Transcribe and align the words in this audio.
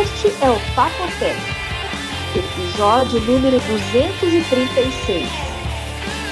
Este 0.00 0.28
é 0.42 0.50
o 0.50 0.58
Papotec, 0.74 1.36
episódio 2.34 3.20
número 3.20 3.58
236, 3.60 5.28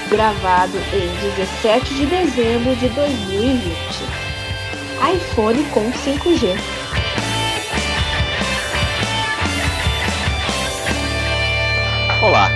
gravado 0.09 0.77
em 0.93 1.35
17 1.37 1.93
de 1.93 2.05
dezembro 2.07 2.75
de 2.77 2.89
2020. 2.89 3.75
iPhone 5.13 5.63
com 5.71 5.91
5G. 5.91 6.57
Olá. 12.23 12.49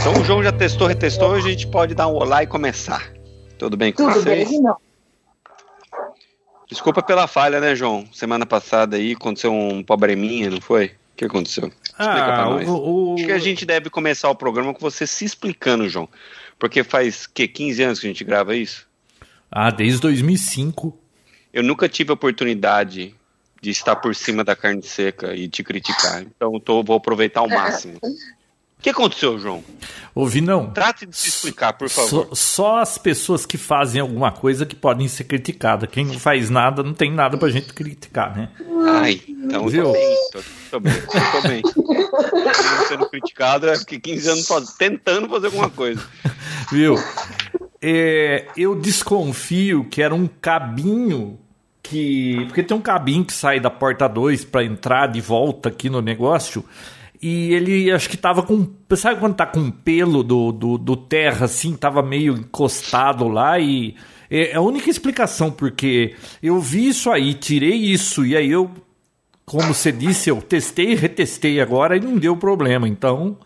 Então 0.00 0.20
o 0.20 0.24
João 0.24 0.42
já 0.42 0.52
testou, 0.52 0.86
retestou, 0.86 1.34
a 1.34 1.40
gente 1.40 1.66
pode 1.66 1.94
dar 1.94 2.06
um 2.08 2.14
olá 2.14 2.42
e 2.42 2.46
começar. 2.46 3.10
Tudo 3.58 3.76
bem 3.76 3.92
com 3.92 4.04
Tudo 4.04 4.20
vocês? 4.20 4.48
bem, 4.48 4.60
não? 4.60 4.76
Desculpa 6.68 7.02
pela 7.02 7.26
falha, 7.26 7.60
né, 7.60 7.74
João? 7.76 8.06
Semana 8.12 8.44
passada 8.44 8.96
aí 8.96 9.12
aconteceu 9.12 9.52
um 9.52 9.82
probleminha, 9.82 10.50
não 10.50 10.60
foi? 10.60 10.86
O 10.86 11.16
que 11.16 11.24
aconteceu? 11.24 11.68
Explica 11.84 12.24
pra 12.26 12.44
nós. 12.50 12.68
Ah, 12.68 12.72
o, 12.72 13.12
o- 13.12 13.14
Acho 13.14 13.24
que 13.26 13.32
a 13.32 13.38
gente 13.38 13.64
deve 13.64 13.88
começar 13.88 14.28
o 14.28 14.34
programa 14.34 14.74
com 14.74 14.80
você 14.80 15.06
se 15.06 15.24
explicando, 15.24 15.88
João. 15.88 16.08
Porque 16.58 16.82
faz, 16.82 17.26
que, 17.26 17.46
15 17.46 17.82
anos 17.82 18.00
que 18.00 18.06
a 18.06 18.10
gente 18.10 18.24
grava 18.24 18.54
isso? 18.56 18.86
Ah, 19.50 19.70
desde 19.70 20.00
2005. 20.00 20.98
Eu 21.52 21.62
nunca 21.62 21.88
tive 21.88 22.10
a 22.10 22.14
oportunidade 22.14 23.14
de 23.62 23.70
estar 23.70 23.96
por 23.96 24.14
cima 24.14 24.44
da 24.44 24.54
carne 24.54 24.82
seca 24.82 25.34
e 25.34 25.48
te 25.48 25.62
criticar. 25.64 26.22
Então 26.22 26.58
tô, 26.60 26.82
vou 26.82 26.96
aproveitar 26.96 27.40
ao 27.40 27.48
máximo. 27.48 27.98
O 28.78 28.82
que 28.82 28.90
aconteceu, 28.90 29.38
João? 29.38 29.64
Ouvi 30.14 30.40
não. 30.40 30.70
Trate 30.70 31.06
de 31.06 31.16
se 31.16 31.28
explicar, 31.28 31.72
por 31.74 31.88
favor. 31.88 32.28
Só, 32.30 32.34
só 32.34 32.78
as 32.80 32.96
pessoas 32.98 33.44
que 33.44 33.58
fazem 33.58 34.00
alguma 34.00 34.30
coisa 34.30 34.64
que 34.64 34.76
podem 34.76 35.08
ser 35.08 35.24
criticadas. 35.24 35.88
Quem 35.90 36.04
não 36.06 36.18
faz 36.18 36.48
nada, 36.50 36.82
não 36.82 36.94
tem 36.94 37.12
nada 37.12 37.36
pra 37.36 37.48
gente 37.48 37.72
criticar, 37.72 38.36
né? 38.36 38.48
Ai, 38.88 39.20
então 39.28 39.66
Viu? 39.68 39.84
tô 39.84 39.92
bem, 39.92 40.16
tô, 40.32 40.40
tô 40.70 40.80
bem, 40.80 40.92
tô 41.32 41.48
bem. 41.48 41.62
Sendo 42.88 43.08
criticado, 43.10 43.68
é 43.68 43.76
porque 43.76 43.98
15 43.98 44.28
anos 44.30 44.46
faz- 44.46 44.72
tentando 44.74 45.28
fazer 45.28 45.46
alguma 45.46 45.68
coisa. 45.70 46.02
Viu? 46.70 46.94
É, 47.82 48.46
eu 48.56 48.74
desconfio 48.74 49.84
que 49.90 50.00
era 50.00 50.14
um 50.14 50.26
cabinho 50.26 51.38
que. 51.82 52.44
Porque 52.46 52.62
tem 52.62 52.76
um 52.76 52.80
cabinho 52.80 53.24
que 53.24 53.32
sai 53.32 53.58
da 53.60 53.70
porta 53.70 54.08
2 54.08 54.44
pra 54.44 54.64
entrar 54.64 55.08
de 55.08 55.20
volta 55.20 55.68
aqui 55.68 55.90
no 55.90 56.00
negócio. 56.00 56.64
E 57.22 57.52
ele 57.52 57.90
acho 57.90 58.08
que 58.08 58.16
tava 58.16 58.42
com. 58.42 58.68
Sabe 58.94 59.20
quando 59.20 59.34
tá 59.36 59.46
com 59.46 59.70
pelo 59.70 60.22
do, 60.22 60.52
do, 60.52 60.78
do 60.78 60.96
terra 60.96 61.46
assim? 61.46 61.76
Tava 61.76 62.02
meio 62.02 62.34
encostado 62.34 63.28
lá 63.28 63.58
e. 63.58 63.94
É 64.28 64.56
a 64.56 64.60
única 64.60 64.90
explicação, 64.90 65.52
porque 65.52 66.16
eu 66.42 66.60
vi 66.60 66.88
isso 66.88 67.12
aí, 67.12 67.32
tirei 67.32 67.76
isso, 67.76 68.26
e 68.26 68.36
aí 68.36 68.50
eu 68.50 68.68
como 69.46 69.72
você 69.72 69.92
disse, 69.92 70.28
eu 70.28 70.42
testei 70.42 70.90
e 70.90 70.96
retestei 70.96 71.60
agora 71.60 71.96
e 71.96 72.00
não 72.00 72.18
deu 72.18 72.36
problema. 72.36 72.88
Então, 72.88 73.38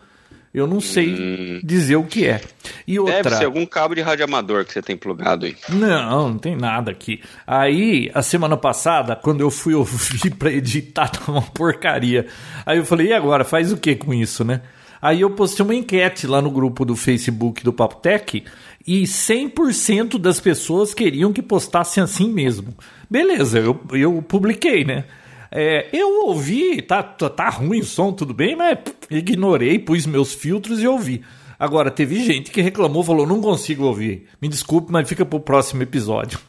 eu 0.53 0.67
não 0.67 0.81
sei 0.81 1.61
dizer 1.63 1.95
o 1.95 2.03
que 2.03 2.25
é. 2.25 2.41
E 2.85 2.97
Deve 2.97 2.99
outra. 2.99 3.37
ser 3.37 3.45
algum 3.45 3.65
cabo 3.65 3.95
de 3.95 4.01
radioamador 4.01 4.65
que 4.65 4.73
você 4.73 4.81
tem 4.81 4.97
plugado 4.97 5.45
aí. 5.45 5.55
Não, 5.69 6.29
não 6.29 6.37
tem 6.37 6.55
nada 6.55 6.91
aqui. 6.91 7.21
Aí, 7.47 8.11
a 8.13 8.21
semana 8.21 8.57
passada, 8.57 9.15
quando 9.15 9.41
eu 9.41 9.49
fui 9.49 9.73
ouvir 9.75 10.31
pra 10.35 10.51
editar, 10.51 11.07
tava 11.09 11.31
uma 11.31 11.41
porcaria. 11.41 12.27
Aí 12.65 12.77
eu 12.77 12.85
falei, 12.85 13.07
e 13.07 13.13
agora? 13.13 13.45
Faz 13.45 13.71
o 13.71 13.77
que 13.77 13.95
com 13.95 14.13
isso, 14.13 14.43
né? 14.43 14.61
Aí 15.01 15.21
eu 15.21 15.31
postei 15.31 15.65
uma 15.65 15.73
enquete 15.73 16.27
lá 16.27 16.41
no 16.41 16.51
grupo 16.51 16.85
do 16.85 16.95
Facebook 16.95 17.63
do 17.63 17.73
Papo 17.73 17.95
Tech 17.95 18.43
e 18.85 19.03
100% 19.03 20.19
das 20.19 20.39
pessoas 20.39 20.93
queriam 20.93 21.33
que 21.33 21.41
postassem 21.41 22.03
assim 22.03 22.29
mesmo. 22.31 22.75
Beleza, 23.09 23.57
eu, 23.57 23.79
eu 23.93 24.21
publiquei, 24.21 24.83
né? 24.83 25.05
É, 25.51 25.89
eu 25.91 26.27
ouvi, 26.27 26.81
tá, 26.81 27.03
tá, 27.03 27.29
tá 27.29 27.49
ruim 27.49 27.79
o 27.81 27.83
som, 27.85 28.13
tudo 28.13 28.33
bem, 28.33 28.55
mas 28.55 28.77
ignorei, 29.09 29.77
pus 29.77 30.05
meus 30.05 30.33
filtros 30.33 30.81
e 30.81 30.87
ouvi. 30.87 31.21
Agora, 31.59 31.91
teve 31.91 32.23
gente 32.23 32.49
que 32.51 32.61
reclamou, 32.61 33.03
falou, 33.03 33.27
não 33.27 33.41
consigo 33.41 33.83
ouvir. 33.83 34.27
Me 34.41 34.47
desculpe, 34.47 34.91
mas 34.91 35.07
fica 35.07 35.25
pro 35.25 35.39
próximo 35.39 35.83
episódio. 35.83 36.39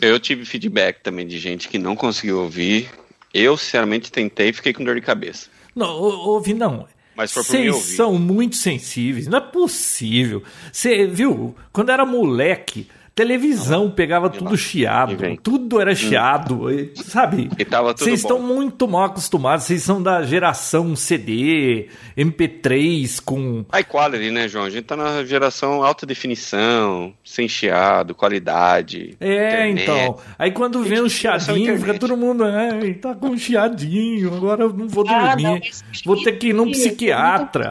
Eu 0.00 0.18
tive 0.18 0.44
feedback 0.44 1.00
também 1.02 1.26
de 1.26 1.38
gente 1.38 1.68
que 1.68 1.78
não 1.78 1.94
conseguiu 1.96 2.40
ouvir. 2.40 2.90
Eu, 3.32 3.56
sinceramente, 3.56 4.10
tentei 4.12 4.48
e 4.48 4.52
fiquei 4.52 4.72
com 4.72 4.84
dor 4.84 4.96
de 4.96 5.00
cabeça. 5.00 5.48
Não, 5.74 5.88
ou- 5.96 6.28
ouvi 6.30 6.52
não. 6.52 6.86
Mas 7.16 7.32
foi 7.32 7.42
Vocês 7.44 7.76
são 7.96 8.18
muito 8.18 8.56
sensíveis, 8.56 9.28
não 9.28 9.38
é 9.38 9.40
possível. 9.40 10.42
Você 10.72 11.06
viu, 11.06 11.54
quando 11.72 11.90
era 11.90 12.04
moleque, 12.04 12.88
televisão 13.14 13.90
pegava 13.90 14.28
tudo 14.28 14.54
e 14.54 14.58
chiado, 14.58 15.16
tudo 15.42 15.80
era 15.80 15.94
chiado, 15.94 16.70
e- 16.70 16.92
sabe? 16.96 17.48
E 17.56 17.64
tava 17.64 17.94
tudo 17.94 18.04
Vocês 18.04 18.20
estão 18.20 18.40
muito 18.40 18.88
mal 18.88 19.04
acostumados, 19.04 19.66
vocês 19.66 19.82
são 19.82 20.02
da 20.02 20.22
geração 20.24 20.96
CD, 20.96 21.88
MP3 22.16 23.20
com 23.24 23.64
High 23.72 23.84
quality, 23.84 24.30
né, 24.30 24.48
João? 24.48 24.64
A 24.64 24.70
gente 24.70 24.84
tá 24.84 24.96
na 24.96 25.24
geração 25.24 25.84
alta 25.84 26.04
definição, 26.04 27.14
sem 27.24 27.46
chiado, 27.48 28.14
qualidade. 28.14 29.16
É, 29.20 29.68
internet. 29.68 29.82
então. 29.82 30.18
Aí 30.38 30.50
quando 30.50 30.82
vem 30.82 31.02
um 31.02 31.08
chiadinho, 31.08 31.78
fica 31.78 31.98
todo 31.98 32.16
mundo, 32.16 32.44
ai, 32.44 32.94
tá 32.94 33.14
com 33.14 33.28
um 33.28 33.38
chiadinho, 33.38 34.34
agora 34.34 34.64
eu 34.64 34.72
não 34.72 34.88
vou 34.88 35.04
dormir. 35.04 35.20
Ah, 35.24 35.36
não, 35.36 35.60
vou 36.04 36.20
ter 36.22 36.32
que 36.32 36.48
ir 36.48 36.52
num 36.52 36.70
psiquiatra. 36.70 37.70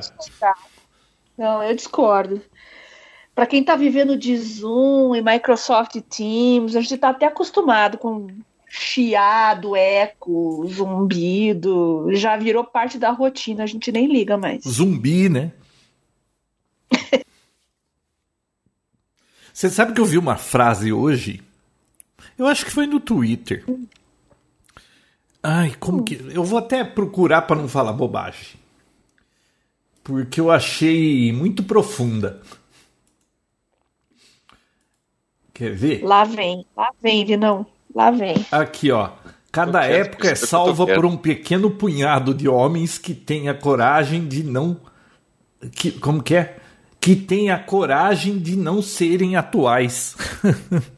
Não, 1.38 1.64
eu 1.64 1.76
discordo. 1.76 2.42
Para 3.36 3.48
quem 3.48 3.62
está 3.62 3.76
vivendo 3.76 4.16
de 4.18 4.38
Zoom 4.38 5.16
e 5.16 5.22
Microsoft 5.22 6.00
Teams, 6.02 6.76
a 6.76 6.82
gente 6.82 6.96
está 6.96 7.10
até 7.10 7.26
acostumado 7.26 7.98
com 7.98 8.28
chiado, 8.70 9.76
eco, 9.76 10.68
zumbido, 10.68 12.08
já 12.14 12.36
virou 12.38 12.64
parte 12.64 12.98
da 12.98 13.12
rotina, 13.12 13.64
a 13.64 13.68
gente 13.68 13.92
nem 13.92 14.08
liga 14.08 14.36
mais. 14.38 14.64
Zumbi, 14.64 15.30
né? 15.30 15.52
Você 19.54 19.70
sabe 19.70 19.94
que 19.94 20.02
eu 20.02 20.06
vi 20.06 20.18
uma 20.18 20.36
frase 20.36 20.92
hoje? 20.92 21.42
Eu 22.38 22.48
acho 22.48 22.66
que 22.66 22.72
foi 22.72 22.88
no 22.88 23.00
Twitter. 23.00 23.64
Ai, 25.42 25.76
como 25.80 26.04
que. 26.04 26.16
Eu 26.34 26.44
vou 26.44 26.58
até 26.58 26.84
procurar 26.84 27.44
para 27.44 27.62
não 27.62 27.68
falar 27.68 27.94
bobagem. 27.94 28.56
Porque 30.04 30.42
eu 30.42 30.50
achei 30.50 31.32
muito 31.32 31.62
profunda. 31.64 32.42
Quer 35.54 35.74
ver? 35.76 36.02
Lá 36.04 36.24
vem, 36.24 36.66
lá 36.76 36.90
vem, 37.02 37.26
Vinão, 37.26 37.66
lá 37.94 38.10
vem. 38.12 38.36
Aqui, 38.52 38.92
ó. 38.92 39.10
Cada 39.52 39.82
quero- 39.82 39.94
época 39.94 40.30
é 40.32 40.36
salva 40.36 40.86
por 40.88 41.06
um 41.06 41.16
pequeno 41.16 41.70
punhado 41.70 42.34
de 42.34 42.50
homens 42.50 42.98
que 42.98 43.14
têm 43.14 43.50
a 43.50 43.54
coragem 43.54 44.28
de 44.28 44.44
não. 44.44 44.78
Que, 45.74 45.92
como 45.92 46.24
que 46.24 46.36
é? 46.36 46.58
Que 47.00 47.16
têm 47.16 47.52
a 47.52 47.60
coragem 47.60 48.40
de 48.40 48.56
não 48.56 48.82
serem 48.82 49.36
atuais. 49.36 50.16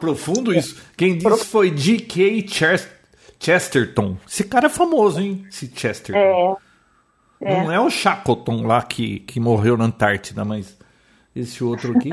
Profundo 0.00 0.52
isso. 0.52 0.76
Quem 0.96 1.16
disse 1.18 1.44
foi 1.44 1.70
D.K. 1.70 2.48
Chest- 2.48 2.88
Chesterton. 3.38 4.16
Esse 4.28 4.42
cara 4.44 4.66
é 4.66 4.70
famoso, 4.70 5.20
hein? 5.20 5.44
Esse 5.48 5.70
Chesterton. 5.74 6.56
É, 7.40 7.62
Não 7.62 7.70
é 7.70 7.78
o 7.78 7.90
Shackleton 7.90 8.66
lá 8.66 8.82
que, 8.82 9.20
que 9.20 9.38
morreu 9.38 9.76
na 9.76 9.84
Antártida, 9.84 10.44
mas 10.44 10.76
esse 11.36 11.62
outro 11.62 11.96
aqui. 11.96 12.10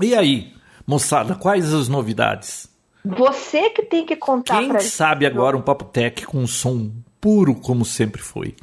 E 0.00 0.14
aí, 0.14 0.52
moçada, 0.86 1.34
quais 1.34 1.72
as 1.72 1.88
novidades? 1.88 2.70
Você 3.04 3.70
que 3.70 3.82
tem 3.82 4.06
que 4.06 4.16
contar 4.16 4.58
Quem 4.60 4.68
pra 4.68 4.80
sabe 4.80 5.26
agora 5.26 5.56
um 5.56 5.62
Papo 5.62 5.84
Tech 5.84 6.24
com 6.26 6.38
um 6.38 6.46
som 6.46 6.90
puro 7.20 7.54
como 7.54 7.84
sempre 7.84 8.22
foi? 8.22 8.54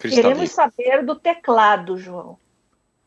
Queremos 0.00 0.50
saber 0.50 1.04
do 1.04 1.14
teclado, 1.14 1.96
João. 1.96 2.36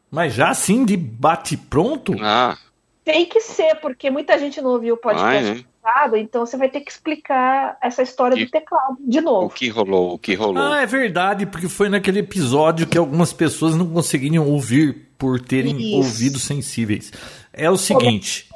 Mas 0.10 0.34
já 0.34 0.50
assim 0.50 0.86
de 0.86 0.96
bate 0.96 1.58
pronto? 1.58 2.14
Ah, 2.22 2.58
Tem 3.04 3.26
que 3.26 3.42
ser, 3.42 3.76
porque 3.82 4.10
muita 4.10 4.40
gente 4.40 4.62
não 4.62 4.72
ouviu 4.72 4.96
o 4.96 4.98
podcast 4.98 5.44
Vai, 5.46 5.56
né? 5.56 5.66
passado, 5.82 6.16
então 6.16 6.46
você 6.46 6.56
vai 6.58 6.70
ter 6.70 6.80
que 6.82 6.90
explicar 6.90 7.78
essa 7.82 8.02
história 8.02 8.36
E- 8.40 8.46
do 8.46 8.50
teclado 8.52 8.98
de 9.00 9.20
o 9.20 9.22
novo. 9.22 9.50
que 9.54 9.68
rolou, 9.68 10.14
o 10.14 10.18
que 10.20 10.34
rolou. 10.36 10.64
Ah, 10.64 10.82
é 10.82 10.86
verdade, 10.86 11.46
porque 11.46 11.68
foi 11.68 11.90
naquele 11.90 12.20
episódio 12.20 12.88
que 12.88 12.98
algumas 12.98 13.34
pessoas 13.34 13.76
não 13.76 13.88
conseguiriam 13.90 14.48
ouvir 14.48 15.05
por 15.18 15.40
terem 15.40 15.78
Isso. 15.78 15.98
ouvidos 15.98 16.44
sensíveis. 16.44 17.12
É 17.54 17.70
o 17.70 17.78
seguinte, 17.78 18.50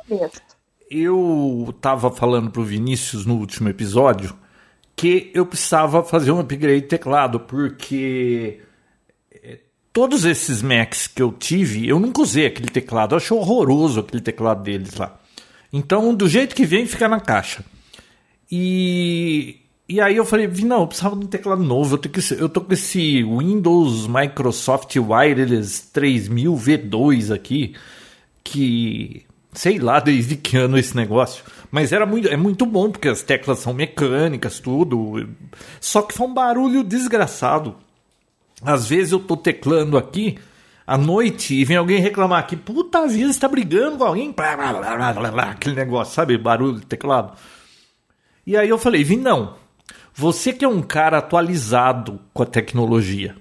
eu 0.89 1.73
tava 1.79 2.11
falando 2.11 2.51
pro 2.51 2.63
Vinícius 2.63 3.25
no 3.25 3.35
último 3.35 3.69
episódio 3.69 4.35
que 4.95 5.31
eu 5.33 5.45
precisava 5.45 6.03
fazer 6.03 6.31
um 6.31 6.39
upgrade 6.39 6.81
de 6.81 6.87
teclado, 6.87 7.39
porque 7.39 8.59
é, 9.31 9.59
todos 9.93 10.25
esses 10.25 10.61
Macs 10.61 11.07
que 11.07 11.21
eu 11.21 11.31
tive, 11.31 11.87
eu 11.87 11.99
nunca 11.99 12.21
usei 12.21 12.47
aquele 12.47 12.67
teclado, 12.67 13.13
eu 13.13 13.17
achei 13.17 13.35
horroroso 13.37 14.01
aquele 14.01 14.21
teclado 14.21 14.61
deles 14.61 14.95
lá. 14.95 15.17
Então, 15.71 16.13
do 16.13 16.27
jeito 16.27 16.53
que 16.53 16.65
vem, 16.65 16.85
fica 16.85 17.07
na 17.07 17.21
caixa. 17.21 17.63
E, 18.51 19.58
e 19.89 19.99
aí 19.99 20.17
eu 20.17 20.23
falei, 20.23 20.45
vi, 20.45 20.65
não, 20.65 20.81
eu 20.81 20.87
precisava 20.87 21.15
de 21.15 21.25
um 21.25 21.27
teclado 21.27 21.63
novo. 21.63 21.95
Eu, 21.95 21.97
tenho 21.97 22.13
que, 22.13 22.33
eu 22.35 22.47
tô 22.47 22.61
com 22.61 22.71
esse 22.71 23.23
Windows 23.23 24.05
Microsoft 24.05 24.95
Wireless 24.95 25.89
3000 25.91 26.53
V2 26.53 27.33
aqui, 27.33 27.73
que 28.43 29.25
sei 29.51 29.79
lá 29.79 29.97
desde 29.99 30.35
que 30.35 30.57
ano 30.57 30.77
esse 30.77 30.95
negócio. 30.95 31.43
Mas 31.71 31.91
era 31.91 32.05
muito, 32.05 32.27
é 32.27 32.37
muito 32.37 32.67
bom, 32.67 32.91
porque 32.91 33.07
as 33.07 33.23
teclas 33.23 33.59
são 33.59 33.73
mecânicas, 33.73 34.59
tudo. 34.59 35.27
Só 35.81 36.03
que 36.03 36.13
foi 36.13 36.27
um 36.27 36.33
barulho 36.35 36.83
desgraçado. 36.83 37.75
Às 38.61 38.87
vezes 38.87 39.11
eu 39.11 39.19
tô 39.19 39.35
teclando 39.35 39.97
aqui 39.97 40.37
à 40.85 40.99
noite 40.99 41.55
e 41.55 41.65
vem 41.65 41.77
alguém 41.77 41.99
reclamar 41.99 42.45
que 42.45 42.55
puta 42.55 43.07
vida, 43.07 43.31
está 43.31 43.47
brigando 43.47 43.97
com 43.97 44.03
alguém, 44.03 44.31
blá, 44.31 44.55
blá, 44.55 44.73
blá, 44.73 45.13
blá, 45.13 45.31
blá, 45.31 45.43
aquele 45.51 45.75
negócio, 45.75 46.13
sabe? 46.13 46.37
Barulho 46.37 46.79
de 46.79 46.85
teclado. 46.85 47.33
E 48.45 48.55
aí 48.55 48.69
eu 48.69 48.77
falei, 48.77 49.03
Vim, 49.03 49.17
não. 49.17 49.55
Você 50.13 50.51
que 50.53 50.65
é 50.65 50.67
um 50.67 50.81
cara 50.81 51.17
atualizado 51.19 52.19
com 52.33 52.43
a 52.43 52.45
tecnologia, 52.45 53.35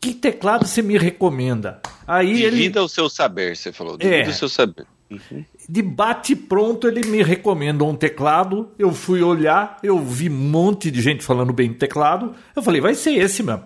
que 0.00 0.14
teclado 0.14 0.66
você 0.66 0.82
me 0.82 0.96
recomenda? 0.96 1.80
Aí 2.06 2.34
Divida 2.34 2.78
ele... 2.80 2.86
o 2.86 2.88
seu 2.88 3.08
saber, 3.08 3.56
você 3.56 3.72
falou. 3.72 3.96
Divida 3.96 4.28
é. 4.28 4.28
o 4.28 4.32
seu 4.32 4.48
saber. 4.48 4.86
Uhum. 5.10 5.44
De 5.68 5.82
bate 5.82 6.36
pronto, 6.36 6.86
ele 6.86 7.06
me 7.08 7.22
recomendou 7.22 7.90
um 7.90 7.96
teclado. 7.96 8.70
Eu 8.78 8.92
fui 8.92 9.22
olhar, 9.22 9.78
eu 9.82 9.98
vi 9.98 10.28
um 10.28 10.34
monte 10.34 10.90
de 10.90 11.00
gente 11.00 11.24
falando 11.24 11.52
bem 11.52 11.68
do 11.68 11.78
teclado. 11.78 12.34
Eu 12.54 12.62
falei, 12.62 12.80
vai 12.80 12.94
ser 12.94 13.12
esse 13.12 13.42
mesmo. 13.42 13.64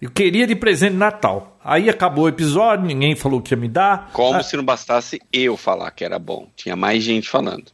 Eu 0.00 0.10
queria 0.10 0.46
de 0.46 0.54
presente 0.54 0.92
de 0.92 0.98
Natal. 0.98 1.58
Aí 1.64 1.88
acabou 1.88 2.24
o 2.24 2.28
episódio, 2.28 2.86
ninguém 2.86 3.16
falou 3.16 3.40
que 3.40 3.54
ia 3.54 3.56
me 3.58 3.68
dar. 3.68 4.10
Como 4.12 4.38
ah, 4.38 4.42
se 4.42 4.56
não 4.56 4.64
bastasse 4.64 5.20
eu 5.32 5.56
falar 5.56 5.90
que 5.90 6.04
era 6.04 6.18
bom. 6.18 6.48
Tinha 6.54 6.76
mais 6.76 7.02
gente 7.02 7.28
falando. 7.28 7.64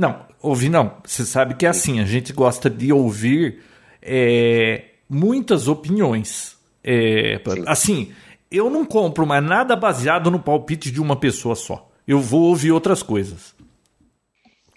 Não, 0.00 0.22
ouvir 0.40 0.70
não. 0.70 0.94
Você 1.04 1.26
sabe 1.26 1.54
que 1.54 1.66
é 1.66 1.68
assim, 1.68 2.00
a 2.00 2.06
gente 2.06 2.32
gosta 2.32 2.70
de 2.70 2.90
ouvir 2.90 3.62
é, 4.00 4.84
muitas 5.06 5.68
opiniões. 5.68 6.58
É, 6.82 7.38
assim, 7.66 8.10
eu 8.50 8.70
não 8.70 8.86
compro 8.86 9.26
mais 9.26 9.44
nada 9.44 9.76
baseado 9.76 10.30
no 10.30 10.40
palpite 10.40 10.90
de 10.90 11.02
uma 11.02 11.16
pessoa 11.16 11.54
só. 11.54 11.86
Eu 12.08 12.18
vou 12.18 12.44
ouvir 12.44 12.72
outras 12.72 13.02
coisas. 13.02 13.54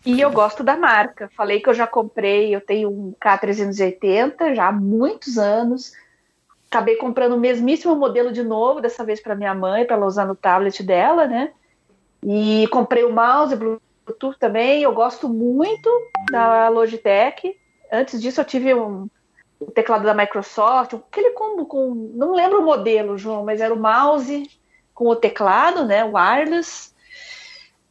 E 0.05 0.19
eu 0.19 0.29
gosto 0.29 0.61
da 0.61 0.75
marca. 0.75 1.31
Falei 1.37 1.61
que 1.61 1.69
eu 1.69 1.73
já 1.73 1.87
comprei, 1.87 2.53
eu 2.53 2.59
tenho 2.59 2.89
um 2.89 3.13
K380 3.13 4.55
já 4.55 4.67
há 4.67 4.71
muitos 4.73 5.37
anos 5.37 5.93
acabei 6.69 6.95
comprando 6.95 7.33
o 7.33 7.39
mesmíssimo 7.39 7.95
modelo 7.95 8.31
de 8.31 8.41
novo, 8.41 8.81
dessa 8.81 9.05
vez 9.05 9.21
para 9.21 9.35
minha 9.35 9.53
mãe, 9.53 9.85
para 9.85 9.95
ela 9.95 10.07
usar 10.07 10.25
no 10.25 10.35
tablet 10.35 10.81
dela, 10.81 11.27
né? 11.27 11.51
E 12.25 12.67
comprei 12.71 13.03
o 13.03 13.13
mouse 13.13 13.55
Bluetooth 14.05 14.38
também. 14.39 14.83
Eu 14.83 14.94
gosto 14.94 15.29
muito 15.29 15.89
da 16.31 16.69
Logitech. 16.69 17.57
Antes 17.91 18.21
disso, 18.21 18.41
eu 18.41 18.45
tive 18.45 18.73
um, 18.73 19.07
um 19.61 19.65
teclado 19.67 20.03
da 20.03 20.13
Microsoft, 20.13 20.94
aquele 20.94 21.31
combo 21.31 21.65
com. 21.65 22.11
Não 22.13 22.33
lembro 22.33 22.61
o 22.61 22.65
modelo, 22.65 23.17
João, 23.17 23.44
mas 23.44 23.61
era 23.61 23.73
o 23.73 23.79
mouse 23.79 24.50
com 24.94 25.07
o 25.07 25.15
teclado, 25.15 25.85
né? 25.85 26.03
Wireless 26.03 26.94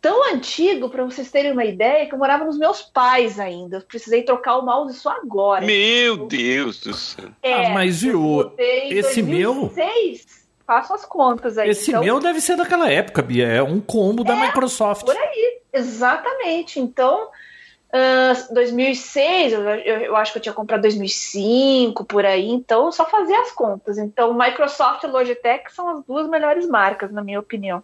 tão 0.03 0.35
antigo, 0.35 0.91
para 0.91 1.05
vocês 1.05 1.31
terem 1.31 1.53
uma 1.53 1.65
ideia, 1.65 2.07
que 2.07 2.13
eu 2.13 2.19
morava 2.19 2.45
nos 2.45 2.59
meus 2.59 2.83
pais 2.83 3.39
ainda. 3.39 3.77
Eu 3.77 3.83
precisei 3.83 4.25
trocar 4.25 4.59
o 4.59 4.67
mouse 4.67 4.99
só 4.99 5.11
agora. 5.11 5.65
Meu 5.65 6.27
Deus 6.27 6.81
do 6.81 6.93
céu. 6.93 7.29
É, 7.41 7.67
ah, 7.67 7.71
mas 7.71 8.03
viu, 8.03 8.53
esse 8.59 9.23
2006, 9.23 9.77
meu... 9.77 10.43
Faço 10.67 10.95
as 10.95 11.05
contas 11.05 11.57
aí. 11.57 11.71
Esse 11.71 11.91
então, 11.91 12.03
meu 12.03 12.19
deve 12.19 12.41
ser 12.41 12.57
daquela 12.57 12.91
época, 12.91 13.23
Bia. 13.23 13.47
É 13.47 13.63
um 13.63 13.81
combo 13.81 14.23
é, 14.23 14.27
da 14.27 14.37
Microsoft. 14.37 15.05
Por 15.05 15.17
aí, 15.17 15.62
exatamente. 15.73 16.81
Então, 16.81 17.29
uh, 17.93 18.55
2006, 18.55 19.53
eu, 19.53 19.63
eu, 19.63 20.17
acho 20.17 20.33
que 20.33 20.39
eu 20.39 20.43
tinha 20.43 20.53
comprado 20.53 20.83
2005, 20.83 22.05
por 22.05 22.25
aí. 22.25 22.49
Então, 22.49 22.91
só 22.93 23.05
fazer 23.09 23.35
as 23.35 23.53
contas. 23.53 23.99
Então, 23.99 24.37
Microsoft 24.37 25.03
e 25.05 25.07
Logitech 25.07 25.73
são 25.73 25.89
as 25.89 26.05
duas 26.05 26.29
melhores 26.29 26.67
marcas, 26.69 27.13
na 27.13 27.23
minha 27.23 27.41
opinião. 27.41 27.83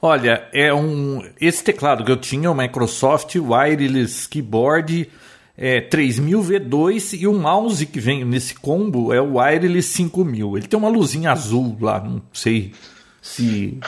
Olha, 0.00 0.48
é 0.52 0.72
um 0.72 1.22
esse 1.40 1.64
teclado 1.64 2.04
que 2.04 2.10
eu 2.10 2.16
tinha, 2.16 2.50
o 2.50 2.54
Microsoft 2.54 3.34
Wireless 3.36 4.28
Keyboard 4.28 5.10
é, 5.56 5.80
3000 5.80 6.40
V2 6.42 7.20
e 7.20 7.26
o 7.26 7.32
mouse 7.32 7.86
que 7.86 8.00
vem 8.00 8.24
nesse 8.24 8.54
combo 8.54 9.12
é 9.12 9.20
o 9.20 9.38
Wireless 9.38 9.88
5000. 9.88 10.58
Ele 10.58 10.66
tem 10.66 10.78
uma 10.78 10.88
luzinha 10.88 11.32
azul 11.32 11.76
lá, 11.80 12.00
não 12.00 12.20
sei 12.32 12.72
se 13.22 13.78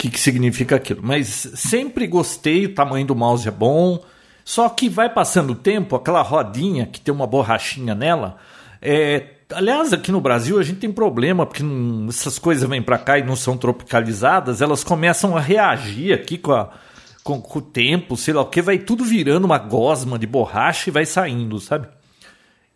que, 0.00 0.08
que 0.08 0.18
significa 0.18 0.76
aquilo, 0.76 1.00
mas 1.02 1.26
sempre 1.54 2.06
gostei, 2.06 2.64
o 2.64 2.74
tamanho 2.74 3.06
do 3.06 3.14
mouse 3.14 3.46
é 3.46 3.50
bom. 3.50 4.02
Só 4.42 4.66
que 4.70 4.88
vai 4.88 5.10
passando 5.10 5.50
o 5.50 5.54
tempo, 5.54 5.94
aquela 5.94 6.22
rodinha 6.22 6.86
que 6.86 6.98
tem 6.98 7.12
uma 7.12 7.26
borrachinha 7.26 7.94
nela, 7.94 8.38
é, 8.80 9.34
Aliás, 9.52 9.92
aqui 9.92 10.12
no 10.12 10.20
Brasil 10.20 10.60
a 10.60 10.62
gente 10.62 10.78
tem 10.78 10.92
problema, 10.92 11.44
porque 11.44 11.62
não, 11.62 12.08
essas 12.08 12.38
coisas 12.38 12.66
vêm 12.68 12.80
para 12.80 12.96
cá 12.96 13.18
e 13.18 13.24
não 13.24 13.34
são 13.34 13.56
tropicalizadas, 13.56 14.62
elas 14.62 14.84
começam 14.84 15.36
a 15.36 15.40
reagir 15.40 16.14
aqui 16.14 16.38
com, 16.38 16.52
a, 16.52 16.70
com, 17.24 17.42
com, 17.42 17.58
o 17.58 17.62
tempo, 17.62 18.16
sei 18.16 18.32
lá 18.32 18.42
o 18.42 18.46
que, 18.46 18.62
vai 18.62 18.78
tudo 18.78 19.04
virando 19.04 19.44
uma 19.44 19.58
gosma 19.58 20.16
de 20.16 20.26
borracha 20.26 20.88
e 20.88 20.92
vai 20.92 21.04
saindo, 21.04 21.58
sabe? 21.58 21.88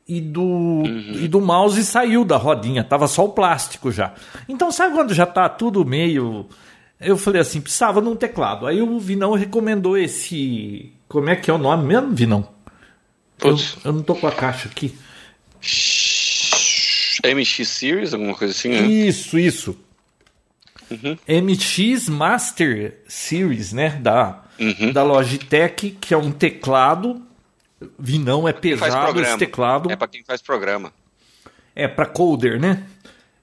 E 0.06 0.20
do, 0.20 0.42
uhum. 0.42 1.12
e 1.14 1.28
do 1.28 1.40
mouse 1.40 1.82
saiu 1.84 2.24
da 2.24 2.36
rodinha, 2.36 2.82
tava 2.82 3.06
só 3.06 3.24
o 3.24 3.28
plástico 3.28 3.92
já. 3.92 4.12
Então, 4.48 4.72
sabe 4.72 4.94
quando 4.94 5.14
já 5.14 5.26
tá 5.26 5.48
tudo 5.48 5.84
meio. 5.84 6.46
Eu 7.04 7.16
falei 7.16 7.40
assim, 7.40 7.60
precisava 7.60 8.00
de 8.00 8.08
um 8.08 8.16
teclado. 8.16 8.66
Aí 8.66 8.80
o 8.80 8.98
Vinão 8.98 9.32
recomendou 9.34 9.96
esse. 9.96 10.92
Como 11.08 11.28
é 11.28 11.36
que 11.36 11.50
é 11.50 11.54
o 11.54 11.58
nome 11.58 11.86
mesmo, 11.86 12.14
Vinão? 12.14 12.48
Eu, 13.42 13.56
eu 13.84 13.92
não 13.92 14.02
tô 14.02 14.14
com 14.14 14.26
a 14.26 14.32
caixa 14.32 14.68
aqui. 14.68 14.96
MX 17.24 17.68
Series, 17.68 18.14
alguma 18.14 18.34
coisa 18.34 18.52
assim, 18.52 18.68
né? 18.68 18.82
Isso, 18.82 19.38
isso. 19.38 19.78
Uhum. 20.90 21.16
MX 21.26 22.08
Master 22.08 23.00
Series, 23.08 23.72
né? 23.72 23.90
Da, 23.90 24.44
uhum. 24.58 24.92
da 24.92 25.02
Logitech, 25.02 25.90
que 26.00 26.14
é 26.14 26.16
um 26.16 26.30
teclado. 26.30 27.22
Vi 27.98 28.18
não, 28.18 28.48
é 28.48 28.52
pesado 28.52 29.20
esse 29.20 29.38
teclado. 29.38 29.90
É 29.90 29.96
para 29.96 30.08
quem 30.08 30.22
faz 30.24 30.40
programa. 30.40 30.92
É 31.74 31.88
para 31.88 32.06
coder, 32.06 32.60
né? 32.60 32.84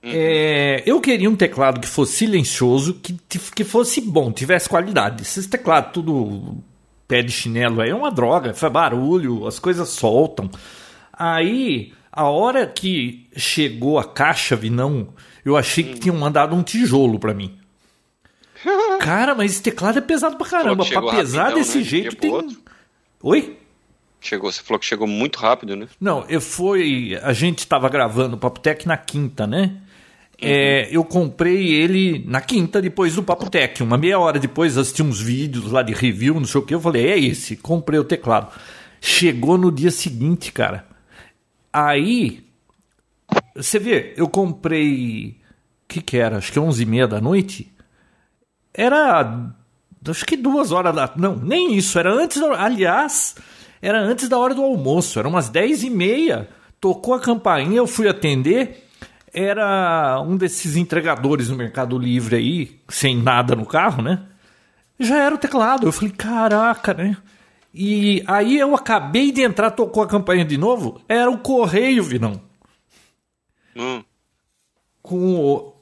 Uhum. 0.03 0.09
É, 0.11 0.81
eu 0.85 0.99
queria 0.99 1.29
um 1.29 1.35
teclado 1.35 1.79
que 1.79 1.87
fosse 1.87 2.13
silencioso, 2.13 2.95
que, 2.95 3.19
que 3.37 3.63
fosse 3.63 4.01
bom, 4.01 4.31
tivesse 4.31 4.67
qualidade. 4.67 5.21
Esses 5.21 5.45
teclados 5.45 5.93
tudo 5.93 6.57
pé 7.07 7.21
de 7.21 7.31
chinelo 7.31 7.81
aí 7.81 7.89
é 7.89 7.95
uma 7.95 8.09
droga, 8.09 8.53
faz 8.53 8.71
barulho, 8.71 9.45
as 9.45 9.59
coisas 9.59 9.89
soltam. 9.89 10.49
Aí 11.13 11.93
a 12.11 12.23
hora 12.23 12.65
que 12.65 13.27
chegou 13.37 13.99
a 13.99 14.03
caixa, 14.03 14.55
Vinão, 14.55 15.09
eu 15.45 15.55
achei 15.55 15.83
que 15.83 15.99
tinham 15.99 16.17
mandado 16.17 16.55
um 16.55 16.63
tijolo 16.63 17.19
para 17.19 17.33
mim. 17.33 17.57
Cara, 18.99 19.35
mas 19.35 19.51
esse 19.51 19.61
teclado 19.61 19.99
é 19.99 20.01
pesado 20.01 20.35
pra 20.35 20.47
caramba. 20.47 20.85
Pra 20.85 21.01
pesar 21.01 21.43
rapidão, 21.43 21.59
desse 21.59 21.77
né? 21.77 21.83
jeito 21.83 22.15
tem. 22.15 22.31
Outro. 22.31 22.57
Oi? 23.21 23.57
Chegou, 24.19 24.51
você 24.51 24.61
falou 24.61 24.79
que 24.79 24.85
chegou 24.85 25.07
muito 25.07 25.39
rápido, 25.39 25.75
né? 25.75 25.87
Não, 25.99 26.23
eu 26.29 26.39
fui. 26.39 27.17
A 27.23 27.33
gente 27.33 27.65
tava 27.65 27.89
gravando 27.89 28.35
o 28.35 28.39
Papotec 28.39 28.87
na 28.87 28.95
quinta, 28.95 29.47
né? 29.47 29.80
É, 30.41 30.89
eu 30.89 31.03
comprei 31.03 31.71
ele 31.71 32.25
na 32.27 32.41
quinta, 32.41 32.81
depois 32.81 33.13
do 33.13 33.21
Papo 33.21 33.47
Tech. 33.47 33.83
Uma 33.83 33.97
meia 33.97 34.17
hora 34.17 34.39
depois, 34.39 34.75
assisti 34.75 35.03
uns 35.03 35.21
vídeos 35.21 35.71
lá 35.71 35.83
de 35.83 35.93
review, 35.93 36.33
não 36.33 36.45
sei 36.45 36.59
o 36.59 36.65
que. 36.65 36.73
Eu 36.73 36.81
falei, 36.81 37.07
é 37.07 37.19
esse, 37.19 37.55
comprei 37.55 37.99
o 37.99 38.03
teclado. 38.03 38.51
Chegou 38.99 39.57
no 39.57 39.71
dia 39.71 39.91
seguinte, 39.91 40.51
cara. 40.51 40.85
Aí, 41.71 42.43
você 43.55 43.77
vê, 43.77 44.13
eu 44.17 44.27
comprei. 44.27 45.37
O 45.83 45.87
que, 45.87 46.01
que 46.01 46.17
era? 46.17 46.37
Acho 46.37 46.51
que 46.51 46.59
11 46.59 46.81
e 46.81 46.85
meia 46.85 47.07
da 47.07 47.21
noite. 47.21 47.71
Era. 48.73 49.53
Acho 50.07 50.25
que 50.25 50.35
duas 50.35 50.71
horas 50.71 50.95
da. 50.95 51.11
Não, 51.15 51.35
nem 51.35 51.75
isso. 51.75 51.99
Era 51.99 52.11
antes. 52.11 52.41
Da, 52.41 52.63
aliás, 52.63 53.35
era 53.81 53.99
antes 53.99 54.27
da 54.27 54.37
hora 54.37 54.55
do 54.55 54.63
almoço. 54.63 55.19
Era 55.19 55.27
umas 55.27 55.49
10 55.49 55.83
e 55.83 55.89
meia. 55.89 56.49
Tocou 56.79 57.13
a 57.13 57.19
campainha, 57.19 57.77
eu 57.77 57.87
fui 57.87 58.07
atender. 58.07 58.87
Era 59.33 60.21
um 60.21 60.35
desses 60.35 60.75
entregadores 60.75 61.49
no 61.49 61.55
Mercado 61.55 61.97
Livre 61.97 62.35
aí, 62.35 62.79
sem 62.89 63.15
nada 63.15 63.55
no 63.55 63.65
carro, 63.65 64.01
né? 64.01 64.23
Já 64.99 65.17
era 65.17 65.33
o 65.35 65.37
teclado. 65.37 65.87
Eu 65.87 65.91
falei, 65.91 66.11
caraca, 66.11 66.93
né? 66.93 67.17
E 67.73 68.23
aí 68.27 68.59
eu 68.59 68.75
acabei 68.75 69.31
de 69.31 69.41
entrar, 69.41 69.71
tocou 69.71 70.03
a 70.03 70.07
campanha 70.07 70.43
de 70.43 70.57
novo. 70.57 71.01
Era 71.07 71.31
o 71.31 71.37
correio, 71.37 72.03
Vinão. 72.03 72.41
Hum. 73.75 74.03
Com 75.01 75.35
o. 75.35 75.73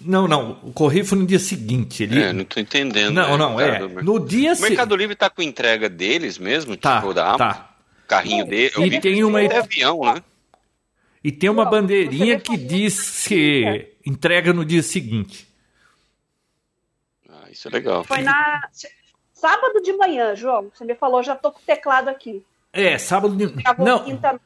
Não, 0.00 0.26
não. 0.26 0.58
O 0.64 0.72
correio 0.72 1.04
foi 1.04 1.18
no 1.18 1.26
dia 1.26 1.38
seguinte. 1.38 2.02
Ele... 2.02 2.20
É, 2.20 2.32
não 2.32 2.44
tô 2.44 2.58
entendendo. 2.58 3.14
Não, 3.14 3.30
né, 3.30 3.36
não, 3.38 3.60
é. 3.60 3.78
No 4.02 4.18
dia 4.18 4.54
O 4.54 4.60
Mercado 4.60 4.96
Livre 4.96 5.14
tá 5.14 5.30
com 5.30 5.40
entrega 5.40 5.88
deles 5.88 6.38
mesmo? 6.38 6.76
Tá, 6.76 6.96
tipo, 6.96 7.14
da 7.14 7.36
tá. 7.36 7.70
Carrinho 8.08 8.44
dele. 8.44 8.72
E 8.84 9.00
tem 9.00 9.22
uma. 9.22 9.40
avião, 9.40 10.00
né? 10.02 10.22
E 11.24 11.30
tem 11.30 11.48
uma 11.48 11.64
bandeirinha 11.64 12.38
que 12.40 12.56
diz 12.56 13.26
que 13.26 13.94
entrega 14.04 14.52
no 14.52 14.64
dia 14.64 14.82
seguinte. 14.82 15.46
Ah, 17.28 17.48
isso 17.50 17.68
é 17.68 17.70
legal. 17.70 18.02
Foi 18.04 18.22
na 18.22 18.60
sábado 19.32 19.80
de 19.82 19.92
manhã, 19.92 20.34
João. 20.36 20.70
Você 20.72 20.84
me 20.84 20.94
falou, 20.94 21.22
já 21.22 21.34
tô 21.34 21.50
com 21.50 21.58
o 21.58 21.62
teclado 21.66 22.08
aqui. 22.08 22.44
É, 22.72 22.96
sábado 22.96 23.34
de. 23.36 23.52
Não. 23.78 24.40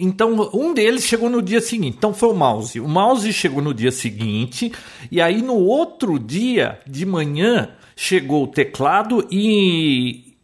Então, 0.00 0.50
um 0.54 0.72
deles 0.72 1.04
chegou 1.04 1.28
no 1.28 1.42
dia 1.42 1.60
seguinte. 1.60 1.96
Então, 1.96 2.14
foi 2.14 2.28
o 2.28 2.34
mouse. 2.34 2.80
O 2.80 2.88
mouse 2.88 3.32
chegou 3.32 3.60
no 3.60 3.74
dia 3.74 3.90
seguinte. 3.90 4.72
E 5.10 5.20
aí, 5.20 5.42
no 5.42 5.56
outro 5.56 6.18
dia 6.18 6.80
de 6.86 7.04
manhã, 7.04 7.74
chegou 7.96 8.44
o 8.44 8.48
teclado. 8.48 9.26
E, 9.30 10.36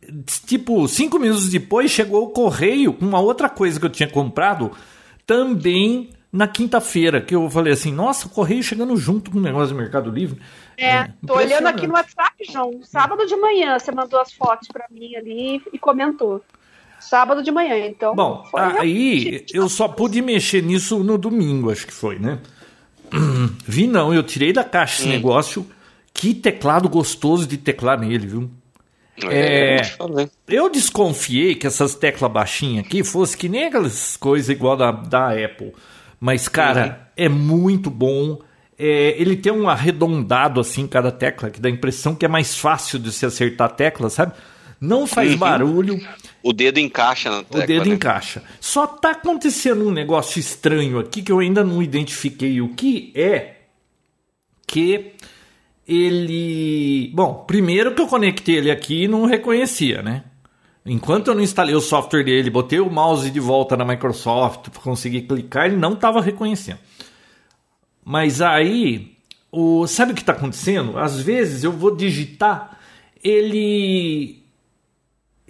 tipo, 0.44 0.88
cinco 0.88 1.20
minutos 1.20 1.48
depois, 1.48 1.90
chegou 1.90 2.24
o 2.24 2.30
correio 2.30 2.92
com 2.92 3.06
uma 3.06 3.20
outra 3.20 3.48
coisa 3.48 3.78
que 3.78 3.86
eu 3.86 3.90
tinha 3.90 4.10
comprado. 4.10 4.72
Também 5.26 6.10
na 6.32 6.48
quinta-feira. 6.48 7.20
Que 7.20 7.34
eu 7.34 7.48
falei 7.48 7.72
assim: 7.72 7.92
nossa, 7.92 8.26
o 8.26 8.30
correio 8.30 8.62
chegando 8.62 8.96
junto 8.96 9.30
com 9.30 9.38
o 9.38 9.42
negócio 9.42 9.74
do 9.74 9.80
Mercado 9.80 10.10
Livre. 10.10 10.40
É, 10.76 10.88
é 10.88 11.10
tô 11.24 11.36
olhando 11.36 11.66
aqui 11.68 11.86
no 11.86 11.94
WhatsApp, 11.94 12.34
João. 12.50 12.80
Sábado 12.82 13.24
de 13.26 13.36
manhã, 13.36 13.78
você 13.78 13.92
mandou 13.92 14.20
as 14.20 14.32
fotos 14.32 14.68
para 14.68 14.86
mim 14.90 15.14
ali 15.14 15.62
e 15.72 15.78
comentou. 15.78 16.42
Sábado 16.98 17.42
de 17.42 17.50
manhã, 17.50 17.86
então. 17.86 18.14
Bom, 18.14 18.44
aí 18.54 19.44
eu 19.52 19.68
só 19.68 19.86
pude 19.86 20.22
mexer 20.22 20.62
nisso 20.62 21.04
no 21.04 21.18
domingo, 21.18 21.70
acho 21.70 21.86
que 21.86 21.92
foi, 21.92 22.18
né? 22.18 22.38
Vi 23.66 23.86
não, 23.86 24.12
eu 24.12 24.22
tirei 24.22 24.52
da 24.52 24.64
caixa 24.64 25.02
esse 25.02 25.08
negócio. 25.08 25.66
Que 26.12 26.32
teclado 26.32 26.88
gostoso 26.88 27.46
de 27.46 27.58
teclar 27.58 27.98
nele, 28.00 28.26
viu? 28.26 28.50
É, 29.22 29.76
é 29.76 30.28
eu 30.48 30.68
desconfiei 30.68 31.54
que 31.54 31.66
essas 31.66 31.94
teclas 31.94 32.30
baixinhas 32.30 32.84
aqui 32.84 33.04
fossem 33.04 33.38
que 33.38 33.48
nem 33.48 33.66
aquelas 33.66 34.16
coisas 34.16 34.48
igual 34.48 34.76
da, 34.76 34.90
da 34.90 35.30
Apple. 35.30 35.72
Mas, 36.18 36.48
cara, 36.48 36.86
uhum. 36.86 37.24
é 37.24 37.28
muito 37.28 37.90
bom. 37.90 38.40
É, 38.78 39.14
ele 39.20 39.36
tem 39.36 39.52
um 39.52 39.68
arredondado 39.68 40.60
assim 40.60 40.86
cada 40.86 41.12
tecla, 41.12 41.50
que 41.50 41.60
dá 41.60 41.68
a 41.68 41.72
impressão 41.72 42.14
que 42.14 42.24
é 42.24 42.28
mais 42.28 42.56
fácil 42.56 42.98
de 42.98 43.12
se 43.12 43.24
acertar 43.24 43.68
a 43.68 43.72
tecla, 43.72 44.10
sabe? 44.10 44.32
Não 44.80 45.06
faz 45.06 45.32
uhum. 45.32 45.38
barulho. 45.38 46.00
O 46.42 46.52
dedo 46.52 46.78
encaixa 46.78 47.30
na 47.30 47.42
tecla. 47.42 47.62
O 47.62 47.66
dedo 47.66 47.88
né? 47.88 47.94
encaixa. 47.94 48.42
Só 48.60 48.86
tá 48.86 49.12
acontecendo 49.12 49.86
um 49.86 49.92
negócio 49.92 50.40
estranho 50.40 50.98
aqui 50.98 51.22
que 51.22 51.30
eu 51.30 51.38
ainda 51.38 51.62
não 51.62 51.82
identifiquei 51.82 52.60
o 52.60 52.74
que 52.74 53.12
é. 53.14 53.58
Que 54.66 55.12
ele. 55.86 57.10
Bom, 57.14 57.44
primeiro 57.46 57.94
que 57.94 58.02
eu 58.02 58.06
conectei 58.06 58.56
ele 58.56 58.70
aqui 58.70 59.04
e 59.04 59.08
não 59.08 59.26
reconhecia, 59.26 60.02
né? 60.02 60.24
Enquanto 60.86 61.28
eu 61.28 61.34
não 61.34 61.42
instalei 61.42 61.74
o 61.74 61.80
software 61.80 62.24
dele, 62.24 62.50
botei 62.50 62.78
o 62.78 62.90
mouse 62.90 63.30
de 63.30 63.40
volta 63.40 63.76
na 63.76 63.84
Microsoft 63.84 64.68
para 64.68 64.82
conseguir 64.82 65.22
clicar, 65.22 65.66
ele 65.66 65.76
não 65.76 65.94
estava 65.94 66.20
reconhecendo. 66.20 66.78
Mas 68.04 68.42
aí, 68.42 69.16
o, 69.50 69.86
sabe 69.86 70.12
o 70.12 70.14
que 70.14 70.20
está 70.20 70.34
acontecendo? 70.34 70.98
Às 70.98 71.18
vezes 71.18 71.64
eu 71.64 71.72
vou 71.72 71.96
digitar, 71.96 72.78
ele 73.22 74.44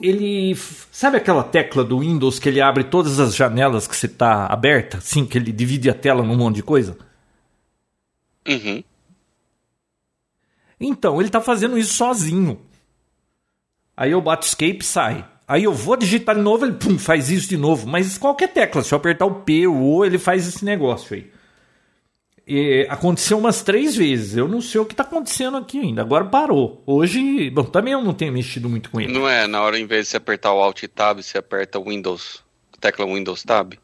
ele 0.01 0.55
sabe 0.91 1.17
aquela 1.17 1.45
tecla 1.45 1.85
do 1.85 2.01
Windows 2.01 2.39
que 2.39 2.49
ele 2.49 2.61
abre 2.61 2.85
todas 2.85 3.21
as 3.21 3.35
janelas 3.35 3.87
que 3.87 3.97
você 3.97 4.07
está 4.07 4.47
aberta, 4.47 4.99
assim 4.99 5.25
que 5.25 5.39
ele 5.39 5.53
divide 5.53 5.89
a 5.89 5.95
tela 5.95 6.23
num 6.23 6.37
monte 6.37 6.57
de 6.57 6.63
coisa. 6.63 6.97
Uhum. 8.47 8.83
Então 10.81 11.21
ele 11.21 11.29
está 11.29 11.41
fazendo 11.41 11.79
isso 11.79 11.95
sozinho. 11.95 12.61
Aí 13.97 14.11
eu 14.11 14.21
bato 14.21 14.47
escape, 14.47 14.85
sai. 14.85 15.25
Aí 15.47 15.65
eu 15.65 15.73
vou 15.73 15.97
digitar 15.97 16.35
de 16.35 16.41
novo, 16.41 16.65
ele 16.65 16.75
pum, 16.75 16.99
faz 16.99 17.31
isso 17.31 17.49
de 17.49 17.57
novo. 17.57 17.87
Mas 17.87 18.17
qualquer 18.19 18.49
tecla, 18.49 18.83
se 18.83 18.93
eu 18.93 18.97
apertar 18.97 19.27
o 19.27 19.43
P 19.43 19.67
ou 19.67 19.77
O, 19.77 20.05
ele 20.05 20.19
faz 20.19 20.47
esse 20.49 20.65
negócio 20.65 21.15
aí. 21.15 21.31
E 22.47 22.87
aconteceu 22.91 23.39
umas 23.39 23.63
três 23.63 23.97
vezes. 23.97 24.37
Eu 24.37 24.47
não 24.47 24.61
sei 24.61 24.81
o 24.81 24.85
que 24.85 24.93
está 24.93 25.03
acontecendo 25.03 25.57
aqui 25.57 25.79
ainda. 25.79 26.03
Agora 26.03 26.25
parou. 26.27 26.83
Hoje, 26.87 27.51
bom, 27.51 27.65
também 27.65 27.95
eu 27.95 28.03
não 28.03 28.13
tenho 28.13 28.33
mexido 28.33 28.69
muito 28.69 28.91
com 28.91 29.01
ele. 29.01 29.13
Não 29.13 29.29
é, 29.29 29.47
na 29.47 29.63
hora, 29.63 29.79
em 29.79 29.87
vez 29.87 30.07
de 30.07 30.11
você 30.11 30.17
apertar 30.19 30.53
o 30.53 30.61
Alt 30.61 30.83
Tab, 30.95 31.23
você 31.23 31.39
aperta 31.39 31.79
o 31.79 31.85
Windows, 31.89 32.43
tecla 32.81 33.07
Windows 33.07 33.43
Tab? 33.43 33.75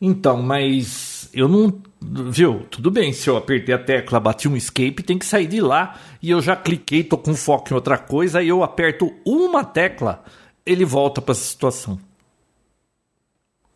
Então, 0.00 0.42
mas 0.42 1.28
eu 1.32 1.48
não. 1.48 1.82
Viu? 2.06 2.66
Tudo 2.70 2.90
bem, 2.90 3.12
se 3.12 3.28
eu 3.28 3.36
apertei 3.36 3.74
a 3.74 3.78
tecla, 3.78 4.20
bati 4.20 4.48
um 4.48 4.56
escape, 4.56 5.02
tem 5.02 5.18
que 5.18 5.24
sair 5.24 5.46
de 5.46 5.60
lá. 5.60 5.98
E 6.22 6.30
eu 6.30 6.42
já 6.42 6.54
cliquei, 6.54 7.02
tô 7.02 7.16
com 7.16 7.34
foco 7.34 7.72
em 7.72 7.74
outra 7.74 7.96
coisa, 7.96 8.40
aí 8.40 8.48
eu 8.48 8.62
aperto 8.62 9.12
uma 9.24 9.64
tecla, 9.64 10.22
ele 10.66 10.84
volta 10.84 11.22
para 11.22 11.32
essa 11.32 11.44
situação. 11.44 11.98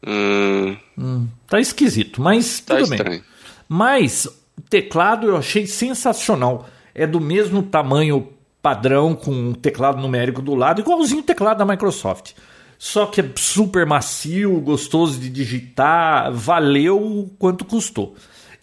Hum. 0.07 0.77
Hum, 0.97 1.27
tá 1.47 1.59
esquisito, 1.59 2.21
mas 2.21 2.61
tá 2.61 2.77
tudo 2.77 2.93
estranho. 2.93 3.11
bem. 3.11 3.23
Mas 3.69 4.27
o 4.57 4.63
teclado 4.69 5.27
eu 5.27 5.37
achei 5.37 5.67
sensacional. 5.67 6.69
É 6.95 7.07
do 7.07 7.21
mesmo 7.21 7.63
tamanho 7.63 8.29
padrão 8.61 9.15
com 9.15 9.31
um 9.31 9.55
teclado 9.55 10.01
numérico 10.01 10.43
do 10.43 10.55
lado, 10.55 10.81
igualzinho 10.81 11.21
o 11.21 11.25
teclado 11.25 11.59
da 11.59 11.65
Microsoft. 11.65 12.33
Só 12.79 13.07
que 13.07 13.21
é 13.21 13.31
super 13.37 13.85
macio, 13.85 14.61
gostoso 14.61 15.19
de 15.19 15.29
digitar, 15.29 16.33
valeu 16.33 17.29
quanto 17.39 17.65
custou. 17.65 18.15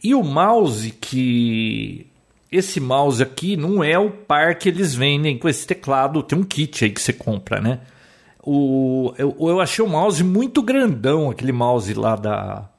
E 0.01 0.15
o 0.15 0.24
mouse 0.24 0.91
que 0.91 2.07
esse 2.51 2.79
mouse 2.79 3.22
aqui 3.22 3.57
não 3.57 3.84
é 3.84 4.00
o 4.00 4.10
par 4.10 4.55
que 4.55 4.69
eles 4.69 4.95
vendem 4.95 5.38
com 5.38 5.50
esse 5.50 5.67
teclado, 5.67 6.24
tem 6.24 6.39
um 6.39 6.43
kit 6.43 6.86
aí 6.86 6.91
que 6.91 7.01
você 7.01 7.12
compra, 7.12 7.60
né? 7.60 7.81
O, 8.41 9.13
eu, 9.17 9.36
eu 9.39 9.60
achei 9.60 9.84
o 9.84 9.89
mouse 9.89 10.24
muito 10.24 10.62
grandão, 10.62 11.29
aquele 11.29 11.51
mouse 11.51 11.93
lá 11.93 12.15
da 12.15 12.69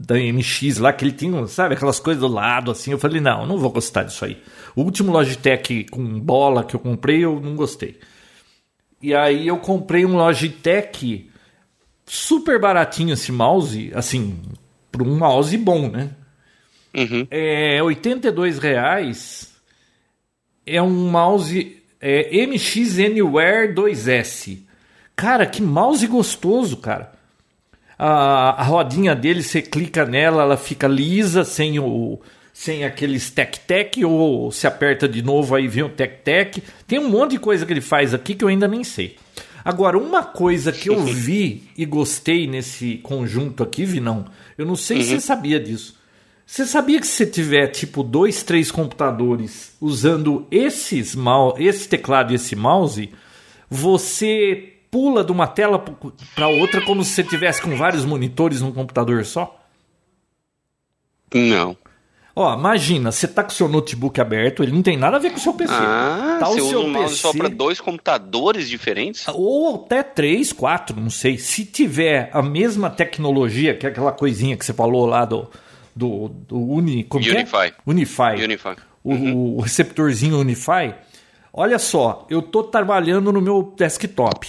da 0.00 0.14
MX 0.14 0.78
lá, 0.78 0.94
que 0.94 1.04
ele 1.04 1.12
tinha, 1.12 1.46
sabe, 1.46 1.74
aquelas 1.74 2.00
coisas 2.00 2.22
do 2.22 2.26
lado, 2.26 2.70
assim. 2.70 2.90
Eu 2.90 2.98
falei, 2.98 3.20
não, 3.20 3.44
não 3.44 3.58
vou 3.58 3.70
gostar 3.70 4.04
disso 4.04 4.24
aí. 4.24 4.38
O 4.74 4.80
último 4.80 5.12
Logitech 5.12 5.84
com 5.90 6.18
bola 6.18 6.64
que 6.64 6.74
eu 6.74 6.80
comprei, 6.80 7.22
eu 7.22 7.38
não 7.38 7.54
gostei. 7.54 7.98
E 9.02 9.14
aí 9.14 9.46
eu 9.46 9.58
comprei 9.58 10.04
um 10.04 10.16
Logitech 10.16 11.30
super 12.04 12.60
baratinho 12.60 13.14
esse 13.14 13.32
mouse, 13.32 13.90
assim, 13.94 14.40
para 14.90 15.02
um 15.02 15.16
mouse 15.16 15.56
bom, 15.56 15.88
né? 15.88 16.10
Uhum. 16.94 17.26
É 17.30 17.82
82 17.82 18.58
reais. 18.58 19.54
É 20.66 20.82
um 20.82 21.10
mouse 21.10 21.82
é, 22.00 22.46
MX 22.46 22.98
Anywhere 22.98 23.74
2S. 23.74 24.58
Cara, 25.16 25.46
que 25.46 25.62
mouse 25.62 26.06
gostoso, 26.06 26.76
cara 26.76 27.20
a, 28.02 28.62
a 28.62 28.62
rodinha 28.62 29.14
dele, 29.14 29.42
você 29.42 29.60
clica 29.60 30.06
nela, 30.06 30.42
ela 30.42 30.56
fica 30.56 30.88
lisa, 30.88 31.44
sem 31.44 31.78
o 31.78 32.18
sem 32.60 32.84
aqueles 32.84 33.30
tec-tec, 33.30 34.04
ou 34.04 34.52
se 34.52 34.66
aperta 34.66 35.08
de 35.08 35.22
novo, 35.22 35.54
aí 35.54 35.66
vem 35.66 35.82
o 35.82 35.88
tec-tec. 35.88 36.62
Tem 36.86 36.98
um 36.98 37.08
monte 37.08 37.30
de 37.30 37.38
coisa 37.38 37.64
que 37.64 37.72
ele 37.72 37.80
faz 37.80 38.12
aqui 38.12 38.34
que 38.34 38.44
eu 38.44 38.48
ainda 38.48 38.68
nem 38.68 38.84
sei. 38.84 39.16
Agora, 39.64 39.96
uma 39.96 40.22
coisa 40.22 40.70
que 40.70 40.90
eu 40.90 41.00
vi 41.02 41.70
e 41.74 41.86
gostei 41.86 42.46
nesse 42.46 42.98
conjunto 42.98 43.62
aqui, 43.62 43.86
Vinão, 43.86 44.26
eu 44.58 44.66
não 44.66 44.76
sei 44.76 44.98
uhum. 44.98 45.02
se 45.02 45.08
você 45.08 45.20
sabia 45.20 45.58
disso. 45.58 45.98
Você 46.44 46.66
sabia 46.66 47.00
que 47.00 47.06
se 47.06 47.14
você 47.14 47.26
tiver 47.26 47.68
tipo 47.68 48.02
dois, 48.02 48.42
três 48.42 48.70
computadores 48.70 49.74
usando 49.80 50.46
esses 50.50 51.16
esse 51.58 51.88
teclado 51.88 52.32
e 52.32 52.34
esse 52.34 52.54
mouse, 52.54 53.10
você 53.70 54.74
pula 54.90 55.24
de 55.24 55.32
uma 55.32 55.46
tela 55.46 55.82
para 56.34 56.48
outra 56.48 56.82
como 56.84 57.02
se 57.04 57.12
você 57.12 57.24
tivesse 57.24 57.62
com 57.62 57.74
vários 57.74 58.04
monitores 58.04 58.60
num 58.60 58.70
computador 58.70 59.24
só? 59.24 59.58
Não. 61.32 61.74
Ó, 62.40 62.54
imagina, 62.54 63.12
você 63.12 63.28
tá 63.28 63.42
com 63.42 63.50
o 63.50 63.52
seu 63.52 63.68
notebook 63.68 64.18
aberto, 64.18 64.62
ele 64.62 64.72
não 64.72 64.80
tem 64.80 64.96
nada 64.96 65.18
a 65.18 65.20
ver 65.20 65.28
com 65.28 65.36
o 65.36 65.40
seu 65.40 65.52
PC. 65.52 65.74
Ah, 65.76 66.38
tá 66.40 66.46
você 66.46 66.62
o 66.62 66.68
seu 66.70 66.78
usa 66.78 66.88
um 66.88 66.92
PC, 66.94 67.14
só 67.16 67.32
para 67.34 67.50
dois 67.50 67.82
computadores 67.82 68.66
diferentes? 68.66 69.28
Ou 69.28 69.84
até 69.84 70.02
três, 70.02 70.50
quatro, 70.50 70.98
não 70.98 71.10
sei. 71.10 71.36
Se 71.36 71.66
tiver 71.66 72.30
a 72.32 72.40
mesma 72.40 72.88
tecnologia, 72.88 73.76
que 73.76 73.84
é 73.84 73.90
aquela 73.90 74.10
coisinha 74.10 74.56
que 74.56 74.64
você 74.64 74.72
falou 74.72 75.04
lá 75.04 75.26
do, 75.26 75.50
do, 75.94 76.28
do 76.28 76.58
Uni, 76.58 77.04
como? 77.04 77.22
Unify. 77.22 77.56
É? 77.66 77.74
Unify. 77.84 78.42
Unify. 78.42 78.76
O, 79.04 79.12
uhum. 79.12 79.56
o 79.56 79.60
receptorzinho 79.60 80.38
Unify. 80.38 80.94
Olha 81.52 81.78
só, 81.78 82.26
eu 82.30 82.40
tô 82.40 82.62
trabalhando 82.62 83.30
no 83.30 83.42
meu 83.42 83.74
desktop. 83.76 84.48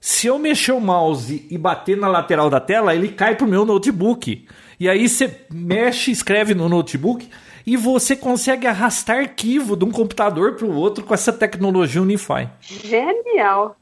Se 0.00 0.26
eu 0.26 0.40
mexer 0.40 0.72
o 0.72 0.80
mouse 0.80 1.46
e 1.48 1.56
bater 1.56 1.96
na 1.96 2.08
lateral 2.08 2.50
da 2.50 2.58
tela, 2.58 2.96
ele 2.96 3.10
cai 3.10 3.36
pro 3.36 3.46
meu 3.46 3.64
notebook. 3.64 4.44
E 4.82 4.88
aí 4.88 5.08
você 5.08 5.32
mexe, 5.48 6.10
escreve 6.10 6.56
no 6.56 6.68
notebook 6.68 7.28
e 7.64 7.76
você 7.76 8.16
consegue 8.16 8.66
arrastar 8.66 9.18
arquivo 9.18 9.76
de 9.76 9.84
um 9.84 9.92
computador 9.92 10.56
para 10.56 10.66
o 10.66 10.74
outro 10.74 11.04
com 11.04 11.14
essa 11.14 11.32
tecnologia 11.32 12.02
Unify. 12.02 12.48
Genial. 12.60 13.76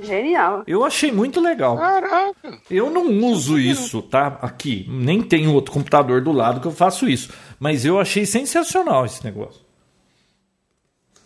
Genial. 0.00 0.62
Eu 0.64 0.84
achei 0.84 1.10
muito 1.10 1.40
legal. 1.40 1.76
Caraca. 1.76 2.56
Eu 2.70 2.88
não 2.88 3.04
uso 3.24 3.58
isso, 3.58 4.00
tá? 4.00 4.38
Aqui. 4.40 4.86
Nem 4.88 5.20
tenho 5.22 5.52
outro 5.52 5.72
computador 5.72 6.20
do 6.20 6.30
lado 6.30 6.60
que 6.60 6.68
eu 6.68 6.72
faço 6.72 7.08
isso. 7.08 7.32
Mas 7.58 7.84
eu 7.84 7.98
achei 7.98 8.24
sensacional 8.24 9.04
esse 9.04 9.24
negócio. 9.24 9.60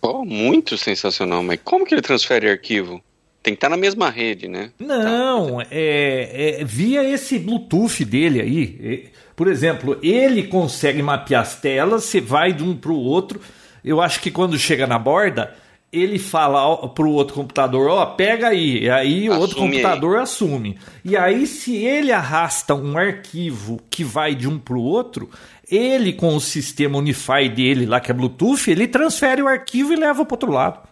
Oh, 0.01 0.25
muito 0.25 0.79
sensacional. 0.79 1.43
Mas 1.43 1.61
como 1.63 1.85
que 1.85 1.95
ele 1.95 2.01
transfere 2.01 2.49
arquivo? 2.49 3.05
Tem 3.49 3.55
que 3.55 3.57
estar 3.57 3.71
tá 3.71 3.76
na 3.76 3.81
mesma 3.81 4.11
rede, 4.11 4.47
né? 4.47 4.73
Não, 4.78 5.59
é, 5.71 6.59
é, 6.61 6.64
via 6.64 7.02
esse 7.02 7.38
Bluetooth 7.38 8.05
dele 8.05 8.43
aí. 8.43 9.09
Por 9.35 9.49
exemplo, 9.49 9.99
ele 10.02 10.43
consegue 10.43 11.02
mapear 11.02 11.40
as 11.40 11.59
telas, 11.59 12.05
você 12.05 12.21
vai 12.21 12.52
de 12.52 12.62
um 12.62 12.76
para 12.76 12.93
o 12.93 13.00
outro. 13.00 13.40
Eu 13.83 14.02
acho 14.02 14.21
que 14.21 14.31
quando 14.31 14.59
chega 14.59 14.87
na 14.87 14.99
borda, 14.99 15.55
ele 15.90 16.19
fala 16.19 16.88
pro 16.88 17.11
outro 17.11 17.37
computador, 17.37 17.88
ó, 17.88 18.02
oh, 18.02 18.07
pega 18.17 18.49
aí, 18.49 18.83
e 18.83 18.90
aí 18.90 19.31
o 19.31 19.38
outro 19.38 19.57
computador 19.57 20.17
aí. 20.17 20.23
assume. 20.25 20.78
E 21.02 21.17
aí, 21.17 21.47
se 21.47 21.75
ele 21.75 22.12
arrasta 22.12 22.75
um 22.75 22.99
arquivo 22.99 23.81
que 23.88 24.05
vai 24.05 24.35
de 24.35 24.47
um 24.47 24.59
pro 24.59 24.78
outro, 24.78 25.31
ele 25.71 26.12
com 26.12 26.37
o 26.37 26.40
sistema 26.40 26.99
Unify 26.99 27.49
dele 27.49 27.87
lá, 27.87 27.99
que 27.99 28.11
é 28.11 28.14
Bluetooth, 28.14 28.71
ele 28.71 28.87
transfere 28.87 29.40
o 29.40 29.49
arquivo 29.49 29.95
e 29.95 29.97
leva 29.97 30.23
pro 30.26 30.35
outro 30.35 30.52
lado. 30.52 30.87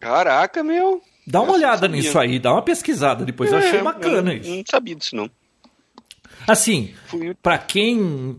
Caraca, 0.00 0.64
meu. 0.64 1.02
Dá 1.26 1.42
uma 1.42 1.52
olhada 1.52 1.86
nisso 1.86 2.18
aí, 2.18 2.38
dá 2.38 2.52
uma 2.52 2.62
pesquisada 2.62 3.24
depois. 3.24 3.52
É, 3.52 3.54
eu 3.54 3.58
achei 3.58 3.82
bacana 3.82 4.32
eu 4.32 4.38
isso. 4.38 4.50
Não 4.50 4.64
sabia 4.68 4.96
disso, 4.96 5.14
não. 5.14 5.30
Assim, 6.48 6.94
para 7.42 7.58
quem 7.58 8.36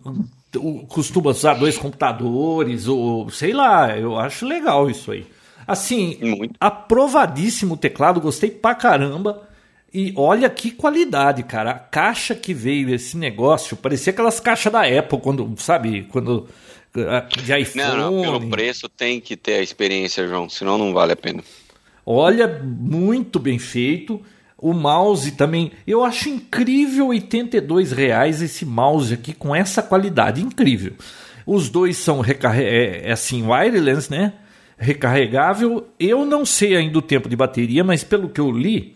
costuma 0.89 1.29
usar 1.29 1.53
dois 1.53 1.77
computadores, 1.77 2.87
ou 2.87 3.29
sei 3.29 3.53
lá, 3.53 3.97
eu 3.97 4.17
acho 4.17 4.45
legal 4.45 4.89
isso 4.89 5.11
aí. 5.11 5.25
Assim, 5.67 6.17
Muito. 6.19 6.55
aprovadíssimo 6.59 7.75
o 7.75 7.77
teclado, 7.77 8.19
gostei 8.19 8.49
pra 8.49 8.75
caramba. 8.75 9.47
E 9.93 10.13
olha 10.15 10.49
que 10.49 10.71
qualidade, 10.71 11.43
cara. 11.43 11.71
A 11.71 11.79
caixa 11.79 12.33
que 12.33 12.53
veio 12.53 12.93
esse 12.93 13.17
negócio, 13.17 13.77
parecia 13.77 14.11
aquelas 14.11 14.39
caixas 14.39 14.71
da 14.71 14.81
Apple, 14.81 15.19
quando, 15.19 15.53
sabe, 15.57 16.03
quando. 16.11 16.47
De 16.93 17.59
iPhone. 17.59 17.85
Não, 17.85 18.11
não, 18.11 18.21
pelo 18.21 18.49
preço 18.49 18.89
tem 18.89 19.21
que 19.21 19.37
ter 19.37 19.55
a 19.55 19.61
experiência, 19.61 20.27
João, 20.27 20.49
senão 20.49 20.77
não 20.77 20.93
vale 20.93 21.13
a 21.13 21.15
pena. 21.15 21.43
Olha, 22.05 22.47
muito 22.63 23.39
bem 23.39 23.57
feito. 23.57 24.21
O 24.57 24.73
mouse 24.73 25.31
também, 25.31 25.71
eu 25.87 26.03
acho 26.03 26.29
incrível 26.29 27.07
82 27.07 27.91
reais 27.91 28.41
esse 28.41 28.65
mouse 28.65 29.13
aqui 29.13 29.33
com 29.33 29.55
essa 29.55 29.81
qualidade, 29.81 30.41
incrível. 30.41 30.93
Os 31.45 31.69
dois 31.69 31.97
são 31.97 32.21
é, 32.23 33.07
é 33.07 33.11
assim 33.11 33.47
wireless, 33.47 34.11
né? 34.11 34.33
Recarregável. 34.77 35.87
Eu 35.99 36.25
não 36.25 36.45
sei 36.45 36.75
ainda 36.75 36.99
o 36.99 37.01
tempo 37.01 37.27
de 37.27 37.35
bateria, 37.35 37.83
mas 37.83 38.03
pelo 38.03 38.29
que 38.29 38.39
eu 38.39 38.51
li, 38.51 38.95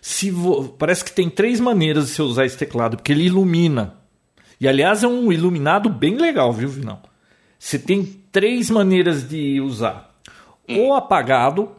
se 0.00 0.30
vo... 0.30 0.68
parece 0.78 1.04
que 1.04 1.12
tem 1.12 1.30
três 1.30 1.60
maneiras 1.60 2.06
de 2.06 2.10
você 2.10 2.22
usar 2.22 2.44
esse 2.44 2.58
teclado, 2.58 2.96
porque 2.96 3.12
ele 3.12 3.24
ilumina. 3.24 3.94
E 4.60 4.68
aliás 4.68 5.02
é 5.02 5.08
um 5.08 5.32
iluminado 5.32 5.88
bem 5.88 6.16
legal, 6.16 6.52
viu, 6.52 6.68
Vinão? 6.68 7.00
Você 7.58 7.78
tem 7.78 8.04
três 8.30 8.70
maneiras 8.70 9.28
de 9.28 9.60
usar: 9.60 10.14
ou 10.68 10.94
apagado, 10.94 11.70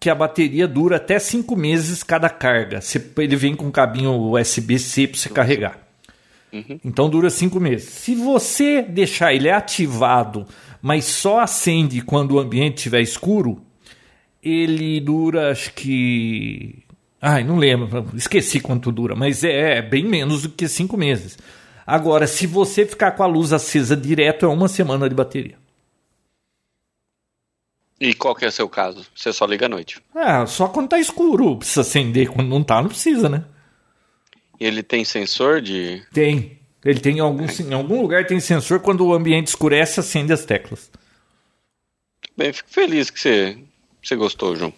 que 0.00 0.08
a 0.08 0.14
bateria 0.14 0.68
dura 0.68 0.96
até 0.96 1.18
5 1.18 1.56
meses 1.56 2.02
cada 2.02 2.28
carga. 2.30 2.80
Ele 3.16 3.36
vem 3.36 3.54
com 3.54 3.66
um 3.66 3.70
cabinho 3.70 4.12
USB-C 4.12 5.08
para 5.08 5.18
você 5.18 5.28
carregar. 5.28 5.78
Uhum. 6.52 6.80
Então 6.84 7.10
dura 7.10 7.30
5 7.30 7.58
meses. 7.60 7.88
Se 7.88 8.14
você 8.14 8.82
deixar 8.82 9.34
ele 9.34 9.50
ativado, 9.50 10.46
mas 10.80 11.04
só 11.04 11.40
acende 11.40 12.00
quando 12.00 12.32
o 12.32 12.38
ambiente 12.38 12.76
estiver 12.76 13.00
escuro, 13.00 13.60
ele 14.42 15.00
dura 15.00 15.50
acho 15.50 15.72
que. 15.74 16.78
Ai, 17.20 17.42
não 17.42 17.56
lembro, 17.56 18.06
esqueci 18.14 18.60
quanto 18.60 18.92
dura, 18.92 19.16
mas 19.16 19.42
é, 19.42 19.78
é 19.78 19.82
bem 19.82 20.04
menos 20.04 20.42
do 20.42 20.50
que 20.50 20.68
5 20.68 20.96
meses. 20.96 21.36
Agora, 21.90 22.26
se 22.26 22.46
você 22.46 22.84
ficar 22.84 23.12
com 23.12 23.22
a 23.22 23.26
luz 23.26 23.50
acesa 23.50 23.96
direto, 23.96 24.44
é 24.44 24.48
uma 24.50 24.68
semana 24.68 25.08
de 25.08 25.14
bateria. 25.14 25.56
E 27.98 28.12
qual 28.12 28.34
que 28.34 28.44
é 28.44 28.48
o 28.48 28.52
seu 28.52 28.68
caso? 28.68 29.06
Você 29.14 29.32
só 29.32 29.46
liga 29.46 29.64
à 29.64 29.70
noite? 29.70 29.98
É, 30.14 30.44
só 30.44 30.68
quando 30.68 30.90
tá 30.90 30.98
escuro. 30.98 31.56
Precisa 31.56 31.80
acender. 31.80 32.28
Quando 32.28 32.50
não 32.50 32.62
tá, 32.62 32.82
não 32.82 32.90
precisa, 32.90 33.30
né? 33.30 33.42
Ele 34.60 34.82
tem 34.82 35.02
sensor 35.02 35.62
de. 35.62 36.02
Tem. 36.12 36.58
Ele 36.84 37.00
tem 37.00 37.16
em 37.16 37.20
algum, 37.20 37.46
em 37.46 37.72
algum 37.72 38.02
lugar 38.02 38.26
tem 38.26 38.38
sensor 38.38 38.80
quando 38.80 39.06
o 39.06 39.14
ambiente 39.14 39.46
escurece, 39.46 39.98
acende 39.98 40.30
as 40.30 40.44
teclas. 40.44 40.90
Bem, 42.36 42.52
fico 42.52 42.68
feliz 42.68 43.08
que 43.08 43.18
você, 43.18 43.56
você 44.02 44.14
gostou, 44.14 44.54
João. 44.54 44.74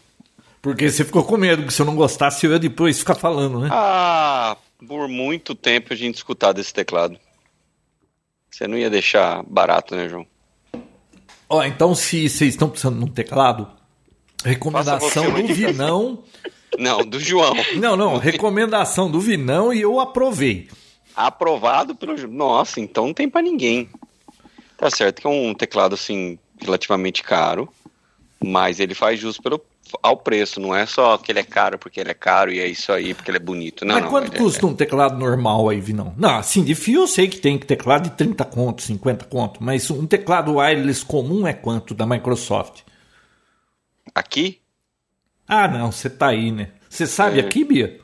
Porque 0.62 0.88
você 0.88 1.04
ficou 1.04 1.24
com 1.24 1.36
medo 1.36 1.66
que 1.66 1.72
se 1.72 1.82
eu 1.82 1.86
não 1.86 1.96
gostasse, 1.96 2.46
eu 2.46 2.52
ia 2.52 2.58
depois 2.60 3.00
ficar 3.00 3.16
falando, 3.16 3.58
né? 3.58 3.68
Ah, 3.72 4.56
por 4.86 5.08
muito 5.08 5.54
tempo 5.54 5.92
a 5.92 5.96
gente 5.96 6.16
escutar 6.16 6.52
desse 6.52 6.72
teclado. 6.72 7.18
Você 8.50 8.66
não 8.66 8.76
ia 8.76 8.90
deixar 8.90 9.42
barato, 9.44 9.94
né, 9.94 10.08
João? 10.08 10.26
Ó, 11.48 11.62
então 11.64 11.94
se 11.94 12.28
vocês 12.28 12.54
estão 12.54 12.68
precisando 12.68 12.98
de 12.98 13.04
um 13.04 13.12
teclado, 13.12 13.68
recomendação 14.44 15.30
do 15.30 15.54
Vinão. 15.54 16.24
Não, 16.78 17.04
do 17.04 17.18
João. 17.18 17.52
Não, 17.74 17.96
não, 17.96 18.14
recomendação 18.16 19.10
do 19.10 19.18
Vinão 19.18 19.72
e 19.72 19.80
eu 19.80 19.98
aprovei. 19.98 20.68
Aprovado 21.16 21.96
pelo. 21.96 22.16
Nossa, 22.28 22.80
então 22.80 23.06
não 23.06 23.12
tem 23.12 23.28
para 23.28 23.42
ninguém. 23.42 23.90
Tá 24.76 24.88
certo 24.88 25.20
que 25.20 25.26
é 25.26 25.30
um 25.30 25.52
teclado 25.52 25.96
assim 25.96 26.38
relativamente 26.60 27.24
caro, 27.24 27.68
mas 28.42 28.78
ele 28.78 28.94
faz 28.94 29.18
jus 29.18 29.36
pelo 29.36 29.60
ao 30.02 30.16
preço, 30.16 30.60
não 30.60 30.74
é 30.74 30.86
só 30.86 31.16
que 31.18 31.32
ele 31.32 31.40
é 31.40 31.44
caro 31.44 31.78
porque 31.78 32.00
ele 32.00 32.10
é 32.10 32.14
caro 32.14 32.52
e 32.52 32.60
é 32.60 32.66
isso 32.66 32.92
aí 32.92 33.14
porque 33.14 33.30
ele 33.30 33.38
é 33.38 33.40
bonito. 33.40 33.84
Não, 33.84 33.94
Mas 33.94 34.04
não, 34.04 34.10
quanto 34.10 34.32
custa 34.36 34.64
é... 34.64 34.68
um 34.68 34.74
teclado 34.74 35.18
normal 35.18 35.68
aí, 35.68 35.80
Vinão? 35.80 36.14
Não, 36.16 36.36
assim, 36.36 36.62
de 36.62 36.74
fio 36.74 37.02
eu 37.02 37.06
sei 37.06 37.28
que 37.28 37.38
tem 37.38 37.58
teclado 37.58 38.10
de 38.10 38.16
30 38.16 38.44
conto, 38.44 38.82
50 38.82 39.24
conto, 39.26 39.62
mas 39.62 39.90
um 39.90 40.06
teclado 40.06 40.56
wireless 40.56 41.04
comum 41.04 41.46
é 41.46 41.52
quanto 41.52 41.94
da 41.94 42.06
Microsoft? 42.06 42.80
Aqui? 44.14 44.60
Ah, 45.46 45.68
não, 45.68 45.90
você 45.90 46.08
tá 46.08 46.28
aí, 46.28 46.52
né? 46.52 46.68
Você 46.88 47.06
sabe 47.06 47.38
é... 47.38 47.42
aqui, 47.42 47.64
Bia? 47.64 48.00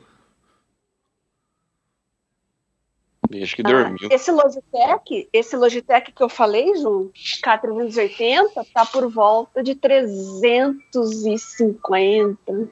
Acho 3.41 3.55
que 3.55 3.63
dormiu. 3.63 4.09
Ah, 4.09 4.15
esse 4.15 4.31
Logitech, 4.31 5.27
esse 5.33 5.57
Logitech 5.57 6.11
que 6.11 6.23
eu 6.23 6.29
falei, 6.29 6.75
Ju, 6.77 7.11
K380, 7.43 8.67
tá 8.73 8.85
por 8.85 9.09
volta 9.09 9.63
de 9.63 9.73
350. 9.75 12.69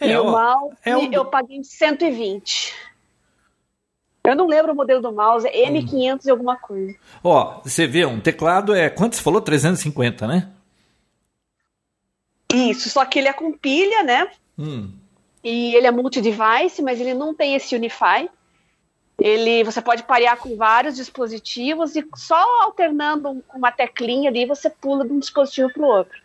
É, 0.00 0.08
e 0.08 0.16
o 0.16 0.30
mouse 0.30 0.76
é 0.84 0.96
um... 0.96 1.12
eu 1.12 1.24
paguei 1.24 1.62
120. 1.62 2.74
Eu 4.24 4.36
não 4.36 4.46
lembro 4.46 4.72
o 4.72 4.76
modelo 4.76 5.02
do 5.02 5.12
mouse, 5.12 5.48
é 5.48 5.68
M500 5.68 6.26
e 6.26 6.30
alguma 6.30 6.56
coisa. 6.56 6.96
Ó, 7.24 7.60
você 7.62 7.86
vê, 7.86 8.06
um 8.06 8.20
teclado 8.20 8.74
é. 8.74 8.88
Quanto 8.88 9.16
você 9.16 9.22
falou? 9.22 9.40
350, 9.40 10.28
né? 10.28 10.48
Isso, 12.52 12.90
só 12.90 13.04
que 13.04 13.18
ele 13.18 13.28
é 13.28 13.32
com 13.32 13.52
pilha, 13.52 14.02
né? 14.02 14.28
Hum. 14.58 14.92
E 15.42 15.74
ele 15.74 15.86
é 15.86 15.90
multi-device, 15.90 16.82
mas 16.82 17.00
ele 17.00 17.14
não 17.14 17.34
tem 17.34 17.56
esse 17.56 17.74
Unify. 17.74 18.28
Ele, 19.24 19.62
você 19.62 19.80
pode 19.80 20.02
parear 20.02 20.36
com 20.36 20.56
vários 20.56 20.96
dispositivos 20.96 21.94
e 21.94 22.04
só 22.16 22.64
alternando 22.64 23.40
uma 23.54 23.70
teclinha 23.70 24.28
ali 24.28 24.44
você 24.44 24.68
pula 24.68 25.04
de 25.04 25.12
um 25.12 25.20
dispositivo 25.20 25.72
para 25.72 25.82
o 25.82 25.86
outro. 25.86 26.20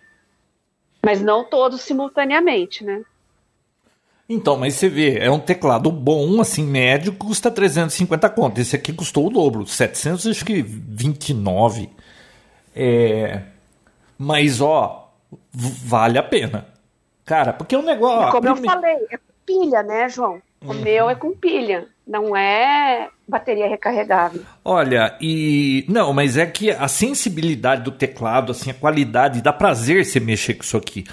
Mas 1.05 1.21
não 1.21 1.43
todos 1.43 1.81
simultaneamente, 1.81 2.83
né? 2.83 3.03
Então, 4.27 4.57
mas 4.57 4.73
você 4.73 4.89
vê, 4.89 5.19
é 5.19 5.29
um 5.29 5.39
teclado 5.39 5.91
bom, 5.91 6.41
assim, 6.41 6.65
médio, 6.65 7.13
custa 7.13 7.51
350 7.51 8.27
conto. 8.31 8.59
Esse 8.59 8.75
aqui 8.75 8.91
custou 8.91 9.27
o 9.27 9.29
dobro, 9.29 9.67
729. 9.67 11.91
É... 12.75 13.43
Mas, 14.17 14.59
ó, 14.59 15.13
vale 15.53 16.17
a 16.17 16.23
pena. 16.23 16.65
Cara, 17.23 17.53
porque 17.53 17.75
é 17.75 17.81
negócio... 17.83 18.31
Como 18.31 18.47
eu 18.47 18.55
falei, 18.55 19.05
é 19.11 19.19
pilha, 19.45 19.83
né, 19.83 20.09
João? 20.09 20.41
O 20.61 20.71
uhum. 20.71 20.81
meu 20.81 21.09
é 21.09 21.15
com 21.15 21.31
pilha 21.33 21.87
não 22.07 22.35
é 22.35 23.09
bateria 23.27 23.67
recarregável. 23.67 24.41
Olha, 24.63 25.15
e 25.19 25.85
não, 25.89 26.13
mas 26.13 26.37
é 26.37 26.45
que 26.45 26.71
a 26.71 26.87
sensibilidade 26.87 27.83
do 27.83 27.91
teclado, 27.91 28.51
assim, 28.51 28.71
a 28.71 28.73
qualidade, 28.73 29.41
dá 29.41 29.51
prazer 29.51 30.05
você 30.05 30.19
mexer 30.19 30.53
com 30.53 30.63
isso 30.63 30.77
aqui. 30.77 31.03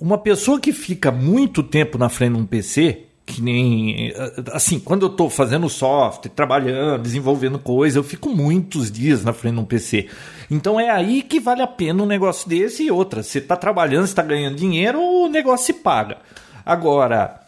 Uma 0.00 0.16
pessoa 0.16 0.60
que 0.60 0.72
fica 0.72 1.10
muito 1.10 1.62
tempo 1.62 1.98
na 1.98 2.08
frente 2.08 2.34
de 2.34 2.40
um 2.40 2.46
PC, 2.46 3.04
que 3.26 3.42
nem 3.42 4.12
assim, 4.52 4.78
quando 4.78 5.06
eu 5.06 5.10
estou 5.10 5.28
fazendo 5.28 5.68
software, 5.68 6.30
trabalhando, 6.30 7.02
desenvolvendo 7.02 7.58
coisa, 7.58 7.98
eu 7.98 8.04
fico 8.04 8.30
muitos 8.30 8.90
dias 8.90 9.24
na 9.24 9.32
frente 9.32 9.54
de 9.54 9.60
um 9.60 9.64
PC. 9.64 10.08
Então 10.50 10.78
é 10.78 10.88
aí 10.88 11.20
que 11.20 11.40
vale 11.40 11.60
a 11.60 11.66
pena 11.66 12.02
um 12.02 12.06
negócio 12.06 12.48
desse 12.48 12.84
e 12.84 12.90
outra. 12.90 13.22
Você 13.22 13.38
está 13.38 13.56
trabalhando, 13.56 14.04
está 14.04 14.22
ganhando 14.22 14.56
dinheiro, 14.56 15.00
o 15.00 15.28
negócio 15.28 15.66
se 15.66 15.72
paga. 15.74 16.18
Agora, 16.64 17.40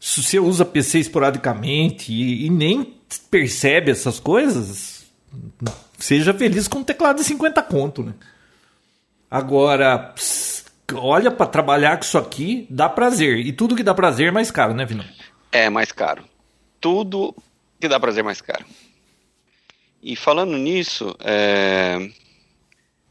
se 0.00 0.22
você 0.22 0.38
usa 0.38 0.64
PC 0.64 0.98
esporadicamente 1.00 2.12
e, 2.12 2.46
e 2.46 2.50
nem 2.50 2.94
percebe 3.30 3.90
essas 3.90 4.20
coisas, 4.20 5.06
seja 5.98 6.32
feliz 6.32 6.68
com 6.68 6.78
um 6.78 6.84
teclado 6.84 7.16
de 7.16 7.24
50 7.24 7.62
conto, 7.62 8.02
né? 8.02 8.14
Agora, 9.30 10.14
olha 10.94 11.30
para 11.30 11.46
trabalhar 11.46 11.96
com 11.96 12.04
isso 12.04 12.16
aqui, 12.16 12.66
dá 12.70 12.88
prazer. 12.88 13.38
E 13.38 13.52
tudo 13.52 13.76
que 13.76 13.82
dá 13.82 13.94
prazer 13.94 14.28
é 14.28 14.30
mais 14.30 14.50
caro, 14.50 14.72
né, 14.72 14.84
Vino? 14.84 15.04
É 15.52 15.68
mais 15.68 15.92
caro. 15.92 16.24
Tudo 16.80 17.34
que 17.80 17.88
dá 17.88 18.00
prazer 18.00 18.20
é 18.20 18.24
mais 18.24 18.40
caro. 18.40 18.64
E 20.02 20.14
falando 20.16 20.56
nisso, 20.56 21.14
é... 21.20 22.08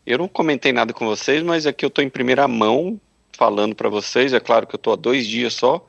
eu 0.05 0.17
não 0.17 0.27
comentei 0.27 0.71
nada 0.71 0.93
com 0.93 1.05
vocês, 1.05 1.43
mas 1.43 1.67
aqui 1.67 1.85
eu 1.85 1.89
estou 1.89 2.03
em 2.03 2.09
primeira 2.09 2.47
mão 2.47 2.99
falando 3.33 3.75
para 3.75 3.89
vocês. 3.89 4.33
É 4.33 4.39
claro 4.39 4.65
que 4.65 4.75
eu 4.75 4.77
estou 4.77 4.93
há 4.93 4.95
dois 4.95 5.27
dias 5.27 5.53
só, 5.53 5.85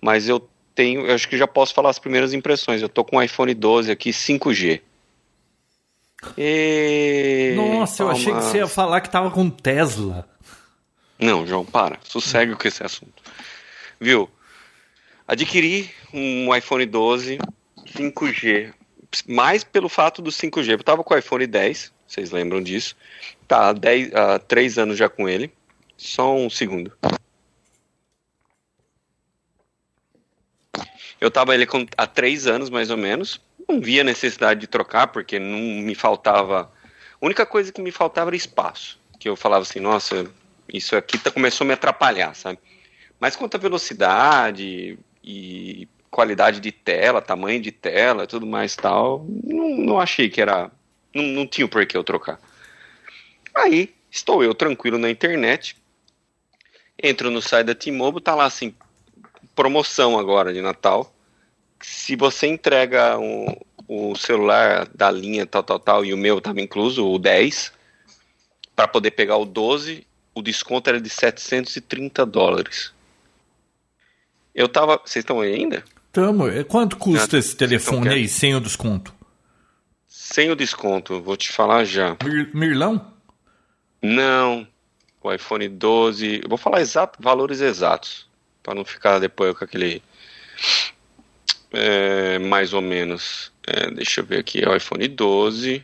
mas 0.00 0.28
eu 0.28 0.48
tenho, 0.74 1.06
eu 1.06 1.14
acho 1.14 1.28
que 1.28 1.36
já 1.36 1.46
posso 1.46 1.74
falar 1.74 1.90
as 1.90 1.98
primeiras 1.98 2.32
impressões. 2.32 2.82
Eu 2.82 2.88
tô 2.88 3.04
com 3.04 3.16
um 3.16 3.22
iPhone 3.22 3.52
12 3.52 3.90
aqui 3.90 4.10
5G. 4.10 4.80
E... 6.36 7.54
Nossa, 7.56 8.02
eu 8.02 8.10
achei 8.10 8.32
que 8.32 8.40
você 8.40 8.58
ia 8.58 8.66
falar 8.66 9.00
que 9.00 9.10
tava 9.10 9.30
com 9.30 9.48
Tesla. 9.48 10.28
Não, 11.18 11.46
João, 11.46 11.64
para. 11.64 11.98
Sossegue 12.02 12.54
com 12.54 12.68
esse 12.68 12.82
assunto. 12.82 13.22
Viu? 14.00 14.30
Adquiri 15.26 15.90
um 16.12 16.54
iPhone 16.54 16.86
12 16.86 17.38
5G. 17.86 18.72
Mais 19.26 19.64
pelo 19.64 19.88
fato 19.88 20.20
do 20.20 20.30
5G. 20.30 20.72
Eu 20.72 20.82
tava 20.82 21.02
com 21.02 21.14
o 21.14 21.18
iPhone 21.18 21.46
10, 21.46 21.92
vocês 22.06 22.30
lembram 22.30 22.62
disso. 22.62 22.96
Tá, 23.46 23.70
há, 23.70 24.34
há 24.34 24.38
3 24.38 24.78
anos 24.78 24.98
já 24.98 25.08
com 25.08 25.28
ele. 25.28 25.52
Só 25.96 26.36
um 26.36 26.48
segundo. 26.48 26.92
Eu 31.20 31.30
tava 31.30 31.54
ele 31.54 31.66
com, 31.66 31.86
há 31.96 32.06
3 32.06 32.46
anos, 32.46 32.70
mais 32.70 32.90
ou 32.90 32.96
menos. 32.96 33.40
Não 33.68 33.80
via 33.80 34.04
necessidade 34.04 34.60
de 34.60 34.66
trocar, 34.66 35.08
porque 35.08 35.38
não 35.38 35.58
me 35.58 35.94
faltava. 35.94 36.72
A 37.20 37.26
única 37.26 37.44
coisa 37.44 37.72
que 37.72 37.82
me 37.82 37.90
faltava 37.90 38.30
era 38.30 38.36
espaço. 38.36 38.98
Que 39.18 39.28
eu 39.28 39.36
falava 39.36 39.62
assim, 39.62 39.80
nossa, 39.80 40.30
isso 40.72 40.94
aqui 40.94 41.18
tá, 41.18 41.30
começou 41.30 41.64
a 41.64 41.68
me 41.68 41.74
atrapalhar, 41.74 42.34
sabe? 42.34 42.58
Mas 43.18 43.34
quanto 43.34 43.56
à 43.56 43.58
velocidade 43.58 44.98
e 45.24 45.88
qualidade 46.10 46.60
de 46.60 46.72
tela, 46.72 47.20
tamanho 47.20 47.60
de 47.60 47.72
tela, 47.72 48.26
tudo 48.26 48.46
mais 48.46 48.76
tal, 48.76 49.26
não, 49.44 49.76
não 49.76 50.00
achei 50.00 50.28
que 50.28 50.40
era. 50.40 50.70
Não, 51.14 51.24
não 51.24 51.46
tinha 51.46 51.66
por 51.66 51.84
que 51.84 51.96
eu 51.96 52.04
trocar. 52.04 52.40
Aí, 53.54 53.94
estou 54.10 54.42
eu 54.42 54.54
tranquilo 54.54 54.98
na 54.98 55.10
internet, 55.10 55.76
entro 57.02 57.30
no 57.30 57.42
site 57.42 57.66
da 57.66 57.74
T-Mobile, 57.74 58.22
tá 58.22 58.34
lá 58.34 58.44
assim, 58.44 58.74
promoção 59.58 60.16
agora 60.16 60.54
de 60.54 60.62
Natal. 60.62 61.12
Se 61.80 62.14
você 62.14 62.46
entrega 62.46 63.18
um, 63.18 63.56
o 63.88 64.14
celular 64.14 64.88
da 64.94 65.10
linha 65.10 65.44
tal, 65.44 65.64
tal, 65.64 65.80
tal, 65.80 66.04
e 66.04 66.14
o 66.14 66.16
meu 66.16 66.38
estava 66.38 66.60
incluso, 66.60 67.04
o 67.04 67.18
10, 67.18 67.72
para 68.76 68.86
poder 68.86 69.10
pegar 69.10 69.36
o 69.36 69.44
12, 69.44 70.06
o 70.32 70.42
desconto 70.42 70.88
era 70.88 71.00
de 71.00 71.10
730 71.10 72.24
dólares. 72.24 72.92
Eu 74.54 74.68
tava. 74.68 74.96
Vocês 75.04 75.24
estão 75.24 75.40
aí 75.40 75.52
ainda? 75.52 75.82
Tamo. 76.12 76.46
É, 76.46 76.62
quanto 76.62 76.96
custa 76.96 77.36
ah, 77.36 77.40
esse 77.40 77.56
telefone 77.56 78.10
aí 78.10 78.28
sem 78.28 78.54
o 78.54 78.60
desconto? 78.60 79.12
Sem 80.06 80.52
o 80.52 80.56
desconto, 80.56 81.20
vou 81.20 81.36
te 81.36 81.50
falar 81.50 81.84
já. 81.84 82.16
Mir 82.22 82.54
Mirlão? 82.54 83.12
Não. 84.00 84.68
O 85.20 85.32
iPhone 85.32 85.68
12. 85.68 86.42
Eu 86.44 86.48
vou 86.48 86.58
falar 86.58 86.80
exato, 86.80 87.20
valores 87.20 87.60
exatos. 87.60 88.27
Para 88.68 88.74
não 88.74 88.84
ficar 88.84 89.18
depois 89.18 89.56
com 89.56 89.64
aquele. 89.64 90.02
É, 91.72 92.38
mais 92.38 92.74
ou 92.74 92.82
menos. 92.82 93.50
É, 93.66 93.90
deixa 93.90 94.20
eu 94.20 94.26
ver 94.26 94.40
aqui. 94.40 94.62
É 94.62 94.68
o 94.68 94.76
iPhone 94.76 95.08
12. 95.08 95.82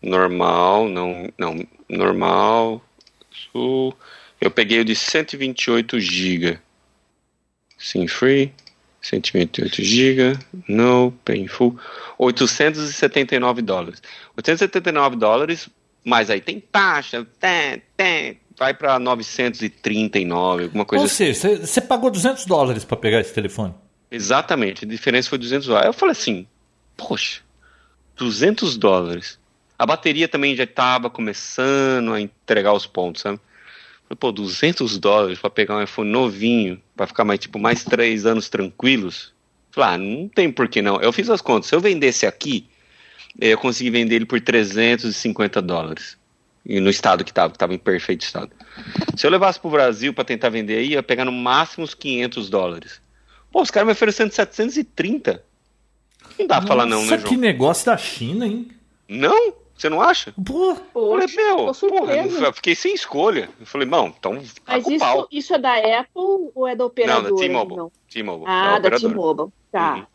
Normal. 0.00 0.88
Não. 0.88 1.28
Não. 1.36 1.68
Normal. 1.90 2.82
Eu 3.54 4.50
peguei 4.50 4.80
o 4.80 4.84
de 4.84 4.96
128 4.96 6.00
GB. 6.00 6.58
Sim, 7.76 8.08
free. 8.08 8.50
128 9.02 9.82
GB, 9.82 10.38
no, 10.68 11.10
painful, 11.24 11.76
879 12.16 13.60
dólares. 13.60 14.00
879 14.36 15.16
dólares, 15.16 15.68
mas 16.04 16.30
aí 16.30 16.40
tem 16.40 16.60
taxa, 16.60 17.26
tem, 17.40 17.82
tem, 17.96 18.38
vai 18.58 18.74
para 18.74 18.98
939, 18.98 20.64
alguma 20.64 20.84
coisa 20.84 21.02
Ou 21.02 21.06
assim. 21.06 21.32
seja, 21.32 21.66
você 21.66 21.80
pagou 21.80 22.10
200 22.10 22.46
dólares 22.46 22.84
para 22.84 22.96
pegar 22.96 23.20
esse 23.20 23.32
telefone? 23.32 23.74
Exatamente, 24.10 24.84
a 24.84 24.88
diferença 24.88 25.28
foi 25.28 25.38
200 25.38 25.66
dólares. 25.66 25.86
Eu 25.86 25.92
falei 25.92 26.12
assim, 26.12 26.46
poxa, 26.96 27.40
200 28.16 28.76
dólares. 28.76 29.38
A 29.78 29.86
bateria 29.86 30.28
também 30.28 30.54
já 30.54 30.64
estava 30.64 31.10
começando 31.10 32.12
a 32.12 32.20
entregar 32.20 32.72
os 32.72 32.86
pontos, 32.86 33.22
sabe? 33.22 33.40
Pô, 34.18 34.30
200 34.30 34.98
dólares 34.98 35.38
para 35.38 35.48
pegar 35.48 35.76
um 35.76 35.82
iPhone 35.82 36.10
novinho, 36.10 36.80
para 36.94 37.06
ficar 37.06 37.24
mais, 37.24 37.40
tipo, 37.40 37.58
mais 37.58 37.82
três 37.82 38.26
anos 38.26 38.48
tranquilos. 38.48 39.32
Falei, 39.70 39.94
ah, 39.94 39.98
não 39.98 40.28
tem 40.28 40.52
por 40.52 40.68
que 40.68 40.82
não. 40.82 41.00
Eu 41.00 41.12
fiz 41.12 41.30
as 41.30 41.40
contas. 41.40 41.70
Se 41.70 41.74
eu 41.74 41.80
vendesse 41.80 42.26
aqui, 42.26 42.68
eu 43.40 43.56
consegui 43.56 43.88
vender 43.88 44.16
ele 44.16 44.26
por 44.26 44.38
350 44.38 45.62
dólares. 45.62 46.18
E 46.64 46.78
no 46.80 46.90
estado 46.90 47.24
que 47.24 47.30
estava, 47.30 47.50
que 47.50 47.56
estava 47.56 47.74
em 47.74 47.78
perfeito 47.78 48.22
estado. 48.22 48.50
Se 49.16 49.26
eu 49.26 49.30
levasse 49.30 49.58
para 49.58 49.68
o 49.68 49.70
Brasil 49.72 50.14
para 50.14 50.24
tentar 50.24 50.48
vender 50.48 50.78
aí, 50.78 50.90
ia 50.90 51.02
pegar 51.02 51.24
no 51.24 51.32
máximo 51.32 51.84
uns 51.84 51.94
500 51.94 52.48
dólares. 52.48 53.02
Pô, 53.50 53.62
os 53.62 53.70
caras 53.70 53.86
me 53.86 53.92
oferecendo 53.92 54.32
730. 54.32 55.44
Não 56.38 56.46
dá 56.46 56.58
pra 56.58 56.68
falar 56.68 56.86
não, 56.86 57.02
né, 57.02 57.18
João? 57.18 57.22
que 57.22 57.36
negócio 57.36 57.86
da 57.86 57.96
China, 57.96 58.46
hein? 58.46 58.70
Não? 59.08 59.54
Você 59.76 59.88
não 59.88 60.00
acha? 60.00 60.32
Pô, 60.32 60.76
falei, 60.92 61.26
meu, 61.34 61.72
porra, 61.74 62.14
eu 62.14 62.52
fiquei 62.52 62.74
sem 62.74 62.94
escolha. 62.94 63.50
Eu 63.58 63.66
falei, 63.66 63.86
bom, 63.86 64.14
então 64.16 64.36
tá 64.64 64.74
Mas 64.74 64.86
isso, 64.86 65.28
isso 65.30 65.54
é 65.54 65.58
da 65.58 65.74
Apple 65.74 66.50
ou 66.54 66.68
é 66.68 66.76
da 66.76 66.86
operadora? 66.86 67.28
Não, 67.28 67.36
da 67.36 67.42
T-Mobile. 67.42 67.90
T-Mobile. 68.08 68.46
Ah, 68.48 68.78
da, 68.78 68.90
da 68.90 68.96
T-Mobile. 68.96 69.48
Tá. 69.72 69.94
Uhum. 69.96 70.06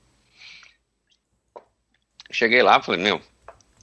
Cheguei 2.31 2.61
lá, 2.61 2.81
falei, 2.81 3.01
meu, 3.01 3.21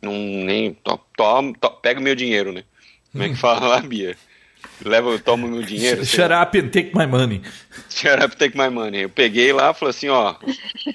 não 0.05 0.13
nem. 0.13 0.75
To, 0.75 1.01
to, 1.17 1.53
to, 1.61 1.71
pega 1.83 2.01
o 2.01 2.03
meu 2.03 2.15
dinheiro, 2.15 2.53
né? 2.53 2.65
Como 3.13 3.25
é 3.25 3.29
que 3.29 3.37
fala 3.37 3.69
lá, 3.69 3.81
Bia? 3.81 4.17
Leva, 4.85 5.11
eu 5.11 5.21
tomo 5.21 5.47
meu 5.47 5.63
dinheiro. 5.63 6.05
Shut 6.07 6.33
up 6.33 6.59
and 6.59 6.69
take 6.69 6.93
my 6.95 7.07
money. 7.07 7.43
Shut 7.89 8.23
up 8.23 8.35
and 8.35 8.39
take 8.39 8.57
my 8.57 8.69
money. 8.69 9.03
Eu 9.03 9.09
peguei 9.09 9.53
lá 9.53 9.71
e 9.71 9.75
falei 9.75 9.91
assim, 9.91 10.09
ó. 10.09 10.35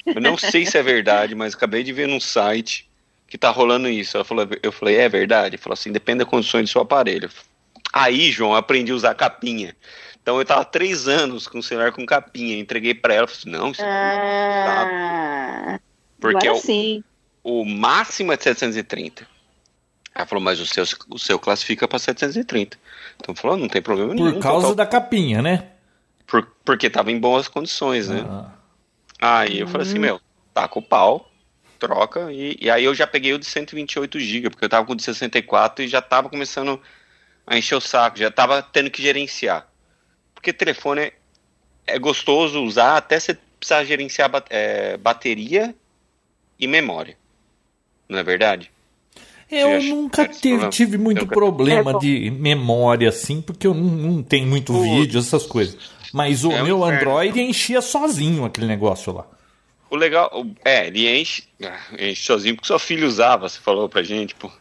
Eu 0.05 0.21
não 0.21 0.37
sei 0.37 0.65
se 0.65 0.77
é 0.77 0.83
verdade, 0.83 1.33
mas 1.35 1.53
acabei 1.53 1.83
de 1.83 1.93
ver 1.93 2.07
num 2.07 2.19
site 2.19 2.89
que 3.27 3.37
tá 3.37 3.49
rolando 3.49 3.87
isso. 3.87 4.17
Ela 4.17 4.25
falou, 4.25 4.47
eu 4.61 4.71
falei, 4.71 4.97
é 4.97 5.07
verdade? 5.07 5.55
Ele 5.55 5.61
falou 5.61 5.73
assim, 5.73 5.91
depende 5.91 6.19
das 6.19 6.27
condições 6.27 6.63
do 6.63 6.71
seu 6.71 6.81
aparelho. 6.81 7.29
Aí, 7.93 8.31
João, 8.31 8.51
eu 8.51 8.57
aprendi 8.57 8.91
a 8.91 8.95
usar 8.95 9.15
capinha. 9.15 9.75
Então 10.21 10.37
eu 10.37 10.45
tava 10.45 10.65
três 10.65 11.07
anos 11.07 11.47
com 11.47 11.59
o 11.59 11.63
celular 11.63 11.91
com 11.91 12.05
capinha. 12.05 12.59
Entreguei 12.59 12.93
para 12.93 13.13
ela, 13.13 13.27
falei 13.27 13.39
assim, 13.39 13.49
não, 13.49 13.71
isso 13.71 13.81
ah, 13.83 14.65
tá. 14.65 15.79
Porque 16.19 16.47
é 16.47 16.51
o, 16.51 16.55
sim. 16.57 17.03
O 17.49 17.65
máximo 17.65 18.31
é 18.31 18.37
730. 18.37 19.25
Ela 20.13 20.25
falou, 20.25 20.43
mas 20.43 20.59
o 20.59 20.65
seu, 20.65 20.83
o 21.09 21.17
seu 21.17 21.39
classifica 21.39 21.87
para 21.87 21.97
730. 21.97 22.77
Então 23.17 23.33
falou, 23.33 23.57
não 23.57 23.67
tem 23.67 23.81
problema 23.81 24.09
Por 24.09 24.15
nenhum. 24.15 24.33
Por 24.33 24.41
causa 24.41 24.75
da 24.75 24.85
capinha, 24.85 25.41
né? 25.41 25.67
Por, 26.27 26.45
porque 26.63 26.89
tava 26.89 27.11
em 27.11 27.19
boas 27.19 27.47
condições, 27.47 28.07
né? 28.07 28.23
Ah. 28.27 28.51
Aí 29.21 29.59
eu 29.59 29.67
falei 29.67 29.87
assim, 29.87 29.97
meu, 29.97 30.21
tá 30.53 30.67
com 30.67 30.79
o 30.79 30.83
pau, 30.83 31.31
troca. 31.79 32.31
E, 32.31 32.57
e 32.61 32.69
aí 32.69 32.83
eu 32.83 32.93
já 32.93 33.07
peguei 33.07 33.33
o 33.33 33.39
de 33.39 33.45
128 33.45 34.19
GB, 34.19 34.49
porque 34.51 34.65
eu 34.65 34.69
tava 34.69 34.85
com 34.85 34.93
o 34.93 34.95
de 34.95 35.03
64 35.03 35.83
e 35.83 35.87
já 35.87 36.01
tava 36.01 36.29
começando 36.29 36.79
a 37.47 37.57
encher 37.57 37.75
o 37.75 37.81
saco, 37.81 38.19
já 38.19 38.29
tava 38.29 38.61
tendo 38.61 38.91
que 38.91 39.01
gerenciar. 39.01 39.67
Porque 40.35 40.53
telefone 40.53 41.01
é, 41.01 41.13
é 41.87 41.99
gostoso 41.99 42.61
usar 42.63 42.97
até 42.97 43.19
você 43.19 43.37
precisar 43.59 43.83
gerenciar 43.83 44.31
é, 44.49 44.97
bateria 44.97 45.75
e 46.59 46.67
memória. 46.67 47.18
Não 48.09 48.19
é 48.19 48.23
verdade? 48.23 48.71
Eu 49.51 49.81
nunca 49.81 50.27
tive, 50.27 50.69
tive 50.69 50.97
muito 50.97 51.21
nunca... 51.21 51.33
problema 51.33 51.91
é 51.91 51.97
de 51.97 52.29
memória 52.31 53.09
assim, 53.09 53.41
porque 53.41 53.65
eu 53.65 53.73
não, 53.73 53.83
não 53.83 54.23
tenho 54.23 54.45
muito 54.47 54.73
o... 54.73 54.81
vídeo, 54.81 55.19
essas 55.19 55.45
coisas. 55.45 55.77
Mas 56.13 56.43
o 56.43 56.51
é 56.51 56.61
meu 56.61 56.83
Android 56.83 57.39
enchia 57.39 57.81
sozinho 57.81 58.45
aquele 58.45 58.67
negócio 58.67 59.13
lá. 59.13 59.25
O 59.89 59.95
legal, 59.95 60.45
é, 60.63 60.87
ele 60.87 61.09
enche, 61.19 61.43
ah, 61.63 61.79
enche 61.97 62.23
sozinho, 62.23 62.55
porque 62.55 62.67
seu 62.67 62.77
filho 62.77 63.07
usava, 63.07 63.49
você 63.49 63.59
falou 63.59 63.89
pra 63.89 64.03
gente, 64.03 64.35
pô. 64.35 64.51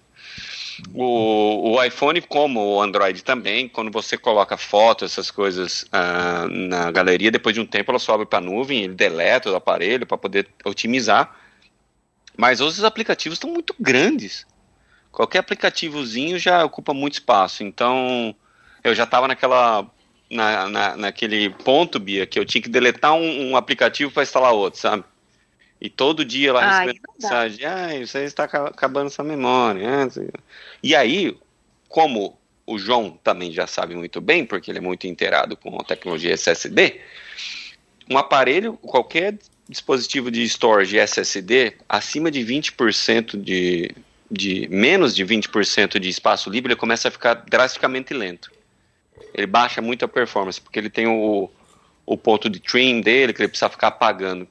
O, 0.94 1.72
o 1.74 1.84
iPhone, 1.84 2.20
como 2.22 2.76
o 2.76 2.80
Android 2.80 3.22
também, 3.22 3.68
quando 3.68 3.90
você 3.90 4.16
coloca 4.16 4.56
foto, 4.56 5.04
essas 5.04 5.30
coisas 5.30 5.82
uh, 5.82 6.48
na 6.48 6.90
galeria, 6.90 7.30
depois 7.30 7.54
de 7.54 7.60
um 7.60 7.66
tempo 7.66 7.90
ela 7.90 7.98
sobe 7.98 8.24
para 8.24 8.38
a 8.38 8.42
nuvem, 8.42 8.84
ele 8.84 8.94
deleta 8.94 9.50
o 9.50 9.56
aparelho 9.56 10.06
para 10.06 10.16
poder 10.16 10.46
otimizar. 10.64 11.34
Mas 12.38 12.60
os 12.60 12.84
aplicativos 12.84 13.36
estão 13.36 13.50
muito 13.50 13.74
grandes. 13.80 14.46
Qualquer 15.10 15.40
aplicativozinho 15.40 16.38
já 16.38 16.64
ocupa 16.64 16.94
muito 16.94 17.14
espaço. 17.14 17.64
Então, 17.64 18.32
eu 18.84 18.94
já 18.94 19.02
estava 19.02 19.26
naquela 19.26 19.84
na, 20.30 20.68
na, 20.68 20.96
naquele 20.96 21.50
ponto, 21.50 21.98
Bia, 21.98 22.26
que 22.26 22.38
eu 22.38 22.44
tinha 22.44 22.62
que 22.62 22.68
deletar 22.68 23.14
um, 23.14 23.50
um 23.50 23.56
aplicativo 23.56 24.12
para 24.12 24.22
instalar 24.22 24.52
outro, 24.52 24.78
sabe? 24.78 25.02
E 25.80 25.90
todo 25.90 26.24
dia 26.24 26.52
lá 26.52 26.80
recebendo 26.80 27.00
mensagem, 27.14 27.66
ah, 27.66 28.06
você 28.06 28.24
está 28.24 28.44
acabando 28.44 29.10
sua 29.10 29.24
memória. 29.24 30.06
Né? 30.06 30.28
E 30.82 30.94
aí, 30.94 31.36
como 31.88 32.38
o 32.66 32.78
João 32.78 33.18
também 33.22 33.50
já 33.50 33.66
sabe 33.66 33.96
muito 33.96 34.20
bem, 34.20 34.44
porque 34.44 34.70
ele 34.70 34.78
é 34.78 34.82
muito 34.82 35.06
inteirado 35.06 35.56
com 35.56 35.76
a 35.80 35.84
tecnologia 35.84 36.34
SSD, 36.34 37.00
um 38.10 38.18
aparelho, 38.18 38.74
qualquer 38.76 39.38
dispositivo 39.68 40.30
de 40.30 40.42
storage 40.44 40.98
SSD, 40.98 41.74
acima 41.88 42.30
de 42.30 42.40
20% 42.40 43.36
de, 43.36 43.94
de 44.30 44.66
menos 44.70 45.14
de 45.14 45.24
20% 45.24 45.98
de 45.98 46.08
espaço 46.08 46.48
livre, 46.48 46.72
ele 46.72 46.80
começa 46.80 47.08
a 47.08 47.10
ficar 47.10 47.34
drasticamente 47.34 48.14
lento. 48.14 48.50
Ele 49.34 49.46
baixa 49.46 49.82
muito 49.82 50.04
a 50.04 50.08
performance, 50.08 50.60
porque 50.60 50.78
ele 50.78 50.88
tem 50.88 51.06
o, 51.06 51.50
o 52.06 52.16
ponto 52.16 52.48
de 52.48 52.60
trim 52.60 53.00
dele, 53.00 53.32
que 53.32 53.42
ele 53.42 53.48
precisa 53.48 53.68
ficar 53.68 53.88
apagando. 53.88 54.48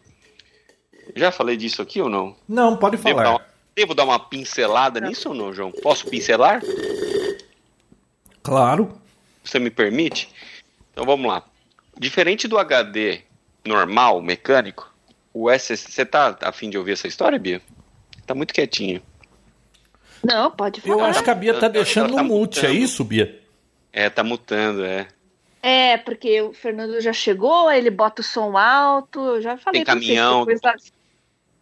Já 1.15 1.31
falei 1.31 1.57
disso 1.57 1.81
aqui 1.81 1.99
ou 2.01 2.09
não? 2.09 2.35
Não, 2.47 2.77
pode 2.77 2.97
falar. 2.97 3.45
devo 3.75 3.95
dar 3.95 4.03
uma 4.03 4.19
pincelada 4.19 4.99
nisso 4.99 5.29
ou 5.29 5.35
não, 5.35 5.53
João? 5.53 5.71
Posso 5.71 6.07
pincelar? 6.07 6.61
Claro. 8.43 9.01
Você 9.43 9.57
me 9.57 9.71
permite? 9.71 10.29
Então 10.91 11.05
vamos 11.05 11.27
lá. 11.27 11.43
Diferente 11.97 12.47
do 12.47 12.59
HD 12.59 13.21
normal, 13.65 14.21
mecânico, 14.21 14.93
o 15.41 15.49
SSD. 15.49 15.91
Você 15.91 16.05
tá 16.05 16.37
afim 16.41 16.69
de 16.69 16.77
ouvir 16.77 16.93
essa 16.93 17.07
história, 17.07 17.37
Bia? 17.37 17.61
Tá 18.25 18.33
muito 18.33 18.53
quietinho. 18.53 19.01
Não, 20.23 20.49
pode 20.49 20.81
falar. 20.81 20.95
Eu 20.95 21.05
acho 21.05 21.23
que 21.23 21.29
a 21.29 21.35
Bia 21.35 21.53
tá 21.53 21.67
deixando 21.67 22.15
tá 22.15 22.23
no 22.23 22.27
mute, 22.27 22.65
é 22.65 22.71
isso, 22.71 23.03
Bia? 23.03 23.39
É, 23.93 24.09
tá 24.09 24.23
mutando, 24.23 24.83
é. 24.83 25.07
É, 25.61 25.97
porque 25.97 26.41
o 26.41 26.53
Fernando 26.53 26.99
já 27.01 27.13
chegou, 27.13 27.69
ele 27.71 27.89
bota 27.89 28.21
o 28.21 28.25
som 28.25 28.57
alto, 28.57 29.19
eu 29.19 29.41
já 29.41 29.57
falei 29.57 29.83
Tem 29.83 29.85
caminhão. 29.85 30.45
Vocês, 30.45 30.61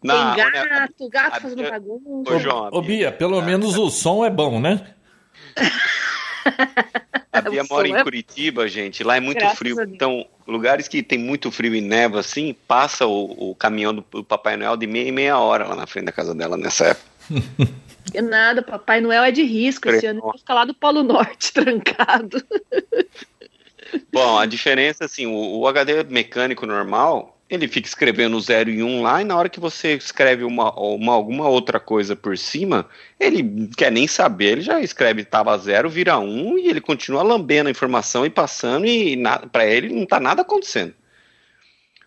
Não, 0.02 0.34
Tem 0.34 0.44
gato, 0.44 1.02
né, 1.02 1.08
gato 1.10 1.40
fazendo 1.40 1.62
bagunça. 1.70 2.34
Ô, 2.34 2.38
João, 2.38 2.68
Ô, 2.72 2.82
Bia, 2.82 3.12
pelo 3.12 3.40
menos 3.42 3.76
o 3.76 3.90
som 3.90 4.24
é 4.24 4.30
bom, 4.30 4.60
né? 4.60 4.94
A 7.38 7.50
Bia 7.50 7.64
mora 7.68 7.88
em 7.88 7.94
é... 7.94 8.02
Curitiba, 8.02 8.68
gente. 8.68 9.04
Lá 9.04 9.16
é 9.16 9.20
muito 9.20 9.38
Graças 9.38 9.58
frio. 9.58 9.80
Então, 9.82 10.26
lugares 10.46 10.88
que 10.88 11.02
tem 11.02 11.18
muito 11.18 11.50
frio 11.50 11.74
e 11.74 11.80
neva 11.80 12.20
assim, 12.20 12.54
passa 12.66 13.06
o, 13.06 13.50
o 13.50 13.54
caminhão 13.54 13.94
do, 13.94 14.04
do, 14.10 14.24
Papai 14.24 14.56
Noel 14.56 14.76
de 14.76 14.86
meia 14.86 15.08
e 15.08 15.12
meia 15.12 15.38
hora 15.38 15.66
lá 15.66 15.76
na 15.76 15.86
frente 15.86 16.06
da 16.06 16.12
casa 16.12 16.34
dela 16.34 16.56
nessa 16.56 16.86
época. 16.88 17.06
É 18.14 18.22
nada, 18.22 18.62
Papai 18.62 19.00
Noel 19.00 19.24
é 19.24 19.32
de 19.32 19.42
risco. 19.42 19.88
Esse 19.88 20.06
ano 20.06 20.22
vai 20.22 20.38
ficar 20.38 20.54
lá 20.54 20.64
do 20.64 20.74
Polo 20.74 21.02
Norte 21.02 21.52
trancado. 21.54 22.42
Bom, 24.12 24.38
a 24.38 24.46
diferença, 24.46 25.04
assim, 25.04 25.26
o, 25.26 25.58
o, 25.58 25.66
HD 25.66 26.04
mecânico 26.04 26.66
normal, 26.66 27.35
ele 27.48 27.68
fica 27.68 27.86
escrevendo 27.86 28.40
0 28.40 28.70
e 28.70 28.82
1 28.82 28.86
um 28.86 29.02
lá, 29.02 29.22
e 29.22 29.24
na 29.24 29.36
hora 29.36 29.48
que 29.48 29.60
você 29.60 29.94
escreve 29.94 30.42
uma, 30.42 30.72
uma, 30.78 31.12
alguma 31.12 31.48
outra 31.48 31.78
coisa 31.78 32.16
por 32.16 32.36
cima, 32.36 32.88
ele 33.20 33.68
quer 33.76 33.92
nem 33.92 34.08
saber, 34.08 34.52
ele 34.52 34.60
já 34.62 34.80
escreve 34.80 35.24
tava 35.24 35.56
0, 35.56 35.88
vira 35.88 36.18
1, 36.18 36.24
um, 36.24 36.58
e 36.58 36.68
ele 36.68 36.80
continua 36.80 37.22
lambendo 37.22 37.68
a 37.68 37.70
informação 37.70 38.26
e 38.26 38.30
passando, 38.30 38.86
e 38.86 39.16
para 39.52 39.64
ele 39.64 39.94
não 39.94 40.04
tá 40.04 40.18
nada 40.18 40.42
acontecendo. 40.42 40.92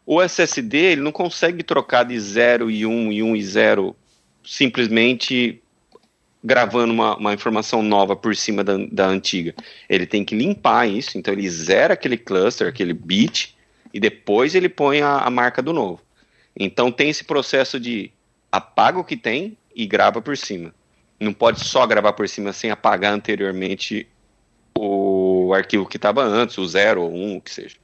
O 0.06 0.22
SSD, 0.22 0.78
ele 0.78 1.02
não 1.02 1.12
consegue 1.12 1.64
trocar 1.64 2.04
de 2.04 2.20
0 2.20 2.70
e 2.70 2.86
1 2.86 2.92
um, 2.92 3.12
e 3.12 3.24
1 3.24 3.28
um 3.28 3.36
e 3.36 3.44
0 3.44 3.96
simplesmente 4.44 5.62
gravando 6.44 6.94
uma, 6.94 7.16
uma 7.16 7.34
informação 7.34 7.84
nova 7.84 8.16
por 8.16 8.36
cima 8.36 8.64
da, 8.64 8.78
da 8.92 9.08
antiga. 9.08 9.54
Ele 9.88 10.06
tem 10.06 10.26
que 10.26 10.36
limpar 10.36 10.90
isso, 10.90 11.18
então 11.18 11.34
ele 11.34 11.50
zera 11.50 11.94
aquele 11.94 12.18
cluster, 12.18 12.68
aquele 12.68 12.94
bit, 12.94 13.56
e 13.94 14.00
depois 14.00 14.56
ele 14.56 14.70
põe 14.70 15.02
a, 15.02 15.20
a 15.20 15.30
marca 15.30 15.62
do 15.62 15.74
novo. 15.74 16.02
Então 16.56 16.92
tem 16.92 17.10
esse 17.10 17.24
processo 17.24 17.80
de 17.80 18.12
apaga 18.52 19.00
o 19.00 19.04
que 19.04 19.16
tem 19.16 19.58
e 19.76 19.86
grava 19.86 20.22
por 20.22 20.38
cima. 20.38 20.74
Não 21.20 21.34
pode 21.34 21.64
só 21.66 21.86
gravar 21.86 22.14
por 22.14 22.28
cima 22.28 22.54
sem 22.54 22.72
apagar 22.72 23.14
anteriormente 23.14 24.08
o 24.78 25.54
arquivo 25.54 25.86
que 25.86 25.98
estava 25.98 26.24
antes, 26.24 26.58
o 26.58 26.66
zero 26.66 27.04
ou 27.04 27.14
um, 27.14 27.38
o 27.38 27.42
que 27.42 27.52
seja. 27.52 27.76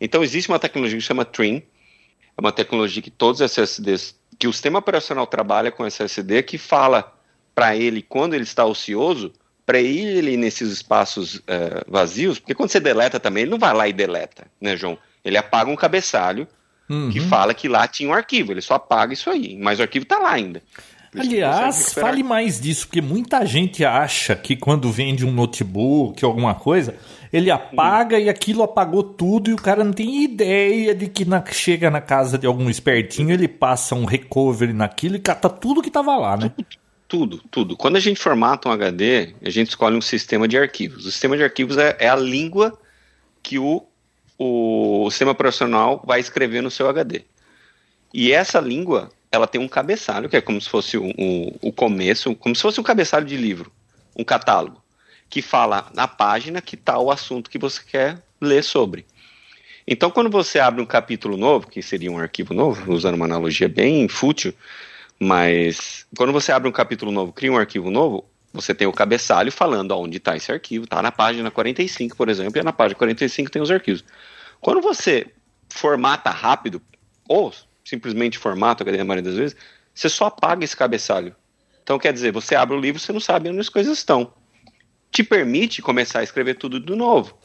Então 0.00 0.22
existe 0.22 0.48
uma 0.48 0.58
tecnologia 0.58 0.98
que 0.98 1.04
chama 1.04 1.24
Trim, 1.24 1.62
é 2.36 2.40
uma 2.40 2.52
tecnologia 2.52 3.02
que 3.02 3.10
todos 3.10 3.40
os 3.40 3.50
SSDs, 3.50 4.16
que 4.38 4.46
o 4.46 4.52
sistema 4.52 4.78
operacional 4.78 5.26
trabalha 5.26 5.72
com 5.72 5.84
SSD, 5.84 6.42
que 6.44 6.56
fala 6.56 7.12
para 7.54 7.76
ele 7.76 8.00
quando 8.00 8.34
ele 8.34 8.44
está 8.44 8.64
ocioso, 8.64 9.32
para 9.66 9.80
ele 9.80 10.36
nesses 10.36 10.70
espaços 10.70 11.36
uh, 11.36 11.84
vazios, 11.86 12.38
porque 12.38 12.54
quando 12.54 12.70
você 12.70 12.80
deleta 12.80 13.20
também, 13.20 13.42
ele 13.42 13.50
não 13.50 13.58
vai 13.58 13.74
lá 13.74 13.88
e 13.88 13.92
deleta, 13.92 14.46
né, 14.60 14.76
João? 14.76 14.96
Ele 15.28 15.38
apaga 15.38 15.70
um 15.70 15.76
cabeçalho 15.76 16.46
uhum. 16.88 17.10
que 17.10 17.20
fala 17.20 17.54
que 17.54 17.68
lá 17.68 17.86
tinha 17.86 18.08
um 18.08 18.14
arquivo, 18.14 18.52
ele 18.52 18.60
só 18.60 18.74
apaga 18.74 19.12
isso 19.12 19.30
aí, 19.30 19.56
mas 19.56 19.78
o 19.78 19.82
arquivo 19.82 20.04
está 20.04 20.18
lá 20.18 20.32
ainda. 20.32 20.62
Aliás, 21.16 21.94
fale 21.94 22.22
mais 22.22 22.60
disso, 22.60 22.86
porque 22.86 23.00
muita 23.00 23.44
gente 23.46 23.84
acha 23.84 24.36
que 24.36 24.54
quando 24.54 24.90
vende 24.90 25.24
um 25.24 25.32
notebook 25.32 26.22
ou 26.22 26.30
alguma 26.30 26.54
coisa, 26.54 26.94
ele 27.32 27.50
apaga 27.50 28.16
hum. 28.16 28.20
e 28.20 28.28
aquilo 28.28 28.62
apagou 28.62 29.02
tudo 29.02 29.50
e 29.50 29.54
o 29.54 29.56
cara 29.56 29.82
não 29.82 29.92
tem 29.92 30.24
ideia 30.24 30.94
de 30.94 31.08
que 31.08 31.24
na, 31.24 31.42
chega 31.46 31.90
na 31.90 32.00
casa 32.00 32.36
de 32.36 32.46
algum 32.46 32.68
espertinho, 32.68 33.32
ele 33.32 33.48
passa 33.48 33.94
um 33.94 34.04
recovery 34.04 34.72
naquilo 34.72 35.16
e 35.16 35.18
cata 35.18 35.48
tudo 35.48 35.80
que 35.80 35.88
estava 35.88 36.14
lá, 36.16 36.36
né? 36.36 36.52
Tudo, 37.06 37.42
tudo. 37.50 37.74
Quando 37.74 37.96
a 37.96 38.00
gente 38.00 38.20
formata 38.20 38.68
um 38.68 38.72
HD, 38.72 39.34
a 39.42 39.48
gente 39.48 39.68
escolhe 39.68 39.96
um 39.96 40.00
sistema 40.02 40.46
de 40.46 40.58
arquivos. 40.58 41.06
O 41.06 41.10
sistema 41.10 41.38
de 41.38 41.42
arquivos 41.42 41.78
é, 41.78 41.96
é 41.98 42.08
a 42.08 42.16
língua 42.16 42.78
que 43.42 43.58
o, 43.58 43.82
o, 44.38 45.10
sistema 45.10 45.32
operacional 45.32 46.02
vai 46.06 46.20
escrever 46.20 46.62
no 46.62 46.70
seu 46.70 46.88
HD. 46.88 47.24
E 48.14 48.32
essa 48.32 48.60
língua, 48.60 49.10
ela 49.30 49.46
tem 49.46 49.60
um 49.60 49.68
cabeçalho, 49.68 50.28
que 50.28 50.36
é 50.36 50.40
como 50.40 50.60
se 50.60 50.68
fosse 50.68 50.96
o, 50.96 51.10
o, 51.18 51.68
o 51.68 51.72
começo, 51.72 52.34
como 52.36 52.54
se 52.54 52.62
fosse 52.62 52.80
um 52.80 52.84
cabeçalho 52.84 53.26
de 53.26 53.36
livro, 53.36 53.70
um 54.16 54.24
catálogo, 54.24 54.82
que 55.28 55.42
fala 55.42 55.90
na 55.94 56.06
página 56.06 56.62
que 56.62 56.74
está 56.74 56.98
o 56.98 57.10
assunto 57.10 57.50
que 57.50 57.58
você 57.58 57.82
quer 57.84 58.22
ler 58.40 58.62
sobre. 58.62 59.04
Então, 59.86 60.10
quando 60.10 60.30
você 60.30 60.58
abre 60.58 60.82
um 60.82 60.86
capítulo 60.86 61.36
novo, 61.36 61.66
que 61.66 61.82
seria 61.82 62.12
um 62.12 62.18
arquivo 62.18 62.54
novo, 62.54 62.92
usando 62.92 63.14
uma 63.14 63.24
analogia 63.24 63.68
bem 63.68 64.06
fútil, 64.06 64.54
mas 65.18 66.06
quando 66.16 66.32
você 66.32 66.52
abre 66.52 66.68
um 66.68 66.72
capítulo 66.72 67.10
novo, 67.10 67.32
cria 67.32 67.50
um 67.50 67.56
arquivo 67.56 67.90
novo, 67.90 68.24
você 68.52 68.74
tem 68.74 68.86
o 68.86 68.92
cabeçalho 68.92 69.52
falando 69.52 69.92
onde 69.92 70.16
está 70.16 70.36
esse 70.36 70.50
arquivo. 70.50 70.84
Está 70.84 71.02
na 71.02 71.12
página 71.12 71.50
45, 71.50 72.16
por 72.16 72.28
exemplo, 72.28 72.60
e 72.60 72.64
na 72.64 72.72
página 72.72 72.96
45 72.96 73.50
tem 73.50 73.62
os 73.62 73.70
arquivos. 73.70 74.04
Quando 74.60 74.80
você 74.80 75.26
formata 75.68 76.30
rápido, 76.30 76.80
ou 77.28 77.52
simplesmente 77.84 78.38
formata, 78.38 78.82
a 78.82 79.04
maioria 79.04 79.22
das 79.22 79.34
vezes, 79.34 79.56
você 79.94 80.08
só 80.08 80.26
apaga 80.26 80.64
esse 80.64 80.76
cabeçalho. 80.76 81.34
Então, 81.82 81.98
quer 81.98 82.12
dizer, 82.12 82.32
você 82.32 82.54
abre 82.54 82.76
o 82.76 82.80
livro, 82.80 83.00
você 83.00 83.12
não 83.12 83.20
sabe 83.20 83.48
onde 83.48 83.60
as 83.60 83.68
coisas 83.68 83.96
estão. 83.96 84.32
Te 85.10 85.22
permite 85.22 85.80
começar 85.80 86.20
a 86.20 86.22
escrever 86.22 86.54
tudo 86.54 86.78
de 86.78 86.94
novo. 86.94 87.38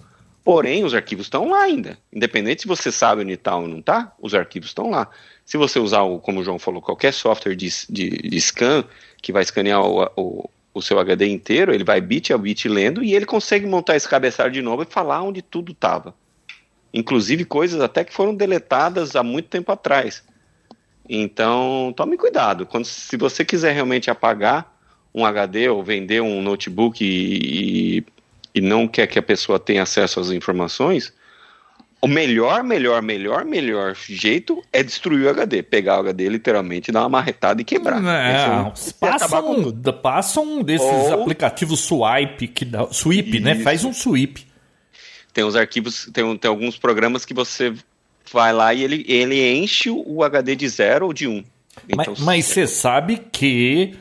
Porém, 0.44 0.84
os 0.84 0.94
arquivos 0.94 1.28
estão 1.28 1.50
lá 1.50 1.64
ainda. 1.64 1.98
Independente 2.12 2.64
se 2.64 2.68
você 2.68 2.92
sabe 2.92 3.22
onde 3.22 3.34
está 3.34 3.56
ou 3.56 3.68
não 3.68 3.80
está, 3.80 4.14
os 4.20 4.34
arquivos 4.34 4.70
estão 4.70 4.90
lá. 4.90 5.10
Se 5.46 5.56
você 5.56 5.80
usar, 5.80 6.02
o, 6.02 6.20
como 6.20 6.42
o 6.42 6.44
João 6.44 6.60
falou, 6.60 6.82
qualquer 6.82 7.14
software 7.14 7.56
de, 7.56 7.70
de, 7.90 8.10
de 8.10 8.42
scan 8.42 8.84
que 9.22 9.32
vai 9.32 9.44
escanear 9.44 9.82
o, 9.82 10.04
o, 10.18 10.50
o, 10.74 10.82
seu 10.82 11.00
HD 11.00 11.28
inteiro, 11.28 11.74
ele 11.74 11.84
vai 11.84 12.02
bit 12.02 12.34
a 12.34 12.38
bit 12.38 12.68
lendo 12.68 13.04
e 13.04 13.14
ele 13.14 13.26
consegue 13.26 13.66
montar 13.66 13.96
esse 13.96 14.08
cabeçalho 14.08 14.52
de 14.52 14.62
novo 14.62 14.84
e 14.84 14.86
falar 14.86 15.22
onde 15.22 15.42
tudo 15.42 15.72
estava. 15.72 16.16
Inclusive 16.94 17.46
coisas 17.46 17.82
até 17.82 18.04
que 18.04 18.14
foram 18.14 18.34
deletadas 18.36 19.16
há 19.16 19.24
muito 19.24 19.50
tempo 19.50 19.72
atrás. 19.72 20.24
Então, 21.08 21.94
tome 21.96 22.18
cuidado. 22.18 22.66
Quando, 22.66 22.86
se 22.86 23.18
você 23.18 23.44
quiser 23.44 23.74
realmente 23.74 24.10
apagar 24.10 24.74
um 25.14 25.26
HD 25.26 25.70
ou 25.70 25.84
vender 25.84 26.22
um 26.22 26.42
notebook 26.42 27.04
e, 27.04 27.98
e 27.98 28.06
e 28.54 28.62
não 28.62 28.88
quer 28.88 29.08
que 29.08 29.18
a 29.18 29.24
pessoa 29.24 29.60
tenha 29.60 29.84
acesso 29.84 30.20
às 30.20 30.30
informações, 30.30 31.12
o 32.04 32.08
melhor, 32.08 32.66
melhor, 32.66 33.02
melhor, 33.02 33.46
melhor 33.46 33.96
jeito 33.96 34.62
é 34.74 34.84
destruir 34.84 35.26
o 35.26 35.30
HD. 35.30 35.64
Pegar 35.64 35.96
o 35.96 36.00
HD 36.02 36.28
literalmente, 36.28 36.92
dar 36.92 37.00
uma 37.04 37.10
marretada 37.10 37.62
e 37.62 37.64
quebrar. 37.64 38.04
É, 38.04 38.74
passa, 39.00 39.40
um, 39.40 39.72
passa 39.94 40.42
um 40.42 40.62
desses 40.62 40.86
Ou... 40.86 41.22
aplicativos 41.22 41.80
swipe, 41.80 42.50
que 42.50 42.66
dá, 42.66 42.86
sweep, 42.92 43.38
Isso. 43.38 43.46
né? 43.46 43.56
Faz 43.56 43.86
um 43.86 43.94
sweep. 43.94 44.46
Tem 45.32 45.46
os 45.46 45.56
arquivos, 45.56 46.10
tem, 46.12 46.38
tem 46.38 46.50
alguns 46.50 46.78
programas 46.78 47.24
que 47.24 47.34
você 47.34 47.74
vai 48.34 48.52
lá 48.52 48.74
e 48.74 48.84
ele, 48.84 49.06
ele 49.08 49.56
enche 49.56 49.90
o 49.90 50.24
HD 50.24 50.58
de 50.58 50.68
zero 50.68 51.06
ou 51.06 51.14
de 51.14 51.26
um. 51.26 51.42
Então, 51.88 52.16
mas 52.20 52.48
você 52.48 52.68
sabe 52.68 53.22
que. 53.32 53.96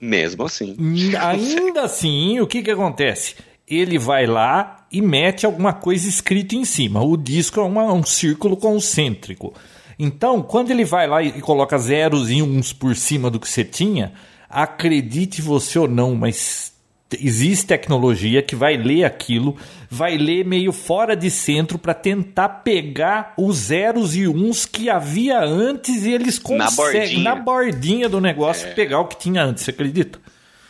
Mesmo 0.00 0.44
assim. 0.44 0.76
Ainda 1.20 1.82
assim, 1.82 2.40
o 2.40 2.48
que, 2.48 2.64
que 2.64 2.70
acontece? 2.72 3.36
ele 3.66 3.98
vai 3.98 4.26
lá 4.26 4.83
e 4.94 5.02
mete 5.02 5.44
alguma 5.44 5.72
coisa 5.72 6.08
escrita 6.08 6.54
em 6.54 6.64
cima. 6.64 7.02
O 7.02 7.16
disco 7.16 7.58
é 7.58 7.62
uma, 7.64 7.92
um 7.92 8.04
círculo 8.04 8.56
concêntrico. 8.56 9.52
Então, 9.98 10.40
quando 10.40 10.70
ele 10.70 10.84
vai 10.84 11.06
lá 11.06 11.22
e 11.22 11.40
coloca 11.40 11.76
zeros 11.78 12.30
e 12.30 12.40
uns 12.40 12.72
por 12.72 12.94
cima 12.94 13.28
do 13.30 13.40
que 13.40 13.48
você 13.48 13.64
tinha, 13.64 14.12
acredite 14.48 15.42
você 15.42 15.78
ou 15.78 15.88
não, 15.88 16.14
mas 16.14 16.72
existe 17.20 17.66
tecnologia 17.66 18.40
que 18.42 18.54
vai 18.54 18.76
ler 18.76 19.04
aquilo, 19.04 19.56
vai 19.90 20.16
ler 20.16 20.44
meio 20.44 20.72
fora 20.72 21.16
de 21.16 21.30
centro 21.30 21.78
para 21.78 21.94
tentar 21.94 22.48
pegar 22.48 23.34
os 23.36 23.56
zeros 23.56 24.16
e 24.16 24.26
uns 24.28 24.64
que 24.64 24.88
havia 24.88 25.40
antes 25.40 26.04
e 26.04 26.12
eles 26.12 26.38
conseguem 26.38 26.68
na 26.68 26.70
bordinha, 26.70 27.24
na 27.24 27.36
bordinha 27.36 28.08
do 28.08 28.20
negócio 28.20 28.68
é. 28.68 28.72
pegar 28.72 29.00
o 29.00 29.06
que 29.06 29.16
tinha 29.16 29.42
antes, 29.42 29.64
você 29.64 29.70
acredita? 29.70 30.20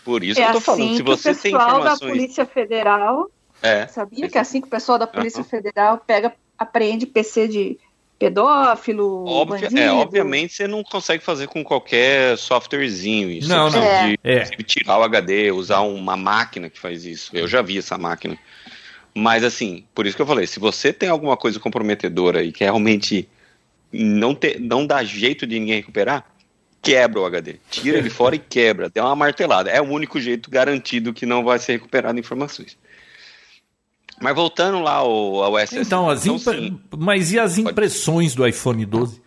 Por 0.04 0.22
isso 0.22 0.40
é 0.40 0.44
que 0.44 0.48
eu 0.48 0.52
tô 0.52 0.58
assim 0.58 0.64
falando. 0.64 0.96
Se 0.96 1.02
você 1.02 1.30
o 1.30 1.34
pessoal 1.34 1.84
da 1.84 1.96
Polícia 1.96 2.46
Federal. 2.46 3.30
É, 3.62 3.86
sabia 3.86 4.28
que 4.28 4.36
é 4.36 4.40
assim 4.40 4.60
que 4.60 4.66
o 4.66 4.70
pessoal 4.70 4.98
da 4.98 5.06
Polícia 5.06 5.40
uhum. 5.40 5.44
Federal 5.44 5.98
pega, 6.06 6.34
apreende 6.58 7.06
PC 7.06 7.48
de 7.48 7.78
pedófilo, 8.18 9.24
Óbvio, 9.26 9.60
bandido. 9.60 9.80
É, 9.80 9.90
obviamente 9.90 10.54
você 10.54 10.66
não 10.66 10.82
consegue 10.82 11.22
fazer 11.22 11.46
com 11.48 11.64
qualquer 11.64 12.38
softwarezinho 12.38 13.30
isso. 13.30 13.48
Não, 13.48 13.70
não. 13.70 13.80
De, 13.80 14.18
é. 14.22 14.44
tirar 14.62 14.98
o 14.98 15.02
HD, 15.02 15.50
usar 15.50 15.80
uma 15.80 16.16
máquina 16.16 16.70
que 16.70 16.78
faz 16.78 17.04
isso. 17.04 17.30
Eu 17.36 17.48
já 17.48 17.60
vi 17.60 17.78
essa 17.78 17.98
máquina. 17.98 18.38
Mas 19.14 19.44
assim, 19.44 19.84
por 19.94 20.06
isso 20.06 20.16
que 20.16 20.22
eu 20.22 20.26
falei, 20.26 20.46
se 20.46 20.58
você 20.58 20.92
tem 20.92 21.08
alguma 21.08 21.36
coisa 21.36 21.60
comprometedora 21.60 22.42
e 22.42 22.52
que 22.52 22.64
realmente 22.64 23.28
não, 23.92 24.34
te, 24.34 24.58
não 24.58 24.86
dá 24.86 25.04
jeito 25.04 25.46
de 25.46 25.58
ninguém 25.58 25.76
recuperar, 25.76 26.24
quebra 26.82 27.20
o 27.20 27.24
HD. 27.24 27.56
Tira 27.70 27.98
ele 27.98 28.10
fora 28.10 28.34
e 28.34 28.38
quebra. 28.38 28.90
Dá 28.90 29.04
uma 29.04 29.16
martelada. 29.16 29.70
É 29.70 29.80
o 29.80 29.84
único 29.84 30.20
jeito 30.20 30.50
garantido 30.50 31.12
que 31.12 31.24
não 31.24 31.44
vai 31.44 31.58
ser 31.58 31.72
recuperado 31.72 32.18
informações. 32.18 32.76
Mas 34.20 34.34
voltando 34.34 34.80
lá 34.80 34.94
ao, 34.94 35.42
ao 35.42 35.58
SSD. 35.58 35.86
Então, 35.86 36.08
as 36.08 36.24
então, 36.24 36.38
sim, 36.38 36.80
mas 36.96 37.32
e 37.32 37.38
as 37.38 37.58
impressões 37.58 38.34
do 38.34 38.46
iPhone 38.46 38.84
12? 38.86 39.20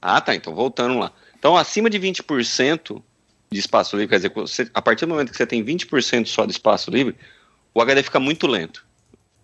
Ah, 0.00 0.20
tá. 0.20 0.34
Então, 0.34 0.54
voltando 0.54 0.98
lá. 0.98 1.12
Então, 1.38 1.56
acima 1.56 1.90
de 1.90 1.98
20% 1.98 3.02
de 3.50 3.58
espaço 3.58 3.96
livre, 3.96 4.10
quer 4.10 4.16
dizer, 4.16 4.32
você, 4.34 4.68
a 4.72 4.82
partir 4.82 5.06
do 5.06 5.10
momento 5.10 5.30
que 5.30 5.36
você 5.36 5.46
tem 5.46 5.64
20% 5.64 6.26
só 6.26 6.44
de 6.44 6.52
espaço 6.52 6.90
livre, 6.90 7.16
o 7.74 7.80
HD 7.80 8.02
fica 8.02 8.20
muito 8.20 8.46
lento. 8.46 8.84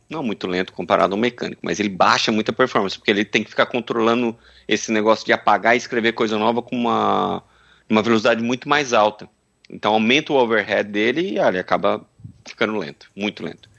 Não 0.08 0.22
muito 0.22 0.46
lento 0.46 0.72
comparado 0.72 1.14
ao 1.14 1.20
mecânico, 1.20 1.60
mas 1.64 1.80
ele 1.80 1.88
baixa 1.88 2.30
muita 2.30 2.52
performance, 2.52 2.98
porque 2.98 3.10
ele 3.10 3.24
tem 3.24 3.42
que 3.42 3.50
ficar 3.50 3.66
controlando 3.66 4.36
esse 4.68 4.92
negócio 4.92 5.24
de 5.24 5.32
apagar 5.32 5.74
e 5.74 5.78
escrever 5.78 6.12
coisa 6.12 6.38
nova 6.38 6.60
com 6.60 6.76
uma, 6.76 7.42
uma 7.88 8.02
velocidade 8.02 8.42
muito 8.42 8.68
mais 8.68 8.92
alta. 8.92 9.28
Então 9.70 9.94
aumenta 9.94 10.32
o 10.32 10.36
overhead 10.36 10.90
dele 10.90 11.34
e 11.34 11.38
olha, 11.38 11.60
acaba 11.60 12.04
ficando 12.46 12.76
lento, 12.76 13.10
muito 13.16 13.42
lento. 13.42 13.71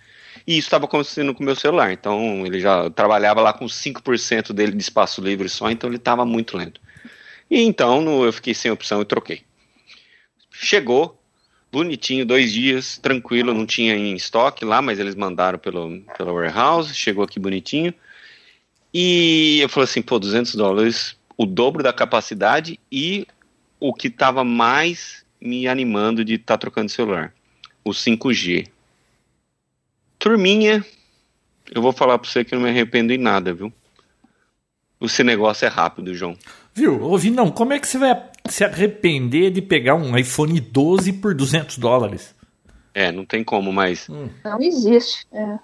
E 0.45 0.58
isso 0.58 0.67
estava 0.67 0.86
acontecendo 0.86 1.34
com 1.34 1.41
o 1.41 1.45
meu 1.45 1.56
celular. 1.56 1.91
Então 1.91 2.45
ele 2.45 2.60
já 2.60 2.89
trabalhava 2.89 3.41
lá 3.41 3.53
com 3.53 3.65
5% 3.65 4.53
dele 4.53 4.73
de 4.73 4.82
espaço 4.82 5.21
livre 5.21 5.47
só, 5.49 5.69
então 5.69 5.89
ele 5.89 5.97
estava 5.97 6.25
muito 6.25 6.58
lento. 6.58 6.82
E 7.49 7.62
então 7.62 8.01
no, 8.01 8.25
eu 8.25 8.34
fiquei 8.34 8.53
sem 8.53 8.71
opção 8.71 9.01
e 9.01 9.06
troquei. 9.06 9.41
Chegou, 10.51 11.19
bonitinho, 11.71 12.25
dois 12.25 12.51
dias, 12.53 12.97
tranquilo, 12.97 13.53
não 13.53 13.65
tinha 13.65 13.95
em 13.95 14.15
estoque 14.15 14.63
lá, 14.63 14.82
mas 14.82 14.99
eles 14.99 15.15
mandaram 15.15 15.58
pelo, 15.58 16.01
pelo 16.17 16.34
warehouse, 16.34 16.93
chegou 16.93 17.23
aqui 17.23 17.39
bonitinho. 17.39 17.93
E 18.93 19.60
eu 19.60 19.69
falei 19.69 19.86
assim, 19.86 20.01
pô, 20.01 20.19
200 20.19 20.53
dólares, 20.53 21.17
o 21.36 21.47
dobro 21.47 21.82
da 21.82 21.91
capacidade 21.91 22.79
e 22.91 23.25
o 23.79 23.91
que 23.93 24.08
estava 24.08 24.43
mais 24.43 25.25
me 25.41 25.67
animando 25.67 26.23
de 26.23 26.36
estar 26.36 26.53
tá 26.53 26.58
trocando 26.60 26.89
celular, 26.89 27.34
o 27.84 27.89
5G. 27.89 28.67
Turminha, 30.23 30.86
eu 31.69 31.81
vou 31.81 31.91
falar 31.91 32.17
para 32.17 32.29
você 32.29 32.45
que 32.45 32.55
eu 32.55 32.57
não 32.57 32.63
me 32.63 32.71
arrependo 32.71 33.12
em 33.12 33.17
nada, 33.17 33.53
viu? 33.53 33.73
Esse 35.01 35.21
negócio 35.21 35.65
é 35.65 35.67
rápido, 35.67 36.15
João. 36.15 36.38
Viu? 36.73 37.03
Ouvi, 37.03 37.29
não, 37.29 37.51
como 37.51 37.73
é 37.73 37.79
que 37.79 37.86
você 37.86 37.97
vai 37.97 38.31
se 38.47 38.63
arrepender 38.63 39.51
de 39.51 39.62
pegar 39.62 39.95
um 39.95 40.17
iPhone 40.17 40.62
12 40.62 41.12
por 41.12 41.36
200 41.36 41.77
dólares? 41.77 42.33
É, 42.93 43.12
não 43.12 43.25
tem 43.25 43.43
como 43.43 43.73
mais. 43.73 44.07
Hum. 44.09 44.29
Não 44.45 44.62
existe. 44.62 45.27
É. 45.33 45.59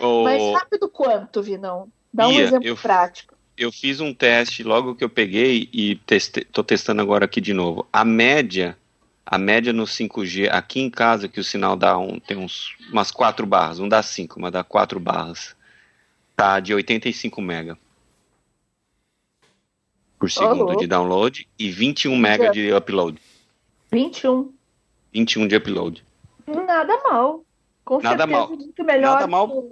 Oh, 0.00 0.24
Mas 0.24 0.42
rápido 0.54 0.88
quanto, 0.88 1.40
Vinão? 1.40 1.86
Dá 2.12 2.26
um 2.26 2.32
exemplo 2.32 2.66
eu, 2.66 2.76
prático. 2.76 3.36
Eu 3.56 3.70
fiz 3.70 4.00
um 4.00 4.12
teste 4.12 4.64
logo 4.64 4.96
que 4.96 5.04
eu 5.04 5.08
peguei 5.08 5.68
e 5.72 5.94
teste, 5.94 6.44
tô 6.46 6.64
testando 6.64 7.00
agora 7.00 7.26
aqui 7.26 7.40
de 7.40 7.54
novo. 7.54 7.86
A 7.92 8.04
média 8.04 8.76
a 9.24 9.38
média 9.38 9.72
no 9.72 9.84
5G 9.84 10.48
aqui 10.50 10.80
em 10.80 10.90
casa, 10.90 11.28
que 11.28 11.40
o 11.40 11.44
sinal 11.44 11.76
dá 11.76 11.96
um, 11.98 12.18
tem 12.18 12.36
uns, 12.36 12.74
umas 12.90 13.10
4 13.10 13.46
barras, 13.46 13.78
não 13.78 13.88
dá 13.88 14.02
5, 14.02 14.40
mas 14.40 14.52
dá 14.52 14.64
4 14.64 14.98
barras, 14.98 15.54
tá 16.36 16.60
de 16.60 16.74
85 16.74 17.40
mega 17.40 17.78
por 20.20 20.30
segundo 20.30 20.66
oh, 20.66 20.76
de 20.76 20.86
download 20.86 21.48
e 21.58 21.70
21 21.70 22.14
mega 22.14 22.50
de 22.50 22.70
upload. 22.74 23.18
21? 23.90 24.52
21 25.14 25.48
de 25.48 25.56
upload. 25.56 26.04
Nada 26.46 27.00
mal. 27.04 27.42
Com 27.82 28.02
Nada 28.02 28.18
certeza 28.18 28.26
mal. 28.26 28.48
muito 28.50 28.84
melhor 28.84 29.14
Nada 29.14 29.26
mal. 29.26 29.64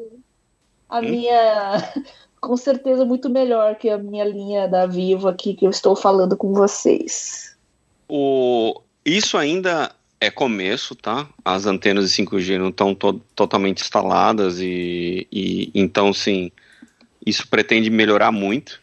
a 0.89 0.99
hum? 0.99 1.03
minha... 1.03 1.93
Com 2.41 2.57
certeza 2.57 3.05
muito 3.05 3.29
melhor 3.29 3.75
que 3.75 3.91
a 3.91 3.99
minha 3.99 4.25
linha 4.25 4.69
da 4.69 4.87
Vivo 4.87 5.27
aqui 5.27 5.55
que 5.55 5.67
eu 5.67 5.71
estou 5.71 5.97
falando 5.97 6.37
com 6.37 6.55
vocês. 6.55 7.59
O 8.09 8.81
isso 9.05 9.37
ainda 9.37 9.95
é 10.21 10.31
começo, 10.31 10.95
tá? 10.95 11.29
As 11.45 11.67
antenas 11.67 12.11
de 12.11 12.23
5G 12.23 12.59
não 12.59 12.69
estão 12.69 12.95
to 12.95 13.21
totalmente 13.35 13.83
instaladas 13.83 14.61
e, 14.61 15.27
e, 15.31 15.71
então, 15.75 16.13
sim, 16.13 16.51
isso 17.25 17.47
pretende 17.49 17.91
melhorar 17.91 18.33
muito. 18.33 18.81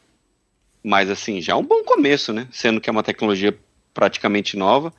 Mas, 0.84 1.10
assim, 1.10 1.42
já 1.42 1.54
é 1.54 1.56
um 1.56 1.64
bom 1.64 1.84
começo, 1.84 2.32
né? 2.32 2.48
Sendo 2.52 2.80
que 2.80 2.90
é 2.90 2.92
uma 2.92 3.04
tecnologia 3.04 3.58
praticamente 3.94 4.56
nova. 4.56 4.94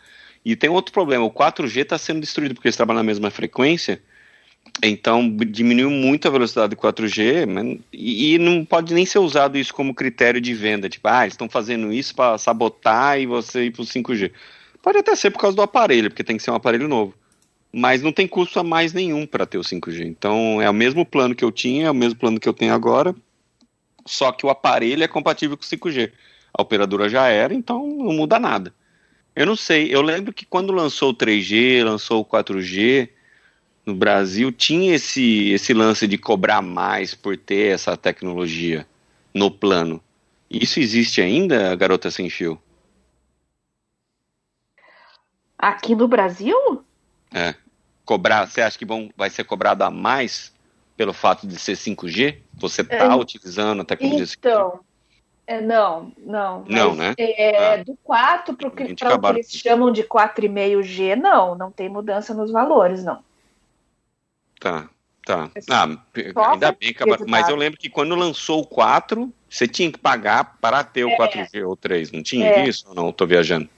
E 0.44 0.54
tem 0.54 0.70
outro 0.70 0.92
problema, 0.92 1.24
o 1.24 1.30
4G 1.30 1.82
está 1.82 1.98
sendo 1.98 2.20
destruído 2.20 2.54
porque 2.54 2.68
eles 2.68 2.76
trabalham 2.76 3.00
na 3.00 3.06
mesma 3.06 3.30
frequência, 3.32 4.00
então 4.80 5.28
diminuiu 5.28 5.90
muito 5.90 6.28
a 6.28 6.30
velocidade 6.30 6.70
do 6.70 6.80
4G 6.80 7.80
e, 7.92 8.34
e, 8.34 8.38
não 8.38 8.64
pode 8.64 8.94
nem 8.94 9.04
ser 9.04 9.18
usado 9.18 9.58
isso 9.58 9.74
como 9.74 9.92
critério 9.92 10.40
de 10.40 10.54
venda, 10.54 10.88
tipo, 10.88 11.08
ah, 11.08 11.22
eles 11.22 11.34
estão 11.34 11.48
fazendo 11.48 11.92
isso 11.92 12.14
para 12.14 12.38
sabotar 12.38 13.18
e 13.20 13.26
você 13.26 13.64
ir 13.64 13.72
para 13.72 13.82
o 13.82 13.84
5G. 13.84 14.30
Pode 14.82 14.98
até 14.98 15.14
ser 15.14 15.30
por 15.30 15.40
causa 15.40 15.56
do 15.56 15.62
aparelho, 15.62 16.10
porque 16.10 16.24
tem 16.24 16.36
que 16.36 16.42
ser 16.42 16.50
um 16.50 16.54
aparelho 16.54 16.88
novo. 16.88 17.14
Mas 17.72 18.02
não 18.02 18.12
tem 18.12 18.26
custo 18.26 18.58
a 18.58 18.64
mais 18.64 18.92
nenhum 18.92 19.26
para 19.26 19.46
ter 19.46 19.58
o 19.58 19.62
5G. 19.62 20.06
Então 20.06 20.60
é 20.62 20.70
o 20.70 20.74
mesmo 20.74 21.04
plano 21.04 21.34
que 21.34 21.44
eu 21.44 21.52
tinha, 21.52 21.86
é 21.86 21.90
o 21.90 21.94
mesmo 21.94 22.18
plano 22.18 22.40
que 22.40 22.48
eu 22.48 22.54
tenho 22.54 22.72
agora, 22.72 23.14
só 24.06 24.32
que 24.32 24.46
o 24.46 24.50
aparelho 24.50 25.02
é 25.02 25.08
compatível 25.08 25.56
com 25.56 25.64
o 25.64 25.66
5G. 25.66 26.12
A 26.56 26.62
operadora 26.62 27.08
já 27.08 27.26
era, 27.26 27.52
então 27.52 27.86
não 27.86 28.12
muda 28.12 28.38
nada. 28.38 28.72
Eu 29.34 29.44
não 29.44 29.56
sei, 29.56 29.94
eu 29.94 30.00
lembro 30.00 30.32
que 30.32 30.46
quando 30.46 30.72
lançou 30.72 31.10
o 31.10 31.14
3G, 31.14 31.84
lançou 31.84 32.22
o 32.22 32.24
4G 32.24 33.10
no 33.84 33.94
Brasil, 33.94 34.50
tinha 34.50 34.94
esse, 34.94 35.50
esse 35.50 35.74
lance 35.74 36.06
de 36.06 36.16
cobrar 36.16 36.62
mais 36.62 37.14
por 37.14 37.36
ter 37.36 37.74
essa 37.74 37.96
tecnologia 37.96 38.86
no 39.34 39.50
plano. 39.50 40.02
Isso 40.50 40.80
existe 40.80 41.20
ainda, 41.20 41.74
garota 41.76 42.10
sem 42.10 42.30
fio? 42.30 42.58
Aqui 45.58 45.94
no 45.94 46.06
Brasil? 46.06 46.84
É. 47.32 47.54
Cobrar, 48.04 48.46
você 48.46 48.60
acha 48.60 48.78
que 48.78 48.84
bom, 48.84 49.08
vai 49.16 49.30
ser 49.30 49.44
cobrado 49.44 49.82
a 49.82 49.90
mais 49.90 50.52
pelo 50.96 51.12
fato 51.12 51.46
de 51.46 51.58
ser 51.58 51.76
5G? 51.76 52.38
Você 52.54 52.82
está 52.82 53.04
é, 53.04 53.14
utilizando 53.14 53.82
a 53.82 53.84
tecnologia 53.84 54.34
então, 54.38 54.70
5G? 54.70 54.80
É, 55.46 55.60
não, 55.60 56.12
não. 56.18 56.64
Não, 56.68 56.94
né? 56.94 57.14
É, 57.18 57.74
ah, 57.74 57.84
do 57.84 57.96
4 58.02 58.54
para 58.56 58.68
o 58.68 58.70
que, 58.70 58.82
eles 58.82 59.50
chamam 59.50 59.92
de 59.92 60.02
4,5G, 60.02 61.14
não, 61.14 61.54
não 61.54 61.70
tem 61.70 61.88
mudança 61.88 62.34
nos 62.34 62.50
valores, 62.50 63.04
não. 63.04 63.24
Tá, 64.58 64.88
tá. 65.24 65.50
É 65.54 65.60
ah, 65.70 65.86
ainda 66.50 66.72
bem, 66.72 66.94
mas 67.28 67.48
eu 67.48 67.54
lembro 67.54 67.78
que 67.78 67.88
quando 67.88 68.14
lançou 68.16 68.62
o 68.62 68.66
4, 68.66 69.32
você 69.48 69.68
tinha 69.68 69.92
que 69.92 69.98
pagar 69.98 70.56
para 70.60 70.82
ter 70.82 71.04
o 71.04 71.16
4G 71.16 71.48
é. 71.54 71.64
ou 71.64 71.76
3, 71.76 72.10
não 72.10 72.22
tinha 72.22 72.46
é. 72.46 72.68
isso 72.68 72.88
ou 72.88 72.94
não? 72.94 73.10
Estou 73.10 73.26
viajando. 73.26 73.68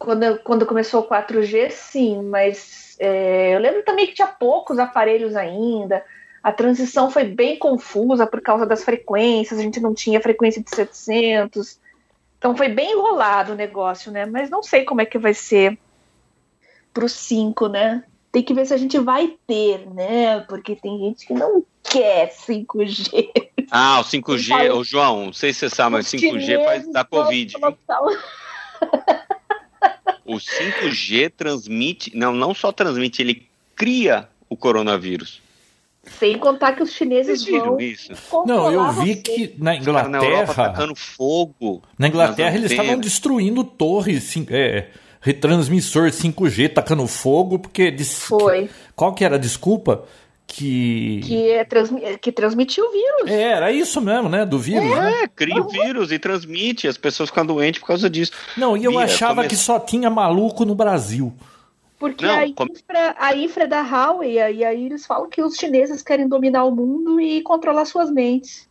Quando, 0.00 0.38
quando 0.38 0.64
começou 0.64 1.02
o 1.02 1.06
4G, 1.06 1.70
sim, 1.70 2.22
mas 2.22 2.96
é, 2.98 3.54
eu 3.54 3.60
lembro 3.60 3.82
também 3.82 4.06
que 4.06 4.14
tinha 4.14 4.26
poucos 4.26 4.78
aparelhos 4.78 5.36
ainda. 5.36 6.02
A 6.42 6.50
transição 6.50 7.10
foi 7.10 7.24
bem 7.24 7.58
confusa 7.58 8.26
por 8.26 8.40
causa 8.40 8.64
das 8.64 8.82
frequências, 8.82 9.60
a 9.60 9.62
gente 9.62 9.78
não 9.78 9.92
tinha 9.92 10.18
frequência 10.18 10.62
de 10.62 10.74
700. 10.74 11.78
Então 12.38 12.56
foi 12.56 12.70
bem 12.70 12.92
enrolado 12.92 13.52
o 13.52 13.54
negócio, 13.56 14.10
né? 14.10 14.24
Mas 14.24 14.48
não 14.48 14.62
sei 14.62 14.84
como 14.84 15.02
é 15.02 15.04
que 15.04 15.18
vai 15.18 15.34
ser 15.34 15.78
pro 16.94 17.06
5, 17.06 17.68
né? 17.68 18.02
Tem 18.32 18.42
que 18.42 18.54
ver 18.54 18.64
se 18.64 18.72
a 18.72 18.78
gente 18.78 18.98
vai 18.98 19.36
ter, 19.46 19.86
né? 19.90 20.40
Porque 20.48 20.74
tem 20.76 20.98
gente 20.98 21.26
que 21.26 21.34
não 21.34 21.62
quer 21.82 22.32
5G. 22.32 23.28
Ah, 23.70 24.00
o 24.00 24.04
5G, 24.04 24.74
o 24.74 24.82
João, 24.82 25.26
não 25.26 25.32
sei 25.34 25.52
se 25.52 25.58
você 25.60 25.68
sabe, 25.68 25.96
mas 25.96 26.06
5G 26.06 26.64
faz 26.64 26.90
da 26.90 27.04
Covid. 27.04 27.54
o 30.30 30.36
5G 30.36 31.32
transmite, 31.36 32.16
não, 32.16 32.32
não 32.32 32.54
só 32.54 32.70
transmite, 32.70 33.20
ele 33.20 33.48
cria 33.74 34.28
o 34.48 34.56
coronavírus. 34.56 35.42
Sem 36.18 36.38
contar 36.38 36.72
que 36.72 36.82
os 36.82 36.92
chineses 36.92 37.44
vão 37.44 37.78
isso? 37.78 38.12
Não, 38.46 38.72
eu 38.72 38.92
vi 38.92 39.14
você. 39.14 39.20
que 39.20 39.54
na 39.58 39.76
Inglaterra, 39.76 40.08
na 40.08 40.24
Europa 40.24 40.52
atacando 40.52 40.94
fogo. 40.94 41.82
Na 41.98 42.08
Inglaterra 42.08 42.56
eles 42.56 42.70
estavam 42.70 42.98
destruindo 42.98 43.62
torres, 43.62 44.34
é, 44.50 44.88
retransmissor 45.20 46.08
5G, 46.10 46.72
tacando 46.72 47.06
fogo, 47.06 47.58
porque 47.58 47.94
foi. 48.04 48.70
qual 48.96 49.14
que 49.14 49.24
era 49.24 49.34
a 49.36 49.38
desculpa? 49.38 50.04
Que. 50.50 51.20
Que, 51.22 51.50
é 51.50 51.64
transmi... 51.64 52.18
que 52.18 52.32
transmitiu 52.32 52.84
o 52.84 52.92
vírus. 52.92 53.30
É, 53.30 53.52
era 53.52 53.72
isso 53.72 54.00
mesmo, 54.00 54.28
né? 54.28 54.44
Do 54.44 54.58
vírus. 54.58 54.90
É, 54.90 55.00
né? 55.00 55.28
cria 55.34 55.60
o 55.60 55.68
vírus 55.68 56.10
e 56.10 56.18
transmite. 56.18 56.88
As 56.88 56.98
pessoas 56.98 57.28
ficam 57.28 57.46
doentes 57.46 57.80
por 57.80 57.86
causa 57.86 58.10
disso. 58.10 58.32
Não, 58.56 58.76
e 58.76 58.84
eu 58.84 58.90
Vira, 58.90 59.04
achava 59.04 59.36
come... 59.36 59.48
que 59.48 59.56
só 59.56 59.78
tinha 59.78 60.10
maluco 60.10 60.64
no 60.64 60.74
Brasil. 60.74 61.32
Porque 61.98 62.24
Não, 62.24 62.34
a, 62.34 62.46
infra, 62.46 63.16
a 63.18 63.36
infra 63.36 63.64
é 63.64 63.66
da 63.66 63.82
Huawei, 63.82 64.34
e 64.34 64.64
aí 64.64 64.86
eles 64.86 65.06
falam 65.06 65.28
que 65.28 65.42
os 65.42 65.54
chineses 65.54 66.02
querem 66.02 66.26
dominar 66.26 66.64
o 66.64 66.74
mundo 66.74 67.20
e 67.20 67.42
controlar 67.42 67.84
suas 67.84 68.10
mentes. 68.10 68.66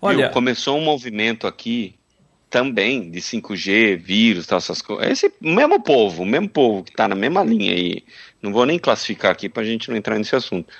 Olha, 0.00 0.26
Viu? 0.26 0.30
começou 0.30 0.78
um 0.78 0.84
movimento 0.84 1.46
aqui 1.48 1.96
também 2.48 3.10
de 3.10 3.20
5G, 3.20 3.96
vírus, 3.96 4.46
tal, 4.46 4.58
essas 4.58 4.80
coisas. 4.80 5.10
Esse 5.10 5.32
mesmo 5.40 5.82
povo, 5.82 6.22
o 6.22 6.26
mesmo 6.26 6.48
povo 6.48 6.84
que 6.84 6.90
está 6.90 7.08
na 7.08 7.16
mesma 7.16 7.42
linha 7.42 7.72
aí 7.72 8.04
não 8.42 8.52
vou 8.52 8.64
nem 8.64 8.78
classificar 8.78 9.32
aqui 9.32 9.48
para 9.48 9.62
a 9.62 9.66
gente 9.66 9.90
não 9.90 9.96
entrar 9.96 10.18
nesse 10.18 10.34
assunto. 10.34 10.72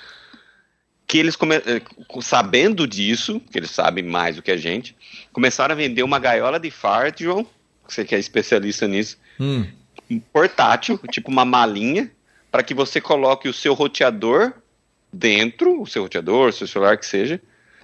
Que 1.07 1.17
eles, 1.17 1.35
come... 1.35 1.55
Eh, 1.55 1.81
sabendo 2.21 2.87
disso, 2.87 3.39
que 3.51 3.59
eles 3.59 3.71
sabem 3.71 4.03
mais 4.03 4.35
do 4.35 4.41
que 4.41 4.51
a 4.51 4.57
gente, 4.57 4.95
começaram 5.31 5.73
a 5.73 5.75
vender 5.75 6.03
uma 6.03 6.19
gaiola 6.19 6.59
de 6.59 6.71
fart, 6.71 7.21
João, 7.21 7.45
você 7.87 8.05
que 8.05 8.15
é 8.15 8.19
especialista 8.19 8.87
nisso. 8.87 9.17
Hum. 9.39 9.65
Um 10.09 10.19
portátil, 10.19 10.99
tipo 11.09 11.29
uma 11.29 11.45
malinha, 11.45 12.11
para 12.49 12.63
que 12.63 12.73
você 12.73 12.99
coloque 12.99 13.47
o 13.47 13.53
seu 13.53 13.73
roteador 13.73 14.53
dentro, 15.11 15.81
o 15.81 15.87
seu 15.87 16.03
roteador, 16.03 16.49
o 16.49 16.53
seu 16.53 16.67
celular 16.67 16.97
que 16.97 17.05
seja, 17.05 17.41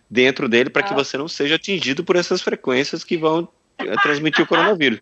dentro 0.09 0.47
dele 0.47 0.69
para 0.69 0.83
que 0.83 0.93
ah. 0.93 0.95
você 0.95 1.17
não 1.17 1.27
seja 1.27 1.55
atingido 1.55 2.03
por 2.03 2.15
essas 2.15 2.41
frequências 2.41 3.03
que 3.03 3.17
vão 3.17 3.47
eh, 3.77 3.95
transmitir 4.01 4.43
o 4.43 4.47
coronavírus. 4.47 4.99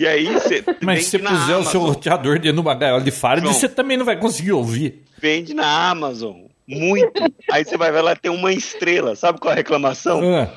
E 0.00 0.06
aí 0.06 0.32
você. 0.32 0.64
Mas 0.80 1.04
se 1.04 1.10
você 1.10 1.18
puser 1.18 1.34
Amazon. 1.34 1.60
o 1.60 1.64
seu 1.64 1.80
roteador 1.82 2.38
dentro 2.38 2.54
de 2.54 2.60
uma 2.60 2.74
gaiola 2.74 3.02
de 3.02 3.10
Faraday, 3.10 3.52
você 3.52 3.68
também 3.68 3.98
não 3.98 4.04
vai 4.06 4.16
conseguir 4.16 4.52
ouvir. 4.52 5.04
Vende 5.18 5.52
na 5.52 5.90
Amazon. 5.90 6.44
Muito. 6.66 7.22
aí 7.52 7.66
você 7.66 7.76
vai 7.76 7.92
ver 7.92 8.00
lá 8.00 8.16
tem 8.16 8.30
uma 8.30 8.50
estrela. 8.50 9.14
Sabe 9.14 9.38
qual 9.38 9.50
é 9.50 9.52
a 9.52 9.56
reclamação? 9.56 10.22
Ah. 10.34 10.48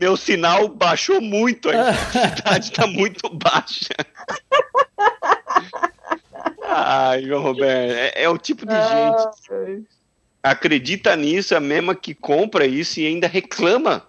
Meu 0.00 0.16
sinal 0.16 0.66
baixou 0.66 1.20
muito, 1.20 1.70
a 1.70 1.74
intensidade 1.74 2.64
está 2.64 2.86
muito 2.88 3.30
baixa. 3.32 3.94
Ai, 6.64 7.22
João 7.22 7.42
Roberto, 7.42 7.94
é, 7.96 8.24
é, 8.24 8.28
o 8.28 8.38
tipo 8.38 8.66
de 8.66 8.72
gente 8.74 9.84
acredita 10.42 11.14
nisso, 11.14 11.54
é 11.54 11.58
a 11.58 11.60
mesma 11.60 11.94
que 11.94 12.14
compra 12.14 12.66
isso 12.66 12.98
e 12.98 13.06
ainda 13.06 13.28
reclama 13.28 14.02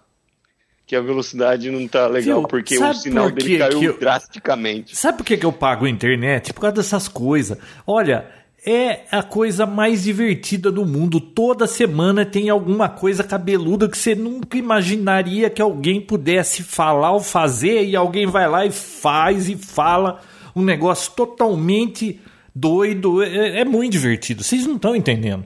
que 0.91 0.95
a 0.97 0.99
velocidade 0.99 1.71
não 1.71 1.87
tá 1.87 2.05
legal, 2.05 2.39
Viu, 2.39 2.47
porque 2.49 2.77
o 2.77 2.93
sinal 2.93 3.31
dele 3.31 3.57
caiu 3.57 3.81
eu... 3.81 3.97
drasticamente. 3.97 4.93
Sabe 4.93 5.19
por 5.19 5.23
que, 5.23 5.37
que 5.37 5.45
eu 5.45 5.53
pago 5.53 5.85
a 5.85 5.89
internet? 5.89 6.51
Por 6.51 6.59
causa 6.59 6.75
dessas 6.75 7.07
coisas. 7.07 7.57
Olha, 7.87 8.25
é 8.65 9.05
a 9.09 9.23
coisa 9.23 9.65
mais 9.65 10.03
divertida 10.03 10.69
do 10.69 10.85
mundo. 10.85 11.21
Toda 11.21 11.65
semana 11.65 12.25
tem 12.25 12.49
alguma 12.49 12.89
coisa 12.89 13.23
cabeluda 13.23 13.87
que 13.87 13.97
você 13.97 14.13
nunca 14.13 14.57
imaginaria 14.57 15.49
que 15.49 15.61
alguém 15.61 16.01
pudesse 16.01 16.61
falar 16.61 17.13
ou 17.13 17.21
fazer, 17.21 17.85
e 17.85 17.95
alguém 17.95 18.27
vai 18.27 18.49
lá 18.49 18.65
e 18.65 18.71
faz 18.71 19.47
e 19.47 19.55
fala 19.55 20.19
um 20.53 20.61
negócio 20.61 21.13
totalmente 21.13 22.19
doido. 22.53 23.23
É, 23.23 23.61
é 23.61 23.63
muito 23.63 23.93
divertido. 23.93 24.43
Vocês 24.43 24.67
não 24.67 24.75
estão 24.75 24.93
entendendo. 24.93 25.45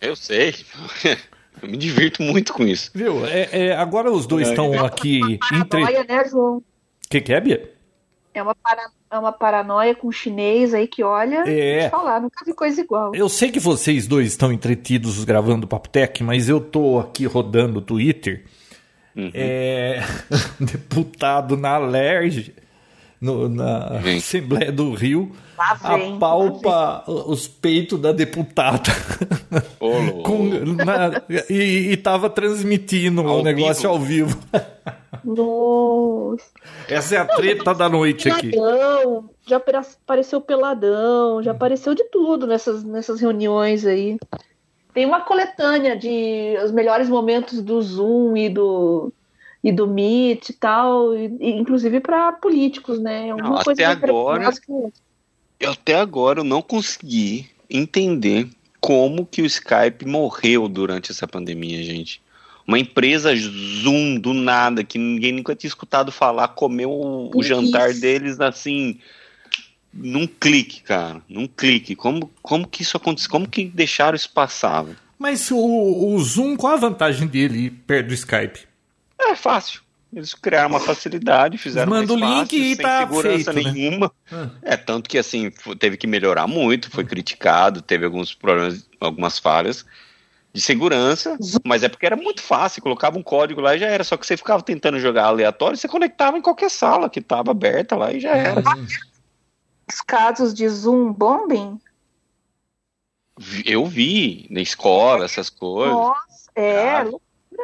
Eu 0.00 0.16
sei. 0.16 0.54
Eu 1.62 1.68
me 1.68 1.76
divirto 1.76 2.22
muito 2.22 2.52
com 2.52 2.64
isso. 2.64 2.90
Viu? 2.94 3.24
É, 3.26 3.68
é 3.68 3.76
agora 3.76 4.10
os 4.10 4.26
dois 4.26 4.48
estão 4.48 4.74
é, 4.74 4.78
aqui. 4.78 5.20
É 5.20 5.54
uma 5.54 5.64
paranoia, 5.64 6.00
entre... 6.00 6.14
né, 6.16 6.28
João? 6.28 6.56
O 6.58 6.62
que, 7.08 7.20
que 7.20 7.32
é, 7.32 7.40
Bia? 7.40 7.72
É 8.34 8.42
uma, 8.42 8.54
para... 8.54 8.90
é 9.10 9.18
uma 9.18 9.32
paranoia 9.32 9.94
com 9.94 10.12
chinês 10.12 10.74
aí 10.74 10.86
que 10.86 11.02
olha. 11.02 11.44
É. 11.48 11.88
falar, 11.88 12.20
nunca 12.20 12.44
vi 12.44 12.52
coisa 12.52 12.80
igual. 12.80 13.14
Eu 13.14 13.28
sei 13.28 13.50
que 13.50 13.58
vocês 13.58 14.06
dois 14.06 14.28
estão 14.28 14.52
entretidos 14.52 15.24
gravando 15.24 15.64
o 15.64 15.68
Papo 15.68 15.88
Tech, 15.88 16.22
mas 16.22 16.48
eu 16.48 16.60
tô 16.60 16.98
aqui 16.98 17.24
rodando 17.24 17.78
o 17.78 17.82
Twitter. 17.82 18.44
Uhum. 19.16 19.30
É... 19.32 20.02
deputado 20.60 21.56
na 21.56 21.78
LERJ 21.78 22.54
no, 23.20 23.48
na. 23.48 23.98
Assembleia 24.16 24.70
do 24.70 24.92
Rio 24.92 25.32
vem, 25.82 26.16
apalpa 26.16 27.04
os 27.06 27.48
peitos 27.48 28.00
da 28.00 28.12
deputada. 28.12 28.90
Com, 29.78 30.44
na, 30.84 31.22
e, 31.48 31.92
estava 31.92 32.28
transmitindo 32.28 33.22
o 33.22 33.40
um 33.40 33.42
negócio 33.42 33.82
vivo. 33.82 33.88
ao 33.88 33.98
vivo. 33.98 34.38
Nossa. 35.24 36.50
Essa 36.88 37.16
é 37.16 37.18
a 37.18 37.24
treta 37.24 37.74
da 37.74 37.88
noite 37.88 38.28
aqui. 38.28 38.52
Já 39.46 39.56
apareceu 39.56 40.40
peladão, 40.40 41.42
já 41.42 41.52
apareceu 41.52 41.94
de 41.94 42.04
tudo 42.04 42.46
nessas, 42.46 42.84
nessas 42.84 43.20
reuniões 43.20 43.84
aí. 43.86 44.18
Tem 44.92 45.04
uma 45.04 45.20
coletânea 45.20 45.96
de 45.96 46.56
os 46.64 46.70
melhores 46.70 47.08
momentos 47.08 47.62
do 47.62 47.80
Zoom 47.82 48.36
e 48.36 48.48
do 48.48 49.12
e 49.62 49.72
do 49.72 49.84
MIT 49.84 50.52
e 50.52 50.54
tal, 50.54 51.12
e, 51.12 51.26
inclusive 51.40 51.98
para 51.98 52.32
políticos, 52.32 53.00
né? 53.00 53.28
É 53.28 53.34
não, 53.34 53.56
até 53.56 53.84
agora, 53.84 54.50
eu 55.58 55.72
até 55.72 55.94
agora 55.94 56.40
eu 56.40 56.44
não 56.44 56.62
consegui 56.62 57.48
entender 57.68 58.48
como 58.80 59.26
que 59.26 59.42
o 59.42 59.46
Skype 59.46 60.06
morreu 60.06 60.68
durante 60.68 61.10
essa 61.10 61.26
pandemia, 61.26 61.82
gente. 61.82 62.22
Uma 62.66 62.78
empresa 62.78 63.34
Zoom 63.34 64.18
do 64.18 64.34
nada, 64.34 64.82
que 64.82 64.98
ninguém 64.98 65.32
nunca 65.32 65.54
tinha 65.54 65.68
escutado 65.68 66.10
falar, 66.10 66.48
comeu 66.48 66.90
o, 66.90 67.30
o 67.34 67.42
jantar 67.42 67.94
deles 67.94 68.40
assim, 68.40 68.98
num 69.92 70.26
clique, 70.26 70.82
cara, 70.82 71.22
num 71.28 71.46
clique. 71.46 71.94
Como, 71.94 72.30
como 72.42 72.66
que 72.66 72.82
isso 72.82 72.96
aconteceu? 72.96 73.30
Como 73.30 73.48
que 73.48 73.64
deixaram 73.64 74.16
isso 74.16 74.30
passar? 74.30 74.84
Mas 75.18 75.50
o, 75.50 75.56
o 75.56 76.18
Zoom, 76.20 76.56
qual 76.56 76.74
a 76.74 76.76
vantagem 76.76 77.26
dele 77.26 77.70
perto 77.70 78.08
do 78.08 78.14
Skype? 78.14 78.66
É 79.18 79.34
fácil. 79.34 79.80
Eles 80.16 80.32
criaram 80.32 80.70
uma 80.70 80.80
facilidade, 80.80 81.58
fizeram 81.58 81.90
Manda 81.90 82.10
o 82.10 82.16
link 82.16 82.26
fácil, 82.26 82.58
e 82.58 82.74
sem 82.74 82.82
tá 82.82 83.00
segurança 83.00 83.52
feito, 83.52 83.66
né? 83.66 83.70
nenhuma. 83.70 84.12
Né? 84.32 84.50
É, 84.62 84.74
tanto 84.74 85.10
que 85.10 85.18
assim, 85.18 85.52
teve 85.78 85.98
que 85.98 86.06
melhorar 86.06 86.46
muito, 86.46 86.90
foi 86.90 87.04
criticado, 87.04 87.82
teve 87.82 88.06
alguns 88.06 88.34
problemas, 88.34 88.88
algumas 88.98 89.38
falhas 89.38 89.84
de 90.54 90.60
segurança, 90.62 91.36
mas 91.62 91.82
é 91.82 91.88
porque 91.90 92.06
era 92.06 92.16
muito 92.16 92.40
fácil, 92.40 92.80
colocava 92.80 93.18
um 93.18 93.22
código 93.22 93.60
lá 93.60 93.76
e 93.76 93.78
já 93.78 93.88
era, 93.88 94.02
só 94.02 94.16
que 94.16 94.26
você 94.26 94.38
ficava 94.38 94.62
tentando 94.62 94.98
jogar 94.98 95.26
aleatório, 95.26 95.76
você 95.76 95.86
conectava 95.86 96.38
em 96.38 96.42
qualquer 96.42 96.70
sala 96.70 97.10
que 97.10 97.18
estava 97.18 97.50
aberta 97.50 97.94
lá 97.94 98.10
e 98.10 98.18
já 98.18 98.34
era. 98.34 98.62
Os 99.86 100.00
casos 100.00 100.54
de 100.54 100.66
Zoom 100.66 101.12
bombing? 101.12 101.78
Eu 103.66 103.84
vi 103.84 104.46
na 104.50 104.62
escola, 104.62 105.26
essas 105.26 105.50
coisas. 105.50 105.94
Nossa, 105.94 106.50
é, 106.54 107.04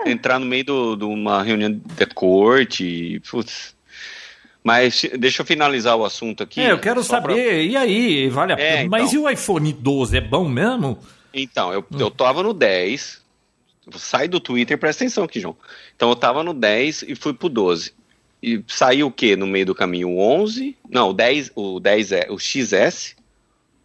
entrar 0.07 0.39
no 0.39 0.47
meio 0.47 0.65
de 0.97 1.05
uma 1.05 1.43
reunião 1.43 1.81
da 1.97 2.07
corte. 2.07 3.21
Putz. 3.29 3.75
Mas 4.63 5.05
deixa 5.19 5.43
eu 5.43 5.47
finalizar 5.47 5.97
o 5.97 6.05
assunto 6.05 6.43
aqui. 6.43 6.61
É, 6.61 6.71
eu 6.71 6.79
quero 6.79 7.03
saber, 7.03 7.35
pra... 7.35 7.37
e 7.37 7.77
aí, 7.77 8.29
vale 8.29 8.53
a 8.53 8.57
pena. 8.57 8.69
É, 8.69 8.77
então. 8.85 8.91
Mas 8.91 9.13
e 9.13 9.19
o 9.19 9.29
iPhone 9.29 9.73
12 9.73 10.17
é 10.17 10.21
bom 10.21 10.49
mesmo? 10.49 10.99
Então, 11.35 11.73
eu, 11.73 11.81
hum. 11.81 11.99
eu 11.99 12.11
tava 12.11 12.43
no 12.43 12.55
10. 12.55 13.21
Sai 13.97 14.29
do 14.29 14.39
Twitter, 14.39 14.79
presta 14.79 15.03
atenção 15.03 15.25
aqui, 15.25 15.41
João. 15.41 15.57
Então 15.97 16.09
eu 16.09 16.15
tava 16.15 16.45
no 16.45 16.55
10 16.55 17.03
e 17.09 17.15
fui 17.17 17.35
pro 17.35 17.49
12. 17.49 17.93
E 18.41 18.63
saiu 18.69 19.09
o 19.09 19.13
que 19.13 19.35
no 19.35 19.47
meio 19.47 19.67
do 19.67 19.75
caminho? 19.75 20.11
O 20.11 20.19
11? 20.21 20.77
Não, 20.89 21.11
o 21.11 21.13
10, 21.13 21.53
o 21.55 21.81
10 21.81 22.13
é 22.13 22.27
o 22.31 22.39
XS, 22.39 23.17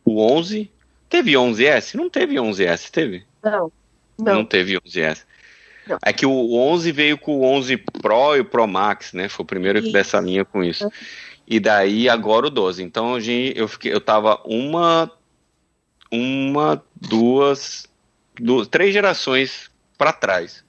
o 0.05 0.19
11. 0.19 0.69
Teve 1.09 1.33
11S? 1.33 1.95
Não 1.95 2.09
teve 2.09 2.35
11S, 2.35 2.89
teve? 2.91 3.23
Não. 3.43 3.71
Não, 4.19 4.35
não 4.35 4.45
teve 4.45 4.79
11S. 4.79 5.23
É 6.03 6.13
que 6.13 6.25
o 6.25 6.55
11 6.55 6.91
veio 6.91 7.17
com 7.17 7.37
o 7.37 7.43
11 7.43 7.77
Pro 7.77 8.35
e 8.35 8.41
o 8.41 8.45
Pro 8.45 8.67
Max, 8.67 9.13
né? 9.13 9.29
Foi 9.29 9.43
o 9.43 9.47
primeiro 9.47 9.79
isso. 9.79 9.91
dessa 9.91 10.19
linha 10.19 10.43
com 10.43 10.63
isso. 10.63 10.89
E 11.47 11.59
daí 11.59 12.09
agora 12.09 12.47
o 12.47 12.49
12. 12.49 12.83
Então 12.83 13.17
eu 13.17 13.67
fiquei, 13.67 13.93
eu 13.93 14.01
tava 14.01 14.41
uma, 14.45 15.11
uma, 16.11 16.83
duas, 16.95 17.87
duas 18.35 18.67
três 18.67 18.93
gerações 18.93 19.69
para 19.97 20.11
trás. 20.11 20.63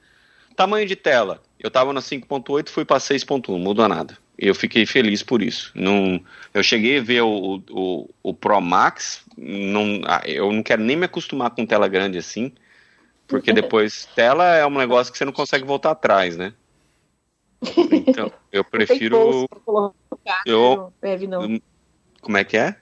Tamanho 0.55 0.87
de 0.87 0.97
tela. 0.97 1.43
Eu 1.59 1.71
tava 1.71 1.93
na 1.93 2.01
5.8, 2.01 2.69
fui 2.69 2.85
para 2.85 2.99
6.1, 2.99 3.59
mudou 3.59 3.89
nada. 3.89 4.17
Eu 4.39 4.55
fiquei 4.55 4.87
feliz 4.87 5.23
por 5.23 5.43
isso. 5.43 5.73
Não, 5.75 6.23
eu 6.55 6.63
cheguei 6.63 6.99
a 6.99 7.03
ver 7.03 7.23
o, 7.23 7.61
o, 7.69 8.09
o 8.23 8.33
Pro 8.33 8.61
Max, 8.61 9.25
não, 9.37 10.01
ah, 10.07 10.23
eu 10.25 10.53
não 10.53 10.63
quero 10.63 10.83
nem 10.83 10.97
me 10.97 11.07
acostumar 11.07 11.51
com 11.51 11.67
tela 11.67 11.89
grande 11.89 12.19
assim. 12.19 12.53
Porque 13.29 13.53
depois 13.53 14.09
tela 14.17 14.57
é 14.57 14.67
um 14.67 14.71
negócio 14.71 15.13
que 15.13 15.19
você 15.19 15.25
não 15.25 15.33
consegue 15.33 15.65
voltar 15.65 15.91
atrás, 15.91 16.37
né? 16.37 16.55
Então, 18.07 18.33
eu 18.51 18.65
prefiro. 18.65 19.47
Colocar, 19.65 20.43
eu, 20.47 20.93
Deve, 21.01 21.27
não. 21.27 21.61
Como 22.23 22.37
é 22.39 22.43
que 22.45 22.57
é? 22.57 22.77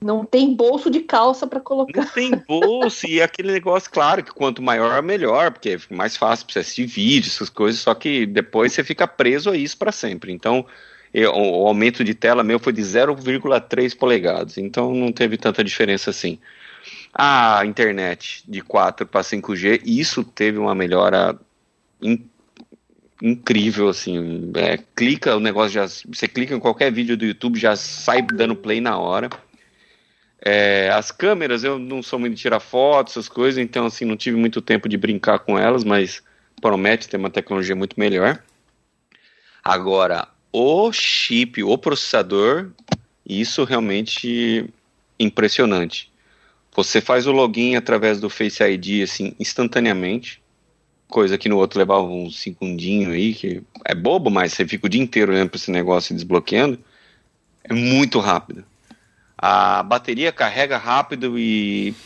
Não 0.00 0.24
tem 0.24 0.54
bolso 0.54 0.90
de 0.90 1.00
calça 1.00 1.46
para 1.46 1.60
colocar. 1.60 2.04
Não 2.04 2.08
tem 2.08 2.30
bolso, 2.30 3.06
e 3.06 3.20
aquele 3.20 3.52
negócio, 3.52 3.90
claro, 3.90 4.22
que 4.22 4.32
quanto 4.32 4.62
maior, 4.62 5.02
melhor, 5.02 5.50
porque 5.50 5.70
é 5.70 5.94
mais 5.94 6.16
fácil 6.16 6.46
para 6.46 6.52
você 6.54 6.58
assistir 6.60 6.86
vídeo, 6.86 7.28
essas 7.28 7.50
coisas, 7.50 7.80
só 7.80 7.94
que 7.94 8.24
depois 8.24 8.72
você 8.72 8.84
fica 8.84 9.08
preso 9.08 9.50
a 9.50 9.56
isso 9.56 9.76
para 9.76 9.90
sempre. 9.90 10.32
Então, 10.32 10.64
eu, 11.12 11.32
o 11.34 11.66
aumento 11.66 12.04
de 12.04 12.14
tela 12.14 12.44
meu 12.44 12.60
foi 12.60 12.72
de 12.72 12.82
0,3 12.82 13.96
polegadas, 13.98 14.56
então 14.56 14.94
não 14.94 15.10
teve 15.10 15.36
tanta 15.36 15.64
diferença 15.64 16.10
assim 16.10 16.38
a 17.12 17.64
internet 17.64 18.44
de 18.46 18.60
4 18.60 19.06
para 19.06 19.22
5G, 19.22 19.82
isso 19.84 20.22
teve 20.22 20.58
uma 20.58 20.74
melhora 20.74 21.38
in, 22.00 22.24
incrível, 23.22 23.88
assim, 23.88 24.52
é, 24.54 24.78
clica, 24.94 25.36
o 25.36 25.40
negócio 25.40 25.72
já, 25.72 25.86
você 25.86 26.28
clica 26.28 26.54
em 26.54 26.60
qualquer 26.60 26.92
vídeo 26.92 27.16
do 27.16 27.24
YouTube, 27.24 27.58
já 27.58 27.74
sai 27.74 28.22
dando 28.22 28.54
play 28.54 28.80
na 28.80 28.98
hora. 28.98 29.28
É, 30.40 30.88
as 30.90 31.10
câmeras, 31.10 31.64
eu 31.64 31.78
não 31.78 32.02
sou 32.02 32.18
muito 32.18 32.34
de 32.34 32.40
tirar 32.40 32.60
fotos, 32.60 33.14
essas 33.14 33.28
coisas, 33.28 33.58
então 33.58 33.86
assim, 33.86 34.04
não 34.04 34.16
tive 34.16 34.36
muito 34.36 34.62
tempo 34.62 34.88
de 34.88 34.96
brincar 34.96 35.40
com 35.40 35.58
elas, 35.58 35.82
mas 35.82 36.22
promete 36.60 37.08
ter 37.08 37.16
uma 37.16 37.30
tecnologia 37.30 37.74
muito 37.74 37.98
melhor. 37.98 38.42
Agora, 39.64 40.28
o 40.52 40.92
chip, 40.92 41.62
o 41.62 41.76
processador, 41.76 42.70
isso 43.26 43.64
realmente 43.64 44.68
impressionante. 45.18 46.10
Você 46.78 47.00
faz 47.00 47.26
o 47.26 47.32
login 47.32 47.74
através 47.74 48.20
do 48.20 48.30
Face 48.30 48.62
ID 48.62 49.02
assim 49.02 49.34
instantaneamente. 49.36 50.40
coisa 51.08 51.36
que 51.36 51.48
no 51.48 51.56
outro 51.56 51.76
levava 51.76 52.04
um 52.04 52.30
segundinho 52.30 53.10
aí, 53.10 53.34
que 53.34 53.60
é 53.84 53.96
bobo, 53.96 54.30
mas 54.30 54.52
você 54.52 54.64
fica 54.64 54.86
o 54.86 54.88
dia 54.88 55.02
inteiro 55.02 55.32
olhando 55.32 55.48
para 55.48 55.56
esse 55.56 55.72
negócio 55.72 56.12
e 56.12 56.14
desbloqueando, 56.14 56.78
é 57.64 57.74
muito 57.74 58.20
rápido. 58.20 58.64
A 59.36 59.82
bateria 59.82 60.30
carrega 60.30 60.78
rápido 60.78 61.36
e 61.36 61.96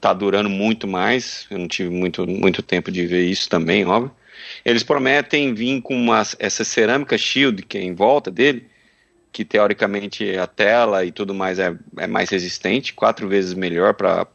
tá 0.00 0.12
durando 0.12 0.48
muito 0.48 0.86
mais. 0.86 1.44
Eu 1.50 1.58
não 1.58 1.66
tive 1.66 1.90
muito, 1.90 2.24
muito 2.24 2.62
tempo 2.62 2.92
de 2.92 3.04
ver 3.08 3.24
isso 3.24 3.48
também, 3.48 3.84
óbvio. 3.84 4.12
Eles 4.64 4.84
prometem 4.84 5.52
vir 5.52 5.82
com 5.82 5.96
uma, 5.96 6.22
essa 6.38 6.62
cerâmica 6.62 7.18
shield 7.18 7.62
que 7.64 7.76
é 7.76 7.82
em 7.82 7.92
volta 7.92 8.30
dele, 8.30 8.68
que 9.32 9.44
teoricamente 9.44 10.36
a 10.36 10.46
tela 10.46 11.04
e 11.04 11.10
tudo 11.10 11.34
mais 11.34 11.58
é, 11.58 11.74
é 11.96 12.06
mais 12.06 12.28
resistente, 12.28 12.92
quatro 12.92 13.26
vezes 13.26 13.54
melhor 13.54 13.94
para 13.94 14.26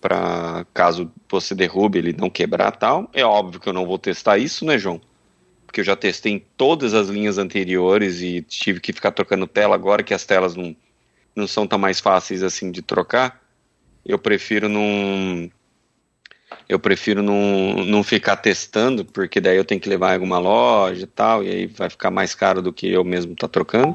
para 0.00 0.64
caso 0.72 1.12
você 1.28 1.54
derrube 1.54 1.98
ele 1.98 2.14
não 2.14 2.30
quebrar 2.30 2.70
tal. 2.72 3.10
É 3.12 3.22
óbvio 3.22 3.60
que 3.60 3.68
eu 3.68 3.72
não 3.72 3.84
vou 3.84 3.98
testar 3.98 4.38
isso, 4.38 4.64
né, 4.64 4.78
João? 4.78 4.98
Porque 5.66 5.82
eu 5.82 5.84
já 5.84 5.94
testei 5.94 6.32
em 6.32 6.38
todas 6.56 6.94
as 6.94 7.08
linhas 7.08 7.36
anteriores 7.36 8.22
e 8.22 8.40
tive 8.40 8.80
que 8.80 8.94
ficar 8.94 9.10
trocando 9.10 9.46
tela 9.46 9.74
agora 9.74 10.02
que 10.02 10.14
as 10.14 10.24
telas 10.24 10.54
não, 10.56 10.74
não 11.36 11.46
são 11.46 11.66
tão 11.66 11.78
mais 11.78 12.00
fáceis 12.00 12.42
assim 12.42 12.70
de 12.70 12.80
trocar. 12.80 13.42
Eu 14.02 14.18
prefiro 14.18 14.70
não 14.70 15.50
eu 16.68 16.78
prefiro 16.78 17.22
não, 17.22 17.84
não 17.84 18.02
ficar 18.02 18.36
testando, 18.36 19.04
porque 19.04 19.40
daí 19.40 19.56
eu 19.56 19.64
tenho 19.64 19.80
que 19.80 19.88
levar 19.88 20.10
em 20.10 20.14
alguma 20.14 20.38
loja 20.38 21.02
e 21.02 21.06
tal, 21.06 21.42
e 21.42 21.48
aí 21.48 21.66
vai 21.66 21.90
ficar 21.90 22.10
mais 22.10 22.34
caro 22.34 22.62
do 22.62 22.72
que 22.72 22.88
eu 22.88 23.04
mesmo 23.04 23.34
tá 23.34 23.48
trocando. 23.48 23.94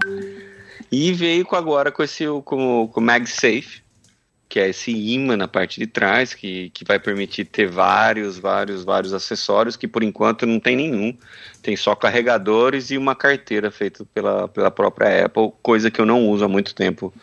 E 0.91 1.13
veio 1.13 1.47
agora 1.51 1.91
com 1.91 2.03
esse 2.03 2.25
com, 2.43 2.87
com 2.87 2.99
o 2.99 3.03
MagSafe, 3.03 3.81
que 4.47 4.59
é 4.59 4.69
esse 4.69 4.91
imã 4.91 5.35
na 5.35 5.47
parte 5.47 5.79
de 5.79 5.87
trás, 5.87 6.33
que, 6.33 6.69
que 6.69 6.85
vai 6.85 6.99
permitir 6.99 7.45
ter 7.45 7.67
vários, 7.67 8.37
vários, 8.37 8.83
vários 8.83 9.13
acessórios, 9.13 9.75
que 9.75 9.87
por 9.87 10.03
enquanto 10.03 10.45
não 10.45 10.59
tem 10.59 10.75
nenhum. 10.75 11.17
Tem 11.61 11.75
só 11.75 11.95
carregadores 11.95 12.91
e 12.91 12.97
uma 12.97 13.15
carteira 13.15 13.71
feita 13.71 14.05
pela, 14.13 14.47
pela 14.47 14.69
própria 14.69 15.25
Apple, 15.25 15.51
coisa 15.63 15.89
que 15.89 15.99
eu 15.99 16.05
não 16.05 16.27
uso 16.29 16.45
há 16.45 16.47
muito 16.47 16.75
tempo, 16.75 17.13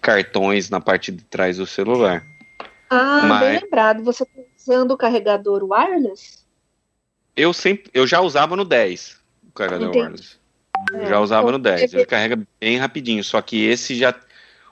cartões 0.00 0.70
na 0.70 0.80
parte 0.80 1.10
de 1.10 1.24
trás 1.24 1.56
do 1.56 1.66
celular. 1.66 2.24
Ah, 2.90 3.22
Mas... 3.26 3.40
bem 3.40 3.60
lembrado. 3.60 4.02
Você 4.04 4.22
está 4.22 4.40
usando 4.68 4.90
o 4.90 4.96
carregador 4.96 5.64
wireless? 5.64 6.44
Eu 7.34 7.52
sempre, 7.52 7.90
eu 7.94 8.06
já 8.06 8.20
usava 8.20 8.54
no 8.54 8.64
10, 8.64 9.18
o 9.48 9.52
carregador 9.52 9.88
Entendi. 9.88 10.04
wireless. 10.04 10.38
É, 10.92 11.06
já 11.06 11.20
usava 11.20 11.50
no 11.50 11.58
10. 11.58 11.94
Ele 11.94 12.06
carrega 12.06 12.40
bem 12.60 12.76
rapidinho, 12.76 13.24
só 13.24 13.40
que 13.40 13.64
esse 13.64 13.94
já 13.94 14.14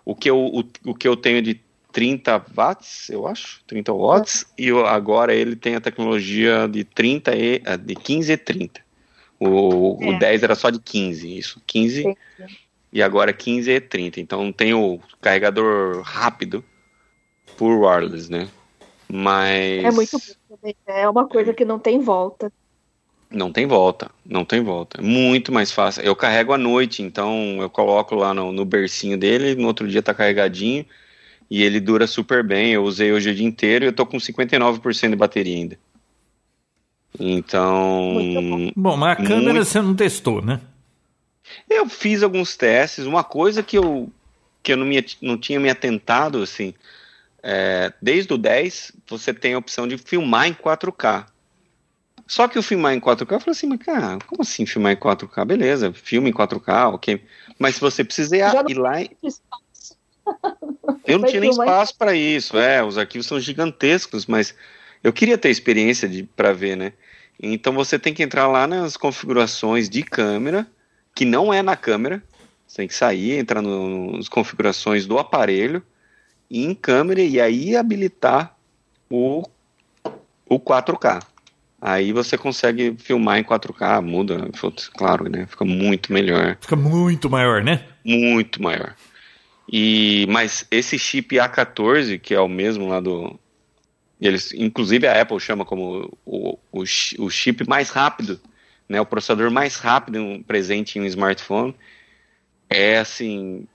o 0.05 0.15
que 0.15 0.31
eu, 0.31 0.39
o, 0.39 0.65
o 0.85 0.95
que 0.95 1.09
eu 1.09 1.17
tenho 1.17 1.43
de 1.43 1.61
30 1.93 2.45
watts, 2.55 3.09
eu 3.09 3.27
acho, 3.27 3.63
30 3.67 3.93
watts, 3.93 4.47
e 4.57 4.71
agora 4.71 5.35
ele 5.35 5.57
tem 5.57 5.75
a 5.75 5.81
tecnologia 5.81 6.69
de 6.69 6.85
30 6.85 7.35
e 7.35 7.63
eh, 7.65 7.77
de 7.77 7.95
15 7.95 8.33
e 8.33 8.37
30. 8.37 8.81
O, 9.41 9.99
é. 10.01 10.11
o 10.11 10.19
10 10.19 10.43
era 10.43 10.55
só 10.55 10.71
de 10.71 10.79
15, 10.79 11.39
isso, 11.39 11.61
15 11.67 12.03
Sim. 12.03 12.15
e 12.93 13.03
agora 13.03 13.33
15 13.33 13.71
e 13.71 13.81
30. 13.81 14.21
Então 14.21 14.53
tem 14.53 14.75
o 14.75 15.01
carregador 15.21 16.03
rápido 16.03 16.65
por 17.57 17.79
wireless, 17.79 18.31
né? 18.31 18.49
Mas 19.09 19.85
É 19.85 19.91
muito 19.91 20.19
bom 20.19 20.57
também, 20.57 20.77
né? 20.87 21.03
É 21.03 21.09
uma 21.09 21.29
coisa 21.29 21.55
que 21.55 21.65
não 21.65 21.79
tem 21.79 22.01
volta. 22.01 22.53
Não 23.31 23.53
tem 23.53 23.67
volta, 23.67 24.11
não 24.25 24.45
tem 24.45 24.63
volta. 24.63 25.03
Muito 25.03 25.53
mais 25.53 25.73
fácil. 25.73 26.03
Eu 26.03 26.15
carrego 26.15 26.53
à 26.53 26.59
noite, 26.59 27.03
então 27.03 27.59
eu 27.61 27.69
coloco 27.69 28.15
lá 28.15 28.33
no, 28.33 28.53
no 28.53 28.65
bercinho 28.65 29.19
dele, 29.19 29.55
no 29.55 29.67
outro 29.67 29.89
dia 29.89 30.03
tá 30.03 30.15
carregadinho 30.15 30.87
e 31.51 31.63
ele 31.63 31.81
dura 31.81 32.07
super 32.07 32.45
bem. 32.45 32.73
Eu 32.73 32.85
usei 32.85 33.13
hoje 33.13 33.31
o 33.31 33.35
dia 33.35 33.47
inteiro 33.47 33.85
e 33.85 33.89
eu 33.89 33.93
tô 33.93 34.07
com 34.07 34.17
59% 34.17 35.11
de 35.11 35.17
bateria 35.17 35.57
ainda. 35.57 35.79
Então. 37.19 38.73
Bom, 38.77 38.97
mas 38.97 39.13
a 39.13 39.17
câmera 39.17 39.55
muito... 39.55 39.65
você 39.65 39.81
não 39.81 39.95
testou, 39.95 40.43
né? 40.43 40.61
Eu 41.69 41.89
fiz 41.89 42.23
alguns 42.23 42.57
testes. 42.57 43.07
Uma 43.07 43.25
coisa 43.25 43.63
que 43.63 43.79
eu, 43.79 44.11
que 44.63 44.73
eu 44.73 44.77
não, 44.77 44.87
me, 44.87 45.05
não 45.23 45.39
tinha 45.39 45.59
me 45.59 45.71
atentado, 45.71 46.43
assim. 46.43 46.75
É, 47.49 47.93
desde 48.03 48.35
o 48.35 48.37
10, 48.37 48.91
você 49.07 49.33
tem 49.33 49.55
a 49.55 49.59
opção 49.59 49.87
de 49.87 49.97
filmar 49.97 50.49
em 50.49 50.53
4K. 50.53 51.27
Só 52.27 52.49
que 52.49 52.59
o 52.59 52.63
filmar 52.63 52.93
em 52.93 52.99
4K, 52.99 53.33
eu 53.35 53.39
falei 53.39 53.53
assim, 53.53 53.69
mas 53.69 53.79
cara, 53.79 54.19
como 54.27 54.43
assim 54.43 54.67
filmar 54.67 54.93
em 54.93 54.97
4K? 54.97 55.45
Beleza, 55.45 55.93
filme 55.93 56.31
em 56.31 56.33
4K, 56.33 56.93
ok. 56.93 57.25
Mas 57.57 57.77
se 57.77 57.81
você 57.81 58.03
precisar 58.03 58.37
ir 58.69 58.77
lá. 58.77 59.01
E... 59.01 59.17
Eu 61.07 61.21
não 61.21 61.29
tinha 61.29 61.41
nem 61.41 61.51
espaço 61.51 61.97
para 61.97 62.17
isso. 62.17 62.59
É, 62.59 62.83
os 62.83 62.99
arquivos 62.99 63.29
são 63.29 63.39
gigantescos, 63.39 64.27
mas 64.27 64.53
eu 65.05 65.13
queria 65.13 65.39
ter 65.39 65.49
experiência 65.49 66.11
para 66.35 66.53
ver, 66.53 66.77
né? 66.77 66.95
Então 67.41 67.73
você 67.73 67.97
tem 67.97 68.13
que 68.13 68.25
entrar 68.25 68.49
lá 68.49 68.67
nas 68.67 68.97
configurações 68.97 69.89
de 69.89 70.03
câmera, 70.03 70.67
que 71.15 71.25
não 71.25 71.55
é 71.55 71.63
na 71.63 71.77
câmera. 71.77 72.21
Você 72.67 72.79
tem 72.79 72.89
que 72.89 72.95
sair, 72.95 73.39
entrar 73.39 73.63
no, 73.63 74.17
nas 74.17 74.29
configurações 74.29 75.07
do 75.07 75.17
aparelho, 75.17 75.81
e 76.51 76.65
em 76.65 76.75
câmera, 76.75 77.21
e 77.21 77.41
aí 77.41 77.77
habilitar 77.77 78.57
o, 79.11 79.43
o 80.49 80.61
4K. 80.61 81.23
Aí 81.81 82.13
você 82.13 82.39
consegue 82.39 82.97
filmar 82.99 83.39
em 83.39 83.45
4K, 83.45 84.03
muda, 84.03 84.51
claro, 84.97 85.29
né? 85.29 85.47
Fica 85.47 85.65
muito 85.65 86.13
melhor. 86.13 86.57
Fica 86.61 86.77
muito 86.77 87.29
maior, 87.29 87.63
né? 87.63 87.85
Muito 88.05 88.63
maior. 88.63 88.95
E, 89.71 90.27
mas 90.29 90.67
esse 90.71 90.99
chip 90.99 91.37
A14, 91.37 92.21
que 92.21 92.35
é 92.35 92.41
o 92.41 92.49
mesmo 92.49 92.89
lá 92.89 93.01
do. 93.01 93.39
Eles, 94.21 94.53
inclusive 94.55 95.07
a 95.07 95.21
Apple 95.21 95.39
chama 95.41 95.65
como 95.65 96.11
o, 96.25 96.59
o, 96.73 96.83
o 97.19 97.31
chip 97.31 97.69
mais 97.69 97.91
rápido, 97.91 98.41
né, 98.89 98.99
o 99.01 99.05
processador 99.05 99.51
mais 99.51 99.77
rápido 99.77 100.43
presente 100.47 100.99
em 100.99 101.03
um 101.03 101.07
smartphone. 101.07 101.75
É 102.71 102.99
assim. 102.99 103.67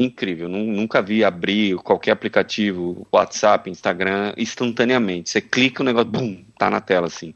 Incrível. 0.00 0.48
Nunca 0.48 1.02
vi 1.02 1.22
abrir 1.22 1.76
qualquer 1.76 2.12
aplicativo, 2.12 3.06
WhatsApp, 3.12 3.68
Instagram, 3.68 4.32
instantaneamente. 4.36 5.28
Você 5.28 5.42
clica 5.42 5.82
o 5.82 5.84
negócio, 5.84 6.10
bum, 6.10 6.42
tá 6.58 6.70
na 6.70 6.80
tela 6.80 7.06
assim. 7.06 7.34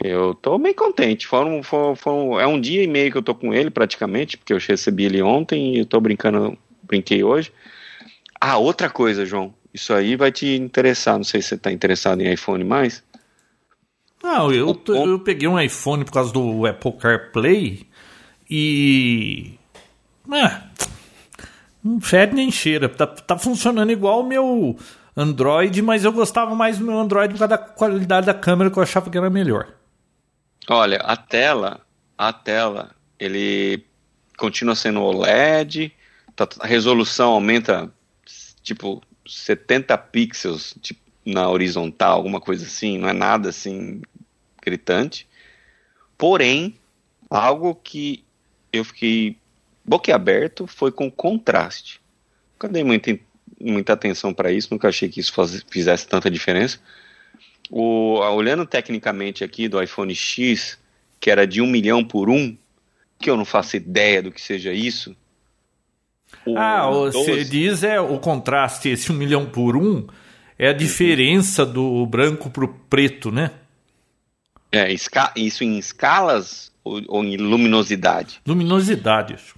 Eu 0.00 0.34
tô 0.34 0.58
bem 0.58 0.74
contente. 0.74 1.28
Foram, 1.28 1.62
foram, 1.62 1.94
foram, 1.94 2.40
é 2.40 2.46
um 2.46 2.60
dia 2.60 2.82
e 2.82 2.88
meio 2.88 3.12
que 3.12 3.18
eu 3.18 3.22
tô 3.22 3.36
com 3.36 3.54
ele 3.54 3.70
praticamente, 3.70 4.36
porque 4.36 4.52
eu 4.52 4.58
recebi 4.58 5.04
ele 5.04 5.22
ontem 5.22 5.76
e 5.76 5.78
eu 5.78 5.86
tô 5.86 6.00
brincando, 6.00 6.58
brinquei 6.82 7.22
hoje. 7.22 7.52
Ah, 8.40 8.58
outra 8.58 8.90
coisa, 8.90 9.24
João. 9.24 9.54
Isso 9.72 9.94
aí 9.94 10.16
vai 10.16 10.32
te 10.32 10.56
interessar. 10.56 11.16
Não 11.16 11.24
sei 11.24 11.40
se 11.40 11.50
você 11.50 11.58
tá 11.58 11.70
interessado 11.70 12.20
em 12.20 12.32
iPhone 12.32 12.64
mais. 12.64 13.02
Não, 14.22 14.52
eu, 14.52 14.82
eu 14.88 15.18
peguei 15.20 15.46
um 15.46 15.60
iPhone 15.60 16.04
por 16.04 16.12
causa 16.12 16.32
do 16.32 16.66
Apple 16.66 16.92
CarPlay 16.92 17.86
e. 18.50 19.54
É, 20.32 20.62
não 21.84 22.00
fede 22.00 22.34
nem 22.34 22.50
cheira. 22.50 22.88
Tá, 22.88 23.06
tá 23.06 23.38
funcionando 23.38 23.92
igual 23.92 24.20
o 24.20 24.26
meu 24.26 24.76
Android, 25.14 25.82
mas 25.82 26.04
eu 26.04 26.12
gostava 26.12 26.54
mais 26.54 26.78
do 26.78 26.84
meu 26.86 26.98
Android 26.98 27.34
por 27.34 27.40
causa 27.40 27.48
da 27.50 27.58
qualidade 27.58 28.26
da 28.26 28.34
câmera 28.34 28.70
que 28.70 28.78
eu 28.78 28.82
achava 28.82 29.10
que 29.10 29.18
era 29.18 29.28
melhor. 29.28 29.68
Olha, 30.68 30.96
a 30.98 31.14
tela, 31.14 31.82
a 32.16 32.32
tela, 32.32 32.90
ele 33.18 33.84
continua 34.38 34.74
sendo 34.74 35.02
OLED, 35.02 35.92
tá, 36.34 36.48
a 36.58 36.66
resolução 36.66 37.32
aumenta 37.32 37.92
tipo 38.62 39.02
70 39.26 39.96
pixels 39.98 40.74
tipo, 40.80 41.00
na 41.24 41.48
horizontal, 41.50 42.16
alguma 42.16 42.40
coisa 42.40 42.64
assim, 42.64 42.98
não 42.98 43.08
é 43.08 43.12
nada 43.12 43.50
assim 43.50 44.00
gritante. 44.62 45.28
Porém, 46.16 46.74
algo 47.28 47.74
que 47.74 48.24
eu 48.72 48.84
fiquei 48.84 49.36
boquiaberto 49.84 50.66
foi 50.66 50.90
com 50.90 51.10
contraste. 51.10 52.00
Nunca 52.54 52.68
dei 52.68 52.82
muita, 52.82 53.18
muita 53.60 53.92
atenção 53.92 54.32
para 54.32 54.50
isso, 54.50 54.68
nunca 54.70 54.88
achei 54.88 55.08
que 55.08 55.20
isso 55.20 55.32
faz, 55.32 55.64
fizesse 55.70 56.06
tanta 56.06 56.30
diferença. 56.30 56.78
O, 57.70 58.18
olhando 58.18 58.66
tecnicamente 58.66 59.42
aqui 59.42 59.68
do 59.68 59.82
iPhone 59.82 60.14
X, 60.14 60.78
que 61.20 61.30
era 61.30 61.46
de 61.46 61.60
um 61.60 61.66
milhão 61.66 62.04
por 62.04 62.30
um, 62.30 62.56
que 63.18 63.30
eu 63.30 63.36
não 63.36 63.44
faço 63.44 63.76
ideia 63.76 64.22
do 64.22 64.30
que 64.30 64.40
seja 64.40 64.72
isso. 64.72 65.16
O 66.44 66.58
ah, 66.58 66.90
você 66.90 67.44
diz 67.44 67.82
é 67.82 68.00
o 68.00 68.18
contraste, 68.18 68.88
esse 68.88 69.10
um 69.10 69.14
milhão 69.14 69.46
por 69.46 69.76
um, 69.76 70.06
é 70.58 70.68
a 70.68 70.72
uhum. 70.72 70.76
diferença 70.76 71.64
do 71.64 72.04
branco 72.06 72.50
pro 72.50 72.68
preto, 72.68 73.30
né? 73.30 73.50
É, 74.70 74.92
isso 75.36 75.62
em 75.62 75.78
escalas 75.78 76.72
ou, 76.82 77.00
ou 77.08 77.24
em 77.24 77.36
luminosidade? 77.36 78.40
Luminosidade, 78.46 79.34
acho. 79.34 79.54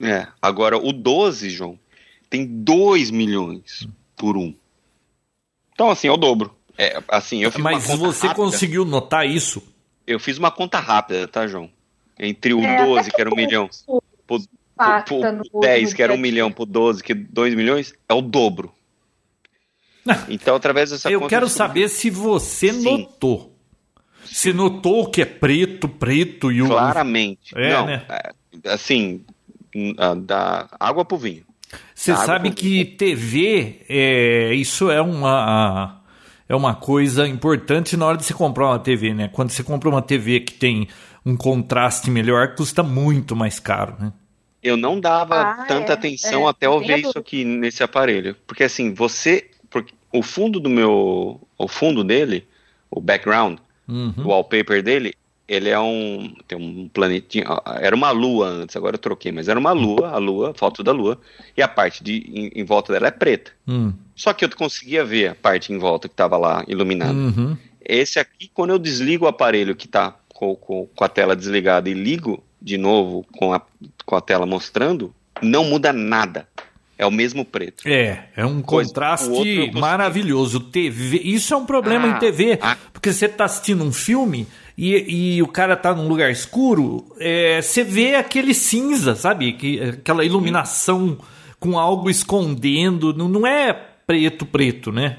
É, 0.00 0.26
agora 0.40 0.76
o 0.76 0.92
12, 0.92 1.50
João, 1.50 1.78
tem 2.30 2.46
2 2.46 3.10
milhões 3.10 3.88
por 4.16 4.36
um. 4.36 4.54
Então, 5.72 5.90
assim, 5.90 6.08
é 6.08 6.12
o 6.12 6.16
dobro. 6.16 6.54
É, 6.76 7.02
assim, 7.08 7.42
eu 7.42 7.50
fiz 7.50 7.60
Mas 7.62 7.84
você 7.86 8.28
rápida. 8.28 8.34
conseguiu 8.34 8.84
notar 8.84 9.26
isso? 9.26 9.62
Eu 10.06 10.20
fiz 10.20 10.38
uma 10.38 10.50
conta 10.50 10.78
rápida, 10.78 11.26
tá, 11.26 11.46
João? 11.46 11.70
Entre 12.18 12.54
o 12.54 12.60
é, 12.60 12.84
12, 12.84 13.10
que 13.10 13.20
era 13.20 13.30
um 13.30 13.36
milhão, 13.36 13.68
pro, 14.26 14.40
pro, 15.04 15.20
pro 15.50 15.60
10, 15.60 15.92
que 15.92 16.02
era 16.02 16.12
um 16.12 16.18
milhão, 16.18 16.50
pro 16.50 16.64
12, 16.64 17.02
que 17.02 17.14
2 17.14 17.54
milhões, 17.54 17.94
é 18.08 18.14
o 18.14 18.22
dobro. 18.22 18.72
Então, 20.28 20.56
através 20.56 20.88
dessa 20.90 21.10
Eu 21.10 21.26
quero 21.26 21.48
saber 21.48 21.88
se 21.88 22.08
você 22.08 22.72
Sim. 22.72 22.82
notou. 22.82 23.54
Se 24.24 24.54
notou 24.54 25.10
que 25.10 25.20
é 25.20 25.26
preto, 25.26 25.88
preto 25.88 26.50
e 26.50 26.62
o. 26.62 26.66
Claramente. 26.66 27.52
É, 27.54 27.72
Não, 27.74 27.86
né? 27.86 28.06
É, 28.08 28.32
assim, 28.70 29.24
da 30.24 30.68
água 30.78 31.04
pro 31.04 31.16
vinho. 31.16 31.44
Você 31.94 32.14
sabe 32.16 32.50
que 32.50 32.84
TV, 32.84 33.82
é, 33.88 34.54
isso 34.54 34.90
é 34.90 35.02
uma, 35.02 36.02
é 36.48 36.56
uma 36.56 36.74
coisa 36.74 37.26
importante 37.28 37.96
na 37.96 38.06
hora 38.06 38.16
de 38.16 38.24
você 38.24 38.32
comprar 38.32 38.68
uma 38.68 38.78
TV, 38.78 39.12
né? 39.12 39.28
Quando 39.28 39.50
você 39.50 39.62
compra 39.62 39.88
uma 39.88 40.00
TV 40.00 40.40
que 40.40 40.54
tem 40.54 40.88
um 41.26 41.36
contraste 41.36 42.10
melhor, 42.10 42.54
custa 42.54 42.82
muito 42.82 43.36
mais 43.36 43.60
caro, 43.60 43.96
né? 43.98 44.12
Eu 44.62 44.76
não 44.76 44.98
dava 44.98 45.40
ah, 45.40 45.64
tanta 45.66 45.92
é, 45.92 45.94
atenção 45.94 46.46
é, 46.46 46.50
até 46.50 46.66
eu 46.66 46.80
ver 46.80 46.98
isso 46.98 47.18
aqui 47.18 47.44
nesse 47.44 47.82
aparelho. 47.82 48.36
Porque 48.46 48.64
assim, 48.64 48.92
você. 48.92 49.50
Porque 49.70 49.94
o 50.12 50.22
fundo 50.22 50.58
do 50.58 50.68
meu. 50.68 51.40
O 51.56 51.68
fundo 51.68 52.02
dele, 52.02 52.46
o 52.90 53.00
background, 53.00 53.58
uhum. 53.88 54.14
o 54.18 54.28
wallpaper 54.28 54.82
dele, 54.82 55.14
ele 55.48 55.70
é 55.70 55.80
um. 55.80 56.34
Tem 56.46 56.58
um 56.58 56.88
planetinha. 56.88 57.44
Era 57.80 57.96
uma 57.96 58.10
lua 58.10 58.46
antes, 58.46 58.76
agora 58.76 58.96
eu 58.96 59.00
troquei, 59.00 59.32
mas 59.32 59.48
era 59.48 59.58
uma 59.58 59.72
lua, 59.72 60.10
a 60.10 60.18
lua, 60.18 60.52
foto 60.54 60.82
da 60.84 60.92
lua, 60.92 61.18
e 61.56 61.62
a 61.62 61.66
parte 61.66 62.04
de, 62.04 62.18
em, 62.32 62.60
em 62.60 62.64
volta 62.64 62.92
dela 62.92 63.08
é 63.08 63.10
preta. 63.10 63.50
Uhum. 63.66 63.94
Só 64.14 64.32
que 64.34 64.44
eu 64.44 64.50
conseguia 64.54 65.04
ver 65.04 65.28
a 65.28 65.34
parte 65.34 65.72
em 65.72 65.78
volta 65.78 66.06
que 66.06 66.12
estava 66.12 66.36
lá 66.36 66.62
iluminada. 66.68 67.14
Uhum. 67.14 67.56
Esse 67.80 68.18
aqui, 68.18 68.50
quando 68.52 68.70
eu 68.70 68.78
desligo 68.78 69.24
o 69.24 69.28
aparelho 69.28 69.74
que 69.74 69.86
está 69.86 70.14
com, 70.28 70.54
com, 70.54 70.86
com 70.94 71.04
a 71.04 71.08
tela 71.08 71.34
desligada 71.34 71.88
e 71.88 71.94
ligo 71.94 72.42
de 72.60 72.76
novo 72.76 73.24
com 73.36 73.54
a, 73.54 73.62
com 74.04 74.16
a 74.16 74.20
tela 74.20 74.44
mostrando, 74.44 75.14
não 75.40 75.64
muda 75.64 75.92
nada. 75.92 76.46
É 76.98 77.06
o 77.06 77.12
mesmo 77.12 77.44
preto. 77.44 77.86
É, 77.86 78.24
é 78.36 78.44
um 78.44 78.60
Coisa, 78.60 78.88
contraste 78.88 79.70
maravilhoso. 79.72 80.58
TV, 80.58 81.18
isso 81.18 81.54
é 81.54 81.56
um 81.56 81.64
problema 81.64 82.08
ah, 82.08 82.10
em 82.10 82.18
TV, 82.18 82.58
ah, 82.60 82.76
porque 82.92 83.12
você 83.12 83.26
está 83.26 83.44
assistindo 83.44 83.84
um 83.84 83.92
filme 83.92 84.48
e, 84.78 85.36
e, 85.36 85.42
o 85.42 85.48
cara 85.48 85.76
tá 85.76 85.92
num 85.92 86.06
lugar 86.06 86.30
escuro, 86.30 87.04
é, 87.18 87.60
você 87.60 87.82
vê 87.82 88.14
aquele 88.14 88.54
cinza, 88.54 89.16
sabe? 89.16 89.54
Que, 89.54 89.80
aquela 89.80 90.24
iluminação 90.24 91.18
com 91.58 91.76
algo 91.76 92.08
escondendo. 92.08 93.12
Não, 93.12 93.28
não 93.28 93.44
é 93.44 93.72
preto, 93.72 94.46
preto, 94.46 94.92
né? 94.92 95.18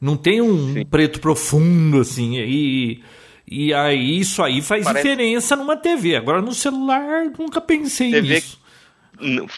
Não 0.00 0.16
tem 0.16 0.40
um 0.40 0.74
Sim. 0.74 0.84
preto 0.86 1.18
profundo 1.18 2.00
assim. 2.00 2.38
E, 2.38 3.02
e 3.50 3.74
aí 3.74 4.20
isso 4.20 4.44
aí 4.44 4.62
faz 4.62 4.84
Parece... 4.84 5.02
diferença 5.02 5.56
numa 5.56 5.76
TV. 5.76 6.14
Agora 6.14 6.40
no 6.40 6.54
celular 6.54 7.24
nunca 7.36 7.60
pensei 7.60 8.12
TV... 8.12 8.34
nisso. 8.34 8.60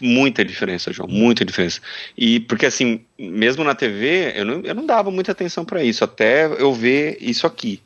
Muita 0.01 0.43
diferença, 0.43 0.91
João, 0.91 1.07
muita 1.07 1.45
diferença. 1.45 1.79
E 2.17 2.39
porque 2.39 2.65
assim, 2.65 3.01
mesmo 3.19 3.63
na 3.63 3.75
TV, 3.75 4.33
eu 4.35 4.45
não, 4.45 4.61
eu 4.61 4.73
não 4.73 4.85
dava 4.85 5.11
muita 5.11 5.31
atenção 5.31 5.63
para 5.63 5.83
isso, 5.83 6.03
até 6.03 6.47
eu 6.59 6.73
ver 6.73 7.17
isso 7.21 7.45
aqui. 7.45 7.79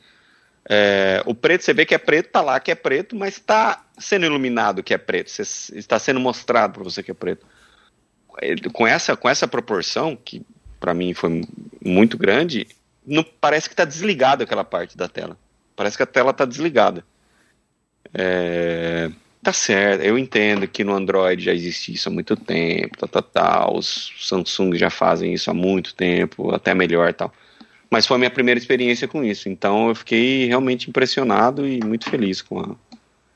É, 0.69 1.23
o 1.25 1.33
preto, 1.33 1.63
você 1.63 1.73
vê 1.73 1.85
que 1.85 1.95
é 1.95 1.97
preto, 1.97 2.29
tá 2.29 2.41
lá 2.41 2.59
que 2.59 2.71
é 2.71 2.75
preto, 2.75 3.15
mas 3.15 3.35
está 3.35 3.85
sendo 3.97 4.25
iluminado 4.25 4.83
que 4.83 4.93
é 4.93 4.97
preto, 4.97 5.31
está 5.39 5.97
sendo 5.97 6.19
mostrado 6.19 6.73
para 6.73 6.83
você 6.83 7.01
que 7.01 7.11
é 7.11 7.13
preto. 7.13 7.45
Com 8.73 8.85
essa, 8.85 9.15
com 9.15 9.29
essa 9.29 9.47
proporção, 9.47 10.15
que 10.15 10.45
para 10.79 10.93
mim 10.93 11.13
foi 11.13 11.43
muito 11.83 12.17
grande, 12.17 12.67
não, 13.05 13.23
parece 13.23 13.69
que 13.69 13.73
está 13.73 13.85
desligado 13.85 14.43
aquela 14.43 14.65
parte 14.65 14.97
da 14.97 15.07
tela. 15.07 15.37
Parece 15.75 15.95
que 15.95 16.03
a 16.03 16.07
tela 16.07 16.31
está 16.31 16.43
desligada. 16.43 17.03
É, 18.13 19.09
tá 19.41 19.53
certo, 19.53 20.01
eu 20.01 20.17
entendo 20.17 20.67
que 20.67 20.83
no 20.83 20.93
Android 20.93 21.43
já 21.43 21.53
existe 21.53 21.93
isso 21.93 22.09
há 22.09 22.11
muito 22.11 22.35
tempo, 22.35 22.97
tá, 22.97 23.07
tá, 23.07 23.21
tá, 23.21 23.71
os 23.71 24.13
Samsung 24.19 24.75
já 24.75 24.89
fazem 24.89 25.33
isso 25.33 25.49
há 25.49 25.53
muito 25.53 25.95
tempo, 25.95 26.53
até 26.53 26.73
melhor 26.73 27.13
tal. 27.13 27.33
Mas 27.89 28.05
foi 28.05 28.15
a 28.15 28.19
minha 28.19 28.31
primeira 28.31 28.59
experiência 28.59 29.07
com 29.07 29.23
isso, 29.23 29.47
então 29.47 29.89
eu 29.89 29.95
fiquei 29.95 30.45
realmente 30.45 30.89
impressionado 30.89 31.67
e 31.67 31.79
muito 31.83 32.09
feliz 32.09 32.41
com, 32.41 32.59
a, 32.59 32.75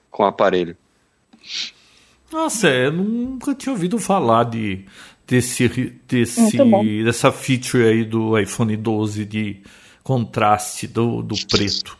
com 0.10 0.24
o 0.24 0.26
aparelho. 0.26 0.76
Nossa, 2.32 2.70
eu 2.70 2.92
nunca 2.92 3.56
tinha 3.56 3.72
ouvido 3.72 3.98
falar 3.98 4.46
de, 4.46 4.86
desse, 5.26 5.68
desse, 6.08 6.58
dessa 7.04 7.32
feature 7.32 7.84
aí 7.84 8.04
do 8.04 8.38
iPhone 8.38 8.76
12 8.76 9.26
de 9.26 9.62
contraste 10.04 10.88
do, 10.88 11.22
do 11.22 11.36
preto. 11.48 11.98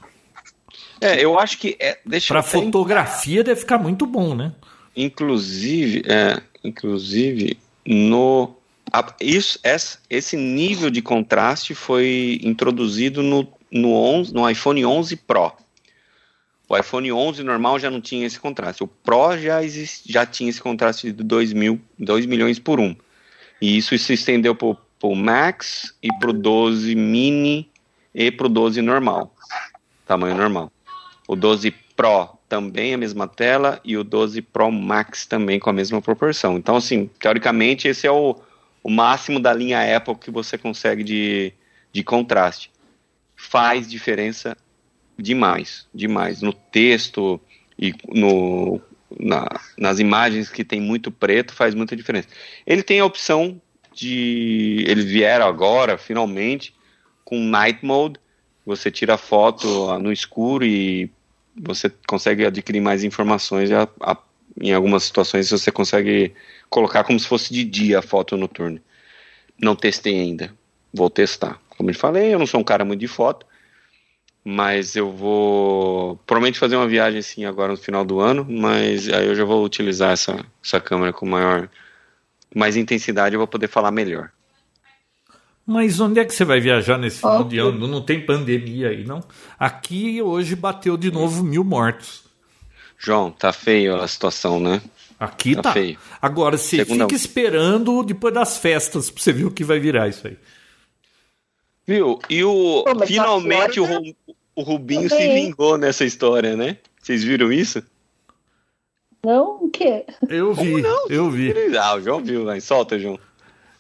É, 1.00 1.24
eu 1.24 1.40
acho 1.40 1.58
que. 1.58 1.76
É, 1.80 1.98
Para 2.28 2.44
fotografia 2.44 3.44
deve 3.44 3.62
ficar 3.62 3.78
muito 3.78 4.06
bom, 4.06 4.36
né? 4.36 4.54
Inclusive, 4.96 6.04
é, 6.06 6.42
inclusive 6.64 7.58
no 7.86 8.56
a, 8.92 9.14
isso, 9.22 9.58
essa, 9.64 10.00
esse 10.10 10.36
nível 10.36 10.90
de 10.90 11.02
contraste 11.02 11.74
foi 11.74 12.40
introduzido 12.44 13.24
no, 13.24 13.48
no, 13.72 13.94
11, 13.94 14.34
no 14.34 14.50
iPhone 14.50 14.86
11 14.86 15.16
Pro. 15.16 15.54
O 16.68 16.78
iPhone 16.78 17.12
11 17.12 17.44
normal 17.44 17.80
já 17.80 17.90
não 17.90 18.02
tinha 18.02 18.26
esse 18.26 18.40
contraste. 18.40 18.84
O 18.84 18.88
Pro 18.88 19.38
já, 19.38 19.64
exist, 19.64 20.04
já 20.10 20.26
tinha 20.26 20.50
esse 20.50 20.62
contraste 20.62 21.12
de 21.12 21.24
2, 21.24 21.54
mil, 21.54 21.82
2 21.98 22.26
milhões 22.26 22.60
por 22.60 22.80
1. 22.80 22.96
E 23.62 23.78
isso 23.78 23.98
se 23.98 24.14
estendeu 24.14 24.56
para 24.56 24.76
o 25.04 25.16
Max 25.16 25.94
e 26.02 26.10
para 26.20 26.30
o 26.30 26.34
12 26.34 26.96
Mini 26.96 27.70
e 28.14 28.32
para 28.32 28.48
o 28.48 28.50
12 28.50 28.82
normal. 28.82 29.34
Tamanho 30.06 30.36
normal. 30.36 30.72
O 31.28 31.36
12 31.36 31.72
Pro 31.96 32.30
também 32.50 32.94
a 32.94 32.98
mesma 32.98 33.28
tela 33.28 33.80
e 33.86 33.96
o 33.96 34.04
12 34.04 34.42
Pro 34.42 34.72
Max 34.72 35.26
também 35.26 35.60
com 35.60 35.70
a 35.70 35.74
mesma 35.74 36.02
proporção. 36.02 36.58
Então, 36.58 36.76
assim, 36.76 37.10
teoricamente, 37.20 37.88
esse 37.88 38.08
é 38.08 38.12
o, 38.12 38.36
o 38.84 38.90
máximo 38.90 39.40
da 39.40 39.54
linha 39.54 39.96
Apple 39.96 40.16
que 40.16 40.32
você 40.32 40.58
consegue 40.58 41.04
de, 41.04 41.54
de 41.92 42.04
contraste. 42.04 42.72
Faz 43.36 43.90
diferença 43.90 44.58
demais, 45.18 45.88
demais. 45.94 46.42
No 46.42 46.54
texto 46.54 47.40
e 47.78 47.94
no, 48.10 48.82
na, 49.20 49.48
nas 49.78 50.00
imagens 50.00 50.50
que 50.50 50.64
tem 50.64 50.80
muito 50.80 51.12
preto, 51.12 51.54
faz 51.54 51.76
muita 51.76 51.96
diferença. 51.96 52.28
Ele 52.66 52.84
tem 52.84 53.00
a 53.00 53.06
opção 53.06 53.62
de. 53.94 54.84
Eles 54.88 55.06
vieram 55.06 55.46
agora, 55.46 55.98
finalmente, 55.98 56.74
com 57.24 57.40
Night 57.40 57.86
Mode. 57.86 58.20
Você 58.66 58.92
tira 58.92 59.16
a 59.16 59.18
foto 59.18 59.98
no 60.00 60.12
escuro 60.12 60.64
e 60.64 61.10
você 61.56 61.92
consegue 62.08 62.46
adquirir 62.46 62.80
mais 62.80 63.04
informações. 63.04 63.72
A, 63.72 63.88
a, 64.02 64.18
em 64.60 64.74
algumas 64.74 65.04
situações 65.04 65.50
você 65.50 65.72
consegue 65.72 66.34
colocar 66.70 67.04
como 67.04 67.20
se 67.20 67.28
fosse 67.28 67.54
de 67.54 67.64
dia 67.64 68.00
a 68.00 68.02
foto 68.02 68.38
noturna. 68.38 68.82
Não 69.60 69.76
testei 69.76 70.20
ainda, 70.20 70.54
vou 70.94 71.10
testar. 71.10 71.60
Como 71.70 71.90
eu 71.90 71.96
falei, 71.96 72.34
eu 72.34 72.40
não 72.40 72.48
sou 72.48 72.60
um 72.60 72.64
cara 72.64 72.84
muito 72.84 73.00
de 73.00 73.08
foto, 73.08 73.46
mas 74.44 74.96
eu 74.96 75.12
vou 75.12 76.18
provavelmente 76.26 76.60
fazer 76.60 76.76
uma 76.76 76.88
viagem 76.88 77.20
assim 77.20 77.46
agora 77.46 77.74
no 77.74 77.78
final 77.78 78.04
do 78.04 78.20
ano, 78.20 78.46
mas 78.50 79.08
aí 79.10 79.28
eu 79.28 79.36
já 79.36 79.46
vou 79.46 79.64
utilizar 79.64 80.12
essa, 80.12 80.44
essa 80.64 80.80
câmera 80.80 81.14
com 81.14 81.26
maior 81.26 81.70
mais 82.54 82.76
intensidade, 82.76 83.36
eu 83.36 83.40
vou 83.40 83.48
poder 83.48 83.68
falar 83.68 83.92
melhor. 83.92 84.32
Mas 85.66 86.00
onde 86.00 86.20
é 86.20 86.26
que 86.26 86.34
você 86.34 86.44
vai 86.44 86.60
viajar 86.60 86.98
nesse 86.98 87.20
final 87.20 87.44
de 87.44 87.60
ano? 87.60 87.88
Não 87.88 88.02
tem 88.02 88.26
pandemia 88.26 88.90
aí, 88.90 89.06
não? 89.06 89.24
Aqui 89.58 90.22
hoje 90.22 90.56
bateu 90.56 90.98
de 90.98 91.12
novo 91.12 91.44
mil 91.44 91.64
mortos. 91.64 92.31
João, 93.04 93.32
tá 93.32 93.52
feio 93.52 93.96
a 93.96 94.08
situação, 94.08 94.60
né? 94.60 94.80
Aqui 95.20 95.56
tá. 95.56 95.64
tá. 95.64 95.74
Feio. 95.74 95.98
Agora, 96.22 96.56
você 96.58 96.78
Segunda... 96.78 97.06
fica 97.06 97.16
esperando 97.16 98.04
depois 98.04 98.34
das 98.34 98.58
festas 98.60 99.10
pra 99.10 99.22
você 99.22 99.34
ver 99.34 99.46
o 99.46 99.52
que 99.52 99.64
vai 99.64 99.80
virar 99.80 100.08
isso 100.08 100.28
aí. 100.28 100.38
Viu? 101.86 102.20
E 102.30 102.44
o 102.44 102.84
Pô, 102.84 103.06
finalmente 103.06 103.80
o, 103.80 103.86
o 104.56 104.62
Rubinho 104.62 105.10
se 105.10 105.34
vingou 105.34 105.78
nessa 105.78 106.06
história, 106.06 106.56
né? 106.56 106.78
Vocês 107.02 107.24
viram 107.24 107.52
isso? 107.52 107.84
Não, 109.24 109.64
o 109.64 109.70
quê? 109.70 110.06
Eu 110.30 110.54
vi, 110.54 110.84
eu 111.10 111.30
vi. 111.30 111.54
Ah, 111.78 111.96
o 111.96 112.02
João 112.02 112.24
viu, 112.24 112.46
né? 112.46 112.60
Solta, 112.60 113.00
João. 113.00 113.20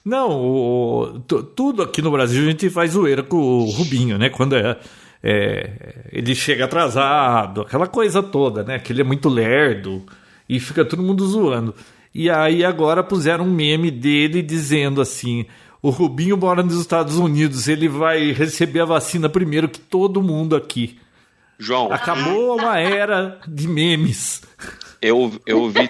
Não, 0.03 0.29
o, 0.31 1.19
tudo 1.55 1.83
aqui 1.83 2.01
no 2.01 2.11
Brasil 2.11 2.41
a 2.41 2.51
gente 2.51 2.69
faz 2.71 2.91
zoeira 2.91 3.21
com 3.21 3.37
o 3.37 3.65
Rubinho, 3.65 4.17
né? 4.17 4.29
Quando 4.29 4.55
é, 4.55 4.79
é, 5.23 6.09
ele 6.11 6.33
chega 6.33 6.65
atrasado, 6.65 7.61
aquela 7.61 7.87
coisa 7.87 8.23
toda, 8.23 8.63
né? 8.63 8.79
Que 8.79 8.91
ele 8.91 9.01
é 9.01 9.05
muito 9.05 9.29
lerdo 9.29 10.03
e 10.49 10.59
fica 10.59 10.83
todo 10.83 11.03
mundo 11.03 11.25
zoando. 11.27 11.75
E 12.13 12.29
aí 12.29 12.63
agora 12.65 13.03
puseram 13.03 13.45
um 13.45 13.51
meme 13.51 13.91
dele 13.91 14.41
dizendo 14.41 14.99
assim: 14.99 15.45
o 15.81 15.89
Rubinho 15.89 16.37
mora 16.37 16.63
nos 16.63 16.79
Estados 16.79 17.17
Unidos, 17.17 17.67
ele 17.67 17.87
vai 17.87 18.31
receber 18.31 18.81
a 18.81 18.85
vacina 18.85 19.29
primeiro 19.29 19.69
que 19.69 19.79
todo 19.79 20.21
mundo 20.21 20.55
aqui. 20.55 20.99
João. 21.57 21.91
Acabou 21.91 22.57
uma 22.57 22.79
era 22.79 23.39
de 23.47 23.67
memes. 23.67 24.41
Eu, 25.01 25.31
eu 25.45 25.69
vi, 25.69 25.89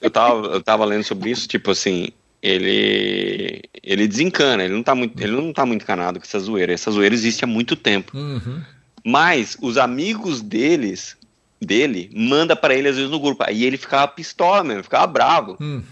eu 0.00 0.10
tava, 0.10 0.46
eu 0.48 0.62
tava 0.62 0.84
lendo 0.84 1.04
sobre 1.04 1.30
isso, 1.30 1.48
tipo 1.48 1.70
assim, 1.70 2.08
ele 2.44 3.62
ele 3.82 4.06
desencana, 4.06 4.64
ele 4.64 4.74
não 4.74 4.82
tá 4.82 4.94
muito, 4.94 5.18
ele 5.18 5.32
não 5.32 5.52
tá 5.52 5.64
muito 5.64 5.82
encanado 5.82 6.18
com 6.18 6.26
essa 6.26 6.38
zoeira. 6.38 6.74
Essa 6.74 6.90
zoeira 6.90 7.14
existe 7.14 7.42
há 7.42 7.46
muito 7.46 7.74
tempo. 7.74 8.16
Uhum. 8.16 8.60
Mas 9.02 9.56
os 9.62 9.78
amigos 9.78 10.42
deles, 10.42 11.16
dele, 11.60 12.10
manda 12.14 12.54
para 12.54 12.74
ele 12.74 12.88
às 12.88 12.96
vezes 12.96 13.10
no 13.10 13.18
grupo. 13.18 13.42
Aí 13.46 13.64
ele 13.64 13.78
ficava 13.78 14.06
pistola 14.08 14.62
mesmo, 14.62 14.82
ficava 14.82 15.06
bravo. 15.06 15.56
Uhum. 15.58 15.82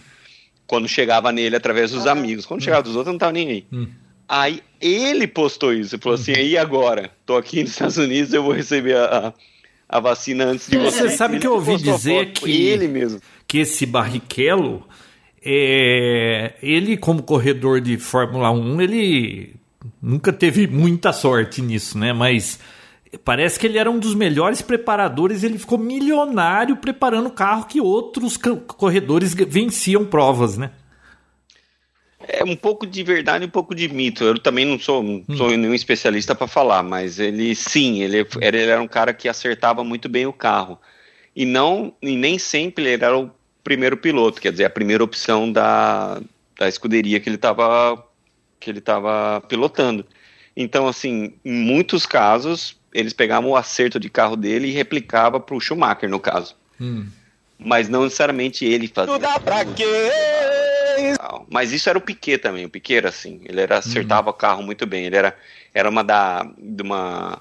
Quando 0.67 0.87
chegava 0.87 1.33
nele 1.33 1.57
através 1.57 1.91
dos 1.91 2.07
amigos. 2.07 2.45
Quando 2.45 2.63
chegava 2.63 2.83
dos 2.83 2.97
outros, 2.97 3.13
não 3.13 3.19
tava 3.19 3.33
nem 3.33 3.49
aí. 3.49 3.67
Uhum. 3.73 3.89
Aí 4.29 4.63
ele 4.81 5.27
postou 5.27 5.73
isso, 5.73 5.95
ele 5.95 6.03
falou 6.03 6.19
assim, 6.19 6.33
e 6.33 6.57
agora? 6.57 7.11
Tô 7.27 7.37
aqui 7.37 7.63
nos 7.63 7.73
Estados 7.73 7.99
Unidos, 7.99 8.33
eu 8.33 8.43
vou 8.43 8.53
receber 8.53 8.97
a, 8.97 9.35
a 9.89 10.01
vacina 10.01 10.45
antes 10.45 10.69
de 10.69 10.79
você. 10.79 11.09
Você 11.09 11.17
sabe 11.17 11.39
que 11.39 11.47
eu 11.47 11.55
ouvi 11.55 11.77
dizer 11.77 12.33
que, 12.33 12.51
ele 12.51 12.89
mesmo. 12.89 13.21
que 13.47 13.59
esse 13.59 13.85
Barrichello, 13.85 14.87
é, 15.45 16.55
ele 16.63 16.97
como 16.97 17.23
corredor 17.23 17.81
de 17.81 17.99
Fórmula 17.99 18.51
1, 18.51 18.81
ele 18.81 19.55
nunca 20.01 20.33
teve 20.33 20.67
muita 20.67 21.13
sorte 21.13 21.61
nisso, 21.61 21.99
né? 21.99 22.13
Mas 22.13 22.61
parece 23.25 23.59
que 23.59 23.67
ele 23.67 23.79
era 23.79 23.91
um 23.91 23.99
dos 23.99 24.15
melhores 24.15 24.63
preparadores, 24.63 25.43
ele 25.43 25.59
ficou 25.59 25.79
milionário 25.79 26.77
preparando 26.77 27.31
carro 27.31 27.67
que 27.67 27.81
outros 27.81 28.37
corredores 28.37 29.35
venciam 29.35 30.05
provas, 30.05 30.57
né? 30.57 30.71
É 32.29 32.45
um 32.45 32.55
pouco 32.55 32.87
de 32.87 33.03
verdade 33.03 33.45
e 33.45 33.49
um 33.49 33.51
pouco 33.51 33.75
de 33.75 33.89
mito. 33.89 34.23
Eu 34.23 34.39
também 34.39 34.65
não 34.65 34.79
sou, 34.79 35.03
hum. 35.03 35.25
sou 35.37 35.51
nenhum 35.51 35.75
especialista 35.75 36.37
para 36.37 36.47
falar, 36.47 36.83
mas 36.83 37.19
ele 37.19 37.55
sim, 37.57 38.01
ele, 38.01 38.25
ele 38.41 38.61
era 38.61 38.81
um 38.81 38.87
cara 38.87 39.13
que 39.13 39.29
acertava 39.29 39.83
muito 39.83 40.09
bem 40.09 40.25
o 40.25 40.33
carro. 40.33 40.79
E 41.35 41.45
não 41.45 41.93
e 42.01 42.15
nem 42.15 42.39
sempre 42.39 42.85
ele 42.85 43.05
era 43.05 43.19
o 43.19 43.31
primeiro 43.63 43.97
piloto, 43.97 44.41
quer 44.41 44.53
dizer, 44.53 44.65
a 44.65 44.71
primeira 44.71 45.03
opção 45.03 45.51
da, 45.51 46.21
da 46.59 46.69
escuderia 46.69 47.21
que 47.21 47.29
ele 47.29 47.37
estava 47.37 48.05
que 48.59 48.71
ele 48.71 48.79
estava 48.79 49.41
pilotando. 49.49 50.07
Então, 50.57 50.87
assim, 50.87 51.35
em 51.45 51.53
muitos 51.53 52.07
casos, 52.07 52.77
eles 52.95 53.13
pegavam 53.13 53.51
o 53.51 53.57
acerto 53.57 53.99
de 53.99 54.09
carro 54.09 54.37
dele 54.37 54.69
e 54.69 54.73
replicava 54.73 55.41
para 55.41 55.57
o 55.57 55.61
Schumacher, 55.61 56.09
no 56.09 56.21
caso. 56.21 56.55
Hum. 56.81 57.07
Mas 57.59 57.89
não 57.89 58.05
necessariamente 58.05 58.65
ele 58.65 58.89
fazia. 58.89 59.13
Tudo 59.15 59.41
pra 59.41 59.65
quê? 59.65 60.11
Mas 61.51 61.73
isso 61.73 61.89
era 61.89 61.99
o 61.99 62.03
Piquet 62.03 62.39
também. 62.39 62.65
O 62.65 62.71
Piquet 62.71 62.97
era 62.97 63.09
assim. 63.09 63.41
Ele 63.45 63.61
era, 63.61 63.79
acertava 63.79 64.31
uhum. 64.31 64.35
o 64.35 64.39
carro 64.39 64.63
muito 64.63 64.87
bem. 64.87 65.07
Ele 65.07 65.17
era, 65.17 65.37
era 65.73 65.89
uma 65.89 66.03
da. 66.03 66.47
De 66.59 66.83
uma, 66.83 67.41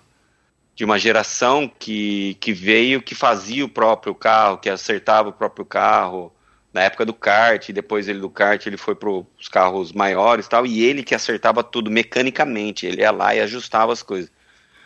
de 0.81 0.85
uma 0.85 0.97
geração 0.97 1.71
que, 1.77 2.35
que 2.39 2.51
veio 2.51 3.03
que 3.03 3.13
fazia 3.13 3.63
o 3.63 3.69
próprio 3.69 4.15
carro, 4.15 4.57
que 4.57 4.67
acertava 4.67 5.29
o 5.29 5.31
próprio 5.31 5.63
carro. 5.63 6.33
Na 6.73 6.81
época 6.81 7.05
do 7.05 7.13
kart, 7.13 7.69
depois 7.69 8.07
ele 8.07 8.17
do 8.17 8.31
kart 8.31 8.65
ele 8.65 8.77
foi 8.77 8.95
para 8.95 9.07
os 9.07 9.47
carros 9.47 9.93
maiores 9.93 10.47
tal, 10.47 10.65
e 10.65 10.83
ele 10.83 11.03
que 11.03 11.13
acertava 11.13 11.63
tudo 11.63 11.91
mecanicamente. 11.91 12.87
Ele 12.87 13.01
ia 13.01 13.11
lá 13.11 13.35
e 13.35 13.39
ajustava 13.41 13.93
as 13.93 14.01
coisas 14.01 14.31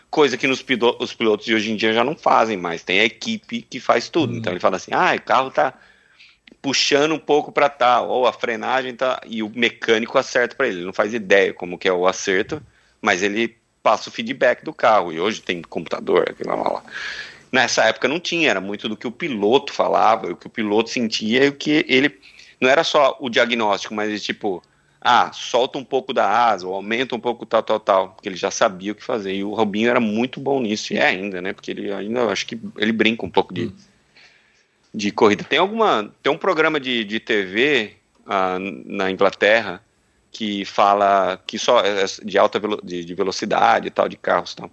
coisa 0.09 0.35
que 0.35 0.47
nos 0.47 0.65
os 0.99 1.13
pilotos 1.13 1.45
de 1.45 1.55
hoje 1.55 1.71
em 1.71 1.77
dia 1.77 1.93
já 1.93 2.03
não 2.03 2.17
fazem 2.17 2.57
mais. 2.57 2.83
Tem 2.83 2.99
a 2.99 3.05
equipe 3.05 3.61
que 3.61 3.79
faz 3.79 4.09
tudo. 4.09 4.33
Uhum. 4.33 4.39
Então 4.39 4.51
ele 4.51 4.59
fala 4.59 4.75
assim: 4.75 4.91
ah, 4.93 5.15
o 5.15 5.21
carro 5.21 5.49
tá 5.49 5.75
puxando 6.61 7.13
um 7.13 7.19
pouco 7.19 7.53
para 7.53 7.69
tal, 7.69 8.09
ou 8.09 8.27
a 8.27 8.33
frenagem 8.33 8.93
tá. 8.93 9.21
E 9.25 9.41
o 9.41 9.49
mecânico 9.49 10.17
acerta 10.17 10.57
para 10.57 10.67
ele. 10.67 10.79
Ele 10.79 10.85
não 10.87 10.93
faz 10.93 11.13
ideia 11.13 11.53
como 11.53 11.77
que 11.77 11.87
é 11.87 11.93
o 11.93 12.05
acerto, 12.05 12.61
mas 13.01 13.23
ele 13.23 13.55
passa 13.85 14.09
o 14.09 14.11
feedback 14.11 14.65
do 14.65 14.73
carro. 14.73 15.13
E 15.13 15.19
hoje 15.19 15.43
tem 15.43 15.61
computador, 15.61 16.25
aquilo 16.27 16.49
lá, 16.49 16.71
lá. 16.71 16.83
Nessa 17.51 17.83
época 17.83 18.07
não 18.07 18.19
tinha, 18.19 18.49
era 18.49 18.59
muito 18.59 18.89
do 18.89 18.97
que 18.97 19.05
o 19.05 19.11
piloto 19.11 19.71
falava, 19.71 20.31
o 20.31 20.35
que 20.35 20.47
o 20.47 20.49
piloto 20.49 20.89
sentia 20.89 21.45
e 21.45 21.49
o 21.49 21.53
que 21.53 21.85
ele. 21.87 22.19
Não 22.59 22.67
era 22.67 22.83
só 22.83 23.15
o 23.19 23.29
diagnóstico, 23.29 23.93
mas 23.93 24.23
tipo, 24.23 24.63
ah, 24.99 25.31
solta 25.31 25.77
um 25.77 25.83
pouco 25.83 26.11
da 26.11 26.27
asa, 26.27 26.65
ou 26.65 26.73
aumenta 26.73 27.15
um 27.15 27.19
pouco 27.19 27.45
tal, 27.45 27.61
tal, 27.61 27.79
tal, 27.79 28.09
porque 28.09 28.27
ele 28.27 28.35
já 28.35 28.49
sabia 28.49 28.91
o 28.91 28.95
que 28.95 29.03
fazer. 29.03 29.35
E 29.35 29.43
o 29.43 29.53
Robinho 29.53 29.87
era 29.87 29.99
muito 29.99 30.39
bom 30.39 30.59
nisso, 30.59 30.91
e 30.91 30.97
é 30.97 31.05
ainda, 31.05 31.39
né? 31.39 31.53
Porque 31.53 31.69
ele 31.69 31.93
ainda, 31.93 32.25
acho 32.25 32.47
que 32.47 32.59
ele 32.77 32.91
brinca 32.91 33.23
um 33.23 33.29
pouco 33.29 33.53
de, 33.53 33.71
de 34.91 35.11
corrida. 35.11 35.43
Tem 35.43 35.59
alguma, 35.59 36.11
tem 36.23 36.33
um 36.33 36.37
programa 36.39 36.79
de, 36.79 37.03
de 37.03 37.19
TV 37.19 37.93
ah, 38.25 38.57
na 38.59 39.11
Inglaterra 39.11 39.84
que 40.35 40.65
fala 40.65 41.41
que 41.47 41.57
só 41.57 41.79
é, 41.79 42.03
é 42.03 42.05
de 42.25 42.37
alta 42.37 42.59
velo, 42.59 42.81
de, 42.83 43.05
de, 43.05 43.15
velocidade 43.15 43.87
e 43.87 43.89
tal, 43.89 44.09
de 44.09 44.17
carros 44.17 44.51
e 44.51 44.55
tal. 44.57 44.71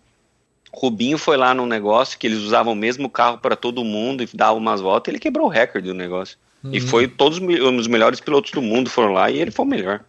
Rubinho 0.73 1.17
foi 1.17 1.37
lá 1.37 1.55
num 1.55 1.67
negócio 1.67 2.19
que 2.19 2.27
eles 2.27 2.41
usavam 2.41 2.73
o 2.73 2.77
mesmo 2.77 3.09
carro 3.09 3.39
para 3.39 3.55
todo 3.55 3.85
mundo 3.85 4.25
e 4.25 4.29
davam 4.35 4.57
umas 4.57 4.81
voltas, 4.81 5.13
ele 5.13 5.21
quebrou 5.21 5.47
o 5.47 5.49
recorde 5.49 5.87
do 5.87 5.95
negócio. 5.95 6.37
Uhum. 6.65 6.75
E 6.75 6.81
foi 6.81 7.07
todos 7.07 7.39
os 7.39 7.87
melhores 7.87 8.19
pilotos 8.19 8.51
do 8.51 8.61
mundo 8.61 8.91
foram 8.91 9.13
lá 9.13 9.31
e 9.31 9.39
ele 9.39 9.53
foi 9.53 9.65
o 9.65 9.69
melhor. 9.69 10.01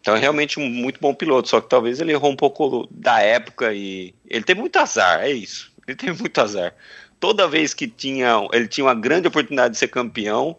Então 0.00 0.16
é 0.16 0.18
realmente 0.18 0.58
um 0.58 0.66
muito 0.66 0.98
bom 0.98 1.12
piloto, 1.12 1.50
só 1.50 1.60
que 1.60 1.68
talvez 1.68 2.00
ele 2.00 2.12
errou 2.12 2.30
um 2.30 2.36
pouco 2.36 2.88
da 2.90 3.20
época 3.20 3.74
e 3.74 4.14
ele 4.26 4.44
teve 4.44 4.60
muito 4.60 4.78
azar, 4.78 5.20
é 5.20 5.30
isso. 5.30 5.70
Ele 5.86 5.96
teve 5.96 6.18
muito 6.18 6.40
azar. 6.40 6.74
Toda 7.20 7.46
vez 7.46 7.74
que 7.74 7.86
tinha, 7.86 8.48
ele 8.50 8.66
tinha 8.66 8.86
uma 8.86 8.94
grande 8.94 9.28
oportunidade 9.28 9.74
de 9.74 9.78
ser 9.78 9.88
campeão, 9.88 10.56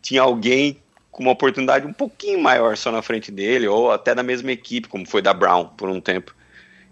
tinha 0.00 0.22
alguém 0.22 0.80
com 1.12 1.22
uma 1.22 1.32
oportunidade 1.32 1.86
um 1.86 1.92
pouquinho 1.92 2.42
maior 2.42 2.76
só 2.76 2.90
na 2.90 3.02
frente 3.02 3.30
dele, 3.30 3.68
ou 3.68 3.92
até 3.92 4.14
da 4.14 4.22
mesma 4.22 4.50
equipe, 4.50 4.88
como 4.88 5.06
foi 5.06 5.20
da 5.20 5.34
Brown 5.34 5.66
por 5.66 5.90
um 5.90 6.00
tempo. 6.00 6.34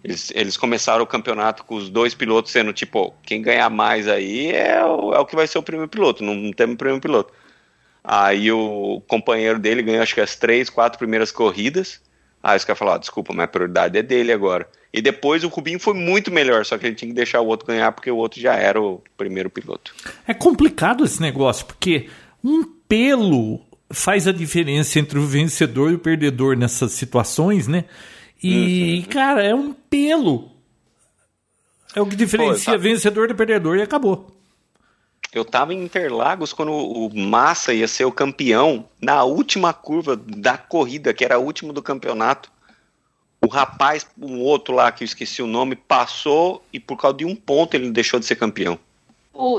Eles, 0.04 0.30
eles 0.34 0.56
começaram 0.56 1.02
o 1.02 1.06
campeonato 1.06 1.64
com 1.64 1.74
os 1.74 1.88
dois 1.88 2.14
pilotos 2.14 2.52
sendo 2.52 2.72
tipo, 2.72 3.14
quem 3.22 3.42
ganhar 3.42 3.68
mais 3.70 4.06
aí 4.06 4.52
é 4.52 4.84
o, 4.84 5.14
é 5.14 5.18
o 5.18 5.26
que 5.26 5.34
vai 5.34 5.46
ser 5.46 5.58
o 5.58 5.62
primeiro 5.62 5.88
piloto, 5.88 6.22
não, 6.22 6.52
temos 6.52 6.76
primeiro 6.76 7.00
piloto. 7.00 7.32
Aí 8.04 8.52
o 8.52 9.02
companheiro 9.08 9.58
dele 9.58 9.82
ganhou 9.82 10.02
acho 10.02 10.14
que 10.14 10.20
as 10.20 10.36
três, 10.36 10.70
quatro 10.70 10.98
primeiras 10.98 11.32
corridas. 11.32 12.00
Aí 12.42 12.56
os 12.56 12.64
caras 12.64 12.78
falaram, 12.78 13.00
desculpa, 13.00 13.34
mas 13.34 13.44
a 13.44 13.48
prioridade 13.48 13.98
é 13.98 14.02
dele 14.02 14.32
agora. 14.32 14.66
E 14.92 15.02
depois 15.02 15.44
o 15.44 15.48
Rubinho 15.48 15.78
foi 15.78 15.94
muito 15.94 16.30
melhor, 16.30 16.64
só 16.64 16.78
que 16.78 16.86
ele 16.86 16.94
tinha 16.94 17.10
que 17.10 17.14
deixar 17.14 17.40
o 17.40 17.46
outro 17.46 17.66
ganhar 17.66 17.92
porque 17.92 18.10
o 18.10 18.16
outro 18.16 18.40
já 18.40 18.54
era 18.54 18.80
o 18.80 19.02
primeiro 19.16 19.50
piloto. 19.50 19.94
É 20.26 20.32
complicado 20.32 21.04
esse 21.04 21.20
negócio, 21.20 21.66
porque 21.66 22.08
um 22.42 22.64
pelo 22.88 23.60
faz 23.90 24.26
a 24.26 24.32
diferença 24.32 24.98
entre 24.98 25.18
o 25.18 25.26
vencedor 25.26 25.90
e 25.90 25.94
o 25.94 25.98
perdedor 25.98 26.56
nessas 26.56 26.92
situações, 26.92 27.66
né? 27.66 27.84
E, 28.42 29.00
uhum. 29.00 29.10
cara, 29.10 29.42
é 29.42 29.54
um 29.54 29.72
pelo. 29.72 30.50
É 31.94 32.00
o 32.00 32.06
que 32.06 32.16
diferencia 32.16 32.72
Pô, 32.72 32.78
tá... 32.78 32.82
vencedor 32.82 33.28
do 33.28 33.34
perdedor 33.34 33.76
e 33.76 33.82
acabou. 33.82 34.30
Eu 35.32 35.44
tava 35.44 35.72
em 35.72 35.84
Interlagos 35.84 36.52
quando 36.52 36.72
o 36.72 37.08
Massa 37.14 37.72
ia 37.72 37.86
ser 37.86 38.04
o 38.04 38.12
campeão 38.12 38.88
na 39.00 39.22
última 39.22 39.72
curva 39.72 40.16
da 40.16 40.58
corrida, 40.58 41.14
que 41.14 41.24
era 41.24 41.36
a 41.36 41.38
última 41.38 41.72
do 41.72 41.82
campeonato. 41.82 42.50
O 43.40 43.46
rapaz, 43.46 44.06
um 44.20 44.40
outro 44.40 44.74
lá 44.74 44.90
que 44.90 45.04
eu 45.04 45.06
esqueci 45.06 45.40
o 45.40 45.46
nome, 45.46 45.76
passou 45.76 46.64
e 46.72 46.80
por 46.80 46.96
causa 46.96 47.18
de 47.18 47.24
um 47.24 47.34
ponto 47.34 47.74
ele 47.74 47.90
deixou 47.90 48.18
de 48.18 48.26
ser 48.26 48.36
campeão. 48.36 48.78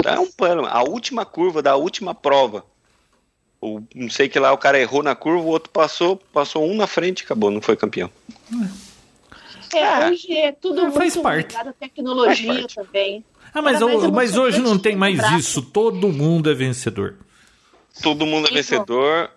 É 0.05 0.19
um 0.19 0.29
plano. 0.29 0.65
A 0.65 0.83
última 0.83 1.25
curva 1.25 1.61
da 1.61 1.75
última 1.75 2.13
prova. 2.13 2.65
O, 3.61 3.79
não 3.93 4.09
sei 4.09 4.27
que 4.27 4.39
lá 4.39 4.51
o 4.51 4.57
cara 4.57 4.79
errou 4.79 5.03
na 5.03 5.13
curva, 5.13 5.43
o 5.43 5.47
outro 5.47 5.69
passou, 5.69 6.17
passou 6.33 6.67
um 6.67 6.75
na 6.75 6.87
frente 6.87 7.19
e 7.19 7.23
acabou, 7.23 7.51
não 7.51 7.61
foi 7.61 7.77
campeão. 7.77 8.09
É, 9.73 9.79
é 9.79 10.09
hoje 10.09 10.33
é 10.35 10.51
tudo 10.51 10.87
é, 10.87 10.91
faz 10.91 11.15
muito 11.15 11.23
parte. 11.23 11.51
ligado 11.51 11.69
à 11.69 11.73
tecnologia 11.73 12.67
também. 12.73 13.23
Ah, 13.53 13.61
mas, 13.61 13.81
o, 13.81 14.11
mas 14.11 14.35
hoje 14.35 14.59
não 14.59 14.79
tem 14.79 14.95
mais 14.95 15.19
isso. 15.33 15.61
Todo 15.61 16.07
mundo 16.09 16.49
é 16.49 16.53
vencedor. 16.53 17.17
Todo 18.01 18.25
mundo 18.25 18.47
é 18.47 18.53
vencedor, 18.53 19.29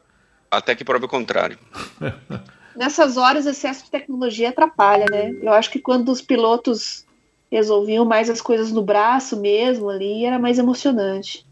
até 0.51 0.75
que 0.75 0.85
prove 0.85 1.05
o 1.05 1.09
contrário. 1.09 1.59
Nessas 2.75 3.17
horas, 3.17 3.47
excesso 3.47 3.85
de 3.85 3.91
tecnologia 3.91 4.49
atrapalha, 4.49 5.07
né? 5.11 5.33
Eu 5.43 5.53
acho 5.53 5.71
que 5.71 5.79
quando 5.79 6.11
os 6.11 6.21
pilotos 6.21 7.05
resolviam 7.51 8.05
mais 8.05 8.29
as 8.29 8.41
coisas 8.41 8.73
no 8.73 8.83
braço 8.83 9.37
mesmo 9.41 9.89
ali, 9.89 10.25
era 10.25 10.39
mais 10.39 10.59
emocionante. 10.59 11.47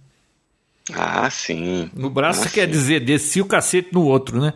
Ah, 0.94 1.28
sim. 1.30 1.90
No 1.94 2.10
braço 2.10 2.46
ah, 2.46 2.50
quer 2.50 2.66
dizer 2.66 3.00
descia 3.00 3.42
o 3.42 3.46
cacete 3.46 3.90
no 3.92 4.04
outro, 4.04 4.40
né? 4.40 4.52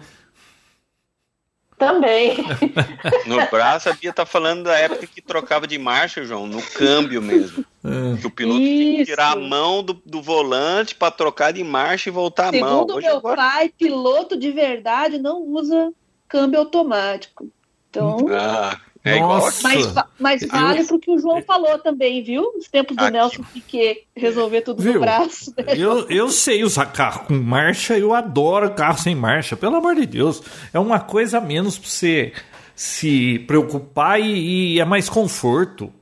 Também. 1.78 2.36
No 3.26 3.44
braço, 3.50 3.88
a 3.88 3.92
Bia 3.92 4.12
tá 4.12 4.24
falando 4.24 4.64
da 4.64 4.78
época 4.78 5.06
que 5.06 5.20
trocava 5.20 5.66
de 5.66 5.76
marcha, 5.78 6.24
João, 6.24 6.46
no 6.46 6.62
câmbio 6.62 7.20
mesmo. 7.20 7.64
É. 7.84 8.20
Que 8.20 8.26
o 8.26 8.30
piloto 8.30 8.60
Isso. 8.60 8.82
tinha 8.82 8.98
que 8.98 9.04
tirar 9.04 9.32
a 9.32 9.36
mão 9.36 9.82
do, 9.82 10.00
do 10.06 10.22
volante 10.22 10.94
para 10.94 11.10
trocar 11.10 11.52
de 11.52 11.64
marcha 11.64 12.08
e 12.08 12.12
voltar 12.12 12.52
Segundo 12.52 12.66
a 12.66 12.70
mão. 12.70 12.78
Segundo 12.86 13.02
meu 13.02 13.16
agora... 13.16 13.36
pai, 13.36 13.68
piloto 13.76 14.38
de 14.38 14.52
verdade 14.52 15.18
não 15.18 15.42
usa 15.42 15.92
câmbio 16.28 16.60
automático. 16.60 17.48
Então. 17.90 18.26
Ah, 18.30 18.80
é 19.06 19.20
Nossa. 19.20 19.62
Mas, 19.62 19.94
mas 20.18 20.42
vale 20.42 20.80
eu... 20.80 20.86
pro 20.86 20.98
que 20.98 21.10
o 21.12 21.18
João 21.18 21.40
falou 21.42 21.78
também, 21.78 22.24
viu? 22.24 22.52
Os 22.58 22.66
tempos 22.66 22.96
do 22.96 23.04
Aqui. 23.04 23.12
Nelson 23.12 23.42
Piquet 23.54 24.04
resolver 24.16 24.62
tudo 24.62 24.82
viu? 24.82 24.94
no 24.94 25.00
braço. 25.00 25.54
Né? 25.56 25.64
Eu, 25.76 26.08
eu 26.10 26.28
sei 26.28 26.64
usar 26.64 26.86
carro 26.86 27.26
com 27.26 27.34
marcha, 27.34 27.96
eu 27.96 28.12
adoro 28.12 28.74
carro 28.74 28.98
sem 28.98 29.14
marcha, 29.14 29.56
pelo 29.56 29.76
amor 29.76 29.94
de 29.94 30.06
Deus. 30.06 30.42
É 30.74 30.78
uma 30.80 30.98
coisa 30.98 31.38
a 31.38 31.40
menos 31.40 31.78
pra 31.78 31.88
você 31.88 32.32
se 32.74 33.38
preocupar 33.46 34.20
e, 34.20 34.74
e 34.74 34.80
é 34.80 34.84
mais 34.84 35.08
conforto. 35.08 35.92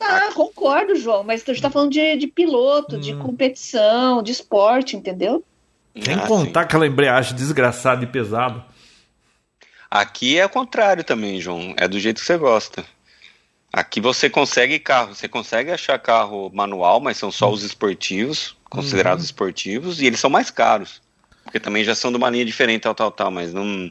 Ah, 0.00 0.30
concordo, 0.34 0.96
João, 0.96 1.22
mas 1.22 1.42
a 1.42 1.52
gente 1.52 1.62
tá 1.62 1.70
falando 1.70 1.92
de, 1.92 2.16
de 2.16 2.26
piloto, 2.26 2.96
hum. 2.96 3.00
de 3.00 3.14
competição, 3.14 4.20
de 4.20 4.32
esporte, 4.32 4.96
entendeu? 4.96 5.44
Sem 6.00 6.14
ah, 6.14 6.26
contar 6.26 6.60
sim. 6.60 6.66
aquela 6.66 6.86
embreagem 6.86 7.36
desgraçada 7.36 8.02
e 8.02 8.06
pesada. 8.06 8.64
Aqui 9.90 10.38
é 10.38 10.44
o 10.44 10.50
contrário 10.50 11.02
também, 11.02 11.40
João. 11.40 11.74
É 11.76 11.88
do 11.88 11.98
jeito 11.98 12.20
que 12.20 12.26
você 12.26 12.36
gosta. 12.36 12.84
Aqui 13.72 14.00
você 14.00 14.30
consegue 14.30 14.78
carro, 14.78 15.14
você 15.14 15.28
consegue 15.28 15.70
achar 15.70 15.98
carro 15.98 16.50
manual, 16.54 17.00
mas 17.00 17.18
são 17.18 17.30
só 17.30 17.50
os 17.50 17.62
esportivos, 17.62 18.56
considerados 18.70 19.24
uhum. 19.24 19.26
esportivos, 19.26 20.00
e 20.00 20.06
eles 20.06 20.20
são 20.20 20.30
mais 20.30 20.50
caros. 20.50 21.02
Porque 21.44 21.60
também 21.60 21.84
já 21.84 21.94
são 21.94 22.10
de 22.10 22.16
uma 22.16 22.30
linha 22.30 22.44
diferente, 22.44 22.82
tal, 22.82 22.94
tal, 22.94 23.10
tal, 23.10 23.30
mas 23.30 23.52
não, 23.52 23.90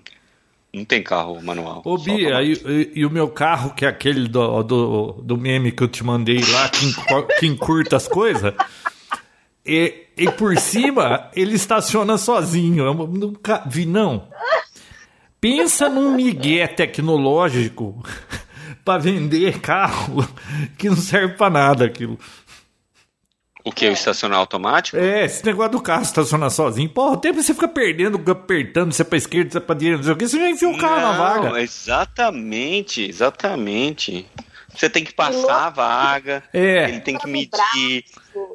Não 0.73 0.83
tem 0.83 1.01
carro 1.01 1.41
manual. 1.41 1.81
Ô, 1.85 1.97
Bia, 1.97 2.41
e, 2.41 2.53
e, 2.53 2.91
e, 2.95 3.05
o 3.05 3.09
meu 3.09 3.29
carro, 3.29 3.73
que 3.73 3.85
é 3.85 3.87
aquele 3.87 4.27
do, 4.27 4.63
do, 4.63 5.11
do 5.23 5.37
meme 5.37 5.71
que 5.71 5.81
eu 5.81 5.87
te 5.87 6.03
mandei 6.03 6.39
lá, 6.39 6.69
que, 6.69 7.39
que 7.39 7.47
encurta 7.47 7.95
as 7.95 8.07
coisas, 8.07 8.53
e, 9.65 10.05
e 10.15 10.31
por 10.31 10.57
cima 10.57 11.29
ele 11.35 11.55
estaciona 11.55 12.17
sozinho. 12.17 12.85
Eu 12.85 12.93
nunca 12.93 13.63
vi, 13.65 13.85
não. 13.85 14.27
Pensa 15.39 15.87
num 15.87 16.13
migué 16.13 16.67
tecnológico 16.67 18.03
para 18.83 18.99
vender 18.99 19.59
carro 19.59 20.27
que 20.77 20.89
não 20.89 20.97
serve 20.97 21.35
para 21.35 21.49
nada 21.51 21.85
aquilo. 21.85 22.17
O 23.67 23.71
que? 23.71 23.85
É. 23.85 23.89
O 23.89 23.93
estacionar 23.93 24.39
automático? 24.39 24.97
É, 24.97 25.25
esse 25.25 25.45
negócio 25.45 25.73
do 25.73 25.81
carro 25.81 26.03
estacionar 26.03 26.49
sozinho. 26.49 26.89
Porra, 26.89 27.13
o 27.13 27.17
tempo 27.17 27.43
você 27.43 27.53
fica 27.53 27.67
perdendo, 27.67 28.19
apertando, 28.31 28.93
você 28.93 29.01
é 29.01 29.05
pra 29.05 29.17
esquerda, 29.17 29.51
você 29.51 29.57
é 29.57 29.61
pra 29.61 29.75
direita, 29.75 29.97
não 29.97 30.03
sei 30.05 30.13
o 30.13 30.15
que, 30.15 30.27
você 30.27 30.39
já 30.39 30.49
enfia 30.49 30.69
o 30.69 30.77
carro 30.77 31.01
não, 31.01 31.01
na 31.01 31.17
vaga. 31.17 31.61
Exatamente, 31.61 33.03
exatamente. 33.07 34.25
Você 34.73 34.89
tem 34.89 35.03
que 35.03 35.13
passar 35.13 35.67
a 35.67 35.69
vaga, 35.69 36.43
é. 36.53 36.87
ele 36.87 37.01
tem 37.01 37.17
que 37.17 37.27
medir, 37.27 38.05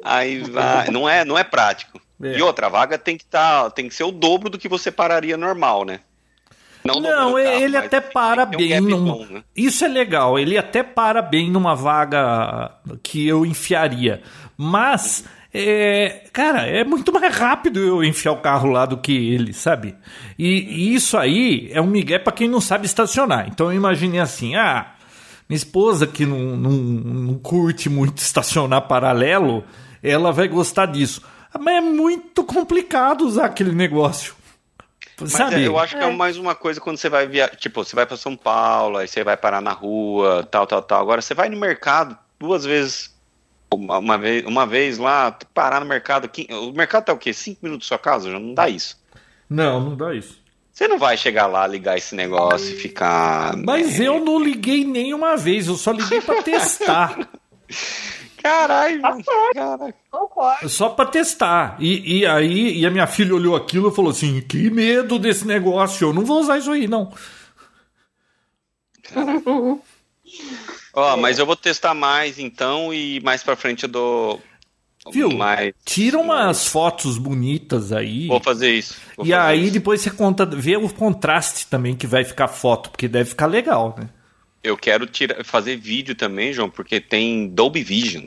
aí 0.03 0.39
vai. 0.39 0.89
Não 0.89 1.07
é, 1.07 1.23
não 1.23 1.37
é 1.37 1.43
prático. 1.43 2.01
É. 2.21 2.37
E 2.37 2.41
outra, 2.41 2.67
a 2.67 2.69
vaga 2.69 2.97
tem 2.97 3.17
que, 3.17 3.25
tá, 3.25 3.69
tem 3.69 3.87
que 3.87 3.93
ser 3.93 4.05
o 4.05 4.11
dobro 4.11 4.49
do 4.49 4.57
que 4.57 4.69
você 4.69 4.89
pararia 4.91 5.37
normal, 5.37 5.85
né? 5.85 5.99
Não, 6.83 6.99
não 6.99 7.09
carro, 7.09 7.39
ele 7.39 7.77
até 7.77 8.01
para 8.01 8.45
bem. 8.45 8.79
Um 8.79 8.81
num... 8.81 9.05
bom, 9.05 9.25
né? 9.29 9.43
Isso 9.55 9.85
é 9.85 9.87
legal. 9.87 10.37
Ele 10.37 10.57
até 10.57 10.83
para 10.83 11.21
bem 11.21 11.49
numa 11.49 11.75
vaga 11.75 12.71
que 13.01 13.27
eu 13.27 13.45
enfiaria. 13.45 14.21
Mas, 14.57 15.25
é, 15.53 16.25
cara, 16.33 16.67
é 16.67 16.83
muito 16.83 17.11
mais 17.13 17.35
rápido 17.35 17.79
eu 17.79 18.03
enfiar 18.03 18.33
o 18.33 18.41
carro 18.41 18.69
lá 18.69 18.85
do 18.85 18.97
que 18.97 19.11
ele, 19.11 19.53
sabe? 19.53 19.95
E, 20.37 20.47
e 20.47 20.95
isso 20.95 21.17
aí 21.17 21.69
é 21.71 21.81
um 21.81 21.87
migué 21.87 22.19
para 22.19 22.33
quem 22.33 22.47
não 22.47 22.59
sabe 22.59 22.85
estacionar. 22.85 23.47
Então 23.47 23.67
eu 23.67 23.77
imaginei 23.77 24.19
assim: 24.19 24.55
ah, 24.55 24.93
minha 25.47 25.57
esposa 25.57 26.07
que 26.07 26.25
não, 26.25 26.57
não, 26.57 26.71
não 26.71 27.37
curte 27.37 27.89
muito 27.89 28.17
estacionar 28.17 28.87
paralelo, 28.87 29.63
ela 30.01 30.31
vai 30.31 30.47
gostar 30.47 30.87
disso. 30.87 31.21
Mas 31.59 31.75
é 31.75 31.81
muito 31.81 32.43
complicado 32.43 33.21
usar 33.21 33.45
aquele 33.45 33.71
negócio. 33.71 34.33
Mas 35.19 35.31
Sabe? 35.31 35.63
É, 35.63 35.67
eu 35.67 35.77
acho 35.77 35.95
que 35.95 36.03
é. 36.03 36.07
é 36.07 36.11
mais 36.11 36.37
uma 36.37 36.55
coisa 36.55 36.81
quando 36.81 36.97
você 36.97 37.09
vai 37.09 37.27
via, 37.27 37.47
tipo, 37.47 37.83
você 37.83 37.95
vai 37.95 38.05
para 38.05 38.17
São 38.17 38.35
Paulo, 38.35 38.97
aí 38.97 39.07
você 39.07 39.23
vai 39.23 39.37
parar 39.37 39.61
na 39.61 39.71
rua, 39.71 40.47
tal, 40.49 40.65
tal, 40.65 40.81
tal. 40.81 41.01
Agora 41.01 41.21
você 41.21 41.33
vai 41.33 41.49
no 41.49 41.57
mercado 41.57 42.17
duas 42.39 42.65
vezes, 42.65 43.15
uma, 43.71 43.99
uma 43.99 44.17
vez, 44.17 44.45
uma 44.45 44.65
vez 44.65 44.97
lá, 44.97 45.37
parar 45.53 45.79
no 45.79 45.85
mercado. 45.85 46.29
O 46.49 46.71
mercado 46.71 47.05
tá 47.05 47.13
o 47.13 47.17
quê? 47.17 47.33
Cinco 47.33 47.59
minutos 47.63 47.87
da 47.87 47.89
sua 47.89 47.99
casa? 47.99 48.31
Já 48.31 48.39
não 48.39 48.53
dá 48.53 48.67
isso. 48.67 49.01
Não, 49.49 49.79
não 49.79 49.95
dá 49.95 50.13
isso. 50.13 50.41
Você 50.71 50.87
não 50.87 50.97
vai 50.97 51.15
chegar 51.15 51.45
lá, 51.45 51.67
ligar 51.67 51.97
esse 51.97 52.15
negócio 52.15 52.73
e 52.73 52.75
ficar. 52.75 53.55
Mas 53.57 53.99
né? 53.99 54.07
eu 54.07 54.19
não 54.19 54.39
liguei 54.39 54.83
nenhuma 54.83 55.37
vez, 55.37 55.67
eu 55.67 55.75
só 55.75 55.91
liguei 55.91 56.19
para 56.19 56.41
testar. 56.41 57.29
Caralho, 58.43 59.01
tá 59.01 59.93
Concordo. 60.11 60.67
Só 60.67 60.89
pra 60.89 61.05
testar. 61.05 61.77
E, 61.79 62.19
e 62.19 62.25
aí, 62.25 62.77
e 62.77 62.85
a 62.85 62.91
minha 62.91 63.07
filha 63.07 63.33
olhou 63.33 63.55
aquilo 63.55 63.89
e 63.89 63.95
falou 63.95 64.11
assim: 64.11 64.41
que 64.41 64.69
medo 64.69 65.17
desse 65.17 65.47
negócio, 65.47 66.09
eu 66.09 66.13
não 66.13 66.25
vou 66.25 66.41
usar 66.41 66.57
isso 66.57 66.69
aí, 66.69 66.85
não. 66.85 67.13
Ó, 70.95 71.13
oh, 71.13 71.17
mas 71.17 71.39
eu 71.39 71.45
vou 71.45 71.55
testar 71.55 71.93
mais 71.93 72.37
então 72.37 72.93
e 72.93 73.21
mais 73.21 73.41
pra 73.41 73.55
frente 73.55 73.83
eu 73.83 73.89
dou. 73.89 74.41
Viu? 75.11 75.29
Mais, 75.31 75.73
Tira 75.83 76.17
umas 76.17 76.67
fotos 76.67 77.17
bonitas 77.17 77.91
aí. 77.91 78.27
Vou 78.27 78.39
fazer 78.39 78.71
isso. 78.71 78.95
Vou 79.17 79.25
e 79.25 79.29
fazer 79.29 79.41
aí 79.41 79.63
isso. 79.63 79.73
depois 79.73 80.01
você 80.01 80.09
conta, 80.09 80.45
vê 80.45 80.77
o 80.77 80.89
contraste 80.89 81.67
também 81.67 81.95
que 81.95 82.07
vai 82.07 82.23
ficar 82.23 82.47
foto, 82.47 82.89
porque 82.89 83.07
deve 83.07 83.29
ficar 83.29 83.47
legal, 83.47 83.95
né? 83.97 84.09
Eu 84.63 84.77
quero 84.77 85.05
tirar, 85.05 85.43
fazer 85.43 85.75
vídeo 85.75 86.15
também, 86.15 86.53
João, 86.53 86.69
porque 86.69 87.01
tem 87.01 87.47
Dolby 87.47 87.83
Vision. 87.83 88.25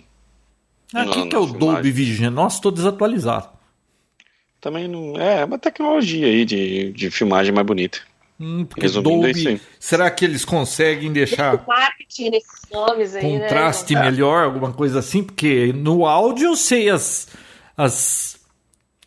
Ah, 0.95 1.05
o 1.05 1.11
que, 1.11 1.27
que 1.29 1.37
é 1.37 1.39
o 1.39 1.47
Dolby 1.47 1.91
Vision? 1.91 2.33
Nossa, 2.33 2.57
estou 2.57 2.71
desatualizado. 2.71 3.49
Também 4.61 4.87
não. 4.89 5.19
É, 5.19 5.41
é 5.41 5.45
uma 5.45 5.59
tecnologia 5.59 6.27
aí 6.27 6.45
de, 6.45 6.93
de 6.93 7.11
filmagem 7.11 7.53
mais 7.53 7.67
bonita. 7.67 7.99
Hum, 8.39 8.67
Resumindo 8.77 9.23
Dolby, 9.23 9.61
será 9.81 10.11
que 10.11 10.25
eles 10.25 10.45
conseguem 10.45 11.11
deixar 11.11 11.65
marketing 11.67 12.31
nesses 12.31 12.69
nomes 12.71 13.15
aí, 13.15 13.23
né? 13.23 13.41
contraste 13.41 13.95
né? 13.95 14.03
melhor, 14.03 14.45
alguma 14.45 14.73
coisa 14.75 14.99
assim? 14.99 15.23
Porque 15.23 15.73
no 15.73 16.05
áudio 16.05 16.49
eu 16.49 16.57
sei 16.57 16.91
as, 16.91 17.29
as 17.75 18.39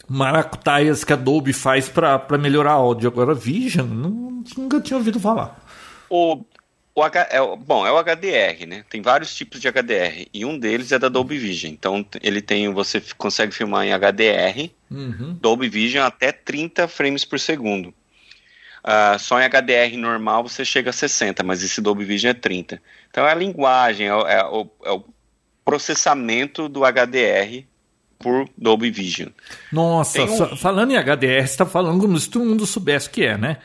maracutaias 0.08 1.04
que 1.04 1.14
a 1.14 1.16
Dolby 1.16 1.54
faz 1.54 1.88
para 1.88 2.38
melhorar 2.40 2.72
áudio. 2.72 3.08
Agora, 3.08 3.36
Vision, 3.36 3.88
não, 3.88 4.44
nunca 4.58 4.82
tinha 4.82 4.98
ouvido 4.98 5.20
falar. 5.20 5.64
O, 6.10 6.44
o 7.00 7.04
H, 7.04 7.28
é, 7.32 7.40
bom, 7.58 7.88
é 7.88 7.92
o 7.92 7.98
HDR, 7.98 8.68
né? 8.68 8.84
Tem 8.90 9.02
vários 9.02 9.34
tipos 9.34 9.62
de 9.62 9.72
HDR 9.72 10.28
e 10.34 10.44
um 10.44 10.60
deles 10.60 10.92
é 10.92 11.00
da 11.00 11.08
Dolby 11.08 11.38
Vision. 11.38 11.72
Então 11.72 12.06
ele 12.22 12.42
tem, 12.42 12.72
você 12.74 13.02
consegue 13.18 13.54
filmar 13.54 13.86
em 13.86 13.94
HDR, 13.94 14.70
uhum. 14.92 15.38
Dolby 15.40 15.70
Vision 15.70 16.06
até 16.06 16.32
30 16.32 16.88
frames 16.88 17.24
por 17.24 17.40
segundo. 17.40 17.94
Uh, 18.80 19.18
só 19.20 19.40
em 19.40 19.46
HDR 19.46 19.98
normal 19.98 20.44
você 20.44 20.66
chega 20.66 20.90
a 20.90 20.94
60, 20.94 21.44
mas 21.44 21.64
esse 21.64 21.82
Dolby 21.82 22.04
Vision 22.04 22.32
é 22.32 22.34
30. 22.34 22.82
Então 23.10 23.26
é 23.26 23.32
a 23.32 23.36
linguagem, 23.36 24.08
é, 24.08 24.12
é, 24.12 24.44
o, 24.46 24.70
é 24.84 24.92
o, 24.92 25.04
processamento 25.64 26.68
do 26.68 26.82
HDR 26.82 27.64
por 28.18 28.50
Dolby 28.58 28.90
Vision. 28.90 29.30
Nossa, 29.72 30.24
um... 30.24 30.58
falando 30.58 30.92
em 30.92 30.98
HDR, 30.98 31.42
você 31.42 31.44
está 31.44 31.66
falando 31.66 32.02
como 32.02 32.18
se 32.20 32.30
todo 32.30 32.44
mundo 32.44 32.66
soubesse 32.66 33.08
o 33.08 33.12
que 33.12 33.24
é, 33.24 33.38
né? 33.38 33.58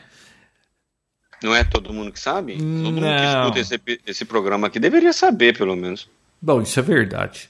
Não 1.43 1.55
é 1.55 1.63
todo 1.63 1.93
mundo 1.93 2.11
que 2.11 2.19
sabe? 2.19 2.53
Todo 2.53 2.63
não. 2.63 2.91
mundo 2.91 3.01
que 3.01 3.25
escuta 3.25 3.59
esse, 3.59 4.01
esse 4.05 4.25
programa 4.25 4.67
aqui 4.67 4.79
deveria 4.79 5.13
saber, 5.13 5.57
pelo 5.57 5.75
menos. 5.75 6.09
Bom, 6.41 6.61
isso 6.61 6.79
é 6.79 6.83
verdade. 6.83 7.49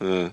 É. 0.00 0.30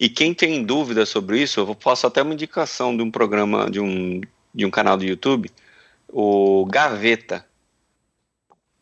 E 0.00 0.08
quem 0.08 0.32
tem 0.32 0.64
dúvida 0.64 1.04
sobre 1.04 1.40
isso, 1.40 1.60
eu 1.60 1.74
posso 1.74 2.06
até 2.06 2.22
uma 2.22 2.34
indicação 2.34 2.96
de 2.96 3.02
um 3.02 3.10
programa, 3.10 3.70
de 3.70 3.80
um, 3.80 4.20
de 4.54 4.64
um 4.64 4.70
canal 4.70 4.96
do 4.96 5.04
YouTube, 5.04 5.50
o 6.08 6.64
Gaveta. 6.66 7.44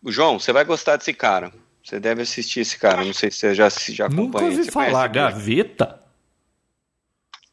O 0.03 0.13
João, 0.13 0.39
você 0.39 0.53
vai 0.53 0.65
gostar 0.65 0.97
desse 0.97 1.15
cara. 1.15 1.53
Você 1.83 1.99
deve 1.99 2.23
assistir 2.23 2.61
esse 2.61 2.79
cara. 2.79 3.05
Não 3.05 3.13
sei 3.13 3.31
se 3.31 3.39
você 3.39 3.55
já, 3.55 3.69
já 3.69 4.07
acompanha. 4.07 4.27
Nunca 4.27 4.45
ouvi 4.45 4.65
você 4.65 4.71
falar. 4.71 5.09
Gaveta? 5.09 6.03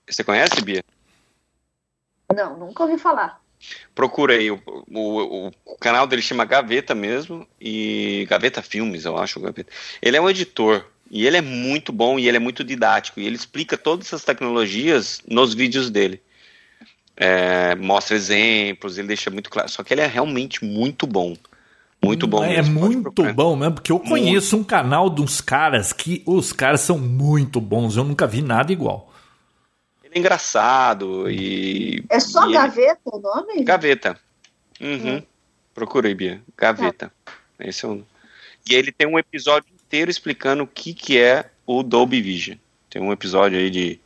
Você 0.10 0.24
conhece, 0.24 0.62
Bia? 0.62 0.84
Não, 2.36 2.58
nunca 2.58 2.84
ouvi 2.84 2.98
falar. 2.98 3.43
Procura 3.94 4.34
aí, 4.34 4.50
o, 4.50 4.60
o, 4.92 5.48
o, 5.66 5.78
canal 5.80 6.08
dele 6.08 6.22
chama 6.22 6.46
Gaveta 6.46 6.96
mesmo, 6.96 7.48
e 7.62 8.26
Gaveta 8.30 8.62
Filmes, 8.62 9.06
eu 9.06 9.18
acho. 9.18 9.40
Gaveta. 9.40 9.72
Ele 10.02 10.18
é 10.18 10.22
um 10.22 10.30
editor, 10.30 10.86
e 11.10 11.28
ele 11.28 11.38
é 11.38 11.42
muito 11.42 11.92
bom, 11.92 12.18
e 12.18 12.28
ele 12.28 12.38
é 12.38 12.40
muito 12.40 12.64
didático, 12.64 13.20
e 13.20 13.26
ele 13.26 13.36
explica 13.36 13.78
todas 13.78 14.08
essas 14.08 14.24
tecnologias 14.24 15.22
nos 15.28 15.54
vídeos 15.54 15.90
dele. 15.90 16.22
É, 17.16 17.76
mostra 17.76 18.16
exemplos, 18.16 18.98
ele 18.98 19.08
deixa 19.08 19.30
muito 19.30 19.50
claro. 19.50 19.70
Só 19.70 19.84
que 19.84 19.94
ele 19.94 20.02
é 20.02 20.08
realmente 20.08 20.66
muito 20.66 21.06
bom. 21.06 21.36
Muito 22.04 22.28
bom. 22.28 22.44
É 22.44 22.58
mesmo, 22.58 22.80
muito 22.80 23.24
bom 23.34 23.56
mesmo, 23.56 23.76
porque 23.76 23.92
eu 23.92 24.00
conheço 24.00 24.58
muito. 24.58 24.66
um 24.66 24.68
canal 24.68 25.10
de 25.10 25.22
uns 25.22 25.40
caras 25.40 25.94
que 25.94 26.24
os 26.26 26.52
caras 26.52 26.82
são 26.82 26.98
muito 26.98 27.62
bons. 27.62 27.96
Eu 27.96 28.04
nunca 28.04 28.28
vi 28.28 28.42
nada 28.42 28.74
igual 28.74 29.13
é 30.14 30.20
engraçado 30.20 31.30
e. 31.30 32.04
É 32.10 32.20
só 32.20 32.50
e 32.50 32.54
Gaveta 32.54 33.02
ele... 33.06 33.16
o 33.16 33.20
nome? 33.20 33.64
Gaveta. 33.64 34.20
Uhum. 34.80 35.18
Hum. 35.18 35.24
Procurei, 35.74 36.14
Bia. 36.14 36.42
Gaveta. 36.58 37.12
Tá. 37.26 37.34
Esse 37.60 37.86
é 37.86 37.88
o. 37.88 38.06
E 38.70 38.76
ele 38.76 38.92
tem 38.92 39.08
um 39.08 39.20
episódio 39.20 39.70
inteiro 39.74 40.10
explicando 40.10 40.64
o 40.64 40.68
que, 40.68 40.94
que 40.94 41.20
é 41.20 41.50
o 41.66 41.84
Dolby 41.84 42.22
Vision. 42.22 42.58
Tem 42.90 43.02
um 43.02 43.12
episódio 43.12 43.58
aí 43.58 43.70
de. 43.70 44.00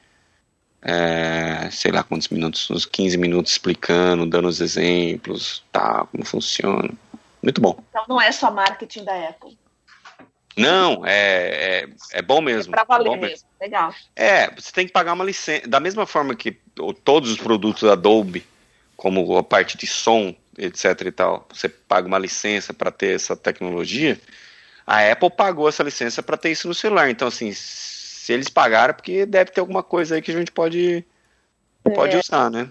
É, 0.82 1.70
sei 1.72 1.92
lá 1.92 2.04
quantos 2.04 2.30
minutos, 2.30 2.70
uns 2.70 2.86
15 2.86 3.18
minutos 3.18 3.52
explicando, 3.52 4.26
dando 4.26 4.48
os 4.48 4.62
exemplos, 4.62 5.64
tá, 5.72 6.06
como 6.12 6.24
funciona. 6.24 6.90
Muito 7.42 7.60
bom. 7.60 7.78
Então 7.90 8.06
não 8.08 8.22
é 8.22 8.32
só 8.32 8.52
marketing 8.52 9.04
da 9.04 9.30
Apple. 9.30 9.58
Não, 10.58 11.06
é, 11.06 11.84
é, 11.84 11.88
é 12.14 12.22
bom 12.22 12.42
mesmo. 12.42 12.74
É 12.74 12.76
pra 12.76 12.84
valer 12.84 13.14
é 13.14 13.16
mesmo. 13.16 13.28
mesmo. 13.28 13.48
Legal. 13.62 13.94
É, 14.16 14.50
você 14.54 14.72
tem 14.72 14.88
que 14.88 14.92
pagar 14.92 15.14
uma 15.14 15.24
licença. 15.24 15.68
Da 15.68 15.80
mesma 15.80 16.06
forma 16.06 16.36
que 16.36 16.52
todos 17.04 17.32
os 17.32 17.38
produtos 17.38 17.84
da 17.84 17.94
Adobe, 17.94 18.46
como 18.96 19.38
a 19.38 19.44
parte 19.44 19.78
de 19.78 19.86
som, 19.86 20.36
etc 20.58 21.02
e 21.06 21.12
tal, 21.12 21.48
você 21.54 21.70
paga 21.70 22.08
uma 22.08 22.18
licença 22.18 22.74
para 22.74 22.92
ter 22.92 23.16
essa 23.16 23.36
tecnologia. 23.36 24.20
A 24.86 25.12
Apple 25.12 25.30
pagou 25.30 25.70
essa 25.70 25.84
licença 25.84 26.24
para 26.24 26.38
ter 26.38 26.52
isso 26.52 26.68
no 26.68 26.74
celular. 26.74 27.10
Então, 27.10 27.28
assim, 27.28 27.52
se 27.54 28.34
eles 28.34 28.50
pagaram, 28.50 28.92
é 28.92 28.94
porque 28.94 29.26
deve 29.26 29.52
ter 29.52 29.60
alguma 29.60 29.84
coisa 29.84 30.16
aí 30.16 30.22
que 30.22 30.32
a 30.32 30.36
gente 30.36 30.52
pode, 30.52 31.06
é. 31.86 31.90
pode 31.92 32.18
usar, 32.18 32.50
né? 32.50 32.70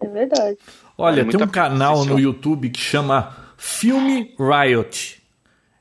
É 0.00 0.06
verdade. 0.06 0.58
Olha, 0.96 1.24
tem 1.24 1.42
um 1.42 1.48
canal 1.48 2.04
no 2.04 2.18
YouTube 2.18 2.70
que 2.70 2.80
chama 2.80 3.36
Filme 3.56 4.34
Riot 4.38 5.19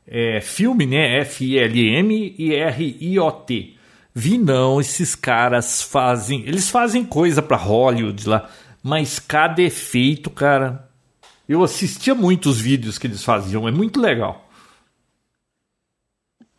é, 0.10 0.41
filme, 0.41 0.88
né? 0.88 1.20
F-I-L-M 1.20 2.36
e 2.38 2.55
R-I-O-T. 2.55 3.76
Vi 4.14 4.38
não, 4.39 4.82
esses 4.82 5.14
caras 5.14 5.84
fazem. 5.84 6.41
Eles 6.47 6.68
fazem 6.70 7.05
coisa 7.05 7.41
pra 7.41 7.55
Hollywood 7.55 8.28
lá, 8.28 8.49
mas 8.82 9.20
cada 9.20 9.62
efeito, 9.62 10.30
cara. 10.30 10.89
Eu 11.47 11.64
assistia 11.64 12.14
muitos 12.14 12.60
vídeos 12.60 12.97
que 12.97 13.07
eles 13.07 13.24
faziam, 13.24 13.68
é 13.68 13.72
muito 13.72 13.99
legal. 13.99 14.49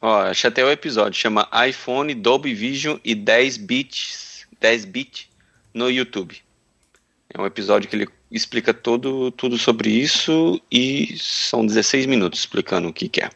Ó, 0.01 0.23
achei 0.23 0.49
até 0.49 0.65
o 0.65 0.71
episódio, 0.71 1.21
chama 1.21 1.49
iPhone, 1.69 2.15
Dolby 2.15 2.55
Vision 2.55 2.99
e 3.05 3.15
10 3.15 3.59
bits, 3.59 4.47
10 4.59 4.85
bit 4.87 5.31
no 5.75 5.91
YouTube. 5.91 6.39
É 7.33 7.41
um 7.41 7.47
episódio 7.47 7.89
que 7.89 7.95
ele 7.95 8.09
explica 8.31 8.73
todo, 8.73 9.31
tudo 9.33 9.59
sobre 9.59 9.91
isso 9.91 10.61
e 10.71 11.17
são 11.19 11.67
16 11.67 12.07
minutos 12.07 12.41
explicando 12.41 12.89
o 12.89 12.93
que, 12.93 13.09
que 13.09 13.21
é. 13.21 13.31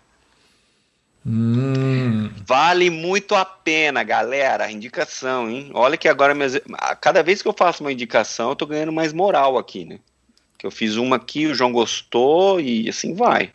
Hum. 1.27 2.31
Vale 2.47 2.91
muito 2.91 3.35
a 3.35 3.45
pena, 3.45 4.03
galera. 4.03 4.70
Indicação, 4.70 5.49
hein? 5.49 5.70
Olha 5.72 5.97
que 5.97 6.09
agora, 6.09 6.35
minhas... 6.35 6.61
cada 7.01 7.22
vez 7.22 7.41
que 7.41 7.49
eu 7.49 7.55
faço 7.57 7.83
uma 7.83 7.93
indicação, 7.93 8.51
eu 8.51 8.57
tô 8.57 8.66
ganhando 8.66 8.93
mais 8.93 9.12
moral 9.12 9.57
aqui, 9.57 9.85
né? 9.85 9.99
Que 10.59 10.66
eu 10.66 10.70
fiz 10.70 10.97
uma 10.97 11.16
aqui, 11.16 11.47
o 11.47 11.55
João 11.55 11.72
gostou 11.72 12.61
e 12.61 12.89
assim 12.89 13.14
vai. 13.14 13.53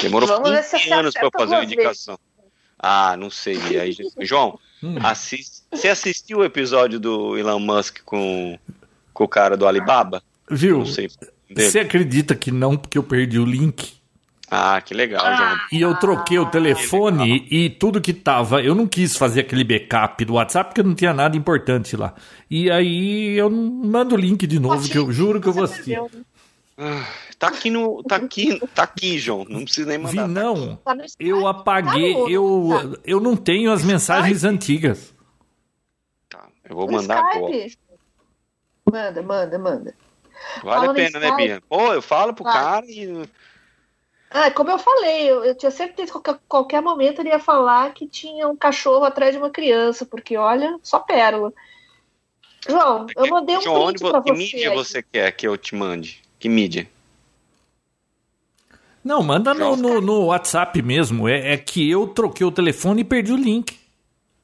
Demorou 0.00 0.28
Vamos 0.28 0.50
15 0.50 0.92
anos 0.92 1.14
para 1.14 1.30
fazer 1.30 1.54
uma 1.54 1.64
indicação. 1.64 2.18
Vezes. 2.38 2.52
Ah, 2.78 3.16
não 3.16 3.30
sei. 3.30 3.58
Aí, 3.78 3.96
João, 4.20 4.58
hum. 4.82 4.96
assist... 5.02 5.62
você 5.70 5.88
assistiu 5.88 6.38
o 6.38 6.44
episódio 6.44 7.00
do 7.00 7.36
Elon 7.38 7.60
Musk 7.60 8.00
com, 8.04 8.58
com 9.14 9.24
o 9.24 9.28
cara 9.28 9.56
do 9.56 9.66
Alibaba? 9.66 10.22
Viu? 10.50 10.78
Não 10.78 10.86
sei. 10.86 11.10
Você 11.54 11.80
acredita 11.80 12.34
que 12.34 12.50
não, 12.50 12.76
porque 12.76 12.98
eu 12.98 13.02
perdi 13.02 13.38
o 13.38 13.44
link? 13.44 14.01
Ah, 14.54 14.82
que 14.82 14.92
legal, 14.92 15.34
João. 15.34 15.56
E 15.72 15.80
eu 15.80 15.98
troquei 15.98 16.38
o 16.38 16.44
telefone 16.44 17.48
e 17.50 17.70
tudo 17.70 18.02
que 18.02 18.12
tava. 18.12 18.60
Eu 18.60 18.74
não 18.74 18.86
quis 18.86 19.16
fazer 19.16 19.40
aquele 19.40 19.64
backup 19.64 20.22
do 20.26 20.34
WhatsApp 20.34 20.68
porque 20.68 20.82
não 20.82 20.94
tinha 20.94 21.14
nada 21.14 21.34
importante 21.34 21.96
lá. 21.96 22.12
E 22.50 22.70
aí 22.70 23.38
eu 23.38 23.50
mando 23.50 24.14
o 24.14 24.18
link 24.18 24.46
de 24.46 24.58
novo, 24.58 24.86
que 24.86 24.98
eu 24.98 25.10
juro 25.10 25.40
que 25.40 25.48
eu 25.48 25.54
vou 25.54 25.64
assistir. 25.64 25.98
Ah, 26.76 27.06
tá 27.38 27.48
aqui 27.48 27.70
no. 27.70 28.02
Tá 28.02 28.16
aqui, 28.16 28.60
tá 28.74 28.82
aqui, 28.82 29.18
João. 29.18 29.46
Não 29.48 29.64
precisa 29.64 29.88
nem 29.88 29.96
mandar. 29.96 30.26
Vi, 30.26 30.34
não. 30.34 30.76
Tá 30.76 30.96
eu 31.18 31.46
apaguei. 31.46 32.14
Eu, 32.28 32.98
eu 33.06 33.20
não 33.20 33.34
tenho 33.34 33.72
as 33.72 33.82
mensagens 33.82 34.44
antigas. 34.44 35.14
Tá, 36.28 36.46
eu 36.68 36.76
vou 36.76 36.92
mandar 36.92 37.24
agora. 37.24 37.54
Manda, 38.84 39.22
manda, 39.22 39.58
manda. 39.58 39.94
Vale 40.62 40.88
a 40.88 40.92
pena, 40.92 41.18
né, 41.18 41.36
Bia? 41.36 41.62
Pô, 41.66 41.94
eu 41.94 42.02
falo 42.02 42.34
pro 42.34 42.44
cara 42.44 42.84
e 42.86 43.24
ah, 44.32 44.50
como 44.50 44.70
eu 44.70 44.78
falei, 44.78 45.30
eu, 45.30 45.44
eu 45.44 45.54
tinha 45.54 45.70
certeza 45.70 46.06
que 46.06 46.12
qualquer, 46.12 46.40
qualquer 46.48 46.82
momento 46.82 47.20
ele 47.20 47.28
ia 47.28 47.38
falar 47.38 47.92
que 47.92 48.06
tinha 48.06 48.48
um 48.48 48.56
cachorro 48.56 49.04
atrás 49.04 49.32
de 49.32 49.38
uma 49.38 49.50
criança, 49.50 50.06
porque 50.06 50.36
olha, 50.36 50.78
só 50.82 50.98
pérola. 50.98 51.52
João, 52.68 53.06
eu 53.16 53.26
mandei 53.28 53.56
um 53.56 53.60
João, 53.60 53.86
print 53.86 54.00
pra 54.00 54.20
você. 54.20 54.32
Que 54.32 54.38
mídia 54.38 54.70
aí. 54.70 54.74
você 54.74 55.02
quer 55.02 55.32
que 55.32 55.46
eu 55.46 55.56
te 55.56 55.74
mande? 55.74 56.22
Que 56.38 56.48
mídia? 56.48 56.88
Não, 59.04 59.22
manda 59.22 59.52
no, 59.52 59.76
no, 59.76 60.00
no, 60.00 60.26
WhatsApp 60.26 60.80
mesmo. 60.80 61.28
É, 61.28 61.54
é, 61.54 61.56
que 61.56 61.90
eu 61.90 62.06
troquei 62.06 62.46
o 62.46 62.52
telefone 62.52 63.00
e 63.00 63.04
perdi 63.04 63.32
o 63.32 63.36
link. 63.36 63.76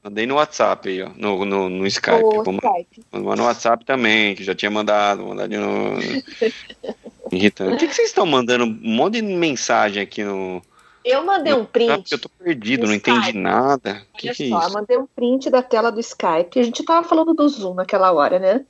Mandei 0.02 0.26
no 0.26 0.34
WhatsApp 0.34 0.88
aí, 0.88 1.02
ó. 1.02 1.10
No, 1.16 1.44
no, 1.44 1.68
no 1.68 1.86
Skype. 1.86 2.24
O 2.24 2.40
Skype. 2.40 3.04
Mandar 3.12 3.36
no 3.36 3.44
WhatsApp 3.44 3.84
também, 3.84 4.34
que 4.34 4.42
já 4.42 4.54
tinha 4.54 4.70
mandado. 4.70 5.20
Vou 5.20 5.28
mandar 5.28 5.46
de 5.46 5.56
novo. 5.56 6.00
Irritante. 7.32 7.70
Por 7.70 7.78
que, 7.78 7.86
que 7.88 7.94
vocês 7.94 8.08
estão 8.08 8.26
mandando 8.26 8.64
um 8.64 8.78
monte 8.82 9.20
de 9.20 9.22
mensagem 9.22 10.02
aqui 10.02 10.24
no. 10.24 10.62
Eu 11.04 11.24
mandei 11.24 11.54
um 11.54 11.64
print. 11.64 12.12
eu 12.12 12.18
tô 12.18 12.28
perdido, 12.28 12.86
não 12.86 12.94
Skype. 12.94 13.16
entendi 13.16 13.38
nada. 13.38 14.02
O 14.12 14.18
que, 14.18 14.32
que, 14.32 14.44
é 14.44 14.48
só, 14.48 14.60
isso? 14.60 14.72
Mandei 14.72 14.98
um 14.98 15.06
print 15.06 15.48
da 15.48 15.62
tela 15.62 15.90
do 15.90 16.00
Skype. 16.00 16.58
A 16.58 16.62
gente 16.62 16.84
tava 16.84 17.06
falando 17.06 17.32
do 17.32 17.48
Zoom 17.48 17.74
naquela 17.74 18.12
hora, 18.12 18.38
né? 18.38 18.64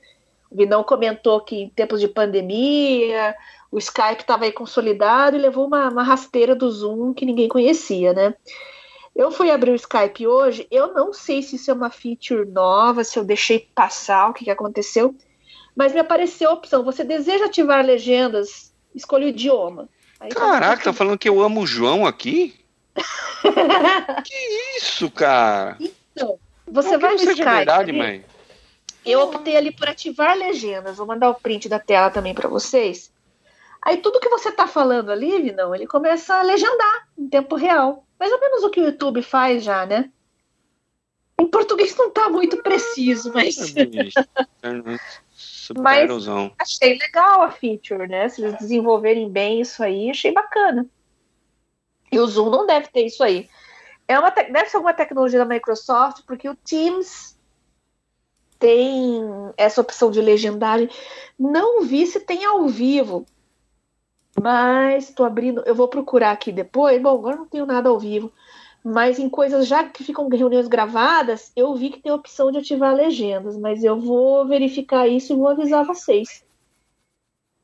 O 0.49 0.55
Vinão 0.55 0.83
comentou 0.83 1.41
que 1.41 1.55
em 1.55 1.69
tempos 1.69 1.99
de 1.99 2.07
pandemia, 2.07 3.35
o 3.71 3.77
Skype 3.77 4.21
estava 4.21 4.45
aí 4.45 4.51
consolidado 4.51 5.35
e 5.35 5.39
levou 5.39 5.67
uma, 5.67 5.89
uma 5.89 6.03
rasteira 6.03 6.55
do 6.55 6.71
Zoom 6.71 7.13
que 7.13 7.25
ninguém 7.25 7.47
conhecia, 7.47 8.13
né? 8.13 8.33
Eu 9.15 9.31
fui 9.31 9.51
abrir 9.51 9.71
o 9.71 9.75
Skype 9.75 10.25
hoje, 10.25 10.65
eu 10.71 10.93
não 10.93 11.11
sei 11.11 11.41
se 11.41 11.57
isso 11.57 11.69
é 11.69 11.73
uma 11.73 11.89
feature 11.89 12.45
nova, 12.45 13.03
se 13.03 13.19
eu 13.19 13.25
deixei 13.25 13.67
passar, 13.75 14.29
o 14.29 14.33
que, 14.33 14.45
que 14.45 14.51
aconteceu 14.51 15.13
mas 15.79 15.93
me 15.93 16.01
apareceu 16.01 16.49
a 16.49 16.53
opção: 16.53 16.83
você 16.83 17.05
deseja 17.05 17.45
ativar 17.45 17.85
legendas? 17.85 18.73
Escolha 18.93 19.27
o 19.27 19.29
idioma. 19.29 19.87
Aí 20.19 20.27
tá 20.27 20.41
Caraca, 20.41 20.83
tá 20.83 20.91
falando 20.91 21.17
que 21.17 21.29
eu 21.29 21.41
amo 21.41 21.61
o 21.61 21.65
João 21.65 22.05
aqui? 22.05 22.53
que 24.25 24.35
isso, 24.77 25.09
cara? 25.09 25.77
Então, 25.79 26.37
você 26.67 26.97
vai 26.97 27.11
no 27.11 27.21
Skype. 27.21 27.45
Verdade, 27.45 27.93
mãe. 27.93 28.25
Eu 29.05 29.21
optei 29.21 29.55
ali 29.55 29.71
por 29.71 29.87
ativar 29.87 30.37
legendas. 30.37 30.97
Vou 30.97 31.07
mandar 31.07 31.29
o 31.29 31.35
print 31.35 31.69
da 31.69 31.79
tela 31.79 32.09
também 32.09 32.33
para 32.33 32.49
vocês. 32.49 33.09
Aí 33.81 33.95
tudo 33.97 34.19
que 34.19 34.27
você 34.27 34.51
tá 34.51 34.67
falando 34.67 35.11
ali, 35.11 35.53
não, 35.53 35.73
ele 35.73 35.87
começa 35.87 36.35
a 36.35 36.41
legendar 36.41 37.07
em 37.17 37.29
tempo 37.29 37.55
real. 37.55 38.05
Mais 38.19 38.33
ou 38.33 38.39
menos 38.41 38.65
o 38.65 38.69
que 38.69 38.81
o 38.81 38.85
YouTube 38.85 39.21
faz 39.21 39.63
já, 39.63 39.85
né? 39.85 40.11
Em 41.39 41.47
português 41.47 41.95
não 41.95 42.11
tá 42.11 42.27
muito 42.27 42.57
preciso, 42.61 43.31
mas. 43.33 43.55
Super 45.69 45.83
Mas 45.83 46.09
achei 46.57 46.97
legal 46.97 47.43
a 47.43 47.51
feature, 47.51 48.07
né? 48.07 48.27
Se 48.27 48.41
eles 48.41 48.57
desenvolverem 48.57 49.29
bem 49.29 49.61
isso 49.61 49.83
aí, 49.83 50.09
achei 50.09 50.31
bacana. 50.31 50.87
E 52.11 52.17
o 52.17 52.25
Zoom 52.25 52.49
não 52.49 52.65
deve 52.65 52.87
ter 52.87 53.05
isso 53.05 53.23
aí. 53.23 53.47
É 54.07 54.17
uma 54.17 54.31
deve 54.31 54.65
ser 54.65 54.77
alguma 54.77 54.95
tecnologia 54.95 55.37
da 55.37 55.45
Microsoft, 55.45 56.23
porque 56.25 56.49
o 56.49 56.55
Teams 56.55 57.37
tem 58.57 59.21
essa 59.55 59.79
opção 59.79 60.09
de 60.09 60.19
legendagem. 60.19 60.89
Não 61.37 61.83
vi 61.83 62.07
se 62.07 62.19
tem 62.19 62.43
ao 62.45 62.67
vivo, 62.67 63.27
mas 64.41 65.09
estou 65.09 65.23
abrindo. 65.23 65.61
Eu 65.67 65.75
vou 65.75 65.87
procurar 65.87 66.31
aqui 66.31 66.51
depois. 66.51 66.99
Bom, 66.99 67.13
agora 67.13 67.35
não 67.35 67.45
tenho 67.45 67.67
nada 67.67 67.89
ao 67.89 67.99
vivo. 67.99 68.33
Mas 68.83 69.19
em 69.19 69.29
coisas 69.29 69.67
já 69.67 69.83
que 69.83 70.03
ficam 70.03 70.27
reuniões 70.29 70.67
gravadas, 70.67 71.51
eu 71.55 71.75
vi 71.75 71.89
que 71.89 71.99
tem 71.99 72.11
a 72.11 72.15
opção 72.15 72.51
de 72.51 72.59
ativar 72.59 72.95
legendas, 72.95 73.57
mas 73.57 73.83
eu 73.83 73.99
vou 73.99 74.47
verificar 74.47 75.07
isso 75.07 75.33
e 75.33 75.35
vou 75.35 75.49
avisar 75.49 75.85
vocês. 75.85 76.43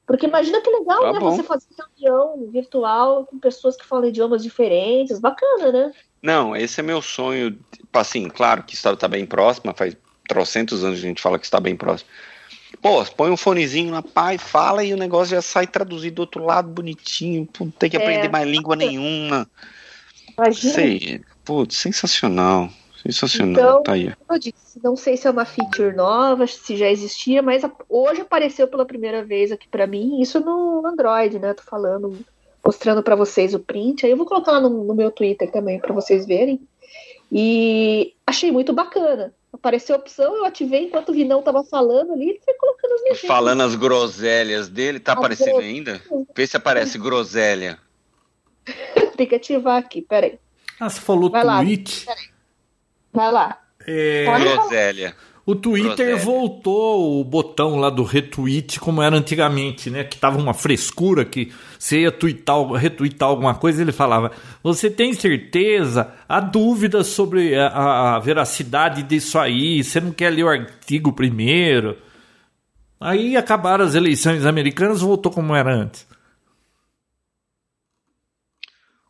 Porque 0.06 0.28
imagina 0.28 0.62
que 0.62 0.70
legal, 0.70 1.02
tá 1.02 1.14
né? 1.14 1.20
Bom. 1.20 1.36
Você 1.36 1.44
fazer 1.44 1.68
reunião 1.98 2.48
virtual 2.52 3.26
com 3.26 3.40
pessoas 3.40 3.76
que 3.76 3.86
falam 3.86 4.10
idiomas 4.10 4.44
diferentes, 4.44 5.20
bacana, 5.20 5.72
né? 5.72 5.92
Não, 6.22 6.56
esse 6.56 6.80
é 6.80 6.84
meu 6.84 7.02
sonho. 7.02 7.58
Assim, 7.92 8.28
claro 8.28 8.64
que 8.64 8.76
está 8.76 8.96
tá 8.96 9.08
bem 9.08 9.26
próximo, 9.26 9.74
faz 9.76 9.98
trocentos 10.28 10.84
anos 10.84 11.00
que 11.00 11.06
a 11.06 11.10
gente 11.10 11.22
fala 11.22 11.40
que 11.40 11.46
está 11.46 11.60
bem 11.60 11.76
próximo. 11.76 12.10
Pô, 12.82 13.04
põe 13.06 13.32
um 13.32 13.38
fonezinho 13.38 13.92
na 13.92 14.02
pai, 14.02 14.38
fala 14.38 14.84
e 14.84 14.94
o 14.94 14.98
negócio 14.98 15.36
já 15.36 15.42
sai 15.42 15.66
traduzido 15.66 16.16
do 16.16 16.20
outro 16.20 16.46
lado 16.46 16.68
bonitinho. 16.68 17.48
Não 17.60 17.72
tem 17.72 17.90
que 17.90 17.98
é, 17.98 18.00
aprender 18.00 18.30
mais 18.30 18.48
língua 18.48 18.76
nenhuma. 18.76 19.50
Imagina. 20.38 20.74
Sei. 20.74 21.22
Putz, 21.44 21.78
sensacional. 21.78 22.70
Sensacional. 23.02 23.52
Então, 23.52 23.84
tá 23.84 23.94
aí. 23.94 24.12
eu 24.30 24.40
disse, 24.40 24.80
não 24.84 24.96
sei 24.96 25.16
se 25.16 25.28
é 25.28 25.32
uma 25.32 25.46
feature 25.46 25.96
nova, 25.96 26.48
se 26.48 26.76
já 26.76 26.90
existia, 26.90 27.42
mas 27.42 27.62
hoje 27.88 28.22
apareceu 28.22 28.68
pela 28.68 28.86
primeira 28.86 29.24
vez 29.24 29.52
aqui 29.52 29.68
para 29.68 29.86
mim, 29.86 30.22
isso 30.22 30.40
no 30.40 30.86
Android, 30.86 31.38
né? 31.38 31.54
Tô 31.54 31.62
falando, 31.62 32.18
mostrando 32.66 33.04
para 33.04 33.16
vocês 33.16 33.54
o 33.54 33.60
print. 33.60 34.06
Aí 34.06 34.12
eu 34.12 34.18
vou 34.18 34.26
colocar 34.26 34.54
lá 34.54 34.60
no, 34.60 34.84
no 34.84 34.96
meu 34.96 35.12
Twitter 35.12 35.52
também 35.52 35.80
para 35.80 35.94
vocês 35.94 36.26
verem. 36.26 36.60
E 37.32 38.14
achei 38.26 38.52
muito 38.52 38.74
bacana. 38.74 39.32
Apareceu 39.54 39.96
a 39.96 40.00
opção, 40.00 40.36
eu 40.36 40.46
ativei 40.46 40.86
enquanto 40.86 41.10
o 41.10 41.14
Vinão 41.14 41.42
tava 41.42 41.64
falando 41.64 42.12
ali, 42.12 42.30
ele 42.30 42.42
foi 42.44 42.54
colocando 42.56 42.94
as 42.94 43.04
minhas 43.04 43.20
Falando 43.22 43.62
as 43.62 43.76
groselhas 43.76 44.68
dele, 44.68 45.00
tá 45.00 45.14
as 45.14 45.18
aparecendo 45.18 45.60
ainda? 45.60 46.02
Vê 46.36 46.46
se 46.46 46.58
aparece 46.58 46.98
groselha. 46.98 47.78
Tem 49.16 49.28
que 49.28 49.36
ativar 49.36 49.78
aqui, 49.78 50.02
peraí. 50.02 50.38
Ah, 50.80 50.90
você 50.90 51.00
falou 51.00 51.30
Vai 51.30 51.44
tweet. 51.44 52.06
Lá, 52.06 52.16
Vai 53.14 53.32
lá. 53.32 53.62
É... 53.88 54.26
Groselha. 54.40 55.16
O 55.46 55.54
Twitter 55.54 56.08
Groselha. 56.08 56.18
voltou 56.18 57.22
o 57.22 57.24
botão 57.24 57.76
lá 57.76 57.92
do 57.92 58.04
retweet 58.04 58.80
como 58.80 59.00
era 59.00 59.16
antigamente, 59.16 59.92
né? 59.92 60.04
Que 60.04 60.18
tava 60.18 60.40
uma 60.40 60.56
frescura 60.56 61.24
que 61.24 61.52
você 61.78 62.02
ia 62.02 62.12
tweetar, 62.12 62.60
retweetar 62.72 63.30
alguma 63.30 63.54
coisa 63.54 63.80
ele 63.80 63.92
falava: 63.92 64.32
Você 64.64 64.90
tem 64.90 65.14
certeza? 65.14 66.12
Há 66.28 66.40
dúvidas 66.40 67.08
sobre 67.08 67.56
a, 67.56 68.16
a 68.16 68.20
veracidade 68.20 69.04
disso 69.04 69.38
aí? 69.38 69.84
Você 69.84 70.02
não 70.02 70.12
quer 70.12 70.32
ler 70.32 70.46
o 70.46 70.50
artigo 70.50 71.14
primeiro? 71.14 71.96
Aí 73.00 73.38
acabaram 73.38 73.86
as 73.86 73.94
eleições 73.94 74.48
americanas, 74.48 75.02
voltou 75.02 75.32
como 75.32 75.54
era 75.54 75.72
antes. 75.72 76.08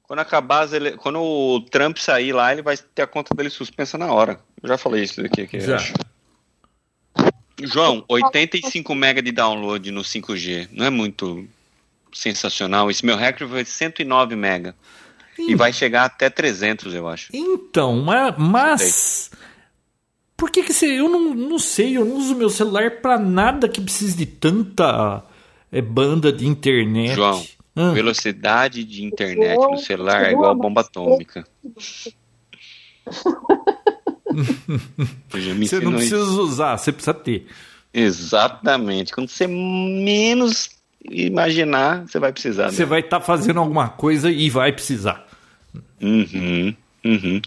Quando 0.07 0.19
acabar, 0.19 0.71
ele... 0.73 0.91
quando 0.97 1.19
o 1.21 1.61
Trump 1.61 1.97
sair 1.97 2.31
lá, 2.31 2.51
ele 2.51 2.61
vai 2.61 2.77
ter 2.77 3.01
a 3.01 3.07
conta 3.07 3.33
dele 3.33 3.49
suspensa 3.49 3.97
na 3.97 4.11
hora. 4.11 4.39
Eu 4.61 4.69
já 4.69 4.77
falei 4.77 5.03
isso 5.03 5.21
daqui. 5.21 5.41
Aqui, 5.41 5.59
já. 5.59 5.77
João, 7.63 8.03
85 8.07 8.93
MB 8.93 9.21
de 9.21 9.31
download 9.31 9.91
no 9.91 10.01
5G. 10.01 10.69
Não 10.71 10.85
é 10.85 10.89
muito 10.89 11.47
sensacional. 12.13 12.91
Esse 12.91 13.05
meu 13.05 13.15
recorde 13.15 13.51
foi 13.51 13.65
109 13.65 14.35
MB. 14.35 14.73
E 15.37 15.55
vai 15.55 15.73
chegar 15.73 16.05
até 16.05 16.29
300, 16.29 16.93
eu 16.93 17.07
acho. 17.07 17.29
Então, 17.33 18.01
mas. 18.01 18.35
mas... 18.37 19.31
Por 20.37 20.49
que 20.49 20.63
que 20.63 20.73
você. 20.73 20.99
Eu 20.99 21.09
não, 21.09 21.33
não 21.33 21.59
sei, 21.59 21.97
eu 21.97 22.03
não 22.03 22.17
uso 22.17 22.35
meu 22.35 22.49
celular 22.49 22.99
para 23.01 23.17
nada 23.17 23.69
que 23.69 23.79
precise 23.79 24.17
de 24.17 24.25
tanta 24.25 25.23
é 25.71 25.81
banda 25.81 26.31
de 26.31 26.45
internet. 26.45 27.15
João, 27.15 27.45
ah. 27.75 27.91
velocidade 27.91 28.83
de 28.83 29.03
internet 29.03 29.57
no 29.57 29.77
celular 29.77 30.25
é 30.25 30.31
igual 30.31 30.51
a 30.51 30.55
bomba 30.55 30.81
atômica. 30.81 31.45
você 35.59 35.79
não 35.79 35.93
precisa 35.93 36.15
isso. 36.17 36.41
usar, 36.41 36.77
você 36.77 36.91
precisa 36.91 37.13
ter. 37.13 37.47
Exatamente. 37.93 39.13
Quando 39.13 39.29
você 39.29 39.47
menos 39.47 40.69
imaginar, 41.09 42.07
você 42.07 42.19
vai 42.19 42.31
precisar. 42.31 42.71
Você 42.71 42.85
vai 42.85 42.99
estar 43.01 43.19
tá 43.19 43.25
fazendo 43.25 43.59
alguma 43.59 43.89
coisa 43.89 44.29
e 44.31 44.49
vai 44.49 44.71
precisar. 44.71 45.25
Uhum, 46.01 46.75
uhum. 47.03 47.41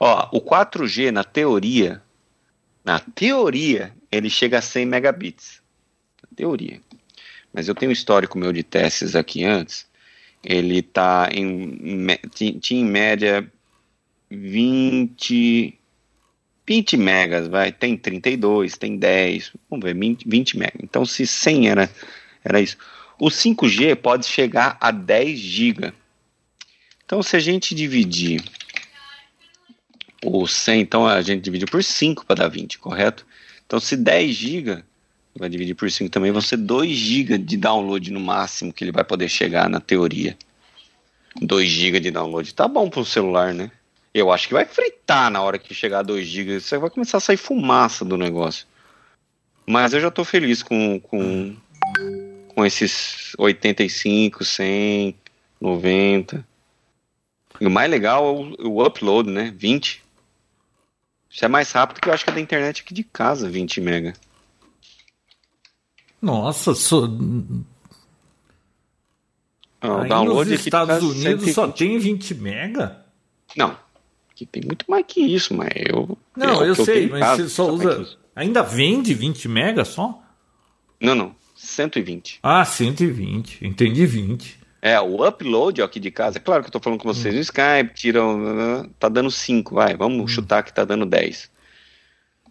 Ó, 0.00 0.28
o 0.32 0.40
4G, 0.40 1.10
na 1.10 1.24
teoria, 1.24 2.02
na 2.84 2.98
teoria, 2.98 3.92
ele 4.10 4.28
chega 4.28 4.58
a 4.58 4.62
100 4.62 4.86
megabits. 4.86 5.62
Na 6.22 6.28
teoria. 6.36 6.80
Mas 7.54 7.68
eu 7.68 7.74
tenho 7.74 7.90
um 7.90 7.92
histórico 7.92 8.36
meu 8.36 8.52
de 8.52 8.64
testes 8.64 9.14
aqui 9.14 9.44
antes. 9.44 9.86
Ele 10.42 10.82
tá 10.82 11.28
em. 11.32 12.04
tinha 12.60 12.80
em 12.80 12.84
média 12.84 13.50
20. 14.28 15.78
20 16.66 16.96
megas, 16.96 17.46
vai. 17.46 17.70
Tem 17.70 17.96
32, 17.96 18.76
tem 18.76 18.96
10. 18.96 19.52
Vamos 19.70 19.84
ver, 19.84 19.94
20, 19.94 20.28
20 20.28 20.58
megas. 20.58 20.80
Então, 20.82 21.04
se 21.06 21.26
100 21.26 21.68
era, 21.68 21.90
era 22.42 22.60
isso. 22.60 22.76
O 23.18 23.28
5G 23.28 23.94
pode 23.96 24.26
chegar 24.26 24.76
a 24.80 24.90
10 24.90 25.38
GB. 25.38 25.92
Então, 27.04 27.22
se 27.22 27.36
a 27.36 27.38
gente 27.38 27.74
dividir 27.74 28.42
o 30.24 30.46
100, 30.46 30.80
então 30.80 31.06
a 31.06 31.20
gente 31.20 31.42
divide 31.42 31.66
por 31.66 31.84
5 31.84 32.24
para 32.24 32.36
dar 32.36 32.48
20, 32.48 32.78
correto? 32.78 33.26
Então, 33.66 33.78
se 33.78 33.94
10 33.96 34.34
GB, 34.34 34.84
vai 35.36 35.48
dividir 35.48 35.74
por 35.74 35.90
5 35.90 36.10
também, 36.10 36.30
vão 36.30 36.40
ser 36.40 36.56
2 36.56 36.90
GB 36.90 37.38
de 37.38 37.56
download 37.56 38.10
no 38.10 38.20
máximo 38.20 38.72
que 38.72 38.84
ele 38.84 38.92
vai 38.92 39.04
poder 39.04 39.28
chegar 39.28 39.68
na 39.68 39.80
teoria. 39.80 40.36
2 41.40 41.68
GB 41.68 42.00
de 42.00 42.10
download. 42.10 42.54
Tá 42.54 42.68
bom 42.68 42.88
para 42.88 43.00
o 43.00 43.04
celular, 43.04 43.52
né? 43.52 43.70
Eu 44.12 44.30
acho 44.30 44.46
que 44.46 44.54
vai 44.54 44.64
fritar 44.64 45.30
na 45.30 45.42
hora 45.42 45.58
que 45.58 45.74
chegar 45.74 46.00
a 46.00 46.02
2 46.02 46.26
GB. 46.26 46.60
Você 46.60 46.78
vai 46.78 46.88
começar 46.88 47.18
a 47.18 47.20
sair 47.20 47.36
fumaça 47.36 48.04
do 48.04 48.16
negócio. 48.16 48.66
Mas 49.66 49.92
eu 49.92 50.00
já 50.00 50.08
estou 50.08 50.24
feliz 50.24 50.62
com, 50.62 51.00
com, 51.00 51.56
com 52.48 52.64
esses 52.64 53.32
85, 53.36 54.44
100, 54.44 55.16
90. 55.60 56.46
E 57.60 57.66
o 57.66 57.70
mais 57.70 57.90
legal 57.90 58.24
é 58.24 58.62
o, 58.62 58.68
o 58.68 58.86
upload, 58.86 59.28
né? 59.28 59.52
20. 59.56 60.04
Isso 61.28 61.44
é 61.44 61.48
mais 61.48 61.72
rápido 61.72 62.00
que 62.00 62.08
eu 62.08 62.12
acho 62.12 62.22
que 62.22 62.30
é 62.30 62.34
da 62.34 62.40
internet 62.40 62.82
aqui 62.82 62.94
de 62.94 63.02
casa, 63.02 63.50
20 63.50 63.80
mega. 63.80 64.12
Nossa, 66.24 66.74
so... 66.74 67.06
Ah, 69.80 69.96
o 69.96 70.08
download 70.08 70.50
nos 70.50 70.64
Estados 70.64 71.02
Unidos 71.02 71.44
120. 71.44 71.52
só 71.52 71.68
tem 71.68 71.98
20 71.98 72.34
mega? 72.36 73.04
Não, 73.54 73.76
que 74.34 74.46
tem 74.46 74.62
muito 74.64 74.86
mais 74.88 75.04
que 75.06 75.20
isso, 75.20 75.54
mas 75.54 75.68
eu. 75.76 76.16
Não, 76.34 76.62
eu, 76.62 76.68
eu 76.68 76.74
sei, 76.74 77.08
mas 77.08 77.20
casa, 77.20 77.42
você 77.42 77.48
só 77.50 77.70
usa. 77.70 78.16
Ainda 78.34 78.62
vende 78.62 79.12
20 79.12 79.46
mega 79.48 79.84
só? 79.84 80.22
Não, 80.98 81.14
não. 81.14 81.36
120. 81.54 82.40
Ah, 82.42 82.64
120. 82.64 83.64
Entendi 83.64 84.06
20. 84.06 84.58
É, 84.80 84.98
o 85.00 85.26
upload 85.26 85.82
aqui 85.82 86.00
de 86.00 86.10
casa, 86.10 86.38
é 86.38 86.40
claro 86.40 86.62
que 86.62 86.68
eu 86.68 86.72
tô 86.72 86.80
falando 86.80 87.00
com 87.00 87.12
vocês 87.12 87.34
hum. 87.34 87.36
no 87.36 87.42
Skype, 87.42 87.94
tiram. 87.94 88.90
Tá 88.98 89.08
dando 89.08 89.30
5, 89.30 89.74
vai, 89.74 89.96
vamos 89.96 90.24
hum. 90.24 90.28
chutar 90.28 90.62
que 90.62 90.72
tá 90.72 90.84
dando 90.84 91.04
10. 91.04 91.50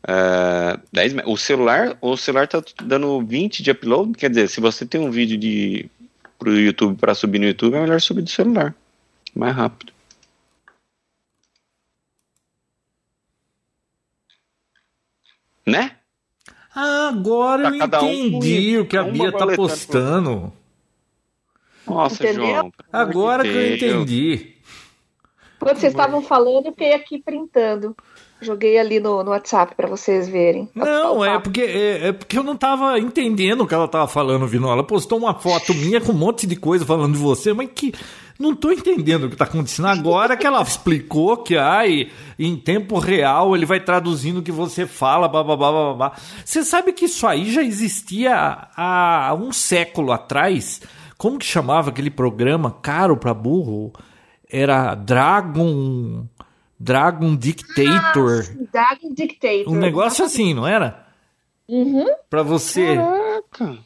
Uh, 0.03 0.81
10 0.91 1.13
o 1.25 1.37
celular, 1.37 1.97
o 2.01 2.17
celular 2.17 2.47
tá 2.47 2.61
dando 2.83 3.25
20 3.25 3.63
de 3.63 3.71
upload, 3.71 4.17
quer 4.17 4.29
dizer, 4.29 4.49
se 4.49 4.59
você 4.59 4.85
tem 4.85 4.99
um 4.99 5.09
vídeo 5.09 5.37
de 5.37 5.89
pro 6.37 6.59
YouTube 6.59 6.97
para 6.97 7.15
subir 7.15 7.39
no 7.39 7.45
YouTube, 7.45 7.75
é 7.75 7.79
melhor 7.79 8.01
subir 8.01 8.21
do 8.21 8.29
celular. 8.29 8.75
Mais 9.33 9.55
rápido. 9.55 9.93
Né? 15.65 15.95
Ah, 16.75 17.07
agora 17.09 17.87
tá 17.87 18.01
eu 18.01 18.13
entendi 18.13 18.77
um, 18.77 18.81
o 18.81 18.85
que 18.85 18.97
a 18.97 19.03
Bia 19.03 19.31
tá 19.31 19.47
postando. 19.55 20.51
Nossa, 21.87 22.23
Entendeu? 22.23 22.45
João. 22.45 22.73
Agora 22.91 23.43
que 23.43 23.49
eu 23.49 23.75
entendi. 23.75 24.55
Quando 25.59 25.77
vocês 25.77 25.93
estavam 25.93 26.21
falando, 26.21 26.65
eu 26.65 26.71
fiquei 26.71 26.93
aqui 26.93 27.19
printando. 27.19 27.95
Joguei 28.43 28.77
ali 28.77 28.99
no, 28.99 29.23
no 29.23 29.31
WhatsApp 29.31 29.75
para 29.75 29.87
vocês 29.87 30.27
verem. 30.27 30.69
Não, 30.75 31.23
é 31.23 31.39
porque, 31.39 31.61
é, 31.61 32.07
é, 32.07 32.11
porque 32.11 32.37
eu 32.37 32.43
não 32.43 32.55
tava 32.55 32.99
entendendo 32.99 33.61
o 33.61 33.67
que 33.67 33.73
ela 33.73 33.87
tava 33.87 34.07
falando, 34.07 34.45
Vino. 34.45 34.69
Ela 34.69 34.83
postou 34.83 35.17
uma 35.17 35.33
foto 35.33 35.73
minha 35.73 36.01
com 36.01 36.11
um 36.11 36.17
monte 36.17 36.45
de 36.45 36.55
coisa 36.55 36.85
falando 36.85 37.13
de 37.13 37.19
você, 37.19 37.53
mas 37.53 37.69
que 37.73 37.93
não 38.39 38.55
tô 38.55 38.71
entendendo 38.71 39.25
o 39.25 39.29
que 39.29 39.35
tá 39.35 39.45
acontecendo 39.45 39.87
agora 39.87 40.35
que 40.35 40.45
ela 40.45 40.61
explicou 40.61 41.37
que 41.37 41.55
ai, 41.55 42.09
em 42.37 42.55
tempo 42.55 42.97
real 42.97 43.55
ele 43.55 43.65
vai 43.65 43.79
traduzindo 43.79 44.39
o 44.39 44.43
que 44.43 44.51
você 44.51 44.85
fala, 44.85 45.27
bababá, 45.27 45.71
babá. 45.71 46.13
Você 46.43 46.63
sabe 46.63 46.93
que 46.93 47.05
isso 47.05 47.27
aí 47.27 47.51
já 47.51 47.63
existia 47.63 48.67
há 48.75 49.35
um 49.39 49.51
século 49.51 50.11
atrás? 50.11 50.81
Como 51.17 51.37
que 51.37 51.45
chamava 51.45 51.89
aquele 51.89 52.09
programa 52.09 52.71
caro 52.71 53.15
para 53.15 53.33
burro? 53.33 53.93
Era 54.49 54.93
Dragon 54.93 56.27
Dragon 56.83 57.37
Dictator. 57.37 58.43
Ah, 58.43 58.67
Dragon 58.73 59.13
Dictator. 59.13 59.73
Um 59.73 59.77
negócio 59.77 60.25
assim, 60.25 60.53
não 60.53 60.67
era? 60.67 61.07
Uhum. 61.65 62.05
Pra 62.29 62.43
você. 62.43 62.95
Caraca. 62.95 63.77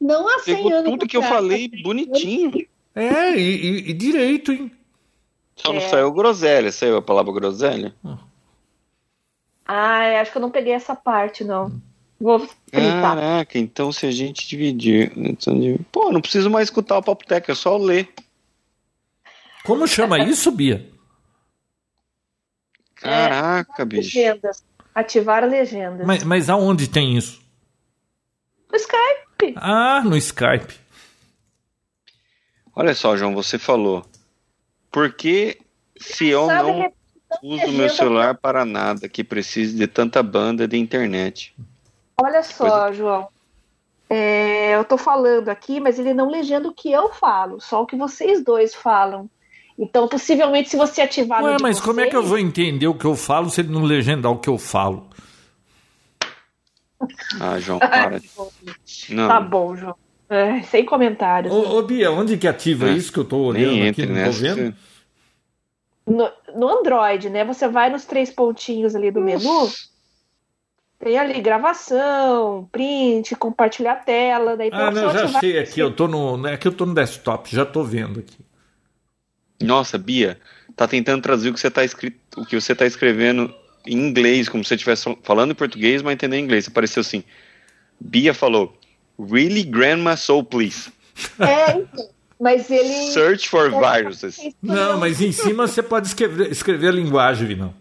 Não 0.00 0.28
há 0.28 0.40
100 0.40 0.56
Pegou 0.56 0.82
tudo 0.82 1.06
que 1.06 1.16
eu 1.16 1.22
falei 1.22 1.68
bonitinho. 1.84 2.66
É, 2.96 3.36
e, 3.36 3.40
e, 3.40 3.90
e 3.90 3.92
direito, 3.92 4.50
hein? 4.50 4.72
Só 5.54 5.72
não 5.72 5.80
é. 5.80 5.88
saiu 5.88 6.10
groselha, 6.10 6.72
saiu 6.72 6.96
a 6.96 7.02
palavra 7.02 7.32
groselha? 7.32 7.94
Ah, 9.64 10.20
acho 10.20 10.32
que 10.32 10.38
eu 10.38 10.42
não 10.42 10.50
peguei 10.50 10.72
essa 10.72 10.96
parte, 10.96 11.44
não. 11.44 11.70
Vou. 12.20 12.44
Caraca, 12.72 13.56
então 13.56 13.92
se 13.92 14.04
a 14.06 14.10
gente 14.10 14.48
dividir. 14.48 15.12
Então, 15.16 15.54
pô, 15.92 16.10
não 16.10 16.20
preciso 16.20 16.50
mais 16.50 16.66
escutar 16.66 16.98
o 16.98 17.02
Papo 17.04 17.24
Tech, 17.24 17.48
é 17.48 17.54
só 17.54 17.76
ler. 17.76 18.08
Como 19.64 19.86
chama 19.86 20.18
isso, 20.18 20.50
Bia? 20.50 20.90
Caraca, 23.00 23.82
é, 23.82 23.84
bicho. 23.84 24.18
Legendas. 24.18 24.64
Ativar 24.94 25.44
legendas. 25.44 26.06
Mas, 26.06 26.22
mas 26.22 26.50
aonde 26.50 26.88
tem 26.88 27.16
isso? 27.16 27.40
No 28.70 28.76
Skype. 28.76 29.54
Ah, 29.56 30.02
no 30.04 30.16
Skype. 30.16 30.74
Olha 32.74 32.94
só, 32.94 33.16
João, 33.16 33.34
você 33.34 33.58
falou. 33.58 34.04
Por 34.90 35.12
que 35.12 35.58
se 35.98 36.28
eu 36.28 36.46
não 36.46 36.92
uso 37.42 37.72
meu 37.72 37.88
celular 37.88 38.34
para 38.34 38.64
nada 38.64 39.08
que 39.08 39.22
precise 39.22 39.76
de 39.76 39.86
tanta 39.86 40.22
banda 40.22 40.66
de 40.66 40.76
internet? 40.76 41.54
Olha 42.20 42.42
só, 42.42 42.86
Coisa... 42.86 42.92
João. 42.92 43.28
É, 44.08 44.74
eu 44.74 44.84
tô 44.84 44.98
falando 44.98 45.48
aqui, 45.48 45.78
mas 45.78 45.98
ele 45.98 46.12
não 46.12 46.28
legenda 46.28 46.68
o 46.68 46.74
que 46.74 46.90
eu 46.90 47.12
falo, 47.12 47.60
só 47.60 47.82
o 47.82 47.86
que 47.86 47.94
vocês 47.94 48.42
dois 48.42 48.74
falam. 48.74 49.30
Então, 49.80 50.06
possivelmente, 50.06 50.68
se 50.68 50.76
você 50.76 51.00
ativar 51.00 51.42
Ué, 51.42 51.56
mas 51.58 51.80
como 51.80 52.02
é 52.02 52.06
que 52.06 52.14
eu 52.14 52.22
vou 52.22 52.38
entender 52.38 52.86
o 52.86 52.94
que 52.94 53.06
eu 53.06 53.16
falo 53.16 53.48
se 53.48 53.62
ele 53.62 53.72
não 53.72 53.82
legendar 53.82 54.30
o 54.30 54.38
que 54.38 54.50
eu 54.50 54.58
falo? 54.58 55.08
Ah, 57.40 57.58
João, 57.58 57.78
para. 57.78 58.20
não. 59.08 59.26
Tá 59.26 59.40
bom, 59.40 59.74
João. 59.74 59.96
É, 60.28 60.60
sem 60.64 60.84
comentários. 60.84 61.50
Ô, 61.50 61.78
ô, 61.78 61.82
Bia, 61.82 62.12
onde 62.12 62.36
que 62.36 62.46
ativa 62.46 62.90
é. 62.90 62.92
isso 62.92 63.10
que 63.10 63.18
eu 63.18 63.24
tô 63.24 63.38
olhando 63.38 63.72
Nem 63.72 63.88
aqui? 63.88 64.04
Não 64.04 64.22
tô 64.22 64.30
vendo? 64.32 64.74
No, 66.06 66.30
no, 66.54 66.68
Android, 66.68 67.30
né? 67.30 67.42
Você 67.46 67.66
vai 67.66 67.88
nos 67.88 68.04
três 68.04 68.30
pontinhos 68.30 68.94
ali 68.94 69.10
do 69.10 69.22
menu. 69.22 69.70
Tem 70.98 71.16
ali 71.16 71.40
gravação, 71.40 72.68
print, 72.70 73.34
compartilhar 73.36 74.04
tela. 74.04 74.58
Daí 74.58 74.68
ah, 74.70 74.90
não, 74.90 75.10
já 75.10 75.40
sei 75.40 75.58
aqui. 75.58 75.80
Eu 75.80 75.96
tô 75.96 76.06
no, 76.06 76.46
é 76.46 76.58
que 76.58 76.68
eu 76.68 76.72
tô 76.72 76.84
no 76.84 76.94
desktop, 76.94 77.50
já 77.50 77.64
tô 77.64 77.82
vendo 77.82 78.20
aqui. 78.20 78.36
Nossa, 79.60 79.98
Bia, 79.98 80.38
tá 80.74 80.88
tentando 80.88 81.22
traduzir 81.22 81.50
o 81.50 81.54
que 81.54 81.60
você 81.60 81.70
tá, 81.70 81.84
escrito, 81.84 82.18
o 82.36 82.46
que 82.46 82.58
você 82.58 82.74
tá 82.74 82.86
escrevendo 82.86 83.54
em 83.86 83.96
inglês, 83.96 84.48
como 84.48 84.64
se 84.64 84.68
você 84.68 84.74
estivesse 84.74 85.16
falando 85.22 85.52
em 85.52 85.54
português, 85.54 86.02
mas 86.02 86.14
entendendo 86.14 86.40
em 86.40 86.44
inglês. 86.44 86.68
Apareceu 86.68 87.00
assim. 87.00 87.22
Bia 87.98 88.32
falou, 88.32 88.76
Really, 89.18 89.62
Grandma, 89.62 90.16
so 90.16 90.42
please. 90.42 90.90
É, 91.38 91.72
então. 91.72 92.08
Mas 92.40 92.70
ele. 92.70 93.12
Search 93.12 93.50
for 93.50 93.70
viruses. 93.70 94.40
Não, 94.62 94.98
mas 94.98 95.20
em 95.20 95.30
cima 95.30 95.66
você 95.66 95.82
pode 95.82 96.06
escrever, 96.06 96.50
escrever 96.50 96.88
a 96.88 96.92
linguagem, 96.92 97.46
Vinão. 97.46 97.74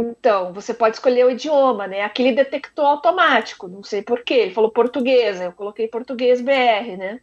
Então, 0.00 0.52
você 0.52 0.74
pode 0.74 0.96
escolher 0.96 1.24
o 1.24 1.30
idioma, 1.30 1.86
né? 1.86 2.02
Aquele 2.02 2.32
detectou 2.32 2.84
automático, 2.84 3.68
não 3.68 3.84
sei 3.84 4.02
porquê. 4.02 4.34
Ele 4.34 4.54
falou 4.54 4.70
português, 4.70 5.40
eu 5.40 5.52
coloquei 5.52 5.86
português 5.86 6.40
BR, 6.40 6.96
né? 6.98 7.20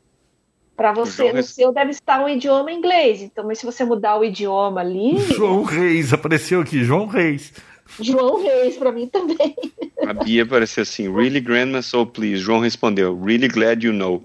Para 0.82 0.94
você, 0.94 1.32
no 1.32 1.44
seu 1.44 1.72
deve 1.72 1.92
estar 1.92 2.26
um 2.26 2.28
idioma 2.28 2.72
inglês. 2.72 3.22
Então, 3.22 3.46
mas 3.46 3.60
se 3.60 3.66
você 3.68 3.86
mudar 3.86 4.18
o 4.18 4.26
idioma 4.26 4.82
ali. 4.82 5.16
João 5.32 5.62
Reis, 5.62 6.12
apareceu 6.12 6.60
aqui, 6.60 6.84
João 6.84 7.06
Reis. 7.06 7.54
João 8.00 8.42
Reis 8.42 8.78
para 8.78 8.92
mim 8.92 9.06
também. 9.06 9.56
A 10.08 10.12
Bia 10.12 10.42
apareceu 10.42 10.82
assim, 10.82 11.04
really 11.14 11.40
grandma, 11.40 11.84
so 11.84 12.04
please. 12.04 12.38
João 12.38 12.62
respondeu, 12.62 13.16
really 13.22 13.48
glad 13.48 13.84
you 13.84 13.94
know. 13.94 14.24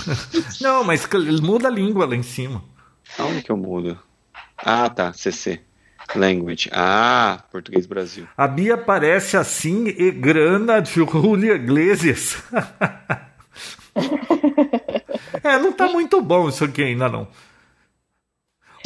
Não, 0.62 0.82
mas 0.82 1.06
muda 1.42 1.68
a 1.68 1.70
língua 1.70 2.06
lá 2.06 2.16
em 2.16 2.22
cima. 2.22 2.64
Aonde 3.18 3.42
que 3.42 3.52
eu 3.52 3.56
mudo? 3.58 3.98
Ah, 4.56 4.88
tá, 4.88 5.12
CC. 5.12 5.60
Language. 6.16 6.70
Ah, 6.72 7.44
português 7.52 7.84
Brasil. 7.84 8.26
A 8.34 8.48
Bia 8.48 8.78
parece 8.78 9.36
assim 9.36 9.88
e 9.88 10.10
grana 10.10 10.80
de 10.80 10.90
Julia 10.94 11.56
Iglesias. 11.56 12.42
É, 15.42 15.58
não 15.58 15.72
tá 15.72 15.88
muito 15.88 16.20
bom 16.20 16.48
isso 16.48 16.64
aqui 16.64 16.82
ainda 16.82 17.08
não. 17.08 17.26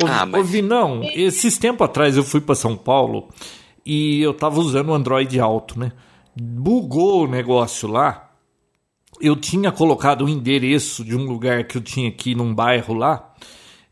Ô, 0.03 0.07
ah, 0.07 0.27
mas... 0.27 0.49
Vinão, 0.49 1.03
esses 1.15 1.57
tempos 1.59 1.85
atrás 1.87 2.17
eu 2.17 2.25
fui 2.25 2.41
para 2.41 2.55
São 2.55 2.77
Paulo 2.77 3.29
e 3.85 4.21
eu 4.21 4.35
tava 4.35 4.61
usando 4.61 4.91
o 4.91 4.95
Android 4.95 5.39
alto, 5.41 5.79
né? 5.79 5.93
Bugou 6.35 7.25
o 7.25 7.29
negócio 7.29 7.89
lá. 7.89 8.31
Eu 9.21 9.35
tinha 9.35 9.73
colocado 9.73 10.27
o 10.27 10.29
endereço 10.29 11.03
de 11.03 11.17
um 11.17 11.25
lugar 11.25 11.65
que 11.65 11.79
eu 11.79 11.81
tinha 11.81 12.09
aqui 12.09 12.35
num 12.35 12.55
bairro 12.55 12.93
lá 12.93 13.33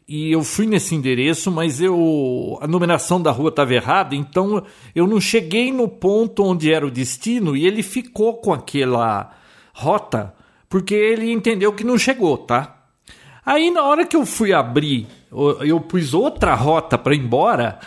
e 0.06 0.30
eu 0.30 0.42
fui 0.44 0.66
nesse 0.66 0.94
endereço, 0.94 1.50
mas 1.50 1.80
eu 1.80 2.58
a 2.60 2.66
numeração 2.66 3.20
da 3.20 3.30
rua 3.30 3.48
estava 3.48 3.72
errada, 3.74 4.14
então 4.14 4.62
eu 4.94 5.06
não 5.06 5.18
cheguei 5.18 5.72
no 5.72 5.88
ponto 5.88 6.44
onde 6.44 6.70
era 6.70 6.86
o 6.86 6.90
destino 6.90 7.56
e 7.56 7.66
ele 7.66 7.82
ficou 7.82 8.34
com 8.34 8.52
aquela 8.52 9.32
rota 9.72 10.34
porque 10.74 10.92
ele 10.92 11.30
entendeu 11.30 11.72
que 11.72 11.84
não 11.84 11.96
chegou, 11.96 12.36
tá? 12.36 12.86
Aí 13.46 13.70
na 13.70 13.84
hora 13.84 14.04
que 14.04 14.16
eu 14.16 14.26
fui 14.26 14.52
abrir, 14.52 15.06
eu 15.60 15.80
pus 15.80 16.12
outra 16.12 16.52
rota 16.56 16.98
para 16.98 17.14
ir 17.14 17.20
embora, 17.20 17.78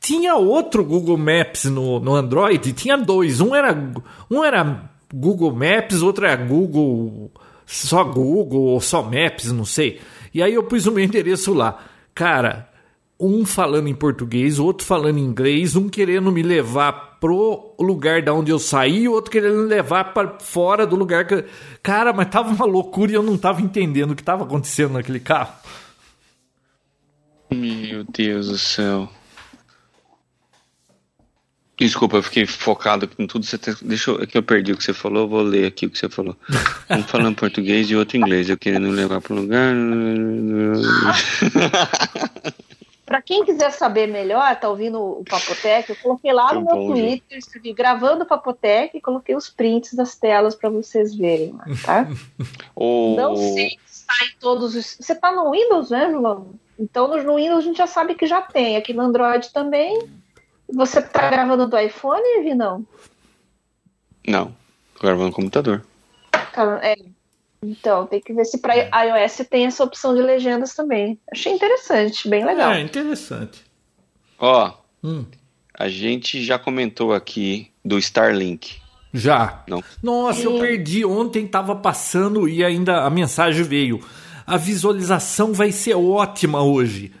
tinha 0.00 0.34
outro 0.34 0.84
Google 0.84 1.16
Maps 1.16 1.66
no, 1.66 2.00
no 2.00 2.16
Android, 2.16 2.72
tinha 2.72 2.98
dois, 2.98 3.40
um 3.40 3.54
era 3.54 3.78
um 4.28 4.42
era 4.42 4.90
Google 5.14 5.54
Maps, 5.54 6.02
outro 6.02 6.26
era 6.26 6.34
Google 6.34 7.30
só 7.64 8.02
Google 8.02 8.62
ou 8.62 8.80
só 8.80 9.04
Maps, 9.04 9.52
não 9.52 9.64
sei. 9.64 10.00
E 10.34 10.42
aí 10.42 10.54
eu 10.54 10.64
pus 10.64 10.88
o 10.88 10.90
meu 10.90 11.04
endereço 11.04 11.54
lá. 11.54 11.78
Cara, 12.12 12.68
um 13.20 13.46
falando 13.46 13.86
em 13.86 13.94
português, 13.94 14.58
outro 14.58 14.84
falando 14.84 15.18
em 15.18 15.24
inglês, 15.24 15.76
um 15.76 15.88
querendo 15.88 16.32
me 16.32 16.42
levar 16.42 17.09
pro 17.20 17.74
lugar 17.78 18.22
da 18.22 18.32
onde 18.32 18.50
eu 18.50 18.58
saí, 18.58 19.06
o 19.06 19.12
outro 19.12 19.30
querendo 19.30 19.66
levar 19.66 20.14
para 20.14 20.38
fora 20.40 20.86
do 20.86 20.96
lugar 20.96 21.26
que. 21.26 21.44
Cara, 21.82 22.12
mas 22.12 22.30
tava 22.30 22.48
uma 22.48 22.64
loucura 22.64 23.12
e 23.12 23.14
eu 23.14 23.22
não 23.22 23.36
tava 23.36 23.60
entendendo 23.60 24.12
o 24.12 24.16
que 24.16 24.22
tava 24.22 24.44
acontecendo 24.44 24.94
naquele 24.94 25.20
carro. 25.20 25.52
Meu 27.52 28.04
Deus 28.04 28.48
do 28.48 28.56
céu. 28.56 29.10
Desculpa, 31.76 32.18
eu 32.18 32.22
fiquei 32.22 32.46
focado 32.46 33.08
em 33.18 33.26
tudo. 33.26 33.44
Você 33.44 33.56
tá... 33.56 33.74
Deixa 33.80 34.10
eu, 34.10 34.22
é 34.22 34.26
que 34.26 34.36
eu 34.36 34.42
perdi 34.42 34.72
o 34.72 34.76
que 34.76 34.84
você 34.84 34.92
falou, 34.92 35.26
vou 35.26 35.42
ler 35.42 35.66
aqui 35.66 35.86
o 35.86 35.90
que 35.90 35.98
você 35.98 36.08
falou. 36.08 36.36
Um 36.90 37.02
falando 37.02 37.36
português 37.36 37.90
e 37.90 37.96
outro 37.96 38.18
inglês. 38.18 38.50
Eu 38.50 38.58
querendo 38.58 38.90
levar 38.90 39.20
para 39.20 39.34
lugar. 39.34 39.74
para 43.10 43.20
quem 43.20 43.44
quiser 43.44 43.72
saber 43.72 44.06
melhor, 44.06 44.54
tá 44.54 44.68
ouvindo 44.68 45.02
o 45.02 45.24
Papotec, 45.24 45.90
eu 45.90 45.96
coloquei 45.96 46.32
lá 46.32 46.54
no 46.54 46.60
meu 46.60 46.94
Twitter, 46.94 47.38
escrevi 47.38 47.72
gravando 47.72 48.22
o 48.22 48.26
Papotec 48.26 48.96
e 48.96 49.00
coloquei 49.00 49.34
os 49.34 49.50
prints 49.50 49.94
das 49.94 50.14
telas 50.14 50.54
para 50.54 50.70
vocês 50.70 51.12
verem, 51.12 51.58
tá? 51.84 52.06
oh. 52.72 53.16
Não 53.16 53.34
sei 53.34 53.70
se 53.84 54.02
está 54.02 54.14
em 54.24 54.38
todos 54.38 54.76
os. 54.76 54.96
Você 55.00 55.12
tá 55.12 55.32
no 55.32 55.50
Windows, 55.50 55.90
né, 55.90 56.08
João? 56.08 56.54
Então 56.78 57.08
no 57.08 57.34
Windows 57.34 57.58
a 57.58 57.66
gente 57.66 57.78
já 57.78 57.88
sabe 57.88 58.14
que 58.14 58.28
já 58.28 58.42
tem. 58.42 58.76
Aqui 58.76 58.94
no 58.94 59.02
Android 59.02 59.52
também. 59.52 60.08
Você 60.72 61.02
tá 61.02 61.28
gravando 61.28 61.66
do 61.66 61.76
iPhone, 61.76 62.44
Vinão? 62.44 62.86
Não, 64.24 64.54
tô 64.94 65.00
gravando 65.00 65.30
no 65.30 65.34
computador. 65.34 65.84
Tá, 66.52 66.78
é. 66.80 66.94
Então, 67.62 68.06
tem 68.06 68.20
que 68.20 68.32
ver 68.32 68.44
se 68.44 68.58
para 68.58 68.74
iOS 68.74 69.46
tem 69.50 69.66
essa 69.66 69.84
opção 69.84 70.14
de 70.14 70.22
legendas 70.22 70.74
também. 70.74 71.18
Achei 71.30 71.52
interessante, 71.52 72.28
bem 72.28 72.44
legal. 72.44 72.72
É, 72.72 72.80
interessante. 72.80 73.62
Ó, 74.38 74.72
hum. 75.04 75.24
a 75.74 75.88
gente 75.88 76.42
já 76.42 76.58
comentou 76.58 77.12
aqui 77.12 77.70
do 77.84 77.98
Starlink. 77.98 78.80
Já. 79.12 79.62
Não. 79.66 79.82
Nossa, 80.02 80.42
eu 80.42 80.58
perdi. 80.58 81.04
Ontem 81.04 81.46
tava 81.46 81.74
passando 81.74 82.48
e 82.48 82.64
ainda 82.64 83.02
a 83.02 83.10
mensagem 83.10 83.62
veio. 83.62 84.00
A 84.46 84.56
visualização 84.56 85.52
vai 85.52 85.72
ser 85.72 85.94
ótima 85.94 86.62
hoje. 86.62 87.12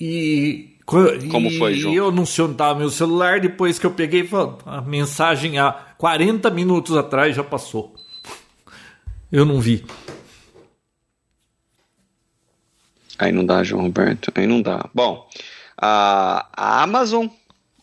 E 0.00 0.76
como 0.84 1.50
foi, 1.58 1.74
João? 1.74 1.92
E 1.92 1.96
eu 1.96 2.10
não 2.10 2.24
sei 2.26 2.44
onde 2.44 2.52
estava 2.52 2.78
meu 2.78 2.90
celular, 2.90 3.40
depois 3.40 3.78
que 3.78 3.86
eu 3.86 3.90
peguei, 3.90 4.28
a 4.64 4.80
mensagem 4.80 5.58
há 5.58 5.72
40 5.98 6.50
minutos 6.50 6.96
atrás 6.96 7.36
já 7.36 7.44
passou. 7.44 7.94
Eu 9.30 9.44
não 9.44 9.60
vi. 9.60 9.84
Aí 13.18 13.30
não 13.30 13.44
dá, 13.44 13.62
João 13.62 13.82
Roberto, 13.82 14.32
aí 14.34 14.46
não 14.46 14.62
dá. 14.62 14.88
Bom, 14.94 15.28
a, 15.76 16.82
Amazon, 16.82 17.26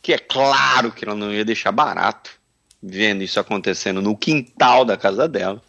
que 0.02 0.14
é 0.14 0.18
claro 0.18 0.92
que 0.92 1.06
ela 1.06 1.14
não 1.14 1.32
ia 1.32 1.46
deixar 1.46 1.72
barato, 1.72 2.32
vendo 2.82 3.24
isso 3.24 3.40
acontecendo 3.40 4.02
no 4.02 4.18
quintal 4.18 4.84
da 4.86 4.98
casa 4.98 5.28
dela, 5.28 5.62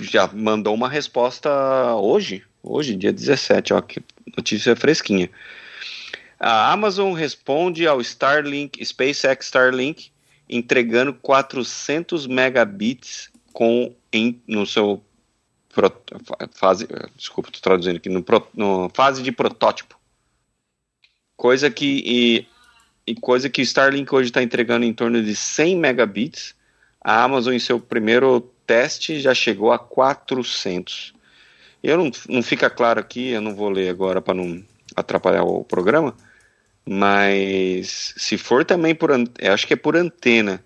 já 0.00 0.28
mandou 0.28 0.74
uma 0.74 0.88
resposta 0.88 1.50
hoje, 1.96 2.44
hoje, 2.62 2.94
dia 2.94 3.12
17, 3.12 3.74
ó, 3.74 3.80
que 3.80 4.00
notícia 4.36 4.76
fresquinha. 4.76 5.28
A 6.38 6.70
Amazon 6.70 7.12
responde 7.12 7.86
ao 7.86 8.00
Starlink, 8.00 8.84
SpaceX 8.84 9.46
Starlink, 9.46 10.10
entregando 10.48 11.14
400 11.14 12.26
megabits 12.26 13.30
com 13.52 13.94
em, 14.12 14.42
no 14.46 14.66
seu 14.66 15.02
pro, 15.72 15.92
fase, 16.52 16.86
desculpa, 17.16 17.50
estou 17.50 17.62
traduzindo 17.62 17.96
aqui 17.96 18.08
no, 18.08 18.24
no, 18.54 18.90
fase 18.94 19.22
de 19.22 19.32
protótipo. 19.32 19.98
Coisa 21.36 21.70
que 21.70 22.02
e, 22.04 22.46
e 23.06 23.14
coisa 23.14 23.48
que 23.48 23.60
o 23.60 23.64
Starlink 23.64 24.14
hoje 24.14 24.30
está 24.30 24.42
entregando 24.42 24.84
em 24.84 24.92
torno 24.92 25.22
de 25.22 25.34
100 25.34 25.76
megabits. 25.76 26.54
A 27.00 27.24
Amazon 27.24 27.54
em 27.54 27.58
seu 27.58 27.80
primeiro 27.80 28.40
teste 28.66 29.18
já 29.18 29.34
chegou 29.34 29.72
a 29.72 29.78
400. 29.78 31.12
Eu 31.82 31.98
não, 31.98 32.10
não 32.28 32.42
fica 32.42 32.70
claro 32.70 33.00
aqui, 33.00 33.30
eu 33.30 33.40
não 33.40 33.56
vou 33.56 33.68
ler 33.68 33.88
agora 33.88 34.20
para 34.20 34.34
não 34.34 34.62
atrapalhar 34.94 35.42
o 35.42 35.64
programa 35.64 36.14
mas 36.84 38.14
se 38.16 38.36
for 38.36 38.64
também 38.64 38.94
por. 38.94 39.10
Acho 39.12 39.66
que 39.66 39.74
é 39.74 39.76
por 39.76 39.96
antena. 39.96 40.64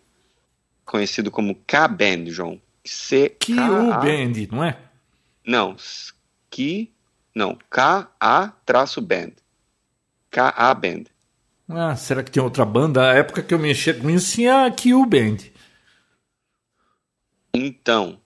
Conhecido 0.85 1.31
como 1.31 1.55
K-Band, 1.67 2.27
João. 2.27 2.61
Q-Band, 2.87 4.49
não 4.51 4.65
é? 4.65 4.79
Não. 5.47 5.77
Q. 6.51 6.91
Não. 7.35 7.59
K-A-Band. 7.71 9.33
K-A-Band. 10.31 11.05
Ah, 11.69 11.97
será 11.97 12.23
que 12.23 12.31
tem 12.31 12.43
outra 12.43 12.65
banda? 12.65 13.11
A 13.11 13.15
época 13.15 13.43
que 13.43 13.53
eu 13.53 13.59
mexia 13.59 13.95
com 13.95 14.09
isso 14.09 14.35
tinha 14.35 14.67
a 14.67 14.71
Q-Band. 14.71 15.39
Então. 17.55 18.21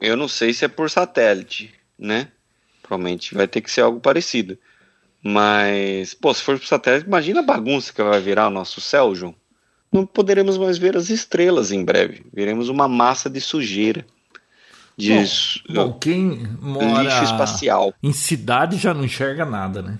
Eu 0.00 0.16
não 0.16 0.28
sei 0.28 0.52
se 0.52 0.64
é 0.64 0.68
por 0.68 0.90
satélite, 0.90 1.72
né? 1.98 2.30
Provavelmente 2.82 3.34
vai 3.34 3.48
ter 3.48 3.60
que 3.60 3.70
ser 3.70 3.80
algo 3.80 4.00
parecido. 4.00 4.58
Mas, 5.22 6.14
pô, 6.14 6.32
se 6.34 6.42
for 6.42 6.58
pro 6.58 6.68
satélite, 6.68 7.06
imagina 7.06 7.40
a 7.40 7.44
bagunça 7.44 7.92
que 7.92 8.02
vai 8.02 8.20
virar 8.20 8.48
o 8.48 8.50
nosso 8.50 8.80
céu, 8.80 9.14
João. 9.14 9.34
Não 9.92 10.04
poderemos 10.06 10.58
mais 10.58 10.78
ver 10.78 10.96
as 10.96 11.10
estrelas 11.10 11.72
em 11.72 11.84
breve. 11.84 12.26
Veremos 12.32 12.68
uma 12.68 12.88
massa 12.88 13.30
de 13.30 13.40
sujeira. 13.40 14.04
De 14.96 15.12
bom, 15.68 15.74
bom, 15.74 15.98
quem 15.98 16.46
mora 16.58 17.02
lixo 17.02 17.24
espacial. 17.24 17.92
em 18.02 18.12
cidade 18.14 18.78
já 18.78 18.94
não 18.94 19.04
enxerga 19.04 19.44
nada, 19.44 19.82
né? 19.82 19.98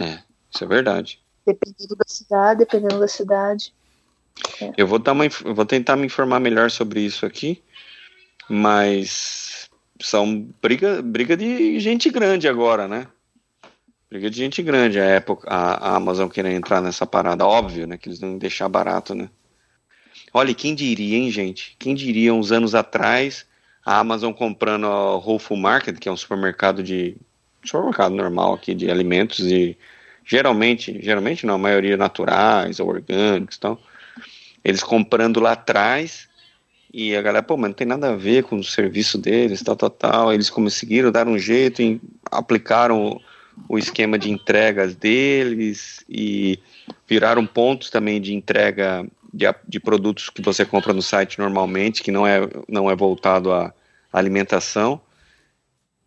É, 0.00 0.18
isso 0.52 0.64
é 0.64 0.66
verdade. 0.66 1.20
Dependendo 1.46 1.94
da 1.94 2.04
cidade, 2.04 2.58
dependendo 2.58 2.98
da 2.98 3.06
cidade. 3.06 3.72
É. 4.60 4.72
Eu 4.76 4.88
vou, 4.88 4.98
dar 4.98 5.12
uma, 5.12 5.28
vou 5.28 5.64
tentar 5.64 5.94
me 5.94 6.06
informar 6.06 6.40
melhor 6.40 6.68
sobre 6.68 7.00
isso 7.00 7.24
aqui, 7.24 7.62
mas 8.48 9.70
são 10.00 10.48
briga, 10.60 11.00
briga 11.00 11.36
de 11.36 11.78
gente 11.78 12.10
grande 12.10 12.48
agora, 12.48 12.88
né? 12.88 13.06
Briga 14.10 14.30
de 14.30 14.36
gente 14.36 14.62
grande. 14.62 15.00
A, 15.00 15.04
época, 15.04 15.48
a, 15.48 15.90
a 15.90 15.96
Amazon 15.96 16.28
querendo 16.28 16.56
entrar 16.56 16.80
nessa 16.80 17.06
parada, 17.06 17.46
óbvio, 17.46 17.86
né? 17.86 17.96
Que 17.96 18.08
eles 18.08 18.20
não 18.20 18.30
iam 18.30 18.38
deixar 18.38 18.68
barato, 18.68 19.14
né? 19.14 19.28
Olha, 20.32 20.54
quem 20.54 20.74
diria, 20.74 21.16
hein, 21.16 21.30
gente? 21.30 21.76
Quem 21.78 21.94
diria 21.94 22.32
uns 22.32 22.52
anos 22.52 22.74
atrás 22.74 23.46
a 23.84 23.98
Amazon 23.98 24.32
comprando 24.32 24.86
a 24.86 25.16
Whole 25.16 25.38
Foods 25.38 25.62
Market, 25.62 25.98
que 25.98 26.08
é 26.08 26.12
um 26.12 26.16
supermercado 26.16 26.82
de 26.82 27.16
supermercado 27.64 28.14
normal 28.14 28.54
aqui 28.54 28.74
de 28.74 28.90
alimentos 28.90 29.40
e 29.40 29.76
geralmente, 30.24 30.98
geralmente 31.02 31.44
não, 31.46 31.54
a 31.54 31.58
maioria 31.58 31.96
naturais 31.96 32.80
ou 32.80 32.88
orgânicos, 32.88 33.56
então, 33.58 33.78
eles 34.64 34.82
comprando 34.82 35.40
lá 35.40 35.52
atrás 35.52 36.28
e 36.92 37.14
a 37.16 37.20
galera, 37.20 37.42
pô, 37.42 37.56
mas 37.56 37.70
não 37.70 37.74
tem 37.74 37.86
nada 37.86 38.12
a 38.12 38.16
ver 38.16 38.44
com 38.44 38.56
o 38.56 38.64
serviço 38.64 39.18
deles, 39.18 39.62
tal, 39.62 39.74
tal, 39.74 39.90
tal. 39.90 40.32
Eles 40.32 40.48
conseguiram 40.48 41.10
dar 41.10 41.26
um 41.26 41.36
jeito 41.36 41.82
e 41.82 42.00
aplicaram 42.30 43.20
o 43.68 43.78
esquema 43.78 44.18
de 44.18 44.30
entregas 44.30 44.94
deles 44.94 46.04
e 46.08 46.58
viraram 47.08 47.46
pontos 47.46 47.90
também 47.90 48.20
de 48.20 48.34
entrega 48.34 49.06
de, 49.32 49.46
de 49.66 49.80
produtos 49.80 50.30
que 50.30 50.42
você 50.42 50.64
compra 50.64 50.92
no 50.92 51.02
site 51.02 51.38
normalmente, 51.38 52.02
que 52.02 52.10
não 52.10 52.26
é, 52.26 52.40
não 52.68 52.90
é 52.90 52.94
voltado 52.94 53.52
à 53.52 53.72
alimentação. 54.12 55.00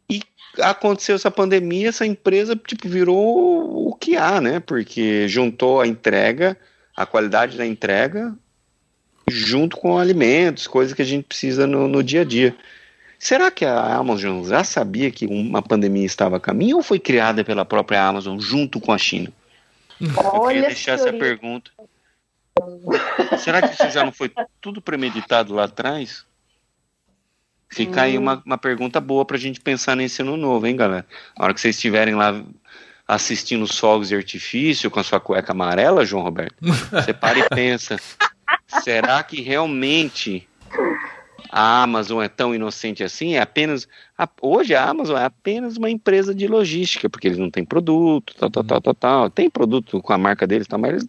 E 0.10 0.22
aconteceu 0.60 1.16
essa 1.16 1.30
pandemia, 1.30 1.90
essa 1.90 2.06
empresa 2.06 2.56
tipo, 2.56 2.88
virou 2.88 3.90
o 3.90 3.96
que 3.96 4.16
há, 4.16 4.40
né? 4.40 4.60
Porque 4.60 5.28
juntou 5.28 5.82
a 5.82 5.88
entrega, 5.88 6.58
a 6.96 7.06
qualidade 7.06 7.58
da 7.58 7.66
entrega, 7.66 8.34
junto 9.30 9.78
com 9.78 9.98
alimentos, 9.98 10.68
coisas 10.68 10.94
que 10.94 11.02
a 11.02 11.06
gente 11.06 11.26
precisa 11.26 11.68
no, 11.68 11.88
no 11.88 12.02
dia 12.02 12.22
a 12.22 12.26
dia. 12.26 12.56
Será 13.20 13.50
que 13.50 13.66
a 13.66 13.96
Amazon 13.96 14.46
já 14.46 14.64
sabia 14.64 15.10
que 15.10 15.26
uma 15.26 15.62
pandemia 15.62 16.06
estava 16.06 16.38
a 16.38 16.40
caminho 16.40 16.78
ou 16.78 16.84
foi 16.84 17.00
criada 17.00 17.44
pela 17.44 17.66
própria 17.66 18.04
Amazon 18.04 18.40
junto 18.40 18.80
com 18.80 18.92
a 18.92 18.98
China? 18.98 19.32
Olha 20.00 20.36
Eu 20.36 20.42
queria 20.48 20.62
deixar 20.68 20.92
essa 20.94 21.12
pergunta. 21.12 21.72
Será 23.40 23.62
que 23.62 23.74
isso 23.74 23.90
já 23.90 24.04
não 24.04 24.12
foi 24.12 24.32
tudo 24.62 24.82
premeditado 24.82 25.54
lá 25.54 25.66
atrás? 25.66 26.26
Fica 27.70 28.02
hum. 28.02 28.04
aí 28.04 28.18
uma, 28.18 28.42
uma 28.46 28.58
pergunta 28.58 29.00
boa 29.02 29.26
para 29.26 29.38
a 29.38 29.40
gente 29.40 29.60
pensar 29.60 29.96
nesse 29.96 30.22
ano 30.22 30.38
novo, 30.38 30.66
hein, 30.68 30.76
galera? 30.76 31.06
Na 31.38 31.46
hora 31.46 31.54
que 31.54 31.60
vocês 31.60 31.76
estiverem 31.76 32.16
lá 32.16 32.44
assistindo 33.08 33.64
os 33.64 33.78
fogos 33.78 34.10
de 34.10 34.16
artifício 34.16 34.92
com 34.92 35.00
a 35.00 35.04
sua 35.04 35.20
cueca 35.20 35.54
amarela, 35.54 36.06
João 36.06 36.24
Roberto, 36.24 36.56
você 36.62 37.14
para 37.14 37.40
e 37.40 37.50
pensa: 37.50 38.00
será 38.84 39.22
que 39.24 39.42
realmente 39.42 40.48
a 41.50 41.84
Amazon 41.84 42.22
é 42.22 42.28
tão 42.28 42.54
inocente 42.54 43.04
assim? 43.04 43.36
É 43.36 43.42
apenas. 43.42 43.88
A, 44.18 44.28
hoje 44.42 44.76
a 44.76 44.88
Amazon 44.90 45.18
é 45.18 45.26
apenas 45.26 45.78
uma 45.78 45.90
empresa 45.90 46.34
de 46.34 46.48
logística, 46.48 47.10
porque 47.10 47.28
eles 47.28 47.38
não 47.38 47.50
têm 47.50 47.64
produto, 47.64 48.36
tal, 48.36 48.50
tal, 48.50 48.64
tal, 48.64 48.82
tal, 48.82 48.94
tal. 48.94 49.30
Tem 49.30 49.50
produto 49.50 50.02
com 50.02 50.14
a 50.14 50.18
marca 50.18 50.46
deles, 50.46 50.68
tal, 50.68 50.80
mas 50.80 50.92
eles, 50.92 51.08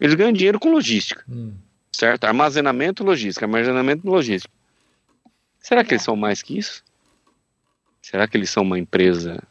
eles 0.00 0.14
ganham 0.14 0.32
dinheiro 0.32 0.58
com 0.58 0.70
logística. 0.70 1.24
Hum. 1.28 1.52
Certo? 1.92 2.24
Armazenamento 2.24 3.02
logística, 3.02 3.46
armazenamento 3.46 4.08
logística. 4.08 4.52
Será 5.60 5.82
que 5.82 5.94
eles 5.94 6.02
são 6.02 6.14
mais 6.14 6.42
que 6.42 6.58
isso? 6.58 6.82
Será 8.02 8.28
que 8.28 8.36
eles 8.36 8.50
são 8.50 8.62
uma 8.62 8.78
empresa. 8.78 9.42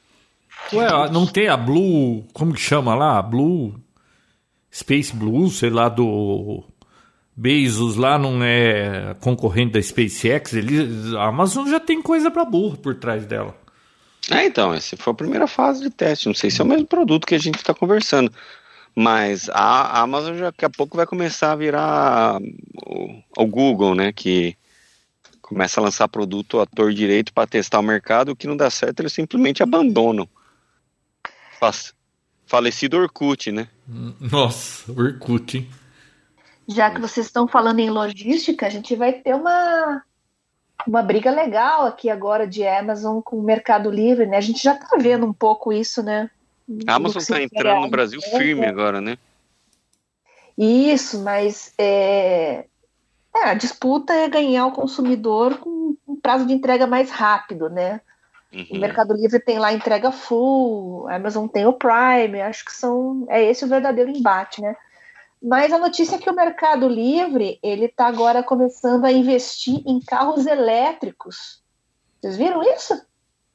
Ué, 0.72 0.88
não 1.12 1.28
tem 1.28 1.48
a 1.48 1.58
Blue. 1.58 2.24
Como 2.34 2.54
que 2.54 2.62
chama 2.62 2.96
lá? 2.96 3.22
Blue. 3.22 3.76
Space 4.72 5.16
Blue, 5.16 5.50
sei 5.50 5.70
lá, 5.70 5.90
do 5.90 6.64
Bezos 7.36 7.98
lá 7.98 8.18
não 8.18 8.42
é 8.42 9.16
concorrente 9.20 9.74
da 9.74 9.82
SpaceX, 9.82 10.54
ele, 10.54 11.18
a 11.18 11.28
Amazon 11.28 11.68
já 11.68 11.80
tem 11.80 12.02
coisa 12.02 12.32
para 12.32 12.46
burro 12.46 12.78
por 12.78 12.96
trás 12.96 13.26
dela. 13.26 13.56
É, 14.32 14.46
então, 14.46 14.74
essa 14.74 14.98
foi 14.98 15.12
a 15.12 15.16
primeira 15.16 15.48
fase 15.48 15.82
de 15.82 15.90
teste. 15.90 16.28
Não 16.28 16.34
sei 16.34 16.50
se 16.50 16.62
é 16.62 16.64
o 16.64 16.68
mesmo 16.68 16.88
produto 16.88 17.28
que 17.28 17.36
a 17.36 17.40
gente 17.40 17.58
está 17.58 17.74
conversando. 17.74 18.32
Mas 18.96 19.50
a 19.50 20.02
Amazon 20.02 20.38
já, 20.38 20.46
daqui 20.46 20.66
a 20.66 20.70
pouco 20.70 20.96
vai 20.96 21.06
começar 21.06 21.52
a 21.52 21.56
virar 21.56 22.40
o, 22.88 23.22
o 23.38 23.46
Google, 23.46 23.94
né? 23.94 24.14
Que 24.14 24.56
começa 25.42 25.80
a 25.80 25.84
lançar 25.84 26.08
produto 26.08 26.60
à 26.60 26.66
tor 26.66 26.94
direito 26.94 27.34
para 27.34 27.46
testar 27.46 27.80
o 27.80 27.84
mercado. 27.84 28.30
O 28.30 28.36
que 28.36 28.48
não 28.48 28.56
dá 28.56 28.70
certo, 28.70 29.02
eles 29.02 29.14
simplesmente 29.14 29.62
abandonam. 29.62 30.28
Falecido 32.48 32.98
Orkut, 32.98 33.52
né? 33.52 33.68
Nossa, 34.20 34.92
Orkut, 34.92 35.58
hein? 35.58 35.70
Já 36.68 36.90
que 36.90 37.00
vocês 37.00 37.28
estão 37.28 37.48
falando 37.48 37.80
em 37.80 37.90
logística, 37.90 38.66
a 38.66 38.70
gente 38.70 38.96
vai 38.96 39.14
ter 39.14 39.36
uma, 39.36 40.04
uma 40.88 41.02
briga 41.02 41.30
legal 41.32 41.86
aqui 41.86 42.10
agora 42.10 42.48
de 42.48 42.66
Amazon 42.66 43.22
com 43.22 43.38
o 43.38 43.44
Mercado 43.44 43.90
Livre, 43.92 44.26
né? 44.26 44.38
A 44.38 44.42
gente 44.42 44.64
já 44.64 44.74
está 44.74 44.98
vendo 44.98 45.26
um 45.26 45.34
pouco 45.34 45.72
isso, 45.72 46.02
né? 46.02 46.30
A 46.88 46.96
Amazon 46.96 47.22
está 47.22 47.42
entrando 47.42 47.82
no 47.82 47.90
Brasil 47.90 48.20
firme 48.22 48.66
agora, 48.66 49.00
né? 49.00 49.18
Isso, 50.58 51.22
mas 51.22 51.74
é, 51.78 52.66
é, 53.36 53.44
a 53.44 53.54
disputa 53.54 54.14
é 54.14 54.28
ganhar 54.28 54.66
o 54.66 54.72
consumidor 54.72 55.58
com 55.58 55.96
um 56.08 56.16
prazo 56.16 56.46
de 56.46 56.54
entrega 56.54 56.88
mais 56.88 57.12
rápido, 57.12 57.70
né? 57.70 58.02
Uhum. 58.54 58.66
O 58.72 58.78
Mercado 58.80 59.14
Livre 59.14 59.40
tem 59.40 59.60
lá 59.60 59.74
entrega 59.74 60.12
full, 60.12 61.08
a 61.08 61.16
Amazon 61.16 61.46
tem 61.46 61.66
o 61.66 61.74
Prime, 61.74 62.42
acho 62.42 62.64
que 62.64 62.72
são 62.72 63.26
é 63.28 63.44
esse 63.44 63.66
o 63.66 63.68
verdadeiro 63.68 64.10
embate, 64.10 64.62
né? 64.62 64.76
Mas 65.46 65.72
a 65.72 65.78
notícia 65.78 66.16
é 66.16 66.18
que 66.18 66.28
o 66.28 66.36
Mercado 66.36 66.90
Livre 66.90 67.60
ele 67.62 67.86
está 67.86 68.08
agora 68.08 68.42
começando 68.42 69.06
a 69.06 69.12
investir 69.12 69.80
em 69.86 70.00
carros 70.00 70.48
elétricos. 70.48 71.62
Vocês 72.20 72.36
viram 72.36 72.64
isso? 72.64 73.00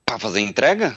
Para 0.07 0.17
fazer 0.17 0.41
entrega? 0.41 0.97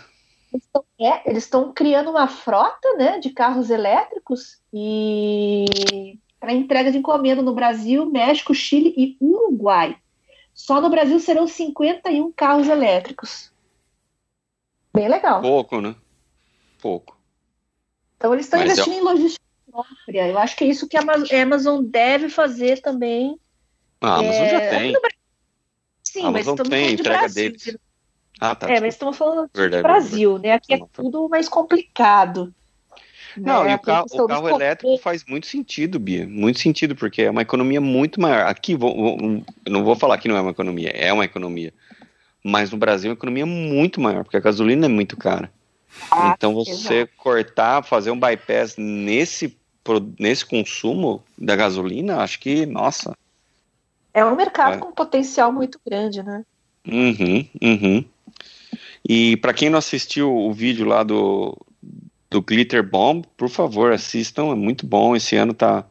Eles 1.25 1.45
estão 1.45 1.71
é, 1.71 1.73
criando 1.73 2.11
uma 2.11 2.27
frota 2.27 2.93
né, 2.95 3.19
de 3.19 3.31
carros 3.31 3.71
elétricos 3.71 4.61
e 4.71 6.19
para 6.39 6.53
entrega 6.53 6.91
de 6.91 6.99
encomenda 6.99 7.41
no 7.41 7.55
Brasil, 7.55 8.05
México, 8.05 8.53
Chile 8.53 8.93
e 8.95 9.17
Uruguai. 9.19 9.97
Só 10.53 10.79
no 10.79 10.91
Brasil 10.91 11.19
serão 11.19 11.47
51 11.47 12.31
carros 12.33 12.67
elétricos. 12.67 13.51
Bem 14.93 15.07
legal. 15.07 15.41
Pouco, 15.41 15.81
né? 15.81 15.95
Pouco. 16.79 17.17
Então 18.15 18.31
eles 18.31 18.45
estão 18.45 18.61
investindo 18.61 18.93
é... 18.93 18.97
em 18.97 19.01
logística 19.01 19.42
própria. 19.73 20.27
Eu 20.27 20.37
acho 20.37 20.55
que 20.55 20.63
é 20.63 20.67
isso 20.67 20.87
que 20.87 20.95
a 20.95 21.01
Amazon 21.41 21.83
deve 21.83 22.29
fazer 22.29 22.79
também. 22.81 23.39
A 23.99 24.15
Amazon 24.15 24.43
é... 24.43 24.49
já 24.49 24.69
tem. 24.69 24.93
Sim, 26.03 26.31
mas 26.31 26.47
estamos 26.47 26.69
tem, 26.69 26.83
falando 26.83 26.97
de 26.97 27.03
Brasil. 27.03 27.49
Deles. 27.49 27.77
Ah, 28.39 28.55
tá, 28.55 28.69
é, 28.69 28.79
mas 28.79 28.93
estamos 28.93 29.17
falando 29.17 29.49
de 29.53 29.81
Brasil, 29.81 30.37
né? 30.37 30.53
Aqui 30.53 30.73
é 30.73 30.79
tudo 30.91 31.27
mais 31.29 31.49
complicado. 31.49 32.53
Não, 33.35 33.63
né? 33.63 33.71
e 33.71 33.75
o 33.75 33.79
carro, 33.79 34.05
o 34.11 34.27
carro 34.27 34.49
elétrico 34.49 34.97
faz 34.97 35.23
muito 35.25 35.47
sentido, 35.47 35.99
Bia. 35.99 36.27
Muito 36.27 36.59
sentido, 36.59 36.95
porque 36.95 37.23
é 37.23 37.31
uma 37.31 37.41
economia 37.41 37.81
muito 37.81 38.21
maior. 38.21 38.45
Aqui, 38.45 38.75
vou, 38.75 38.95
vou, 38.95 39.43
não 39.67 39.83
vou 39.83 39.95
falar 39.95 40.19
que 40.19 40.27
não 40.27 40.37
é 40.37 40.41
uma 40.41 40.51
economia, 40.51 40.89
é 40.89 41.11
uma 41.11 41.25
economia. 41.25 41.73
Mas 42.43 42.69
no 42.69 42.77
Brasil 42.77 43.09
é 43.09 43.11
uma 43.11 43.17
economia 43.17 43.45
muito 43.45 43.99
maior, 43.99 44.23
porque 44.23 44.37
a 44.37 44.41
gasolina 44.41 44.85
é 44.85 44.89
muito 44.89 45.17
cara. 45.17 45.51
Ah, 46.11 46.33
então 46.35 46.53
você 46.53 46.93
exato. 46.93 47.11
cortar, 47.17 47.83
fazer 47.83 48.11
um 48.11 48.19
bypass 48.19 48.75
nesse 48.77 49.57
nesse 50.17 50.45
consumo 50.45 51.23
da 51.37 51.55
gasolina, 51.55 52.17
acho 52.17 52.39
que, 52.39 52.65
nossa. 52.65 53.15
É 54.13 54.23
um 54.23 54.35
mercado 54.35 54.75
é. 54.75 54.77
com 54.77 54.91
potencial 54.91 55.51
muito 55.51 55.79
grande, 55.85 56.23
né? 56.23 56.45
Uhum, 56.87 57.47
uhum. 57.61 58.05
E 59.07 59.37
para 59.37 59.53
quem 59.53 59.69
não 59.69 59.79
assistiu 59.79 60.33
o 60.33 60.53
vídeo 60.53 60.85
lá 60.85 61.03
do, 61.03 61.57
do 62.29 62.41
Glitter 62.41 62.83
Bomb, 62.83 63.25
por 63.35 63.49
favor, 63.49 63.91
assistam, 63.91 64.51
é 64.51 64.55
muito 64.55 64.85
bom. 64.85 65.15
Esse 65.15 65.35
ano 65.35 65.53
tá, 65.53 65.85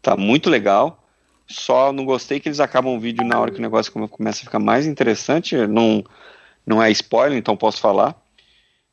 tá 0.00 0.16
muito 0.16 0.48
legal. 0.48 1.02
Só 1.48 1.92
não 1.92 2.04
gostei 2.04 2.40
que 2.40 2.48
eles 2.48 2.60
acabam 2.60 2.94
o 2.94 3.00
vídeo 3.00 3.24
na 3.24 3.38
hora 3.38 3.50
que 3.50 3.58
o 3.58 3.62
negócio 3.62 3.92
começa 4.08 4.42
a 4.42 4.44
ficar 4.44 4.58
mais 4.58 4.86
interessante. 4.86 5.56
Não, 5.66 6.04
não 6.64 6.82
é 6.82 6.90
spoiler, 6.90 7.38
então 7.38 7.56
posso 7.56 7.80
falar. 7.80 8.14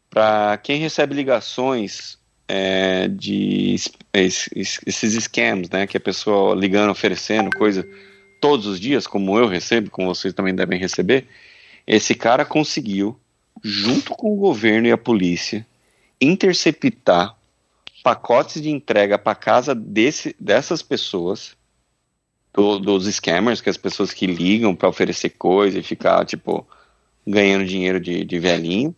Para 0.10 0.58
quem 0.58 0.80
recebe 0.80 1.16
ligações 1.16 2.18
é, 2.48 3.07
de 3.07 3.76
esses 4.14 5.24
scams, 5.24 5.70
né, 5.70 5.88
que 5.88 5.98
a 5.98 5.99
pessoa 5.99 6.56
ligando, 6.56 6.91
oferecendo 6.91 7.49
coisa 7.57 7.88
todos 8.41 8.65
os 8.65 8.80
dias, 8.80 9.07
como 9.07 9.38
eu 9.38 9.48
recebo, 9.48 9.90
como 9.90 10.14
vocês 10.14 10.34
também 10.34 10.53
devem 10.53 10.80
receber, 10.80 11.28
esse 11.88 12.14
cara 12.14 12.45
conseguiu, 12.45 13.18
junto 13.64 14.11
com 14.11 14.34
o 14.34 14.38
governo 14.38 14.88
e 14.88 14.91
a 14.91 14.98
polícia, 14.98 15.65
interceptar 16.20 17.36
pacotes 18.03 18.61
de 18.61 18.70
entrega 18.70 19.18
para 19.18 19.34
casa 19.34 19.74
desse, 19.74 20.36
dessas 20.40 20.82
pessoas, 20.82 21.56
do, 22.53 22.78
dos 22.78 23.06
scammers, 23.06 23.61
que 23.61 23.70
é 23.70 23.72
as 23.72 23.78
pessoas 23.78 24.11
que 24.14 24.28
ligam 24.28 24.76
para 24.76 24.90
oferecer 24.90 25.30
coisa 25.30 25.80
e 25.80 25.84
ficar, 25.84 26.26
tipo, 26.26 26.68
ganhando 27.26 27.65
dinheiro 27.65 27.99
de, 27.99 28.24
de 28.24 28.40
velhinho. 28.40 28.95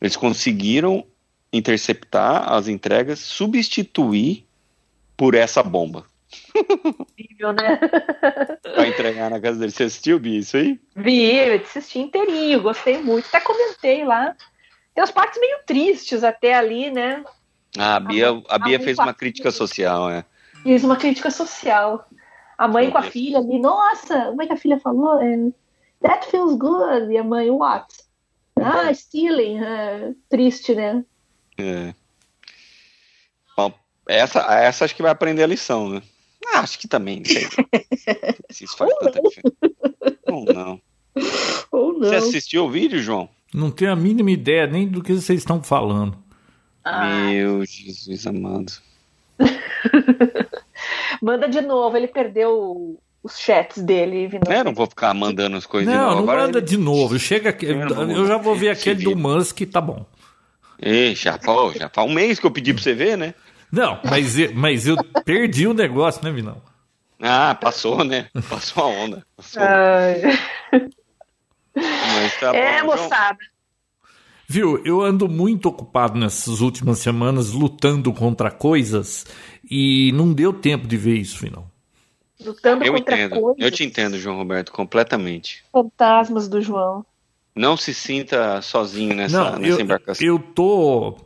Eles 0.00 0.16
conseguiram 0.16 1.06
interceptar 1.52 2.52
as 2.52 2.68
entregas, 2.68 3.20
substituir 3.20 4.46
por 5.16 5.34
essa 5.34 5.62
bomba. 5.62 6.04
Incrível, 7.18 7.52
né? 7.52 7.76
pra 8.62 8.86
entregar 8.86 9.30
na 9.30 9.40
casa 9.40 9.58
dele. 9.58 9.72
Você 9.72 9.84
assistiu, 9.84 10.18
Bia, 10.18 10.38
isso 10.38 10.56
aí? 10.56 10.78
Vi, 10.94 11.34
eu 11.34 11.56
assisti 11.56 11.98
inteirinho, 11.98 12.62
gostei 12.62 12.98
muito. 13.02 13.26
Até 13.26 13.40
comentei 13.40 14.04
lá. 14.04 14.34
Tem 14.94 15.02
as 15.02 15.10
partes 15.10 15.40
meio 15.40 15.58
tristes 15.66 16.22
até 16.22 16.54
ali, 16.54 16.90
né? 16.90 17.24
Ah, 17.76 17.96
a 17.96 18.00
Bia, 18.00 18.42
a 18.48 18.58
Bia 18.58 18.80
fez 18.80 18.98
uma 18.98 19.14
crítica 19.14 19.50
social, 19.50 20.10
é. 20.10 20.24
Fez 20.62 20.84
uma 20.84 20.96
crítica 20.96 21.30
social. 21.30 22.06
A 22.56 22.66
mãe 22.66 22.90
com 22.90 22.98
a 22.98 23.02
filha 23.02 23.38
ali, 23.38 23.58
nossa, 23.58 24.26
como 24.26 24.42
é 24.42 24.46
que 24.46 24.52
a 24.52 24.56
filha 24.56 24.80
falou? 24.80 25.20
É, 25.22 25.50
That 26.02 26.26
feels 26.30 26.56
good. 26.56 27.12
E 27.12 27.18
a 27.18 27.24
mãe, 27.24 27.50
what? 27.50 27.86
Ah, 28.60 28.92
stealing. 28.92 29.62
É, 29.62 30.12
triste, 30.28 30.74
né? 30.74 31.04
É. 31.58 31.94
Bom, 33.56 33.72
essa, 34.06 34.40
essa 34.40 34.84
acho 34.84 34.94
que 34.94 35.02
vai 35.02 35.10
aprender 35.10 35.42
a 35.42 35.46
lição, 35.46 35.90
né? 35.90 36.02
Ah, 36.46 36.60
acho 36.60 36.78
que 36.78 36.88
também. 36.88 37.22
Se 38.50 38.64
isso 38.64 38.76
faz 38.76 38.92
tanta 38.98 39.20
diferença. 39.20 39.56
Ou 40.26 40.44
não. 40.44 40.80
Ou 41.70 41.92
não. 41.92 42.08
Você 42.08 42.16
assistiu 42.16 42.64
o 42.64 42.70
vídeo, 42.70 43.02
João? 43.02 43.28
Não 43.52 43.70
tenho 43.70 43.92
a 43.92 43.96
mínima 43.96 44.30
ideia 44.30 44.66
nem 44.66 44.86
do 44.86 45.02
que 45.02 45.12
vocês 45.12 45.40
estão 45.40 45.62
falando. 45.62 46.16
Meu 46.84 47.64
Jesus 47.64 48.26
amado. 48.26 48.72
Manda 51.20 51.48
de 51.48 51.60
novo, 51.60 51.96
ele 51.96 52.08
perdeu 52.08 52.98
os 53.22 53.38
chats 53.38 53.82
dele. 53.82 54.28
Vindo 54.28 54.50
é, 54.50 54.62
não 54.62 54.72
vou 54.72 54.86
ficar 54.86 55.12
mandando 55.12 55.56
as 55.56 55.66
coisas 55.66 55.92
não, 55.92 55.98
de 55.98 56.04
novo. 56.04 56.16
Não, 56.16 56.22
Agora 56.22 56.46
manda 56.46 56.58
ele... 56.58 56.66
de 56.66 56.76
novo. 56.76 57.18
Chega 57.18 57.50
aqui. 57.50 57.66
Eu, 57.66 57.78
eu 57.78 58.26
já 58.26 58.36
vou 58.36 58.54
ver 58.54 58.70
aquele 58.70 59.04
do 59.04 59.16
Musk, 59.16 59.60
tá 59.70 59.80
bom. 59.80 60.06
E, 60.80 61.14
já, 61.14 61.38
pô, 61.38 61.72
já 61.72 61.88
faz 61.88 62.08
um 62.08 62.14
mês 62.14 62.38
que 62.38 62.46
eu 62.46 62.50
pedi 62.50 62.72
pra 62.72 62.82
você 62.82 62.94
ver, 62.94 63.16
né? 63.16 63.34
Não, 63.70 64.00
mas 64.04 64.38
eu, 64.38 64.54
mas 64.54 64.86
eu 64.86 64.96
perdi 65.24 65.66
o 65.66 65.74
negócio, 65.74 66.24
né, 66.24 66.30
Vinão? 66.30 66.62
Ah, 67.20 67.54
passou, 67.54 68.04
né? 68.04 68.28
Passou 68.48 68.84
a 68.84 68.86
onda. 68.86 69.26
Passou. 69.36 69.62
Tá 72.40 72.54
é, 72.54 72.80
bom, 72.80 72.86
moçada. 72.86 73.38
Viu, 74.48 74.82
eu 74.84 75.02
ando 75.02 75.28
muito 75.28 75.68
ocupado 75.68 76.18
nessas 76.18 76.60
últimas 76.60 76.98
semanas 76.98 77.52
lutando 77.52 78.12
contra 78.12 78.50
coisas 78.50 79.26
e 79.70 80.10
não 80.12 80.32
deu 80.32 80.52
tempo 80.52 80.88
de 80.88 80.96
ver 80.96 81.16
isso, 81.18 81.38
Vinão. 81.38 81.70
Lutando 82.40 82.84
eu 82.84 82.94
contra 82.94 83.14
entendo, 83.14 83.40
coisas. 83.40 83.62
eu 83.62 83.70
te 83.70 83.84
entendo, 83.84 84.18
João 84.18 84.36
Roberto, 84.36 84.72
completamente. 84.72 85.64
Fantasmas 85.70 86.48
do 86.48 86.62
João. 86.62 87.04
Não 87.58 87.76
se 87.76 87.92
sinta 87.92 88.62
sozinho 88.62 89.16
nessa, 89.16 89.50
não, 89.50 89.58
nessa 89.58 89.80
eu, 89.80 89.80
embarcação. 89.80 90.24
Eu 90.24 90.38
tô. 90.38 91.16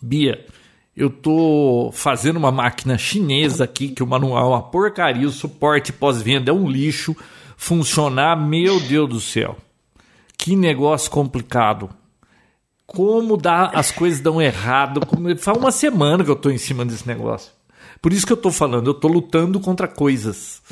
Bia, 0.00 0.46
eu 0.96 1.10
tô 1.10 1.90
fazendo 1.92 2.38
uma 2.38 2.50
máquina 2.50 2.96
chinesa 2.96 3.64
aqui, 3.64 3.88
que 3.88 4.02
o 4.02 4.06
manual 4.06 4.42
é 4.42 4.48
uma 4.48 4.62
porcaria, 4.62 5.28
o 5.28 5.30
suporte 5.30 5.92
pós-venda 5.92 6.50
é 6.50 6.54
um 6.54 6.66
lixo. 6.66 7.14
Funcionar, 7.58 8.36
meu 8.36 8.80
Deus 8.80 9.08
do 9.08 9.20
céu. 9.20 9.58
Que 10.38 10.56
negócio 10.56 11.10
complicado. 11.10 11.90
Como 12.86 13.36
dá, 13.36 13.66
as 13.66 13.92
coisas 13.92 14.20
dão 14.20 14.40
errado. 14.40 15.02
Faz 15.38 15.58
uma 15.58 15.70
semana 15.70 16.24
que 16.24 16.30
eu 16.30 16.36
tô 16.36 16.48
em 16.48 16.58
cima 16.58 16.86
desse 16.86 17.06
negócio. 17.06 17.52
Por 18.00 18.14
isso 18.14 18.26
que 18.26 18.32
eu 18.32 18.36
tô 18.38 18.50
falando, 18.50 18.88
eu 18.88 18.94
tô 18.94 19.08
lutando 19.08 19.60
contra 19.60 19.86
coisas. 19.86 20.62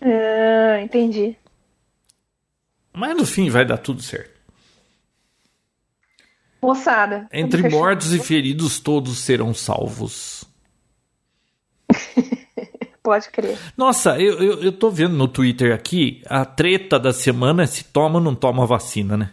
Ah, 0.00 0.80
entendi. 0.80 1.36
Mas 2.92 3.16
no 3.16 3.24
fim 3.24 3.48
vai 3.48 3.64
dar 3.64 3.78
tudo 3.78 4.02
certo. 4.02 4.32
Moçada. 6.60 7.28
Entre 7.32 7.68
mortos 7.68 8.12
e 8.12 8.20
feridos, 8.20 8.78
todos 8.78 9.18
serão 9.18 9.52
salvos. 9.52 10.44
Pode 13.02 13.30
crer. 13.30 13.58
Nossa, 13.76 14.16
eu, 14.20 14.40
eu, 14.40 14.62
eu 14.62 14.72
tô 14.72 14.88
vendo 14.88 15.16
no 15.16 15.26
Twitter 15.26 15.74
aqui 15.74 16.22
a 16.26 16.44
treta 16.44 17.00
da 17.00 17.12
semana 17.12 17.64
é 17.64 17.66
se 17.66 17.82
toma 17.84 18.20
ou 18.20 18.24
não 18.24 18.34
toma 18.34 18.64
vacina, 18.64 19.16
né? 19.16 19.32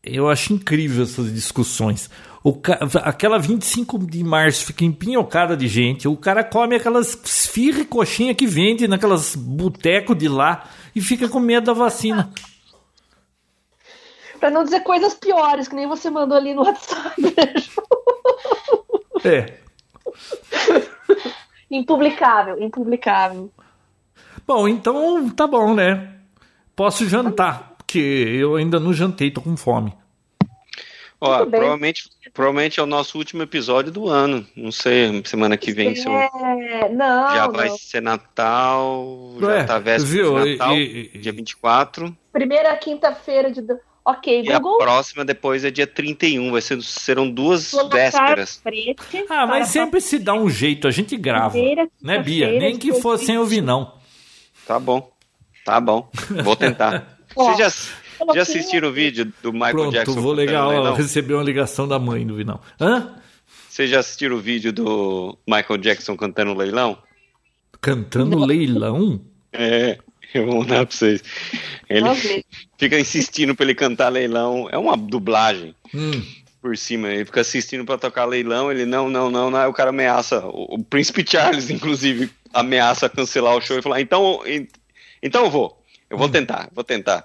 Eu 0.00 0.28
acho 0.28 0.52
incrível 0.52 1.02
essas 1.02 1.32
discussões. 1.32 2.08
O 2.46 2.52
ca... 2.52 2.78
Aquela 3.02 3.38
25 3.38 4.06
de 4.06 4.22
março 4.22 4.66
fica 4.66 4.84
empinhocada 4.84 5.56
de 5.56 5.66
gente. 5.66 6.06
O 6.06 6.14
cara 6.14 6.44
come 6.44 6.76
aquelas 6.76 7.18
esfirra 7.24 7.80
e 7.80 7.86
coxinha 7.86 8.34
que 8.34 8.46
vende 8.46 8.86
naquelas 8.86 9.34
botecos 9.34 10.18
de 10.18 10.28
lá 10.28 10.68
e 10.94 11.00
fica 11.00 11.26
com 11.26 11.40
medo 11.40 11.64
da 11.64 11.72
vacina. 11.72 12.30
Pra 14.38 14.50
não 14.50 14.62
dizer 14.62 14.80
coisas 14.80 15.14
piores, 15.14 15.68
que 15.68 15.74
nem 15.74 15.88
você 15.88 16.10
mandou 16.10 16.36
ali 16.36 16.52
no 16.52 16.64
WhatsApp. 16.64 17.14
é. 19.24 19.54
Impublicável, 21.70 22.62
impublicável. 22.62 23.50
Bom, 24.46 24.68
então 24.68 25.30
tá 25.30 25.46
bom, 25.46 25.74
né? 25.74 26.18
Posso 26.76 27.08
jantar, 27.08 27.74
porque 27.78 27.98
eu 27.98 28.56
ainda 28.56 28.78
não 28.78 28.92
jantei, 28.92 29.30
tô 29.30 29.40
com 29.40 29.56
fome. 29.56 29.96
Ó, 31.20 31.46
provavelmente, 31.46 32.10
provavelmente 32.34 32.78
é 32.80 32.82
o 32.82 32.86
nosso 32.86 33.16
último 33.16 33.42
episódio 33.42 33.90
do 33.90 34.08
ano. 34.08 34.46
Não 34.56 34.70
sei, 34.72 35.22
semana 35.24 35.56
que 35.56 35.72
vem. 35.72 35.94
É, 35.96 36.88
não. 36.90 37.34
Já 37.34 37.46
não. 37.46 37.52
vai 37.54 37.70
ser 37.70 38.02
Natal, 38.02 39.36
já 39.40 39.54
é, 39.54 39.64
tá 39.64 39.78
véspera 39.78 40.12
viu? 40.12 40.44
de 40.44 40.52
Natal, 40.56 40.74
E- 40.76 41.10
e- 41.14 41.18
dia 41.18 41.32
24. 41.32 42.14
Primeira 42.32 42.76
quinta-feira 42.76 43.50
de. 43.50 43.62
Ok, 44.06 44.42
E 44.44 44.52
a 44.52 44.58
Google. 44.58 44.76
próxima 44.78 45.24
depois 45.24 45.64
é 45.64 45.70
dia 45.70 45.86
31. 45.86 46.52
Vai 46.52 46.60
ser, 46.60 46.82
serão 46.82 47.30
duas 47.30 47.70
colocar 47.70 47.96
vésperas. 47.96 48.60
Ah, 49.30 49.46
mas 49.46 49.68
sempre 49.68 49.98
se 50.02 50.18
dá 50.18 50.34
um 50.34 50.50
jeito, 50.50 50.86
a 50.86 50.90
gente 50.90 51.16
grava. 51.16 51.52
Primeira 51.52 51.88
Né, 52.02 52.18
Bia? 52.22 52.48
Nem 52.58 52.76
que 52.76 52.92
fosse 53.00 53.24
sem 53.24 53.38
ouvir, 53.38 53.62
não. 53.62 53.94
Tá 54.66 54.78
bom. 54.78 55.10
Tá 55.64 55.80
bom. 55.80 56.10
Vou 56.42 56.54
tentar. 56.54 57.16
Ó, 57.34 57.54
Vocês 57.54 57.58
já, 57.58 57.94
já 58.34 58.42
assistiram 58.42 58.88
o 58.88 58.92
vídeo 58.92 59.32
do 59.42 59.52
Michael 59.52 59.72
Pronto, 59.74 59.92
Jackson? 59.92 60.20
vou 60.20 60.32
legal, 60.32 60.68
cantando 60.68 60.80
ó, 60.80 60.82
leilão? 60.82 60.96
receber 60.96 61.34
uma 61.34 61.42
ligação 61.42 61.86
da 61.88 61.98
mãe 61.98 62.26
do 62.26 62.34
Vinão. 62.36 62.60
Hã? 62.80 63.14
Vocês 63.68 63.90
já 63.90 64.00
assistiram 64.00 64.36
o 64.36 64.40
vídeo 64.40 64.72
do 64.72 65.36
Michael 65.46 65.78
Jackson 65.78 66.16
cantando 66.16 66.54
leilão? 66.54 66.96
Cantando 67.80 68.38
leilão? 68.44 69.20
É, 69.52 69.98
eu 70.32 70.46
vou 70.46 70.58
mandar 70.60 70.86
pra 70.86 70.96
vocês. 70.96 71.22
Ele 71.88 72.44
fica 72.78 72.98
insistindo 72.98 73.54
pra 73.54 73.64
ele 73.64 73.74
cantar 73.74 74.08
leilão. 74.08 74.68
É 74.70 74.78
uma 74.78 74.96
dublagem 74.96 75.74
Hum. 75.94 76.22
por 76.62 76.76
cima. 76.76 77.08
Ele 77.08 77.24
fica 77.24 77.40
assistindo 77.42 77.84
pra 77.84 77.98
tocar 77.98 78.24
leilão. 78.24 78.70
Ele 78.70 78.86
não, 78.86 79.08
não, 79.10 79.30
não, 79.30 79.50
não. 79.50 79.58
Aí 79.58 79.68
o 79.68 79.72
cara 79.72 79.90
ameaça. 79.90 80.44
O, 80.46 80.76
o 80.76 80.84
príncipe 80.84 81.24
Charles, 81.28 81.68
inclusive, 81.70 82.30
ameaça 82.52 83.08
cancelar 83.08 83.56
o 83.56 83.60
show 83.60 83.78
e 83.78 83.82
falar: 83.82 84.00
então, 84.00 84.40
en- 84.46 84.66
então 85.22 85.44
eu 85.44 85.50
vou. 85.50 85.80
Eu 86.08 86.16
vou 86.16 86.28
tentar, 86.28 86.68
vou 86.72 86.84
tentar. 86.84 87.24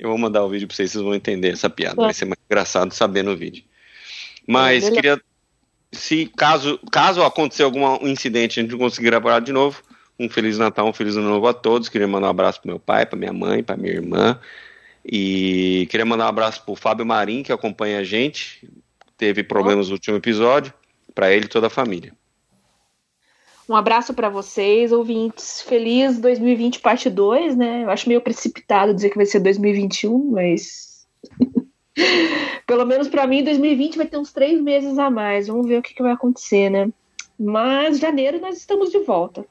Eu 0.00 0.08
vou 0.08 0.16
mandar 0.16 0.42
o 0.42 0.48
vídeo 0.48 0.66
pra 0.66 0.74
vocês, 0.74 0.92
vocês 0.92 1.04
vão 1.04 1.14
entender 1.14 1.52
essa 1.52 1.68
piada. 1.68 1.96
Vai 1.96 2.14
ser 2.14 2.24
mais 2.24 2.38
engraçado 2.48 2.92
sabendo 2.94 3.32
o 3.32 3.36
vídeo. 3.36 3.62
Mas 4.48 4.84
Beleza. 4.84 4.92
queria. 4.92 5.22
Se 5.92 6.26
caso, 6.36 6.80
caso 6.90 7.22
acontecer 7.22 7.64
algum 7.64 8.06
incidente 8.06 8.58
a 8.58 8.62
gente 8.62 8.72
não 8.72 8.78
conseguir 8.78 9.06
gravar 9.10 9.40
de 9.40 9.52
novo, 9.52 9.82
um 10.18 10.28
Feliz 10.28 10.56
Natal, 10.56 10.88
um 10.88 10.92
Feliz 10.92 11.16
Ano 11.16 11.28
Novo 11.28 11.46
a 11.46 11.52
todos. 11.52 11.90
Queria 11.90 12.08
mandar 12.08 12.28
um 12.28 12.30
abraço 12.30 12.62
pro 12.62 12.70
meu 12.70 12.78
pai, 12.78 13.04
pra 13.04 13.18
minha 13.18 13.32
mãe, 13.32 13.62
pra 13.62 13.76
minha 13.76 13.92
irmã. 13.92 14.40
E 15.04 15.86
queria 15.90 16.06
mandar 16.06 16.24
um 16.24 16.28
abraço 16.28 16.64
pro 16.64 16.74
Fábio 16.74 17.04
Marim, 17.04 17.42
que 17.42 17.52
acompanha 17.52 17.98
a 17.98 18.04
gente. 18.04 18.66
Teve 19.18 19.42
problemas 19.42 19.88
no 19.88 19.94
último 19.94 20.16
episódio. 20.16 20.72
Pra 21.14 21.30
ele 21.30 21.44
e 21.44 21.48
toda 21.48 21.66
a 21.66 21.70
família. 21.70 22.14
Um 23.70 23.76
abraço 23.76 24.12
para 24.12 24.28
vocês, 24.28 24.90
ouvintes. 24.90 25.62
Feliz 25.62 26.18
2020 26.18 26.80
parte 26.80 27.08
2, 27.08 27.54
né? 27.54 27.84
Eu 27.84 27.90
acho 27.90 28.08
meio 28.08 28.20
precipitado 28.20 28.92
dizer 28.92 29.10
que 29.10 29.16
vai 29.16 29.24
ser 29.24 29.38
2021, 29.38 30.32
mas. 30.32 31.06
Pelo 32.66 32.84
menos 32.84 33.06
para 33.06 33.28
mim, 33.28 33.44
2020 33.44 33.96
vai 33.96 34.06
ter 34.06 34.16
uns 34.16 34.32
três 34.32 34.60
meses 34.60 34.98
a 34.98 35.08
mais. 35.08 35.46
Vamos 35.46 35.68
ver 35.68 35.78
o 35.78 35.82
que, 35.82 35.94
que 35.94 36.02
vai 36.02 36.10
acontecer, 36.10 36.68
né? 36.68 36.88
Mas 37.38 38.00
janeiro 38.00 38.40
nós 38.40 38.56
estamos 38.56 38.90
de 38.90 38.98
volta. 39.04 39.46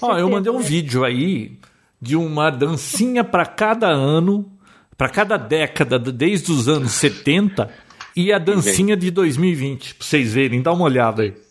Ó, 0.00 0.16
eu 0.16 0.30
mandei 0.30 0.52
um 0.52 0.58
né? 0.58 0.64
vídeo 0.64 1.04
aí 1.04 1.58
de 2.00 2.14
uma 2.14 2.50
dancinha 2.50 3.24
pra 3.24 3.44
cada 3.44 3.88
ano, 3.88 4.48
pra 4.96 5.08
cada 5.08 5.36
década, 5.36 5.98
desde 5.98 6.52
os 6.52 6.68
anos 6.68 6.92
70, 6.92 7.68
e 8.14 8.32
a 8.32 8.38
dancinha 8.38 8.96
de 8.96 9.10
2020, 9.10 9.96
pra 9.96 10.06
vocês 10.06 10.32
verem, 10.32 10.62
dá 10.62 10.72
uma 10.72 10.84
olhada 10.84 11.22
aí. 11.22 11.47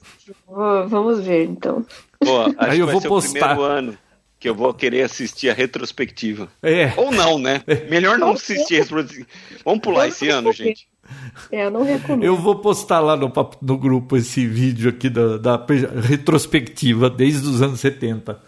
Vamos 0.87 1.19
ver, 1.23 1.45
então. 1.45 1.85
Pô, 2.19 2.41
acho 2.41 2.55
Aí 2.57 2.75
que 2.75 2.81
eu 2.81 2.85
vai 2.85 2.93
vou 2.93 3.01
ser 3.01 3.07
postar. 3.09 3.37
o 3.37 3.55
primeiro 3.55 3.61
ano 3.63 3.97
que 4.39 4.47
eu 4.49 4.53
vou 4.55 4.71
querer 4.73 5.01
assistir 5.01 5.49
a 5.49 5.53
retrospectiva. 5.53 6.47
É. 6.61 6.93
Ou 6.95 7.11
não, 7.11 7.39
né? 7.39 7.63
Melhor 7.89 8.19
não 8.19 8.31
assistir 8.31 8.75
a 8.75 8.79
retrospectiva. 8.83 9.27
Vamos 9.65 9.81
pular 9.81 10.07
esse 10.07 10.29
ano, 10.29 10.51
gente. 10.53 10.87
É, 11.51 11.65
eu 11.65 11.71
não 11.71 11.83
recomendo. 11.83 12.23
Eu 12.25 12.35
vou 12.35 12.57
postar 12.59 12.99
lá 12.99 13.15
no, 13.15 13.31
no 13.61 13.77
grupo 13.77 14.15
esse 14.17 14.45
vídeo 14.45 14.89
aqui 14.89 15.09
da, 15.09 15.37
da 15.37 15.57
pe- 15.57 15.87
retrospectiva 16.01 17.09
desde 17.09 17.47
os 17.47 17.61
anos 17.61 17.79
70. 17.79 18.39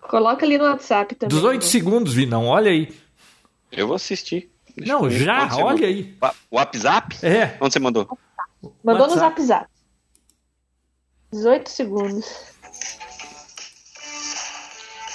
Coloca 0.00 0.44
ali 0.44 0.58
no 0.58 0.64
WhatsApp 0.64 1.14
também. 1.14 1.36
18 1.36 1.62
né? 1.62 1.68
segundos, 1.70 2.14
Vinão, 2.14 2.46
olha 2.46 2.70
aí. 2.70 2.88
Eu 3.70 3.86
vou 3.86 3.96
assistir. 3.96 4.50
Deixa 4.76 4.92
Não, 4.92 5.08
já, 5.10 5.48
olha 5.56 5.64
mandou? 5.64 5.86
aí. 5.86 6.14
WhatsApp? 6.50 7.16
É. 7.24 7.56
Onde 7.60 7.72
você 7.72 7.78
mandou? 7.78 8.18
Mandou 8.82 9.06
no 9.06 9.16
WhatsApp. 9.16 9.66
Zap 11.34 11.68
zap. 11.68 11.68
18 11.68 11.70
segundos. 11.70 12.54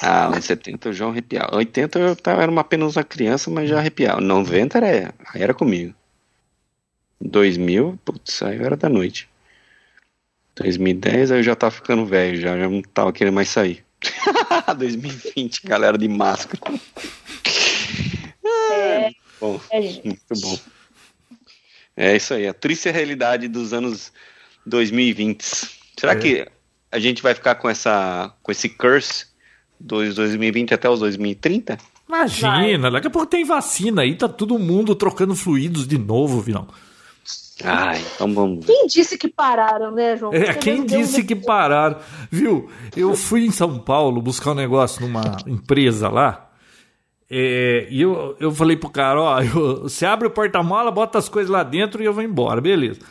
Ah, 0.01 0.27
anos 0.27 0.45
70 0.45 0.89
eu 0.89 0.93
já 0.93 1.07
arrepiava. 1.07 1.55
80 1.55 1.99
eu 1.99 2.15
tava, 2.15 2.41
era 2.41 2.51
uma, 2.51 2.61
apenas 2.61 2.95
uma 2.95 3.03
criança, 3.03 3.49
mas 3.49 3.69
já 3.69 3.79
arrepiava. 3.79 4.21
90 4.21 4.77
era, 4.77 5.13
era 5.35 5.53
comigo. 5.53 5.93
2000, 7.19 7.99
putz, 8.05 8.41
aí 8.43 8.57
era 8.57 8.77
da 8.77 8.87
noite. 8.87 9.27
2010 10.55 11.31
aí 11.31 11.39
eu 11.39 11.43
já 11.43 11.55
tava 11.55 11.71
ficando 11.71 12.05
velho, 12.05 12.39
já, 12.39 12.57
já 12.57 12.69
não 12.69 12.81
tava 12.81 13.11
querendo 13.11 13.33
mais 13.33 13.49
sair. 13.49 13.85
2020, 14.77 15.61
galera 15.65 15.97
de 15.97 16.07
máscara. 16.07 16.61
É, 18.71 19.11
Bom, 19.39 19.59
é, 19.71 19.79
muito 19.81 20.41
bom. 20.41 20.59
É 21.95 22.15
isso 22.15 22.33
aí, 22.33 22.47
a 22.47 22.53
triste 22.53 22.89
realidade 22.89 23.49
dos 23.49 23.73
anos 23.73 24.13
2020. 24.65 25.78
Será 25.99 26.13
É. 26.13 26.15
que 26.15 26.47
a 26.91 26.99
gente 26.99 27.21
vai 27.21 27.33
ficar 27.35 27.55
com 27.55 27.69
essa 27.69 28.33
com 28.41 28.51
esse 28.51 28.69
curse 28.69 29.25
dos 29.79 30.15
2020 30.15 30.73
até 30.73 30.89
os 30.89 30.99
2030? 30.99 31.77
Imagina, 32.07 32.79
Vai. 32.83 32.91
daqui 32.91 33.07
a 33.07 33.11
pouco 33.11 33.27
tem 33.27 33.45
vacina 33.45 34.01
aí, 34.01 34.15
tá 34.15 34.27
todo 34.27 34.57
mundo 34.57 34.95
trocando 34.95 35.35
fluidos 35.35 35.87
de 35.87 35.97
novo, 35.97 36.41
Vinão. 36.41 36.67
Ah, 37.63 37.91
então 37.97 38.33
vamos. 38.33 38.65
Quem 38.65 38.87
disse 38.87 39.17
que 39.17 39.27
pararam, 39.27 39.91
né, 39.91 40.15
João? 40.17 40.33
É, 40.33 40.53
quem 40.53 40.85
disse 40.85 41.23
que 41.23 41.35
pararam? 41.35 41.97
Viu? 42.31 42.69
Eu 42.95 43.15
fui 43.15 43.45
em 43.45 43.51
São 43.51 43.77
Paulo 43.77 44.21
buscar 44.21 44.51
um 44.51 44.55
negócio 44.55 45.01
numa 45.01 45.37
empresa 45.45 46.07
lá. 46.09 46.49
É, 47.29 47.85
e 47.91 48.01
eu, 48.01 48.35
eu 48.39 48.51
falei 48.51 48.75
pro 48.77 48.89
cara: 48.89 49.21
ó, 49.21 49.41
eu, 49.43 49.83
você 49.83 50.05
abre 50.05 50.27
o 50.27 50.31
porta-mala, 50.31 50.89
bota 50.89 51.19
as 51.19 51.27
coisas 51.29 51.51
lá 51.51 51.61
dentro 51.61 52.01
e 52.01 52.05
eu 52.05 52.13
vou 52.13 52.23
embora, 52.23 52.61
beleza. 52.61 53.01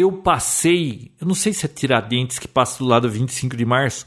Eu 0.00 0.10
passei, 0.10 1.12
eu 1.20 1.26
não 1.26 1.34
sei 1.34 1.52
se 1.52 1.66
é 1.66 1.68
Tiradentes 1.68 2.38
que 2.38 2.48
passa 2.48 2.78
do 2.78 2.86
lado 2.86 3.06
25 3.06 3.54
de 3.54 3.66
março. 3.66 4.06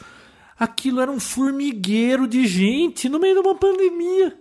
Aquilo 0.58 1.00
era 1.00 1.12
um 1.12 1.20
formigueiro 1.20 2.28
de 2.28 2.48
gente 2.48 3.08
no 3.08 3.20
meio 3.20 3.36
de 3.36 3.48
uma 3.48 3.54
pandemia. 3.54 4.36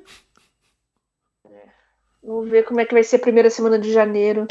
Vamos 2.22 2.48
ver 2.48 2.64
como 2.64 2.80
é 2.80 2.86
que 2.86 2.94
vai 2.94 3.02
ser 3.02 3.16
a 3.16 3.18
primeira 3.18 3.50
semana 3.50 3.78
de 3.78 3.92
janeiro. 3.92 4.46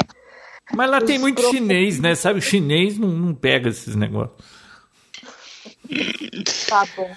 Mas 0.72 0.88
lá 0.88 0.98
Os 0.98 1.04
tem 1.04 1.18
muito 1.18 1.42
chinês, 1.50 1.98
né? 1.98 2.14
Sabe, 2.14 2.38
o 2.38 2.42
chinês 2.42 2.96
não, 2.96 3.08
não 3.08 3.34
pega 3.34 3.68
esses 3.68 3.96
negócios. 3.96 4.36
Tá 6.68 6.86
bom. 6.96 7.14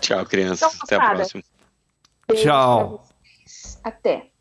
Tchau, 0.00 0.24
crianças. 0.26 0.74
Então, 0.74 0.84
Até 0.84 0.94
a 0.94 1.14
próxima. 1.14 1.42
Tchau. 2.34 3.04
Até. 3.82 4.31